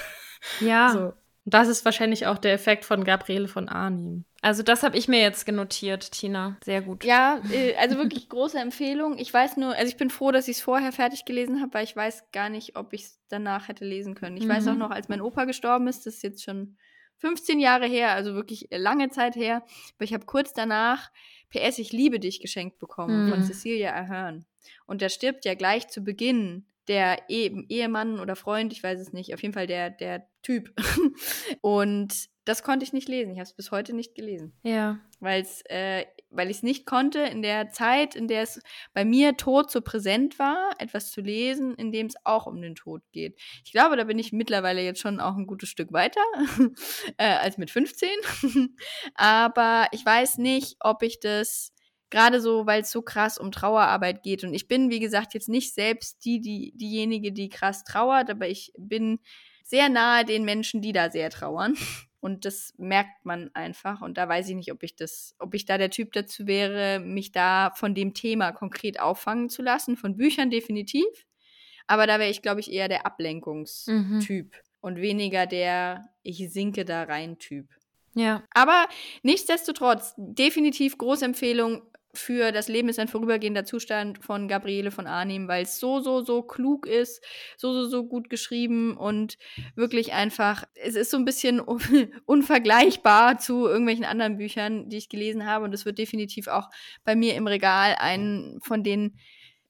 Ja. 0.60 0.88
so. 0.88 1.12
Und 1.44 1.54
das 1.54 1.68
ist 1.68 1.84
wahrscheinlich 1.84 2.26
auch 2.26 2.38
der 2.38 2.54
Effekt 2.54 2.86
von 2.86 3.04
Gabriele 3.04 3.46
von 3.46 3.68
Arnim. 3.68 4.24
Also 4.40 4.62
das 4.62 4.82
habe 4.82 4.96
ich 4.96 5.06
mir 5.06 5.20
jetzt 5.20 5.44
genotiert, 5.44 6.12
Tina. 6.12 6.56
Sehr 6.64 6.80
gut. 6.80 7.04
Ja, 7.04 7.42
äh, 7.50 7.74
also 7.76 7.96
wirklich 7.96 8.28
große 8.30 8.58
Empfehlung. 8.58 9.18
Ich 9.18 9.32
weiß 9.32 9.58
nur, 9.58 9.74
also 9.74 9.88
ich 9.88 9.98
bin 9.98 10.08
froh, 10.08 10.32
dass 10.32 10.48
ich 10.48 10.56
es 10.56 10.62
vorher 10.62 10.92
fertig 10.92 11.26
gelesen 11.26 11.60
habe, 11.60 11.74
weil 11.74 11.84
ich 11.84 11.94
weiß 11.94 12.30
gar 12.32 12.48
nicht, 12.48 12.76
ob 12.76 12.94
ich 12.94 13.02
es 13.02 13.20
danach 13.28 13.68
hätte 13.68 13.84
lesen 13.84 14.14
können. 14.14 14.38
Ich 14.38 14.44
mhm. 14.44 14.50
weiß 14.50 14.68
auch 14.68 14.76
noch, 14.76 14.90
als 14.90 15.08
mein 15.08 15.20
Opa 15.20 15.44
gestorben 15.44 15.88
ist, 15.88 16.06
das 16.06 16.16
ist 16.16 16.22
jetzt 16.22 16.42
schon 16.42 16.78
15 17.20 17.60
Jahre 17.60 17.86
her, 17.86 18.12
also 18.12 18.34
wirklich 18.34 18.68
lange 18.70 19.10
Zeit 19.10 19.36
her. 19.36 19.62
Aber 19.96 20.04
ich 20.04 20.12
habe 20.12 20.26
kurz 20.26 20.52
danach 20.52 21.10
PS 21.50 21.78
Ich 21.78 21.92
liebe 21.92 22.20
dich 22.20 22.40
geschenkt 22.40 22.78
bekommen 22.78 23.26
mhm. 23.26 23.30
von 23.30 23.42
Cecilia 23.44 23.94
Ahern. 23.94 24.46
Und 24.86 25.02
da 25.02 25.08
stirbt 25.08 25.44
ja 25.44 25.54
gleich 25.54 25.88
zu 25.88 26.02
Beginn 26.02 26.66
der 26.88 27.18
e 27.28 27.64
Ehemann 27.68 28.18
oder 28.18 28.34
Freund, 28.34 28.72
ich 28.72 28.82
weiß 28.82 28.98
es 28.98 29.12
nicht, 29.12 29.32
auf 29.32 29.42
jeden 29.42 29.54
Fall 29.54 29.66
der, 29.66 29.90
der 29.90 30.26
Typ. 30.42 30.72
und 31.60 32.28
das 32.44 32.62
konnte 32.62 32.84
ich 32.84 32.92
nicht 32.92 33.08
lesen. 33.08 33.32
Ich 33.32 33.38
habe 33.38 33.44
es 33.44 33.54
bis 33.54 33.70
heute 33.70 33.94
nicht 33.94 34.14
gelesen. 34.14 34.52
Ja. 34.62 34.98
Weil's, 35.20 35.62
äh, 35.68 36.04
weil 36.30 36.50
ich 36.50 36.58
es 36.58 36.62
nicht 36.62 36.86
konnte, 36.86 37.20
in 37.20 37.42
der 37.42 37.70
Zeit, 37.70 38.14
in 38.14 38.28
der 38.28 38.42
es 38.42 38.60
bei 38.94 39.04
mir 39.04 39.36
Tod 39.36 39.70
so 39.70 39.80
präsent 39.80 40.38
war, 40.38 40.70
etwas 40.78 41.10
zu 41.10 41.20
lesen, 41.20 41.74
in 41.74 41.92
dem 41.92 42.06
es 42.06 42.14
auch 42.24 42.46
um 42.46 42.60
den 42.60 42.74
Tod 42.74 43.02
geht. 43.12 43.38
Ich 43.64 43.72
glaube, 43.72 43.96
da 43.96 44.04
bin 44.04 44.18
ich 44.18 44.32
mittlerweile 44.32 44.82
jetzt 44.82 45.00
schon 45.00 45.20
auch 45.20 45.36
ein 45.36 45.46
gutes 45.46 45.68
Stück 45.68 45.92
weiter 45.92 46.20
äh, 47.18 47.26
als 47.26 47.58
mit 47.58 47.70
15. 47.70 48.08
Aber 49.14 49.88
ich 49.92 50.04
weiß 50.04 50.38
nicht, 50.38 50.76
ob 50.80 51.02
ich 51.02 51.20
das 51.20 51.72
gerade 52.10 52.40
so, 52.40 52.66
weil 52.66 52.82
es 52.82 52.90
so 52.90 53.02
krass 53.02 53.38
um 53.38 53.52
Trauerarbeit 53.52 54.22
geht. 54.22 54.44
Und 54.44 54.52
ich 54.52 54.68
bin, 54.68 54.90
wie 54.90 55.00
gesagt, 55.00 55.34
jetzt 55.34 55.48
nicht 55.48 55.74
selbst 55.74 56.24
die, 56.24 56.40
die, 56.40 56.72
diejenige, 56.74 57.32
die 57.32 57.48
krass 57.48 57.84
trauert, 57.84 58.28
aber 58.30 58.48
ich 58.48 58.72
bin 58.76 59.20
sehr 59.64 59.88
nahe 59.88 60.24
den 60.24 60.44
Menschen, 60.44 60.82
die 60.82 60.92
da 60.92 61.10
sehr 61.10 61.30
trauern. 61.30 61.76
Und 62.20 62.44
das 62.44 62.74
merkt 62.76 63.24
man 63.24 63.50
einfach. 63.54 64.02
Und 64.02 64.18
da 64.18 64.28
weiß 64.28 64.48
ich 64.50 64.54
nicht, 64.54 64.72
ob 64.72 64.82
ich 64.82 64.94
das, 64.94 65.34
ob 65.38 65.54
ich 65.54 65.64
da 65.64 65.78
der 65.78 65.90
Typ 65.90 66.12
dazu 66.12 66.46
wäre, 66.46 67.00
mich 67.00 67.32
da 67.32 67.72
von 67.74 67.94
dem 67.94 68.12
Thema 68.12 68.52
konkret 68.52 69.00
auffangen 69.00 69.48
zu 69.48 69.62
lassen. 69.62 69.96
Von 69.96 70.16
Büchern 70.16 70.50
definitiv. 70.50 71.06
Aber 71.86 72.06
da 72.06 72.18
wäre 72.18 72.30
ich, 72.30 72.42
glaube 72.42 72.60
ich, 72.60 72.70
eher 72.70 72.88
der 72.88 73.06
Ablenkungstyp 73.06 74.52
mhm. 74.54 74.60
und 74.80 74.96
weniger 74.96 75.46
der 75.46 76.08
Ich 76.22 76.52
sinke 76.52 76.84
da 76.84 77.04
rein 77.04 77.38
Typ. 77.38 77.68
Ja. 78.14 78.42
Aber 78.50 78.86
nichtsdestotrotz, 79.22 80.14
definitiv 80.16 80.98
große 80.98 81.24
Empfehlung 81.24 81.82
für 82.12 82.52
Das 82.52 82.68
Leben 82.68 82.88
ist 82.88 82.98
ein 82.98 83.08
vorübergehender 83.08 83.64
Zustand 83.64 84.18
von 84.24 84.48
Gabriele 84.48 84.90
von 84.90 85.06
Arnim, 85.06 85.46
weil 85.48 85.62
es 85.62 85.78
so, 85.78 86.00
so, 86.00 86.22
so 86.22 86.42
klug 86.42 86.86
ist, 86.86 87.24
so, 87.56 87.72
so, 87.72 87.88
so 87.88 88.04
gut 88.04 88.28
geschrieben 88.30 88.96
und 88.96 89.38
wirklich 89.76 90.12
einfach, 90.12 90.64
es 90.74 90.96
ist 90.96 91.10
so 91.10 91.16
ein 91.16 91.24
bisschen 91.24 91.60
unvergleichbar 92.26 93.38
zu 93.38 93.66
irgendwelchen 93.66 94.04
anderen 94.04 94.38
Büchern, 94.38 94.88
die 94.88 94.96
ich 94.96 95.08
gelesen 95.08 95.46
habe 95.46 95.64
und 95.64 95.72
es 95.72 95.84
wird 95.84 95.98
definitiv 95.98 96.48
auch 96.48 96.68
bei 97.04 97.14
mir 97.14 97.34
im 97.34 97.46
Regal 97.46 97.96
ein 97.98 98.58
von 98.62 98.82
den, 98.82 99.16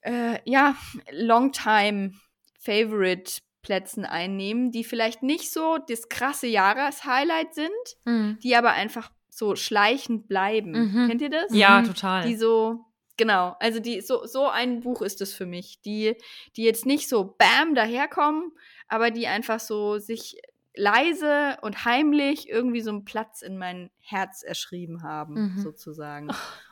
äh, 0.03 0.39
ja, 0.45 0.77
Longtime 1.11 2.13
Favorite 2.59 3.41
Plätzen 3.63 4.07
einnehmen, 4.07 4.71
die 4.71 4.85
vielleicht 4.85 5.23
nicht 5.23 5.53
so 5.53 5.77
das 5.89 6.09
krasse 6.09 6.47
Jahreshighlight 6.47 7.55
sind, 7.55 7.69
Mhm. 8.07 8.39
die 8.43 8.57
aber 8.57 8.73
einfach 8.73 9.11
so 9.31 9.57
schleichend 9.57 10.29
bleiben. 10.29 10.73
Mhm. 10.73 11.09
Kennt 11.09 11.23
ihr 11.23 11.31
das? 11.31 11.53
Ja, 11.55 11.81
Mhm. 11.81 11.87
total. 11.87 12.27
Die 12.27 12.37
so, 12.37 12.85
genau, 13.17 13.57
also 13.61 13.81
die, 13.81 14.01
so, 14.01 14.27
so 14.27 14.49
ein 14.49 14.81
Buch 14.81 15.03
ist 15.03 15.21
es 15.21 15.33
für 15.35 15.47
mich, 15.47 15.81
die, 15.83 16.17
die 16.57 16.65
jetzt 16.65 16.87
nicht 16.87 17.09
so 17.09 17.35
bam 17.39 17.75
daherkommen, 17.75 18.53
aber 18.89 19.11
die 19.11 19.27
einfach 19.27 19.61
so 19.61 19.99
sich 19.99 20.37
leise 20.77 21.59
und 21.63 21.85
heimlich 21.85 22.49
irgendwie 22.49 22.81
so 22.81 22.91
einen 22.91 23.05
Platz 23.05 23.43
in 23.43 23.59
mein 23.59 23.91
Herz 24.01 24.43
erschrieben 24.43 25.03
haben, 25.03 25.55
Mhm. 25.57 25.61
sozusagen. 25.63 26.29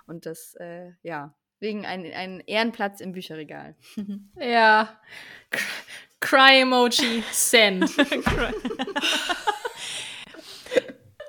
Und 0.07 0.25
das, 0.27 0.55
äh, 0.55 0.93
ja, 1.03 1.35
wegen 1.61 1.85
ein, 1.85 2.05
ein 2.13 2.41
Ehrenplatz 2.47 3.01
im 3.01 3.13
Bücherregal. 3.13 3.75
Ja. 4.41 5.01
Cry 6.21 6.61
Emoji 6.63 7.23
send. 7.33 7.91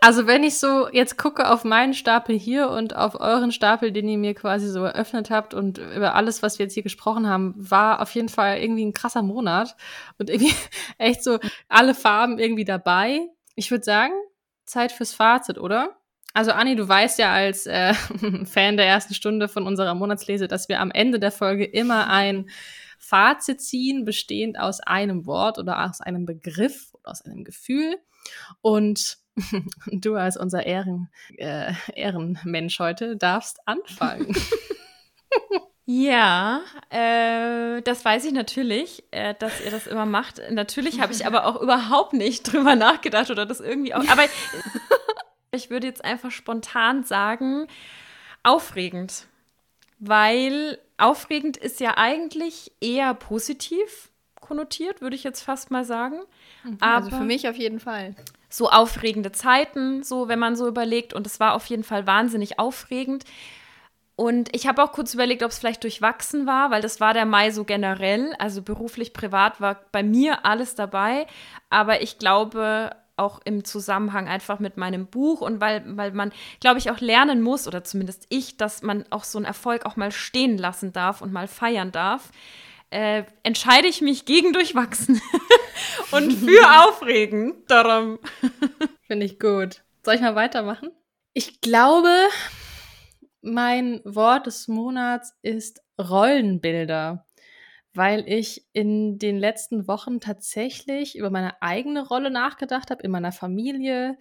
Also 0.02 0.28
wenn 0.28 0.44
ich 0.44 0.60
so 0.60 0.88
jetzt 0.90 1.18
gucke 1.18 1.50
auf 1.52 1.64
meinen 1.64 1.94
Stapel 1.94 2.38
hier 2.38 2.70
und 2.70 2.96
auf 2.96 3.20
euren 3.20 3.52
Stapel, 3.52 3.92
den 3.92 4.08
ihr 4.08 4.18
mir 4.18 4.34
quasi 4.34 4.70
so 4.70 4.84
eröffnet 4.84 5.30
habt 5.30 5.54
und 5.54 5.78
über 5.78 6.16
alles, 6.16 6.42
was 6.42 6.58
wir 6.58 6.66
jetzt 6.66 6.74
hier 6.74 6.84
gesprochen 6.84 7.28
haben, 7.28 7.54
war 7.58 8.02
auf 8.02 8.16
jeden 8.16 8.30
Fall 8.30 8.60
irgendwie 8.60 8.86
ein 8.86 8.94
krasser 8.94 9.22
Monat 9.22 9.76
und 10.18 10.30
irgendwie 10.30 10.54
echt 10.98 11.24
so 11.24 11.40
alle 11.68 11.94
Farben 11.96 12.40
irgendwie 12.40 12.66
dabei. 12.66 13.28
Ich 13.56 13.72
würde 13.72 13.84
sagen, 13.84 14.14
Zeit 14.66 14.92
fürs 14.92 15.14
Fazit, 15.14 15.58
oder? 15.58 15.98
Also 16.34 16.52
Anni, 16.52 16.76
du 16.76 16.88
weißt 16.88 17.20
ja 17.20 17.34
als 17.34 17.66
äh, 17.66 17.94
Fan 18.46 18.78
der 18.78 18.86
ersten 18.86 19.14
Stunde 19.14 19.50
von 19.50 19.66
unserer 19.66 19.96
Monatslese, 19.96 20.48
dass 20.48 20.70
wir 20.70 20.80
am 20.80 20.92
Ende 20.92 21.20
der 21.20 21.32
Folge 21.32 21.66
immer 21.66 22.08
ein 22.08 22.50
Fazit 23.00 23.62
ziehen, 23.62 24.06
bestehend 24.06 24.60
aus 24.60 24.80
einem 24.80 25.26
Wort 25.26 25.58
oder 25.58 25.84
aus 25.86 26.02
einem 26.02 26.26
Begriff 26.26 26.94
oder 26.94 27.12
aus 27.12 27.24
einem 27.24 27.44
Gefühl. 27.44 27.98
Und 28.62 29.18
du 29.92 30.16
als 30.16 30.38
unser 30.38 30.66
Ehren, 30.66 31.10
äh, 31.38 31.74
Ehrenmensch 31.96 32.80
heute 32.80 33.18
darfst 33.18 33.60
anfangen. 33.66 34.36
Ja, 35.92 36.62
äh, 36.92 37.82
das 37.82 38.06
weiß 38.06 38.26
ich 38.26 38.32
natürlich, 38.32 39.04
äh, 39.10 39.34
dass 39.40 39.60
ihr 39.60 39.72
das 39.72 39.88
immer 39.88 40.06
macht. 40.06 40.40
Natürlich 40.52 41.02
habe 41.02 41.14
ich 41.14 41.26
aber 41.26 41.48
auch 41.48 41.60
überhaupt 41.60 42.14
nicht 42.14 42.44
drüber 42.44 42.76
nachgedacht 42.76 43.32
oder 43.32 43.48
das 43.48 43.60
irgendwie 43.60 43.96
auch. 43.96 44.08
Aber 44.08 44.26
ich 45.52 45.72
würde 45.72 45.88
jetzt 45.88 46.06
einfach 46.06 46.30
spontan 46.30 47.06
sagen, 47.06 47.66
aufregend. 48.44 49.26
Weil 49.98 50.78
aufregend 51.00 51.58
ist 51.58 51.80
ja 51.80 51.98
eigentlich 51.98 52.72
eher 52.82 53.16
positiv 53.16 54.12
konnotiert, 54.40 55.02
würde 55.02 55.16
ich 55.16 55.24
jetzt 55.24 55.42
fast 55.42 55.72
mal 55.72 55.86
sagen. 55.86 56.20
Aber 56.82 57.06
also 57.06 57.18
für 57.18 57.24
mich 57.24 57.50
auf 57.50 57.56
jeden 57.56 57.80
Fall. 57.80 58.16
So 58.50 58.70
aufregende 58.70 59.32
Zeiten, 59.32 60.04
so 60.04 60.28
wenn 60.28 60.40
man 60.40 60.56
so 60.56 60.68
überlegt. 60.68 61.14
Und 61.14 61.28
es 61.28 61.40
war 61.40 61.54
auf 61.54 61.66
jeden 61.68 61.84
Fall 61.84 62.08
wahnsinnig 62.08 62.60
aufregend. 62.60 63.24
Und 64.16 64.54
ich 64.54 64.68
habe 64.68 64.84
auch 64.84 64.92
kurz 64.92 65.14
überlegt, 65.14 65.44
ob 65.44 65.52
es 65.52 65.60
vielleicht 65.60 65.84
durchwachsen 65.84 66.46
war, 66.46 66.72
weil 66.72 66.82
das 66.82 67.00
war 67.00 67.14
der 67.14 67.26
Mai 67.26 67.52
so 67.52 67.64
generell. 67.64 68.34
Also 68.38 68.62
beruflich, 68.62 69.14
privat 69.14 69.62
war 69.62 69.80
bei 69.94 70.04
mir 70.04 70.46
alles 70.46 70.76
dabei. 70.76 71.26
Aber 71.70 72.02
ich 72.02 72.18
glaube 72.18 72.92
auch 73.16 73.40
im 73.46 73.64
Zusammenhang 73.64 74.28
einfach 74.28 74.60
mit 74.60 74.78
meinem 74.78 75.06
Buch 75.06 75.42
und 75.42 75.62
weil, 75.62 75.84
weil 75.98 76.12
man, 76.12 76.32
glaube 76.60 76.80
ich, 76.80 76.90
auch 76.90 77.00
lernen 77.00 77.42
muss, 77.42 77.68
oder 77.68 77.84
zumindest 77.84 78.26
ich, 78.30 78.58
dass 78.58 78.82
man 78.82 79.06
auch 79.10 79.26
so 79.26 79.38
einen 79.38 79.46
Erfolg 79.46 79.86
auch 79.86 79.96
mal 79.96 80.12
stehen 80.12 80.58
lassen 80.58 80.94
darf 80.94 81.22
und 81.22 81.32
mal 81.32 81.48
feiern 81.48 81.92
darf, 81.92 82.32
äh, 82.92 83.24
entscheide 83.44 83.88
ich 83.88 84.02
mich 84.02 84.26
gegen 84.26 84.54
durchwachsen 84.54 85.22
und 86.12 86.32
für 86.32 86.62
aufregend. 86.88 87.70
Darum. 87.70 88.20
Finde 89.08 89.26
ich 89.26 89.40
gut. 89.40 89.84
Soll 90.04 90.16
ich 90.16 90.22
mal 90.22 90.36
weitermachen? 90.36 90.92
Ich 91.34 91.62
glaube, 91.62 92.14
mein 93.42 94.02
Wort 94.04 94.48
des 94.48 94.68
Monats 94.68 95.34
ist 95.42 95.82
Rollenbilder, 96.00 97.26
weil 97.94 98.24
ich 98.28 98.66
in 98.74 99.20
den 99.20 99.38
letzten 99.38 99.88
Wochen 99.88 100.20
tatsächlich 100.20 101.18
über 101.18 101.30
meine 101.30 101.62
eigene 101.62 102.08
Rolle 102.08 102.32
nachgedacht 102.32 102.92
habe, 102.92 103.04
in 103.04 103.12
meiner 103.12 103.32
Familie, 103.32 104.18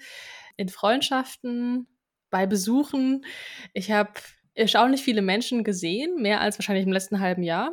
in 0.56 0.68
Freundschaften, 0.68 1.86
bei 2.30 2.46
Besuchen. 2.46 3.24
Ich 3.72 3.90
habe 3.90 4.12
erstaunlich 4.58 5.02
viele 5.02 5.22
Menschen 5.22 5.64
gesehen, 5.64 6.20
mehr 6.20 6.40
als 6.40 6.58
wahrscheinlich 6.58 6.86
im 6.86 6.92
letzten 6.92 7.20
halben 7.20 7.42
Jahr. 7.42 7.72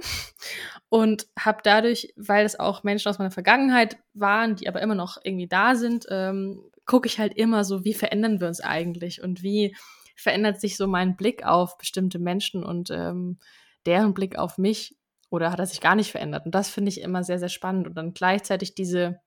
Und 0.90 1.28
habe 1.38 1.60
dadurch, 1.64 2.14
weil 2.16 2.46
es 2.46 2.60
auch 2.60 2.84
Menschen 2.84 3.10
aus 3.10 3.18
meiner 3.18 3.32
Vergangenheit 3.32 3.98
waren, 4.14 4.56
die 4.56 4.68
aber 4.68 4.82
immer 4.82 4.96
noch 4.96 5.18
irgendwie 5.24 5.48
da 5.48 5.76
sind, 5.76 6.06
ähm, 6.10 6.62
gucke 6.86 7.08
ich 7.08 7.20
halt 7.20 7.34
immer 7.36 7.64
so, 7.64 7.84
wie 7.84 7.94
verändern 7.94 8.40
wir 8.40 8.48
uns 8.48 8.62
eigentlich 8.62 9.22
und 9.22 9.42
wie 9.42 9.76
verändert 10.16 10.62
sich 10.62 10.78
so 10.78 10.88
mein 10.88 11.18
Blick 11.18 11.44
auf 11.46 11.78
bestimmte 11.78 12.20
Menschen 12.20 12.64
und 12.64 12.90
ähm, 12.92 13.40
deren 13.86 14.14
Blick 14.14 14.38
auf 14.38 14.58
mich 14.58 14.96
oder 15.30 15.52
hat 15.52 15.60
er 15.60 15.66
sich 15.66 15.82
gar 15.82 15.96
nicht 15.96 16.12
verändert? 16.12 16.46
Und 16.46 16.56
das 16.56 16.70
finde 16.70 16.90
ich 16.90 17.02
immer 17.02 17.24
sehr, 17.24 17.40
sehr 17.40 17.50
spannend. 17.50 17.88
Und 17.88 17.96
dann 17.96 18.14
gleichzeitig 18.14 18.76
diese, 18.76 19.20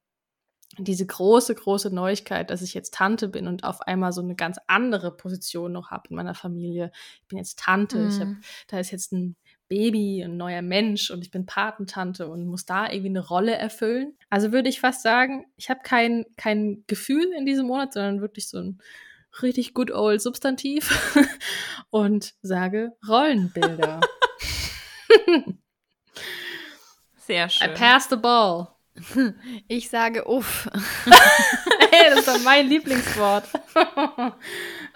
diese 0.77 1.07
große, 1.07 1.55
große 1.55 1.93
Neuigkeit, 1.95 2.51
dass 2.51 2.61
ich 2.62 2.74
jetzt 2.74 2.93
Tante 2.95 3.28
bin 3.28 3.47
und 3.49 3.65
auf 3.65 3.81
einmal 3.81 4.12
so 4.12 4.20
eine 4.20 4.35
ganz 4.35 4.59
andere 4.66 5.16
Position 5.16 5.73
noch 5.73 5.90
habe 5.90 6.09
in 6.11 6.16
meiner 6.16 6.35
Familie. 6.35 6.93
Ich 7.23 7.28
bin 7.28 7.39
jetzt 7.39 7.59
Tante, 7.59 8.07
ich 8.07 8.20
hab, 8.20 8.28
Mhm. 8.28 8.40
da 8.69 8.78
ist 8.78 8.90
jetzt 8.90 9.12
ein 9.12 9.36
Baby, 9.69 10.23
ein 10.23 10.36
neuer 10.36 10.62
Mensch 10.62 11.11
und 11.11 11.23
ich 11.23 11.31
bin 11.31 11.47
Patentante 11.47 12.28
und 12.28 12.47
muss 12.47 12.65
da 12.65 12.86
irgendwie 12.86 13.09
eine 13.09 13.27
Rolle 13.27 13.55
erfüllen. 13.55 14.16
Also 14.31 14.53
würde 14.53 14.69
ich 14.69 14.81
fast 14.81 15.03
sagen, 15.03 15.47
ich 15.57 15.69
habe 15.70 15.81
kein, 15.82 16.24
kein 16.36 16.85
Gefühl 16.86 17.32
in 17.36 17.45
diesem 17.47 17.66
Monat, 17.66 17.93
sondern 17.95 18.20
wirklich 18.20 18.49
so 18.49 18.59
ein 18.59 18.78
richtig 19.43 19.74
good 19.74 19.90
old 19.90 20.20
Substantiv 20.23 20.90
und 21.90 22.35
sage 22.43 22.93
Rollenbilder. 23.07 24.01
Sehr 27.16 27.47
I 27.47 27.51
schön. 27.51 27.74
pass 27.74 28.09
the 28.09 28.16
ball. 28.16 28.69
Ich 29.69 29.89
sage 29.89 30.27
uff. 30.27 30.69
Hey, 31.91 32.11
das 32.11 32.20
ist 32.20 32.29
doch 32.29 32.43
mein 32.45 32.69
Lieblingswort. 32.69 33.45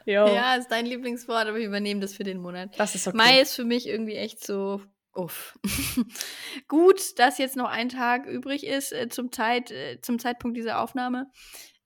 Ja, 0.04 0.56
ist 0.56 0.68
dein 0.70 0.86
Lieblingswort, 0.86 1.46
aber 1.46 1.58
ich 1.58 1.64
übernehme 1.64 2.00
das 2.00 2.14
für 2.14 2.24
den 2.24 2.38
Monat. 2.38 2.76
das 2.76 2.96
ist 2.96 3.06
okay. 3.06 3.16
Mai 3.16 3.40
ist 3.40 3.54
für 3.54 3.64
mich 3.64 3.86
irgendwie 3.86 4.16
echt 4.16 4.44
so 4.44 4.82
uff. 5.14 5.56
Gut, 6.66 7.18
dass 7.20 7.38
jetzt 7.38 7.54
noch 7.54 7.70
ein 7.70 7.88
Tag 7.88 8.26
übrig 8.26 8.66
ist 8.66 8.92
äh, 8.92 9.08
zum, 9.08 9.30
Zeit, 9.30 9.70
äh, 9.70 10.00
zum 10.00 10.18
Zeitpunkt 10.18 10.56
dieser 10.56 10.80
Aufnahme. 10.80 11.30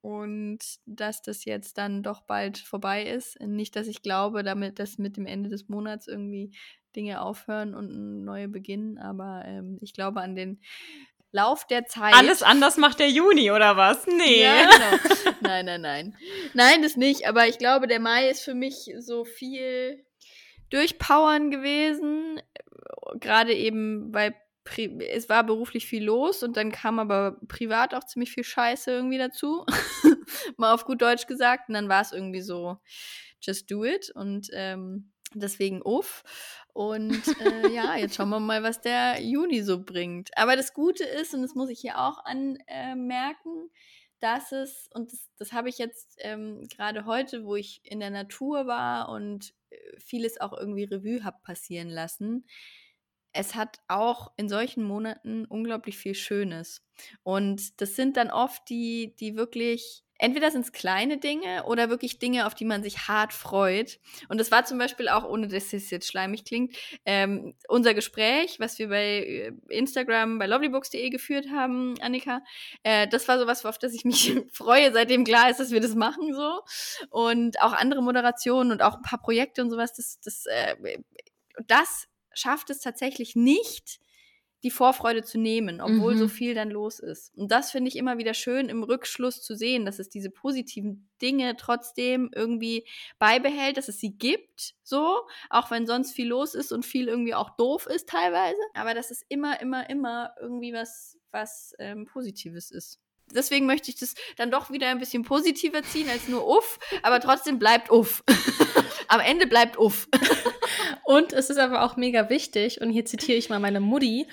Und 0.01 0.61
dass 0.87 1.21
das 1.21 1.45
jetzt 1.45 1.77
dann 1.77 2.03
doch 2.03 2.23
bald 2.23 2.59
vorbei 2.59 3.05
ist. 3.05 3.39
Nicht, 3.41 3.77
dass 3.77 3.87
ich 3.87 4.03
glaube, 4.03 4.45
damit, 4.45 4.79
dass 4.79 4.99
mit 4.99 5.19
dem 5.19 5.27
Ende 5.27 5.51
des 5.51 5.69
Monats 5.69 6.07
irgendwie 6.07 6.53
Dinge 6.97 7.21
aufhören 7.21 7.75
und 7.75 8.25
neue 8.25 8.49
beginnen, 8.49 8.99
aber 8.99 9.45
ähm, 9.45 9.79
ich 9.83 9.93
glaube 9.93 10.23
an 10.23 10.35
den 10.35 10.61
Lauf 11.37 11.67
der 11.67 11.85
Zeit. 11.85 12.15
Alles 12.15 12.43
anders 12.43 12.79
macht 12.79 12.99
der 12.99 13.11
Juni, 13.11 13.51
oder 13.51 13.77
was? 13.77 14.07
Nee. 14.07 14.43
Ja, 14.43 14.71
genau. 14.71 15.37
Nein, 15.43 15.67
nein, 15.67 15.83
nein. 15.83 16.17
Nein, 16.55 16.81
das 16.81 16.97
nicht. 16.97 17.29
Aber 17.29 17.47
ich 17.47 17.59
glaube, 17.59 17.87
der 17.87 18.01
Mai 18.01 18.31
ist 18.31 18.41
für 18.41 18.55
mich 18.55 18.91
so 19.01 19.27
viel 19.27 20.03
durchpowern 20.71 21.51
gewesen. 21.51 22.41
Gerade 23.21 23.53
eben, 23.53 24.15
weil 24.15 24.35
es 25.13 25.29
war 25.29 25.45
beruflich 25.45 25.87
viel 25.87 26.05
los 26.05 26.43
und 26.43 26.57
dann 26.57 26.73
kam 26.73 26.99
aber 26.99 27.39
privat 27.49 27.93
auch 27.95 28.05
ziemlich 28.05 28.33
viel 28.33 28.43
Scheiße 28.43 28.91
irgendwie 28.91 29.19
dazu. 29.19 29.67
Mal 30.57 30.73
auf 30.73 30.87
gut 30.87 31.03
Deutsch 31.03 31.27
gesagt. 31.27 31.69
Und 31.69 31.75
dann 31.75 31.91
war 31.91 32.01
es 32.01 32.13
irgendwie 32.13 32.41
so, 32.41 32.79
just 33.43 33.71
do 33.71 33.85
it. 33.85 34.11
Und 34.15 34.49
ähm, 34.55 35.13
deswegen 35.35 35.83
uff. 35.83 36.25
Und 36.77 37.23
äh, 37.40 37.69
ja, 37.74 37.97
jetzt 37.97 38.16
schauen 38.16 38.28
wir 38.28 38.39
mal, 38.39 38.62
was 38.62 38.82
der 38.82 39.23
Juni 39.23 39.62
so 39.62 39.82
bringt. 39.82 40.36
Aber 40.36 40.57
das 40.57 40.74
Gute 40.74 41.05
ist, 41.05 41.32
und 41.32 41.40
das 41.40 41.55
muss 41.55 41.70
ich 41.70 41.81
hier 41.81 41.98
auch 41.98 42.23
anmerken, 42.27 43.70
dass 44.20 44.53
es, 44.53 44.86
und 44.93 45.11
das, 45.11 45.31
das 45.39 45.53
habe 45.55 45.70
ich 45.70 45.78
jetzt 45.78 46.19
ähm, 46.19 46.69
gerade 46.69 47.07
heute, 47.07 47.47
wo 47.47 47.57
ich 47.57 47.81
in 47.82 47.98
der 47.98 48.11
Natur 48.11 48.66
war 48.66 49.09
und 49.09 49.55
äh, 49.70 49.77
vieles 49.98 50.39
auch 50.39 50.53
irgendwie 50.53 50.85
Revue 50.85 51.24
habe 51.24 51.39
passieren 51.43 51.89
lassen, 51.89 52.44
es 53.32 53.55
hat 53.55 53.78
auch 53.89 54.32
in 54.36 54.51
solchen 54.51 54.85
Monaten 54.85 55.47
unglaublich 55.47 55.97
viel 55.97 56.15
Schönes. 56.15 56.85
Und 57.23 57.81
das 57.81 57.97
sind 57.97 58.19
dann 58.19 58.31
oft 58.31 58.69
die, 58.69 59.16
die 59.19 59.35
wirklich 59.35 60.05
entweder 60.19 60.51
sind 60.51 60.65
es 60.65 60.73
kleine 60.73 61.19
Dinge 61.19 61.65
oder 61.65 61.91
wirklich 61.91 62.19
Dinge, 62.19 62.47
auf 62.47 62.55
die 62.55 62.65
man 62.65 62.83
sich 62.83 63.09
hart 63.09 63.33
freut. 63.33 63.99
Und 64.29 64.39
das 64.39 64.51
war 64.51 64.65
zum 64.65 64.79
Beispiel 64.79 65.09
auch, 65.09 65.25
ohne 65.25 65.49
dass 65.49 65.73
es 65.73 65.91
jetzt 65.91 66.09
schleimig 66.09 66.45
klingt, 66.45 66.77
ähm, 67.05 67.55
unser 67.69 67.95
Gespräch, 67.95 68.59
was 68.59 68.79
wir 68.79 68.89
bei 68.89 69.05
äh, 69.05 69.53
Instagram, 69.69 70.39
bei 70.39 70.47
lovelybooks.de 70.47 71.11
geführt 71.11 71.47
haben, 71.51 71.95
Annika. 72.01 72.43
Äh, 72.83 73.09
das 73.09 73.29
war 73.29 73.39
sowas, 73.39 73.65
auf 73.65 73.79
das 73.79 73.95
ich 73.95 74.05
mich 74.05 74.35
freue, 74.53 74.93
seitdem 74.93 75.25
klar 75.25 75.51
ist, 75.51 75.61
dass 75.61 75.71
wir 75.71 75.81
das 75.81 75.95
machen 75.95 76.35
so. 76.35 76.61
Und 77.11 77.61
auch 77.61 77.73
andere 77.73 78.03
Moderationen 78.03 78.73
und 78.73 78.83
auch 78.83 78.97
ein 78.97 79.03
paar 79.03 79.21
Projekte 79.21 79.63
und 79.63 79.71
sowas, 79.71 79.95
das, 79.95 80.21
das, 80.21 80.47
äh, 80.47 80.99
das 81.67 82.07
schafft 82.33 82.71
es 82.71 82.81
tatsächlich 82.81 83.35
nicht, 83.35 83.99
die 84.62 84.70
Vorfreude 84.70 85.23
zu 85.23 85.39
nehmen, 85.39 85.81
obwohl 85.81 86.15
mhm. 86.15 86.19
so 86.19 86.28
viel 86.28 86.55
dann 86.55 86.70
los 86.70 86.99
ist. 86.99 87.35
Und 87.37 87.51
das 87.53 87.70
finde 87.70 87.89
ich 87.89 87.97
immer 87.97 88.19
wieder 88.19 88.35
schön 88.35 88.69
im 88.69 88.83
Rückschluss 88.83 89.43
zu 89.43 89.55
sehen, 89.55 89.85
dass 89.85 89.99
es 89.99 90.09
diese 90.09 90.31
positiven 90.31 91.09
Dinge 91.20 91.57
trotzdem 91.57 92.31
irgendwie 92.35 92.87
beibehält, 93.19 93.77
dass 93.77 93.89
es 93.89 94.01
sie 94.01 94.16
gibt, 94.16 94.74
so, 94.83 95.20
auch 95.51 95.70
wenn 95.70 95.87
sonst 95.87 96.12
viel 96.12 96.28
los 96.28 96.55
ist 96.55 96.73
und 96.73 96.87
viel 96.87 97.09
irgendwie 97.09 97.35
auch 97.35 97.51
doof 97.57 97.87
ist 97.87 98.09
teilweise, 98.09 98.61
aber 98.74 98.95
dass 98.95 99.11
es 99.11 99.23
immer, 99.28 99.61
immer, 99.61 99.89
immer 99.91 100.33
irgendwie 100.41 100.73
was, 100.73 101.19
was 101.31 101.74
ähm, 101.78 102.07
Positives 102.07 102.70
ist. 102.70 103.01
Deswegen 103.33 103.66
möchte 103.66 103.91
ich 103.91 103.97
das 103.97 104.15
dann 104.37 104.51
doch 104.51 104.70
wieder 104.70 104.89
ein 104.89 105.01
bisschen 105.01 105.24
positiver 105.24 105.83
ziehen 105.83 106.09
als 106.09 106.28
nur 106.28 106.47
uff, 106.47 106.78
aber 107.03 107.20
trotzdem 107.20 107.59
bleibt 107.59 107.91
uff. 107.91 108.23
Am 109.09 109.20
Ende 109.20 109.47
bleibt 109.47 109.78
uff. 109.78 110.09
Und 111.07 111.33
es 111.33 111.51
ist 111.51 111.59
aber 111.59 111.85
auch 111.85 111.97
mega 111.97 112.31
wichtig, 112.31 112.81
und 112.81 112.91
hier 112.91 113.05
zitiere 113.05 113.39
ich 113.39 113.49
mal 113.49 113.61
meine 113.61 113.78
Mutti, 113.78 114.27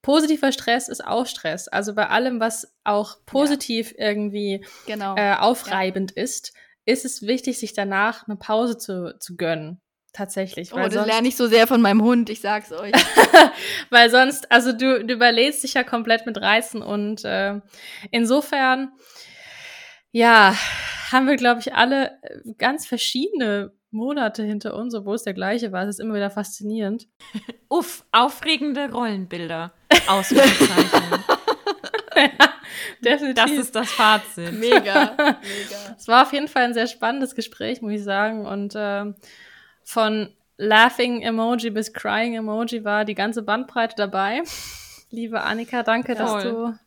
positiver 0.00 0.50
Stress 0.50 0.88
ist 0.88 1.06
auch 1.06 1.26
Stress. 1.26 1.68
Also 1.68 1.94
bei 1.94 2.08
allem, 2.08 2.40
was 2.40 2.74
auch 2.84 3.18
positiv 3.26 3.92
ja. 3.92 4.08
irgendwie 4.08 4.64
genau. 4.86 5.14
äh, 5.14 5.34
aufreibend 5.34 6.14
ja. 6.16 6.22
ist, 6.22 6.54
ist 6.86 7.04
es 7.04 7.20
wichtig, 7.20 7.58
sich 7.58 7.74
danach 7.74 8.26
eine 8.26 8.36
Pause 8.36 8.78
zu, 8.78 9.14
zu 9.18 9.36
gönnen. 9.36 9.82
Tatsächlich. 10.14 10.72
Oh, 10.72 10.78
das 10.78 11.06
lerne 11.06 11.28
ich 11.28 11.36
so 11.36 11.48
sehr 11.48 11.66
von 11.66 11.82
meinem 11.82 12.00
Hund, 12.00 12.30
ich 12.30 12.40
sag's 12.40 12.72
euch. 12.72 12.94
weil 13.90 14.08
sonst, 14.08 14.50
also 14.50 14.72
du, 14.72 15.04
du 15.04 15.12
überlädst 15.12 15.64
dich 15.64 15.74
ja 15.74 15.84
komplett 15.84 16.24
mit 16.24 16.40
Reizen 16.40 16.80
und 16.80 17.26
äh, 17.26 17.60
insofern, 18.10 18.92
ja, 20.12 20.56
haben 21.12 21.26
wir, 21.26 21.36
glaube 21.36 21.60
ich, 21.60 21.74
alle 21.74 22.12
äh, 22.22 22.54
ganz 22.56 22.86
verschiedene 22.86 23.72
Monate 23.96 24.44
hinter 24.44 24.76
uns, 24.76 24.94
obwohl 24.94 25.16
es 25.16 25.24
der 25.24 25.34
gleiche 25.34 25.72
war. 25.72 25.82
Es 25.82 25.96
ist 25.96 26.00
immer 26.00 26.14
wieder 26.14 26.30
faszinierend. 26.30 27.08
Uff, 27.68 28.04
aufregende 28.12 28.90
Rollenbilder. 28.92 29.72
Ausrufezeichen. 30.06 31.24
ja, 32.14 32.28
definitiv. 33.04 33.34
Das 33.34 33.50
ist 33.50 33.74
das 33.74 33.90
Fazit. 33.90 34.52
Mega, 34.52 35.12
mega. 35.16 35.96
Es 35.96 36.06
war 36.06 36.22
auf 36.22 36.32
jeden 36.32 36.48
Fall 36.48 36.64
ein 36.64 36.74
sehr 36.74 36.86
spannendes 36.86 37.34
Gespräch, 37.34 37.82
muss 37.82 37.92
ich 37.92 38.04
sagen. 38.04 38.46
Und 38.46 38.74
äh, 38.74 39.12
von 39.82 40.28
Laughing 40.58 41.22
Emoji 41.22 41.70
bis 41.70 41.92
Crying 41.92 42.34
Emoji 42.34 42.84
war 42.84 43.04
die 43.04 43.14
ganze 43.14 43.42
Bandbreite 43.42 43.96
dabei. 43.96 44.42
Liebe 45.10 45.42
Annika, 45.42 45.82
danke, 45.82 46.14
Jawohl. 46.14 46.42
dass 46.42 46.42
du 46.44 46.78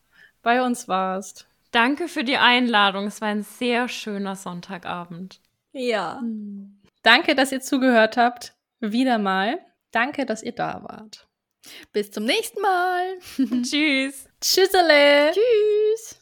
bei 0.42 0.62
uns 0.64 0.88
warst. 0.88 1.48
Danke 1.72 2.08
für 2.08 2.24
die 2.24 2.38
Einladung. 2.38 3.08
Es 3.08 3.22
war 3.22 3.28
ein 3.28 3.44
sehr 3.44 3.88
schöner 3.88 4.36
Sonntagabend. 4.36 5.40
Ja. 5.72 6.20
Hm. 6.20 6.79
Danke, 7.02 7.36
dass 7.36 7.52
ihr 7.52 7.62
zugehört 7.62 8.18
habt. 8.18 8.56
Wieder 8.80 9.18
mal. 9.18 9.60
Danke, 9.92 10.26
dass 10.26 10.44
ihr 10.44 10.54
da 10.54 10.84
wart. 10.84 11.28
Bis 11.92 12.12
zum 12.12 12.26
nächsten 12.26 12.62
Mal. 12.62 13.20
Tschüss. 13.64 14.28
Tschüssele. 14.42 15.32
Tschüss. 15.34 16.20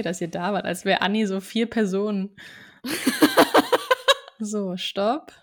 Danke, 0.00 0.08
dass 0.08 0.20
ihr 0.22 0.28
da 0.28 0.54
wart, 0.54 0.64
als 0.64 0.86
wäre 0.86 1.02
Anni 1.02 1.26
so 1.26 1.40
vier 1.40 1.68
Personen. 1.68 2.30
so, 4.38 4.78
stopp. 4.78 5.34